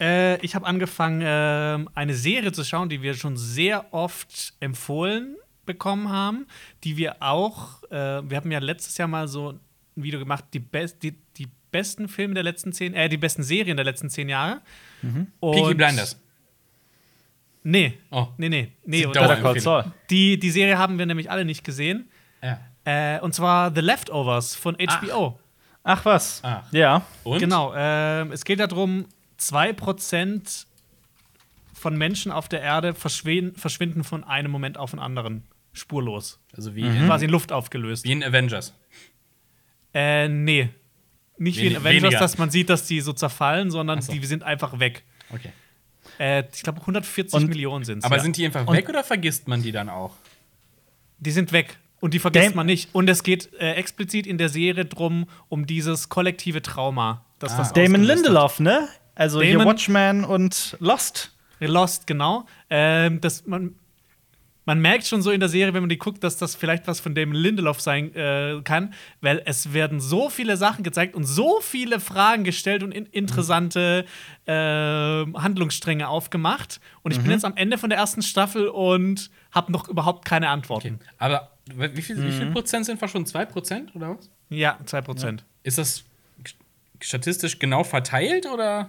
Äh, 0.00 0.36
ich 0.44 0.54
habe 0.54 0.66
angefangen, 0.66 1.20
ähm, 1.24 1.88
eine 1.94 2.14
Serie 2.14 2.52
zu 2.52 2.64
schauen, 2.64 2.88
die 2.88 3.02
wir 3.02 3.14
schon 3.14 3.36
sehr 3.36 3.92
oft 3.92 4.54
empfohlen 4.60 5.36
bekommen 5.66 6.08
haben, 6.08 6.46
die 6.84 6.96
wir 6.96 7.16
auch, 7.22 7.82
äh, 7.90 8.22
wir 8.28 8.36
haben 8.36 8.50
ja 8.50 8.58
letztes 8.60 8.96
Jahr 8.98 9.08
mal 9.08 9.28
so 9.28 9.50
ein 9.52 9.60
Video 9.96 10.18
gemacht, 10.20 10.44
die, 10.52 10.58
best, 10.60 11.02
die, 11.02 11.12
die 11.36 11.48
besten 11.70 12.08
Filme 12.08 12.34
der 12.34 12.42
letzten 12.42 12.72
zehn, 12.72 12.94
äh, 12.94 13.08
die 13.08 13.16
besten 13.18 13.42
Serien 13.42 13.76
der 13.76 13.84
letzten 13.84 14.08
zehn 14.10 14.28
Jahre. 14.28 14.60
Und- 15.40 15.54
Peaky 15.56 15.74
Blinders. 15.74 16.20
Nee, 17.62 17.98
Oh. 18.10 18.28
nee, 18.38 18.48
nee, 18.48 18.72
nee. 18.84 19.06
Better 19.06 19.36
Call. 19.36 19.60
Saul. 19.60 19.84
Die, 20.08 20.38
die 20.38 20.50
Serie 20.50 20.78
haben 20.78 20.98
wir 20.98 21.06
nämlich 21.06 21.30
alle 21.30 21.44
nicht 21.44 21.62
gesehen. 21.64 22.08
Ja. 22.42 22.58
Äh, 22.84 23.20
und 23.20 23.34
zwar 23.34 23.74
The 23.74 23.80
Leftovers 23.82 24.54
von 24.54 24.76
HBO. 24.76 25.38
Ach 25.82 26.04
was. 26.04 26.40
Ach. 26.42 26.70
Ja. 26.72 27.02
Und? 27.24 27.38
Genau, 27.40 27.72
ähm, 27.76 28.32
es 28.32 28.44
geht 28.44 28.60
darum, 28.60 29.06
2% 29.38 30.66
von 31.74 31.96
Menschen 31.96 32.32
auf 32.32 32.48
der 32.48 32.60
Erde 32.62 32.94
verschwinden, 32.94 33.56
verschwinden 33.58 34.04
von 34.04 34.24
einem 34.24 34.50
Moment 34.50 34.76
auf 34.78 34.90
den 34.90 34.98
anderen. 35.00 35.44
Spurlos. 35.72 36.40
Also 36.56 36.74
wie, 36.74 36.82
Mhm. 36.84 37.06
Quasi 37.06 37.26
in 37.26 37.30
Luft 37.30 37.52
aufgelöst. 37.52 38.04
wie 38.04 38.12
in 38.12 38.24
Avengers. 38.24 38.74
Äh, 39.94 40.28
nee. 40.28 40.70
Nicht 41.38 41.58
wie 41.60 41.68
in 41.68 41.76
Avengers, 41.76 42.02
weniger. 42.04 42.18
dass 42.18 42.38
man 42.38 42.50
sieht, 42.50 42.68
dass 42.70 42.86
die 42.86 43.00
so 43.00 43.12
zerfallen, 43.12 43.70
sondern 43.70 43.98
Ach 44.00 44.02
so. 44.02 44.12
die 44.12 44.24
sind 44.26 44.42
einfach 44.42 44.78
weg. 44.78 45.04
Okay. 45.32 45.50
Äh, 46.20 46.44
ich 46.52 46.62
glaube, 46.62 46.80
140 46.80 47.32
Und- 47.34 47.48
Millionen 47.48 47.84
sind 47.84 47.98
es. 47.98 48.04
Aber 48.04 48.16
ja. 48.16 48.22
sind 48.22 48.36
die 48.36 48.44
einfach 48.44 48.66
Und- 48.66 48.76
weg 48.76 48.88
oder 48.88 49.02
vergisst 49.02 49.48
man 49.48 49.62
die 49.62 49.72
dann 49.72 49.88
auch? 49.88 50.12
Die 51.18 51.30
sind 51.30 51.52
weg. 51.52 51.78
Und 52.00 52.14
die 52.14 52.18
vergisst 52.18 52.48
Dam- 52.50 52.56
man 52.56 52.66
nicht. 52.66 52.94
Und 52.94 53.08
es 53.10 53.22
geht 53.22 53.52
äh, 53.58 53.72
explizit 53.74 54.26
in 54.26 54.38
der 54.38 54.48
Serie 54.48 54.84
drum, 54.86 55.26
um 55.48 55.66
dieses 55.66 56.08
kollektive 56.08 56.62
Trauma. 56.62 57.24
Das 57.38 57.54
Ah. 57.54 57.58
das 57.58 57.72
Damon. 57.72 58.02
Lindelof, 58.02 58.60
ne? 58.60 58.88
Also 59.14 59.40
hier 59.42 59.52
Damon- 59.58 59.66
Watchmen 59.68 60.24
und 60.24 60.76
Lost. 60.80 61.32
Lost, 61.58 62.06
genau. 62.06 62.46
Ähm, 62.70 63.20
das, 63.20 63.46
man, 63.46 63.74
man 64.70 64.78
merkt 64.80 65.04
schon 65.04 65.20
so 65.20 65.32
in 65.32 65.40
der 65.40 65.48
Serie, 65.48 65.74
wenn 65.74 65.82
man 65.82 65.88
die 65.88 65.98
guckt, 65.98 66.22
dass 66.22 66.36
das 66.36 66.54
vielleicht 66.54 66.86
was 66.86 67.00
von 67.00 67.12
Damon 67.12 67.34
Lindelof 67.34 67.80
sein 67.80 68.14
äh, 68.14 68.60
kann, 68.62 68.94
weil 69.20 69.42
es 69.44 69.72
werden 69.72 69.98
so 69.98 70.30
viele 70.30 70.56
Sachen 70.56 70.84
gezeigt 70.84 71.16
und 71.16 71.24
so 71.24 71.58
viele 71.60 71.98
Fragen 71.98 72.44
gestellt 72.44 72.84
und 72.84 72.92
in 72.92 73.04
interessante 73.06 74.04
äh, 74.46 74.52
Handlungsstränge 74.52 76.06
aufgemacht. 76.06 76.80
Und 77.02 77.10
ich 77.10 77.18
Mhm. 77.18 77.22
bin 77.24 77.32
jetzt 77.32 77.44
am 77.44 77.56
Ende 77.56 77.78
von 77.78 77.90
der 77.90 77.98
ersten 77.98 78.22
Staffel 78.22 78.68
und 78.68 79.28
habe 79.50 79.72
noch 79.72 79.88
überhaupt 79.88 80.24
keine 80.24 80.48
Antworten. 80.50 81.00
Okay. 81.00 81.10
Aber 81.18 81.50
wie 81.74 82.00
viel, 82.02 82.16
wie 82.18 82.28
Mhm. 82.28 82.30
viel 82.32 82.46
Prozent 82.52 82.86
sind 82.86 83.00
wir 83.00 83.08
schon? 83.08 83.26
2 83.26 83.46
Prozent 83.46 83.92
oder 83.96 84.10
was? 84.16 84.30
Ja, 84.50 84.78
2%. 84.86 85.44
Ist 85.64 85.78
das 85.78 86.04
statistisch 87.00 87.58
genau 87.58 87.82
verteilt 87.82 88.46
oder? 88.46 88.88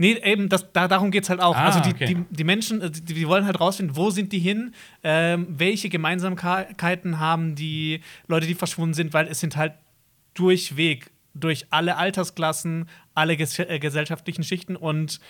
Nee, 0.00 0.18
eben, 0.24 0.48
das, 0.48 0.72
da, 0.72 0.88
darum 0.88 1.10
geht 1.10 1.24
es 1.24 1.28
halt 1.28 1.40
auch. 1.40 1.54
Ah, 1.54 1.66
also 1.66 1.80
die, 1.80 1.90
okay. 1.90 2.06
die, 2.06 2.24
die 2.34 2.44
Menschen, 2.44 2.80
äh, 2.80 2.90
die, 2.90 3.02
die 3.02 3.28
wollen 3.28 3.44
halt 3.44 3.60
rausfinden, 3.60 3.96
wo 3.96 4.08
sind 4.08 4.32
die 4.32 4.38
hin, 4.38 4.72
ähm, 5.02 5.46
welche 5.50 5.90
Gemeinsamkeiten 5.90 7.20
haben 7.20 7.54
die 7.54 8.00
Leute, 8.26 8.46
die 8.46 8.54
verschwunden 8.54 8.94
sind, 8.94 9.12
weil 9.12 9.28
es 9.28 9.40
sind 9.40 9.58
halt 9.58 9.74
durchweg, 10.32 11.10
durch 11.34 11.66
alle 11.68 11.98
Altersklassen, 11.98 12.88
alle 13.12 13.36
ges 13.36 13.58
äh, 13.58 13.78
gesellschaftlichen 13.78 14.42
Schichten 14.42 14.74
und 14.74 15.20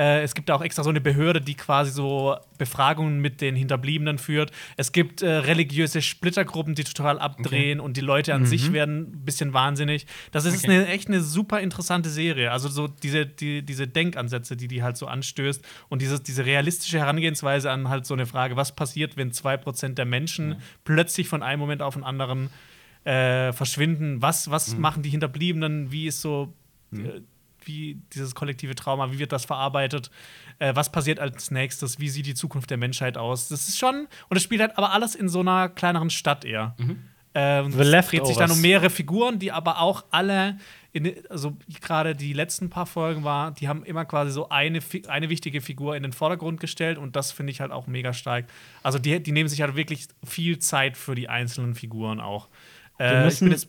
äh, 0.00 0.22
es 0.22 0.34
gibt 0.34 0.50
auch 0.50 0.62
extra 0.62 0.82
so 0.82 0.88
eine 0.88 1.00
Behörde, 1.02 1.42
die 1.42 1.54
quasi 1.54 1.90
so 1.90 2.34
Befragungen 2.56 3.20
mit 3.20 3.42
den 3.42 3.54
Hinterbliebenen 3.54 4.16
führt. 4.16 4.50
Es 4.78 4.92
gibt 4.92 5.20
äh, 5.20 5.28
religiöse 5.30 6.00
Splittergruppen, 6.00 6.74
die 6.74 6.84
total 6.84 7.18
abdrehen 7.18 7.80
und 7.80 7.98
die 7.98 8.00
Leute 8.00 8.32
an 8.32 8.46
sich 8.46 8.72
werden 8.72 9.12
ein 9.12 9.24
bisschen 9.24 9.52
wahnsinnig. 9.52 10.06
Das 10.32 10.46
ist 10.46 10.64
Okay. 10.64 10.72
eine 10.72 10.86
echt 10.88 11.08
eine 11.08 11.20
super 11.20 11.60
interessante 11.60 12.08
Serie. 12.08 12.50
Also 12.50 12.68
so 12.68 12.88
diese, 12.88 13.26
die, 13.26 13.62
diese 13.62 13.86
Denkansätze, 13.86 14.56
die 14.56 14.68
die 14.68 14.82
halt 14.82 14.96
so 14.96 15.06
anstößt 15.06 15.62
und 15.90 16.00
dieses, 16.00 16.22
diese 16.22 16.46
realistische 16.46 16.98
Herangehensweise 16.98 17.70
an 17.70 17.88
halt 17.90 18.06
so 18.06 18.14
eine 18.14 18.24
Frage, 18.26 18.56
was 18.56 18.74
passiert, 18.74 19.16
wenn 19.18 19.32
2% 19.32 19.94
der 19.94 20.06
Menschen 20.06 20.56
plötzlich 20.84 21.28
von 21.28 21.42
einem 21.42 21.60
Moment 21.60 21.82
auf 21.82 21.94
den 21.94 22.04
anderen 22.04 22.48
äh, 23.04 23.52
verschwinden? 23.52 24.22
Was, 24.22 24.50
was 24.50 24.76
machen 24.78 25.02
die 25.02 25.10
Hinterbliebenen? 25.10 25.92
Wie 25.92 26.06
ist 26.06 26.20
so 26.22 26.54
äh, 26.92 27.20
wie 27.66 28.00
dieses 28.12 28.34
kollektive 28.34 28.74
Trauma, 28.74 29.12
wie 29.12 29.18
wird 29.18 29.32
das 29.32 29.44
verarbeitet? 29.44 30.10
Äh, 30.58 30.74
was 30.74 30.90
passiert 30.90 31.18
als 31.20 31.50
nächstes? 31.50 31.98
Wie 31.98 32.08
sieht 32.08 32.26
die 32.26 32.34
Zukunft 32.34 32.70
der 32.70 32.76
Menschheit 32.76 33.16
aus? 33.16 33.48
Das 33.48 33.68
ist 33.68 33.78
schon, 33.78 34.08
und 34.28 34.36
es 34.36 34.42
spielt 34.42 34.60
halt 34.60 34.76
aber 34.78 34.92
alles 34.92 35.14
in 35.14 35.28
so 35.28 35.40
einer 35.40 35.68
kleineren 35.68 36.10
Stadt 36.10 36.44
eher. 36.44 36.74
Äh, 37.32 37.60
und 37.60 37.72
The 37.72 37.82
es 37.82 38.08
dreht 38.08 38.26
sich 38.26 38.36
dann 38.36 38.50
um 38.50 38.60
mehrere 38.60 38.90
Figuren, 38.90 39.38
die 39.38 39.52
aber 39.52 39.80
auch 39.80 40.04
alle, 40.10 40.58
in, 40.92 41.14
also 41.28 41.56
gerade 41.80 42.16
die 42.16 42.32
letzten 42.32 42.70
paar 42.70 42.86
Folgen 42.86 43.22
war, 43.22 43.52
die 43.52 43.68
haben 43.68 43.84
immer 43.84 44.04
quasi 44.04 44.32
so 44.32 44.48
eine, 44.48 44.80
eine 45.06 45.28
wichtige 45.28 45.60
Figur 45.60 45.94
in 45.96 46.02
den 46.02 46.12
Vordergrund 46.12 46.58
gestellt 46.58 46.98
und 46.98 47.14
das 47.14 47.30
finde 47.30 47.52
ich 47.52 47.60
halt 47.60 47.70
auch 47.70 47.86
mega 47.86 48.12
stark. 48.12 48.46
Also 48.82 48.98
die, 48.98 49.22
die 49.22 49.32
nehmen 49.32 49.48
sich 49.48 49.62
halt 49.62 49.76
wirklich 49.76 50.08
viel 50.24 50.58
Zeit 50.58 50.96
für 50.96 51.14
die 51.14 51.28
einzelnen 51.28 51.74
Figuren 51.74 52.20
auch. 52.20 52.48
Äh, 52.98 53.28
ich 53.28 53.38
bin 53.38 53.52
jetzt, 53.52 53.68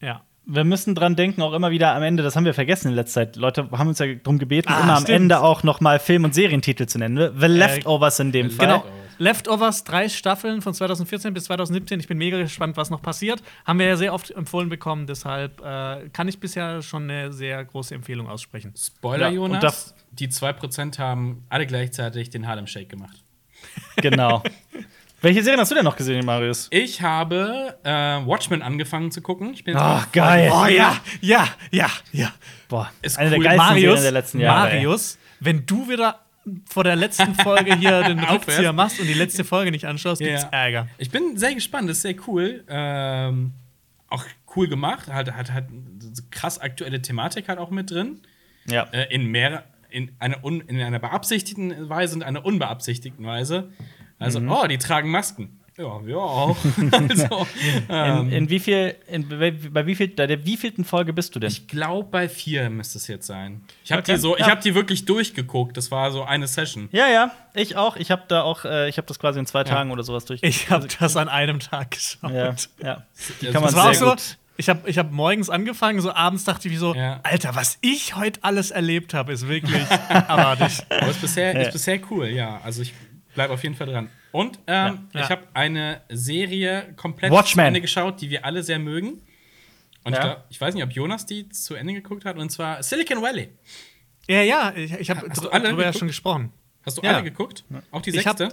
ja. 0.00 0.24
Wir 0.52 0.64
müssen 0.64 0.94
dran 0.94 1.14
denken, 1.16 1.42
auch 1.42 1.52
immer 1.52 1.70
wieder 1.70 1.94
am 1.94 2.02
Ende, 2.02 2.22
das 2.22 2.34
haben 2.36 2.44
wir 2.44 2.54
vergessen 2.54 2.88
in 2.88 2.94
letzter 2.94 3.20
Zeit. 3.26 3.36
Leute 3.36 3.70
haben 3.70 3.88
uns 3.88 3.98
ja 4.00 4.06
darum 4.14 4.38
gebeten, 4.38 4.68
Ah, 4.72 4.80
immer 4.82 4.96
am 4.96 5.02
stimmt. 5.04 5.16
Ende 5.16 5.40
auch 5.42 5.62
noch 5.62 5.80
mal 5.80 5.98
Film- 5.98 6.24
und 6.24 6.34
Serientitel 6.34 6.86
zu 6.86 6.98
nennen. 6.98 7.14
ne? 7.14 7.32
The 7.38 7.46
Leftovers 7.46 8.18
in 8.20 8.32
dem 8.32 8.50
Fall. 8.50 8.66
Genau. 8.66 8.84
Leftovers, 9.18 9.84
drei 9.84 10.08
Staffeln 10.08 10.62
von 10.62 10.72
2014 10.72 11.34
bis 11.34 11.44
2017. 11.44 12.00
Ich 12.00 12.08
bin 12.08 12.16
mega 12.16 12.38
gespannt, 12.38 12.78
was 12.78 12.88
noch 12.88 13.02
passiert. 13.02 13.42
Haben 13.66 13.78
wir 13.78 13.86
ja 13.86 13.96
sehr 13.96 14.14
oft 14.14 14.30
empfohlen 14.30 14.70
bekommen, 14.70 15.06
deshalb 15.06 15.60
äh, 15.60 16.08
kann 16.12 16.26
ich 16.26 16.40
bisher 16.40 16.80
schon 16.80 17.02
eine 17.02 17.30
sehr 17.30 17.62
große 17.64 17.94
Empfehlung 17.94 18.28
aussprechen. 18.28 18.72
Spoiler, 18.76 19.28
Ja, 19.28 19.40
und 19.40 19.52
Jonas. 19.52 19.94
Die 20.12 20.28
2% 20.28 20.98
haben 20.98 21.44
alle 21.50 21.66
gleichzeitig 21.66 22.30
den 22.30 22.46
Harlem 22.48 22.66
Shake 22.66 22.88
gemacht. 22.88 23.22
Genau. 23.96 24.42
Welche 25.22 25.42
Serien 25.42 25.60
hast 25.60 25.70
du 25.70 25.74
denn 25.74 25.84
noch 25.84 25.96
gesehen, 25.96 26.24
Marius? 26.24 26.68
Ich 26.70 27.02
habe 27.02 27.76
äh, 27.84 27.90
Watchmen 27.90 28.62
angefangen 28.62 29.10
zu 29.10 29.20
gucken. 29.20 29.52
Ich 29.52 29.64
bin 29.64 29.74
jetzt 29.74 29.82
Ach, 29.82 30.10
geil. 30.12 30.50
Oh 30.52 30.64
ja, 30.66 30.96
ja, 31.20 31.46
ja, 31.70 31.90
ja. 32.12 32.32
Boah, 32.68 32.90
Ist 33.02 33.18
eine 33.18 33.36
cool. 33.36 33.42
der 33.42 33.50
geilsten 33.52 33.66
Marius, 33.68 33.82
Serien 34.00 34.02
der 34.02 34.12
letzten 34.12 34.40
Jahre. 34.40 34.68
Marius, 34.74 35.18
wenn 35.40 35.66
du 35.66 35.88
wieder 35.88 36.20
vor 36.68 36.84
der 36.84 36.96
letzten 36.96 37.34
Folge 37.34 37.76
hier 37.76 38.02
den 38.04 38.20
Aufhörst. 38.20 38.48
Rückzieher 38.48 38.72
machst 38.72 38.98
und 38.98 39.06
die 39.06 39.14
letzte 39.14 39.44
Folge 39.44 39.70
nicht 39.70 39.84
anschaust, 39.84 40.20
gibt's 40.22 40.42
Ja. 40.44 40.48
Ärger. 40.50 40.88
Ich 40.96 41.10
bin 41.10 41.36
sehr 41.36 41.54
gespannt, 41.54 41.90
das 41.90 41.98
ist 41.98 42.02
sehr 42.02 42.16
cool. 42.26 42.64
Ähm, 42.68 43.52
auch 44.08 44.24
cool 44.56 44.68
gemacht, 44.68 45.08
hat, 45.08 45.30
hat, 45.32 45.52
hat 45.52 45.64
krass 46.30 46.58
aktuelle 46.58 47.02
Thematik 47.02 47.48
halt 47.48 47.58
auch 47.58 47.70
mit 47.70 47.90
drin. 47.90 48.20
Ja. 48.66 48.84
Äh, 48.92 49.14
in 49.14 49.26
mehr, 49.26 49.64
in 49.90 50.12
einer, 50.18 50.42
un, 50.42 50.62
in 50.62 50.80
einer 50.80 50.98
beabsichtigten 50.98 51.88
Weise 51.90 52.16
und 52.16 52.22
einer 52.22 52.44
unbeabsichtigten 52.44 53.24
Weise. 53.26 53.70
Also, 54.20 54.38
Mhm. 54.40 54.50
oh, 54.52 54.66
die 54.68 54.78
tragen 54.78 55.10
Masken. 55.10 55.56
Ja, 55.78 56.04
wir 56.04 56.18
auch. 56.18 56.56
also, 56.92 57.46
ähm, 57.88 58.26
In, 58.26 58.32
in 58.32 58.50
wie 58.50 58.58
viel, 58.60 58.96
in, 59.06 59.26
bei, 59.30 59.50
bei 59.50 59.86
wie 59.86 59.94
viel, 59.94 60.08
bei 60.08 60.26
der 60.26 60.44
wievielten 60.44 60.84
Folge 60.84 61.14
bist 61.14 61.34
du 61.34 61.40
denn? 61.40 61.48
ich 61.48 61.68
glaube, 61.68 62.06
bei 62.10 62.28
vier 62.28 62.68
müsste 62.68 62.98
es 62.98 63.06
jetzt 63.06 63.26
sein. 63.26 63.62
Ich 63.82 63.90
habe 63.90 64.02
Okay. 64.02 64.14
die 64.14 64.20
so, 64.20 64.34
ich 64.36 64.40
Ja. 64.44 64.50
habe 64.50 64.60
die 64.60 64.74
wirklich 64.74 65.06
durchgeguckt. 65.06 65.76
Das 65.78 65.90
war 65.90 66.10
so 66.10 66.22
eine 66.22 66.46
Session. 66.48 66.90
ja, 66.92 67.08
ja, 67.08 67.30
ich 67.54 67.76
auch. 67.76 67.96
Ich 67.96 68.10
habe 68.10 68.22
da 68.28 68.42
auch, 68.42 68.66
äh, 68.66 68.90
ich 68.90 68.98
habe 68.98 69.06
das 69.08 69.18
quasi 69.18 69.38
in 69.38 69.46
zwei 69.46 69.64
Tagen 69.64 69.90
oder 69.90 70.02
sowas 70.02 70.26
durch. 70.26 70.40
Ich 70.42 70.68
habe 70.70 70.86
das 71.00 71.16
an 71.16 71.30
einem 71.30 71.60
Tag 71.60 71.92
geschaut. 71.92 72.30
ja, 72.30 72.54
ja. 72.82 73.06
Die 73.40 73.46
Das 73.46 73.52
kann 73.54 73.62
man 73.62 73.72
Das 73.72 73.74
war 73.74 73.84
auch 73.84 73.94
sehr 73.94 73.94
so. 73.94 74.10
gut. 74.10 74.36
Ich 74.58 74.68
habe 74.68 74.90
ich 74.90 74.98
hab 74.98 75.10
morgens 75.10 75.48
angefangen, 75.48 76.02
so 76.02 76.12
abends 76.12 76.44
dachte 76.44 76.68
ich 76.68 76.74
mir 76.74 76.80
so, 76.80 76.94
Ja. 76.94 77.20
Alter, 77.22 77.54
was 77.54 77.78
ich 77.80 78.16
heute 78.16 78.40
alles 78.42 78.70
erlebt 78.70 79.14
habe, 79.14 79.32
ist 79.32 79.48
wirklich 79.48 79.82
abartig. 80.10 80.82
Aber 80.90 81.08
ist 81.08 81.22
bisher, 81.22 81.54
Ja. 81.54 81.60
ist 81.62 81.72
bisher 81.72 81.98
cool, 82.10 82.26
ja. 82.26 82.60
Also 82.62 82.82
ich 82.82 82.92
Bleib 83.34 83.50
auf 83.50 83.62
jeden 83.62 83.74
Fall 83.74 83.86
dran. 83.88 84.08
Und 84.32 84.58
ähm, 84.66 85.08
Ja, 85.12 85.20
ja. 85.20 85.24
ich 85.24 85.30
habe 85.30 85.42
eine 85.54 86.02
Serie 86.08 86.92
komplett 86.96 87.30
Watchmen. 87.32 87.62
zu 87.64 87.66
Ende 87.68 87.80
geschaut, 87.80 88.20
die 88.20 88.30
wir 88.30 88.44
alle 88.44 88.62
sehr 88.62 88.78
mögen. 88.78 89.22
Und 90.04 90.12
ich, 90.12 90.18
Ja. 90.18 90.20
glaub, 90.24 90.44
ich 90.48 90.60
weiß 90.60 90.74
nicht, 90.74 90.82
ob 90.84 90.90
Jonas 90.92 91.26
die 91.26 91.48
zu 91.48 91.74
Ende 91.74 91.92
geguckt 91.94 92.24
hat, 92.24 92.36
und 92.38 92.50
zwar 92.50 92.82
Silicon 92.82 93.20
Valley. 93.22 93.50
Ja, 94.28 94.42
ja, 94.42 94.72
ich, 94.74 94.92
ich 94.92 95.10
habe 95.10 95.28
Hast 95.28 95.38
du 95.38 95.42
dr 95.42 95.52
alle 95.54 95.68
drüber 95.68 95.82
ja 95.82 95.88
geguckt? 95.88 95.98
schon 95.98 96.08
gesprochen. 96.08 96.52
Hast 96.84 96.98
du 96.98 97.02
Ja. 97.02 97.14
alle 97.14 97.24
geguckt? 97.24 97.64
Auch 97.90 98.00
die 98.02 98.10
Ich 98.10 98.22
sechste? 98.22 98.48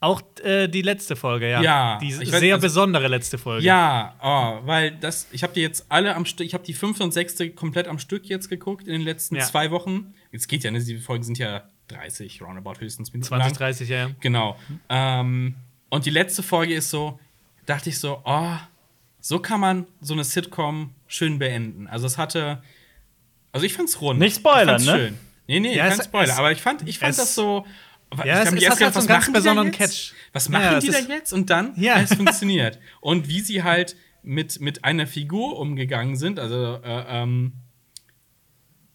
Auch 0.00 0.20
äh, 0.42 0.68
die 0.68 0.82
letzte 0.82 1.16
Folge, 1.16 1.48
ja. 1.50 1.62
Ja, 1.62 1.98
Die 1.98 2.08
ich 2.08 2.14
weiß- 2.16 2.38
sehr 2.40 2.54
also- 2.56 2.66
besondere 2.66 3.08
letzte 3.08 3.38
Folge. 3.38 3.64
Ja, 3.64 4.14
oh, 4.22 4.66
weil 4.66 4.90
das, 4.90 5.28
ich 5.32 5.42
habe 5.42 5.54
die 5.54 5.60
jetzt 5.60 5.86
alle 5.88 6.14
am 6.14 6.26
Stück, 6.26 6.46
ich 6.46 6.52
habe 6.52 6.64
die 6.64 6.74
fünfte 6.74 7.04
und 7.04 7.12
sechste 7.12 7.50
komplett 7.50 7.86
am 7.88 7.98
Stück 7.98 8.26
jetzt 8.26 8.48
geguckt 8.50 8.86
in 8.86 8.92
den 8.94 9.02
letzten 9.02 9.36
Ja. 9.36 9.44
zwei 9.44 9.70
Wochen. 9.70 10.12
Jetzt 10.32 10.48
geht 10.48 10.62
ja, 10.64 10.70
ne? 10.70 10.82
Die 10.82 10.98
Folgen 10.98 11.22
sind 11.24 11.38
ja 11.38 11.62
30, 11.88 12.40
roundabout 12.42 12.80
höchstens 12.80 13.12
Minuten 13.12 13.28
20, 13.28 13.50
lang. 13.50 13.58
30, 13.58 13.88
ja. 13.88 13.96
ja. 14.08 14.10
Genau. 14.20 14.56
Ähm, 14.88 15.54
und 15.90 16.06
die 16.06 16.10
letzte 16.10 16.42
Folge 16.42 16.74
ist 16.74 16.90
so, 16.90 17.18
dachte 17.66 17.90
ich 17.90 17.98
so, 17.98 18.20
oh, 18.24 18.56
so 19.20 19.38
kann 19.38 19.60
man 19.60 19.86
so 20.00 20.14
eine 20.14 20.24
Sitcom 20.24 20.90
schön 21.06 21.38
beenden. 21.38 21.86
Also 21.86 22.06
es 22.06 22.18
hatte, 22.18 22.62
also 23.52 23.64
ich 23.66 23.72
fand's 23.74 24.00
rund. 24.00 24.18
Nicht 24.18 24.36
spoilern, 24.36 24.80
ich 24.80 24.86
ne? 24.86 24.96
Schön. 24.96 25.18
Nee, 25.46 25.60
nee, 25.60 25.76
Ja, 25.76 25.88
kein 25.88 25.98
es- 25.98 26.04
Spoiler. 26.06 26.32
es- 26.32 26.38
aber 26.38 26.52
ich 26.52 26.60
fand, 26.62 26.88
ich 26.88 26.98
fand 26.98 27.10
es- 27.10 27.16
das 27.18 27.34
so. 27.34 27.64
ich 28.12 28.18
Ja, 28.24 28.40
es- 28.40 28.46
hab 28.46 28.54
mich 28.54 28.62
erst 28.64 28.80
halt 28.80 28.92
gedacht, 28.92 28.94
so 28.94 28.98
einen 29.00 29.04
was 29.04 29.06
ganz 29.06 29.08
machen 29.08 29.26
die 29.26 29.32
da 29.32 29.38
besonderen 29.38 29.66
jetzt? 29.72 29.78
Catch. 29.78 30.14
Was 30.32 30.44
Ja, 30.46 30.50
machen 30.52 30.76
es 30.78 30.84
die 30.84 30.90
da 30.90 30.98
jetzt? 31.14 31.32
Und 31.32 31.50
dann, 31.50 31.72
Ja. 31.76 32.00
es 32.00 32.14
funktioniert. 32.14 32.78
Und 33.00 33.28
wie 33.28 33.40
sie 33.40 33.62
halt 33.62 33.96
mit, 34.22 34.60
mit 34.60 34.84
einer 34.84 35.06
Figur 35.06 35.58
umgegangen 35.58 36.16
sind, 36.16 36.38
also 36.38 36.76
äh, 36.82 37.04
ähm, 37.08 37.52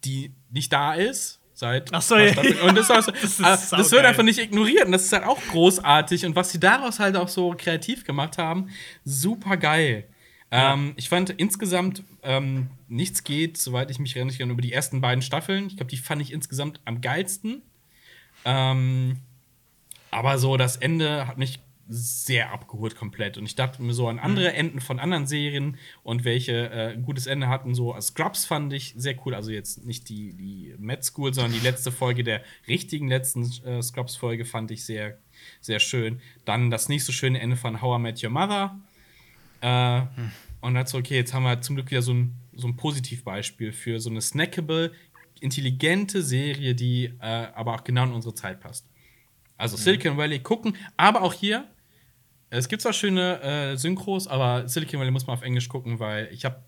die 0.05 0.33
nicht 0.49 0.71
da 0.73 0.93
ist. 0.93 1.38
Seit 1.59 1.93
Ach 1.93 2.01
so, 2.01 2.15
ja. 2.15 2.29
Und 2.63 2.77
das, 2.77 2.87
war 2.87 3.01
so, 3.03 3.11
Das 3.21 3.21
ist 3.21 3.41
das, 3.41 3.69
das 3.71 3.91
wird 3.91 4.05
einfach 4.05 4.23
nicht 4.23 4.39
ignoriert. 4.39 4.85
Und 4.85 4.93
das 4.93 5.03
ist 5.03 5.11
halt 5.11 5.25
auch 5.25 5.41
großartig. 5.51 6.25
Und 6.25 6.33
was 6.37 6.51
sie 6.51 6.59
daraus 6.61 6.99
halt 6.99 7.17
auch 7.17 7.27
so 7.27 7.53
kreativ 7.57 8.05
gemacht 8.05 8.37
haben, 8.37 8.69
super 9.03 9.57
geil. 9.57 10.07
Ähm, 10.51 10.93
ich 10.95 11.09
fand 11.09 11.31
insgesamt, 11.31 12.03
ähm, 12.23 12.69
nichts 12.87 13.25
geht, 13.25 13.57
soweit 13.57 13.91
ich 13.91 13.99
mich 13.99 14.15
erinnern 14.15 14.37
kann, 14.37 14.49
über 14.51 14.61
die 14.61 14.71
ersten 14.71 15.01
beiden 15.01 15.21
Staffeln. 15.21 15.67
Ich 15.67 15.75
glaube, 15.75 15.89
die 15.89 15.97
fand 15.97 16.21
ich 16.21 16.31
insgesamt 16.31 16.79
am 16.85 17.01
geilsten. 17.01 17.61
Ähm, 18.45 19.17
aber 20.11 20.37
so 20.37 20.55
das 20.55 20.77
Ende 20.77 21.27
hat 21.27 21.37
mich 21.37 21.59
sehr 21.91 22.51
abgeholt 22.51 22.95
komplett. 22.95 23.37
Und 23.37 23.45
ich 23.45 23.55
dachte 23.55 23.81
mir 23.81 23.93
so 23.93 24.07
an 24.07 24.19
andere 24.19 24.53
Enden 24.53 24.79
von 24.79 24.99
anderen 24.99 25.25
Serien 25.25 25.77
und 26.03 26.23
welche 26.23 26.69
äh, 26.69 26.93
ein 26.93 27.01
gutes 27.01 27.25
Ende 27.25 27.49
hatten. 27.49 27.73
So 27.73 27.99
Scrubs 27.99 28.45
fand 28.45 28.71
ich 28.71 28.93
sehr 28.95 29.15
cool. 29.25 29.33
Also 29.33 29.51
jetzt 29.51 29.85
nicht 29.85 30.07
die, 30.07 30.33
die 30.33 30.75
Med 30.77 31.03
School, 31.03 31.33
sondern 31.33 31.53
die 31.53 31.59
letzte 31.59 31.91
Folge 31.91 32.23
der 32.23 32.43
richtigen 32.67 33.07
letzten 33.07 33.43
äh, 33.65 33.81
Scrubs-Folge 33.81 34.45
fand 34.45 34.69
ich 34.71 34.85
sehr, 34.85 35.17
sehr 35.61 35.79
schön. 35.79 36.21
Dann 36.45 36.69
das 36.69 36.89
nicht 36.89 37.03
so 37.03 37.11
schöne 37.11 37.39
Ende 37.39 37.55
von 37.55 37.81
How 37.81 37.97
I 37.97 38.01
Met 38.01 38.23
Your 38.23 38.29
Mother. 38.29 38.79
Äh, 39.61 40.01
Und 40.61 40.73
dazu, 40.73 40.97
okay, 40.97 41.15
jetzt 41.15 41.33
haben 41.33 41.43
wir 41.43 41.61
zum 41.61 41.75
Glück 41.75 41.89
wieder 41.89 42.01
so 42.01 42.13
ein, 42.13 42.35
so 42.53 42.67
ein 42.67 42.75
Positivbeispiel 42.75 43.71
für 43.71 43.99
so 43.99 44.09
eine 44.09 44.21
snackable, 44.21 44.91
intelligente 45.39 46.21
Serie, 46.21 46.75
die 46.75 47.13
äh, 47.21 47.47
aber 47.55 47.75
auch 47.75 47.83
genau 47.85 48.03
in 48.03 48.11
unsere 48.11 48.35
Zeit 48.35 48.59
passt. 48.59 48.85
Also 49.57 49.77
Silicon 49.77 50.17
Valley 50.17 50.39
gucken, 50.39 50.75
aber 50.97 51.21
auch 51.21 51.33
hier, 51.33 51.67
es 52.49 52.67
gibt 52.67 52.81
zwar 52.81 52.93
schöne 52.93 53.41
äh, 53.41 53.77
Synchros, 53.77 54.27
aber 54.27 54.67
Silicon 54.67 54.99
Valley 54.99 55.11
muss 55.11 55.27
man 55.27 55.35
auf 55.37 55.43
Englisch 55.43 55.69
gucken, 55.69 55.99
weil 55.99 56.29
ich 56.31 56.45
habe 56.45 56.63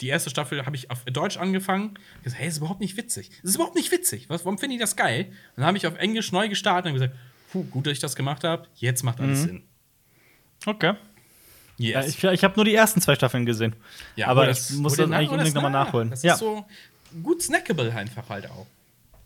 die 0.00 0.08
erste 0.08 0.30
Staffel 0.30 0.66
habe 0.66 0.74
ich 0.74 0.90
auf 0.90 1.04
Deutsch 1.04 1.36
angefangen. 1.36 1.94
Ich 2.18 2.24
gesagt, 2.24 2.40
hey, 2.40 2.46
das 2.48 2.54
ist 2.54 2.58
überhaupt 2.58 2.80
nicht 2.80 2.96
witzig. 2.96 3.30
Das 3.42 3.50
ist 3.50 3.54
überhaupt 3.54 3.76
nicht 3.76 3.92
witzig. 3.92 4.28
Was, 4.28 4.44
warum 4.44 4.58
finde 4.58 4.74
ich 4.74 4.80
das 4.80 4.96
geil? 4.96 5.26
Und 5.26 5.34
dann 5.58 5.66
habe 5.66 5.76
ich 5.76 5.86
auf 5.86 5.96
Englisch 5.96 6.32
neu 6.32 6.48
gestartet 6.48 6.88
und 6.92 6.94
gesagt, 6.98 7.14
puh, 7.52 7.62
gut, 7.64 7.86
dass 7.86 7.92
ich 7.92 8.00
das 8.00 8.16
gemacht 8.16 8.42
habe. 8.42 8.66
Jetzt 8.74 9.04
macht 9.04 9.20
alles 9.20 9.42
Sinn. 9.42 9.62
Okay. 10.66 10.94
Ja, 11.78 12.00
Yes. 12.00 12.08
ich 12.10 12.22
ich 12.24 12.44
habe 12.44 12.54
nur 12.56 12.64
die 12.64 12.74
ersten 12.74 13.00
zwei 13.00 13.14
Staffeln 13.14 13.46
gesehen. 13.46 13.74
Ja, 14.16 14.26
aber 14.28 14.42
hol 14.46 14.50
ich 14.50 14.70
muss 14.72 14.96
das 14.96 15.10
eigentlich 15.10 15.28
das 15.28 15.30
unbedingt 15.32 15.54
nochmal 15.54 15.70
nach. 15.70 15.86
nachholen. 15.86 16.10
Das 16.10 16.22
ja. 16.22 16.34
ist 16.34 16.40
so 16.40 16.64
gut 17.22 17.42
snackable 17.42 17.92
einfach 17.92 18.28
halt 18.28 18.48
auch. 18.50 18.66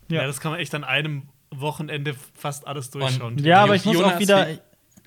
Ja. 0.09 0.20
Ja. 0.23 0.27
das 0.27 0.40
kann 0.40 0.52
man 0.52 0.60
echt 0.60 0.74
an 0.74 0.85
einem 0.85 1.28
Wochenende 1.51 2.14
fast 2.35 2.66
alles 2.66 2.90
durchschauen. 2.90 3.35
Und- 3.39 3.40
ja, 3.44 3.62
aber 3.62 3.74
ich 3.77 3.85
muss 3.85 3.94
Jonas, 3.94 4.14
auch 4.14 4.18
wieder, 4.20 4.48
wie 4.48 4.59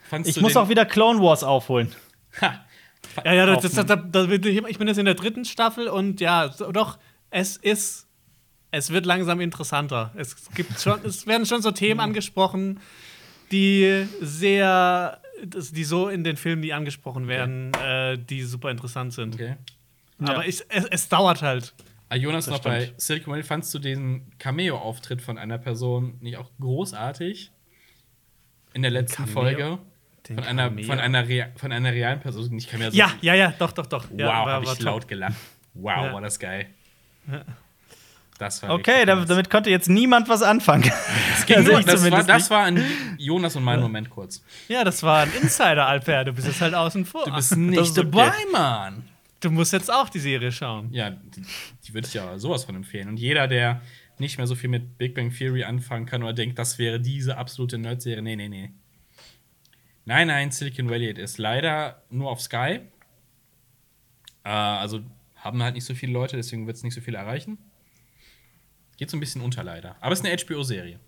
Fandst 0.10 0.30
ich 0.30 0.36
du 0.36 0.41
muss 0.41 0.56
auch 0.56 0.69
wieder 0.69 0.86
Clone 0.86 1.22
Wars 1.22 1.44
aufholen. 1.44 1.94
Ha. 2.41 2.65
Ja, 3.23 3.34
ja, 3.34 3.45
das, 3.45 3.61
das, 3.61 3.73
das, 3.73 3.86
das, 3.86 4.27
das, 4.27 4.27
ich 4.31 4.77
bin 4.77 4.88
jetzt 4.88 4.98
in 4.98 5.06
der 5.06 5.14
dritten 5.15 5.45
Staffel 5.45 5.88
und 5.88 6.19
ja, 6.19 6.52
so- 6.52 6.72
doch, 6.72 6.98
es 7.30 7.57
ist, 7.57 8.07
es 8.72 8.90
wird 8.91 9.06
langsam 9.06 9.40
interessanter. 9.40 10.11
Es 10.15 10.36
gibt 10.53 10.80
schon, 10.80 10.99
es 11.06 11.26
werden 11.26 11.45
schon 11.45 11.61
so 11.61 11.72
Themen 11.72 11.99
angesprochen, 11.99 12.80
die 13.52 14.06
sehr, 14.22 15.22
die 15.44 15.84
so 15.84 16.10
in 16.10 16.23
den 16.23 16.38
Filmen, 16.38 16.61
die 16.61 16.73
angesprochen 16.73 17.27
werden, 17.27 17.73
äh, 17.76 18.18
die 18.18 18.44
super 18.44 18.69
interessant 18.69 19.14
sind. 19.14 19.36
Okay. 19.36 19.56
Aber 20.19 20.45
ich, 20.45 20.64
es, 20.69 20.86
es 20.86 21.10
dauert 21.10 21.41
halt. 21.41 21.73
Ah, 22.10 22.15
Jonas, 22.15 22.48
noch 22.48 22.60
bei. 22.60 22.91
Silicon 22.98 23.31
Valley, 23.31 23.44
fandst 23.44 23.73
du 23.73 23.80
den 23.80 24.31
Cameo-Auftritt 24.40 25.22
von 25.22 25.38
einer 25.38 25.57
Person 25.57 26.18
nicht 26.19 26.38
auch 26.38 26.52
großartig? 26.60 27.52
In 28.73 28.81
der 28.81 28.91
letzten 28.91 29.23
Cameo? 29.26 29.34
Folge? 29.34 29.80
Von 30.36 30.44
einer, 30.44 30.64
Cameo? 30.70 30.86
von, 30.86 31.00
einer 31.00 31.28
Rea 31.28 31.48
von 31.56 31.72
einer 31.72 31.92
realen 31.92 32.20
Person. 32.20 32.56
Ich 32.58 32.68
kann 32.70 32.80
mir 32.80 32.92
so 32.92 32.98
Ja, 32.98 33.12
ja, 33.22 33.34
ja, 33.34 33.54
doch, 33.58 33.72
doch, 33.72 33.86
doch. 33.86 34.06
Wow, 34.12 34.20
ja, 34.20 34.34
habe 34.46 34.66
ich 34.66 34.72
top. 34.74 34.82
laut 34.82 35.08
gelacht. 35.08 35.36
Wow, 35.74 36.06
Ja. 36.06 36.14
war 36.14 36.22
das 36.22 36.40
geil. 36.40 36.68
Das 38.38 38.64
war 38.64 38.70
Okay, 38.72 38.92
richtig 38.92 39.08
da, 39.08 39.16
nice. 39.16 39.28
damit 39.28 39.50
konnte 39.50 39.70
jetzt 39.70 39.90
niemand 39.90 40.30
was 40.30 40.42
anfangen. 40.42 40.84
Das, 41.48 41.50
Also 41.58 41.72
nur, 41.72 41.82
das, 41.82 42.12
war, 42.12 42.24
das 42.24 42.50
war 42.50 42.64
ein 42.66 42.84
Jonas 43.18 43.56
und 43.56 43.64
mein 43.64 43.80
Moment 43.80 44.10
kurz. 44.10 44.44
Ja, 44.68 44.84
das 44.84 45.04
war 45.04 45.24
ein 45.24 45.32
Insider, 45.42 45.86
Alper. 45.88 46.26
Du 46.26 46.34
bist 46.34 46.48
jetzt 46.48 46.62
halt 46.62 46.74
außen 46.74 47.06
vor. 47.06 47.26
Du 47.26 47.34
bist 47.34 47.56
nicht 47.58 47.80
okay. 47.98 48.10
dabei, 48.12 48.32
Mann. 48.52 49.04
Du 49.42 49.50
musst 49.52 49.74
jetzt 49.74 49.92
auch 49.92 50.10
die 50.10 50.20
Serie 50.20 50.52
schauen. 50.52 50.90
Ja, 50.92 51.10
die, 51.12 51.44
die 51.88 51.94
würde 51.94 52.08
ich 52.08 52.14
ja 52.14 52.38
sowas 52.38 52.66
von 52.66 52.76
empfehlen. 52.76 53.08
Und 53.10 53.18
jeder, 53.18 53.48
der 53.48 53.82
nicht 54.20 54.38
mehr 54.38 54.48
so 54.48 54.56
viel 54.56 54.70
mit 54.70 54.98
Big 54.98 55.16
Bang 55.16 55.34
Theory 55.34 55.64
anfangen 55.64 56.06
kann 56.06 56.24
oder 56.24 56.34
denkt, 56.34 56.60
das 56.60 56.78
wäre 56.78 57.00
diese 57.00 57.38
absolute 57.38 57.78
Nerd-Serie, 57.78 58.22
nee, 58.22 58.36
nee, 58.36 58.50
nee. 58.50 58.72
Nein, 60.06 60.28
nein, 60.28 60.52
Silicon 60.52 60.90
Valley 60.90 61.12
ist 61.12 61.38
leider 61.38 62.04
nur 62.10 62.30
auf 62.30 62.42
Sky. 62.42 62.82
Äh, 64.44 64.50
also 64.50 65.02
haben 65.36 65.64
halt 65.64 65.76
nicht 65.76 65.86
so 65.86 65.94
viele 65.94 66.14
Leute, 66.14 66.36
deswegen 66.36 66.68
wird 66.68 66.78
es 66.78 66.84
nicht 66.84 66.94
so 66.94 67.02
viel 67.02 67.16
erreichen. 67.16 67.58
Geht 68.98 69.10
so 69.10 69.18
ein 69.18 69.20
bisschen 69.20 69.42
unter 69.42 69.64
leider. 69.64 69.96
Aber 70.02 70.12
es 70.12 70.20
ist 70.20 70.26
eine 70.26 70.36
HBO-Serie. 70.36 71.00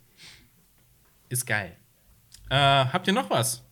Ist 1.29 1.45
geil. 1.45 1.75
Äh, 2.49 2.55
habt 2.55 3.07
ihr 3.07 3.13
noch 3.13 3.29
was? 3.29 3.63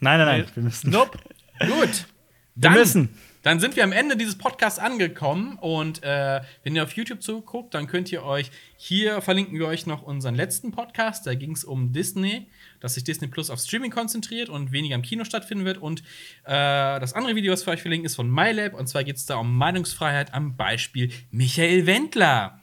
Nein, 0.00 0.18
nein, 0.18 0.40
nein, 0.40 0.50
wir 0.54 0.62
müssen. 0.62 0.90
Nope. 0.90 1.18
Gut. 1.60 2.06
Wir 2.58 2.70
müssen. 2.70 3.10
Dann 3.42 3.60
sind 3.60 3.76
wir 3.76 3.84
am 3.84 3.92
Ende 3.92 4.16
dieses 4.16 4.38
Podcasts 4.38 4.78
angekommen 4.78 5.58
und 5.60 6.02
äh, 6.02 6.40
wenn 6.64 6.74
ihr 6.74 6.82
auf 6.82 6.92
YouTube 6.92 7.22
zuguckt, 7.22 7.74
dann 7.74 7.86
könnt 7.86 8.10
ihr 8.10 8.24
euch 8.24 8.50
hier 8.78 9.20
verlinken 9.20 9.58
wir 9.58 9.66
euch 9.66 9.84
noch 9.86 10.02
unseren 10.02 10.34
letzten 10.34 10.72
Podcast. 10.72 11.26
Da 11.26 11.34
ging 11.34 11.52
es 11.52 11.64
um 11.64 11.92
Disney, 11.92 12.48
dass 12.80 12.94
sich 12.94 13.04
Disney 13.04 13.28
Plus 13.28 13.50
auf 13.50 13.60
Streaming 13.60 13.90
konzentriert 13.90 14.48
und 14.48 14.72
weniger 14.72 14.94
im 14.94 15.02
Kino 15.02 15.24
stattfinden 15.24 15.64
wird. 15.64 15.78
Und 15.78 16.00
äh, 16.44 17.00
das 17.00 17.12
andere 17.12 17.34
Video, 17.34 17.52
was 17.52 17.66
wir 17.66 17.72
euch 17.72 17.82
verlinken, 17.82 18.06
ist 18.06 18.16
von 18.16 18.30
MyLab 18.30 18.74
und 18.74 18.86
zwar 18.88 19.04
geht 19.04 19.16
es 19.16 19.26
da 19.26 19.36
um 19.36 19.56
Meinungsfreiheit 19.56 20.34
am 20.34 20.56
Beispiel 20.56 21.10
Michael 21.30 21.86
Wendler. 21.86 22.60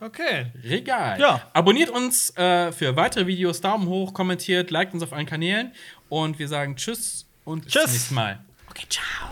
Okay. 0.00 0.46
Regal. 0.64 1.20
Ja. 1.20 1.42
Abonniert 1.52 1.90
uns 1.90 2.34
äh, 2.36 2.72
für 2.72 2.96
weitere 2.96 3.26
Videos, 3.26 3.60
Daumen 3.60 3.86
hoch, 3.86 4.14
kommentiert, 4.14 4.70
liked 4.70 4.94
uns 4.94 5.02
auf 5.02 5.12
allen 5.12 5.26
Kanälen 5.26 5.72
und 6.08 6.38
wir 6.38 6.48
sagen 6.48 6.76
Tschüss 6.76 7.26
und 7.44 7.64
bis 7.64 7.72
Tschüss. 7.74 7.82
zum 7.84 7.92
nächsten 7.92 8.14
Mal. 8.14 8.44
Okay, 8.70 8.86
ciao. 8.88 9.30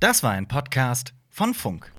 Das 0.00 0.22
war 0.22 0.30
ein 0.30 0.46
Podcast 0.46 1.12
von 1.28 1.54
Funk. 1.54 1.97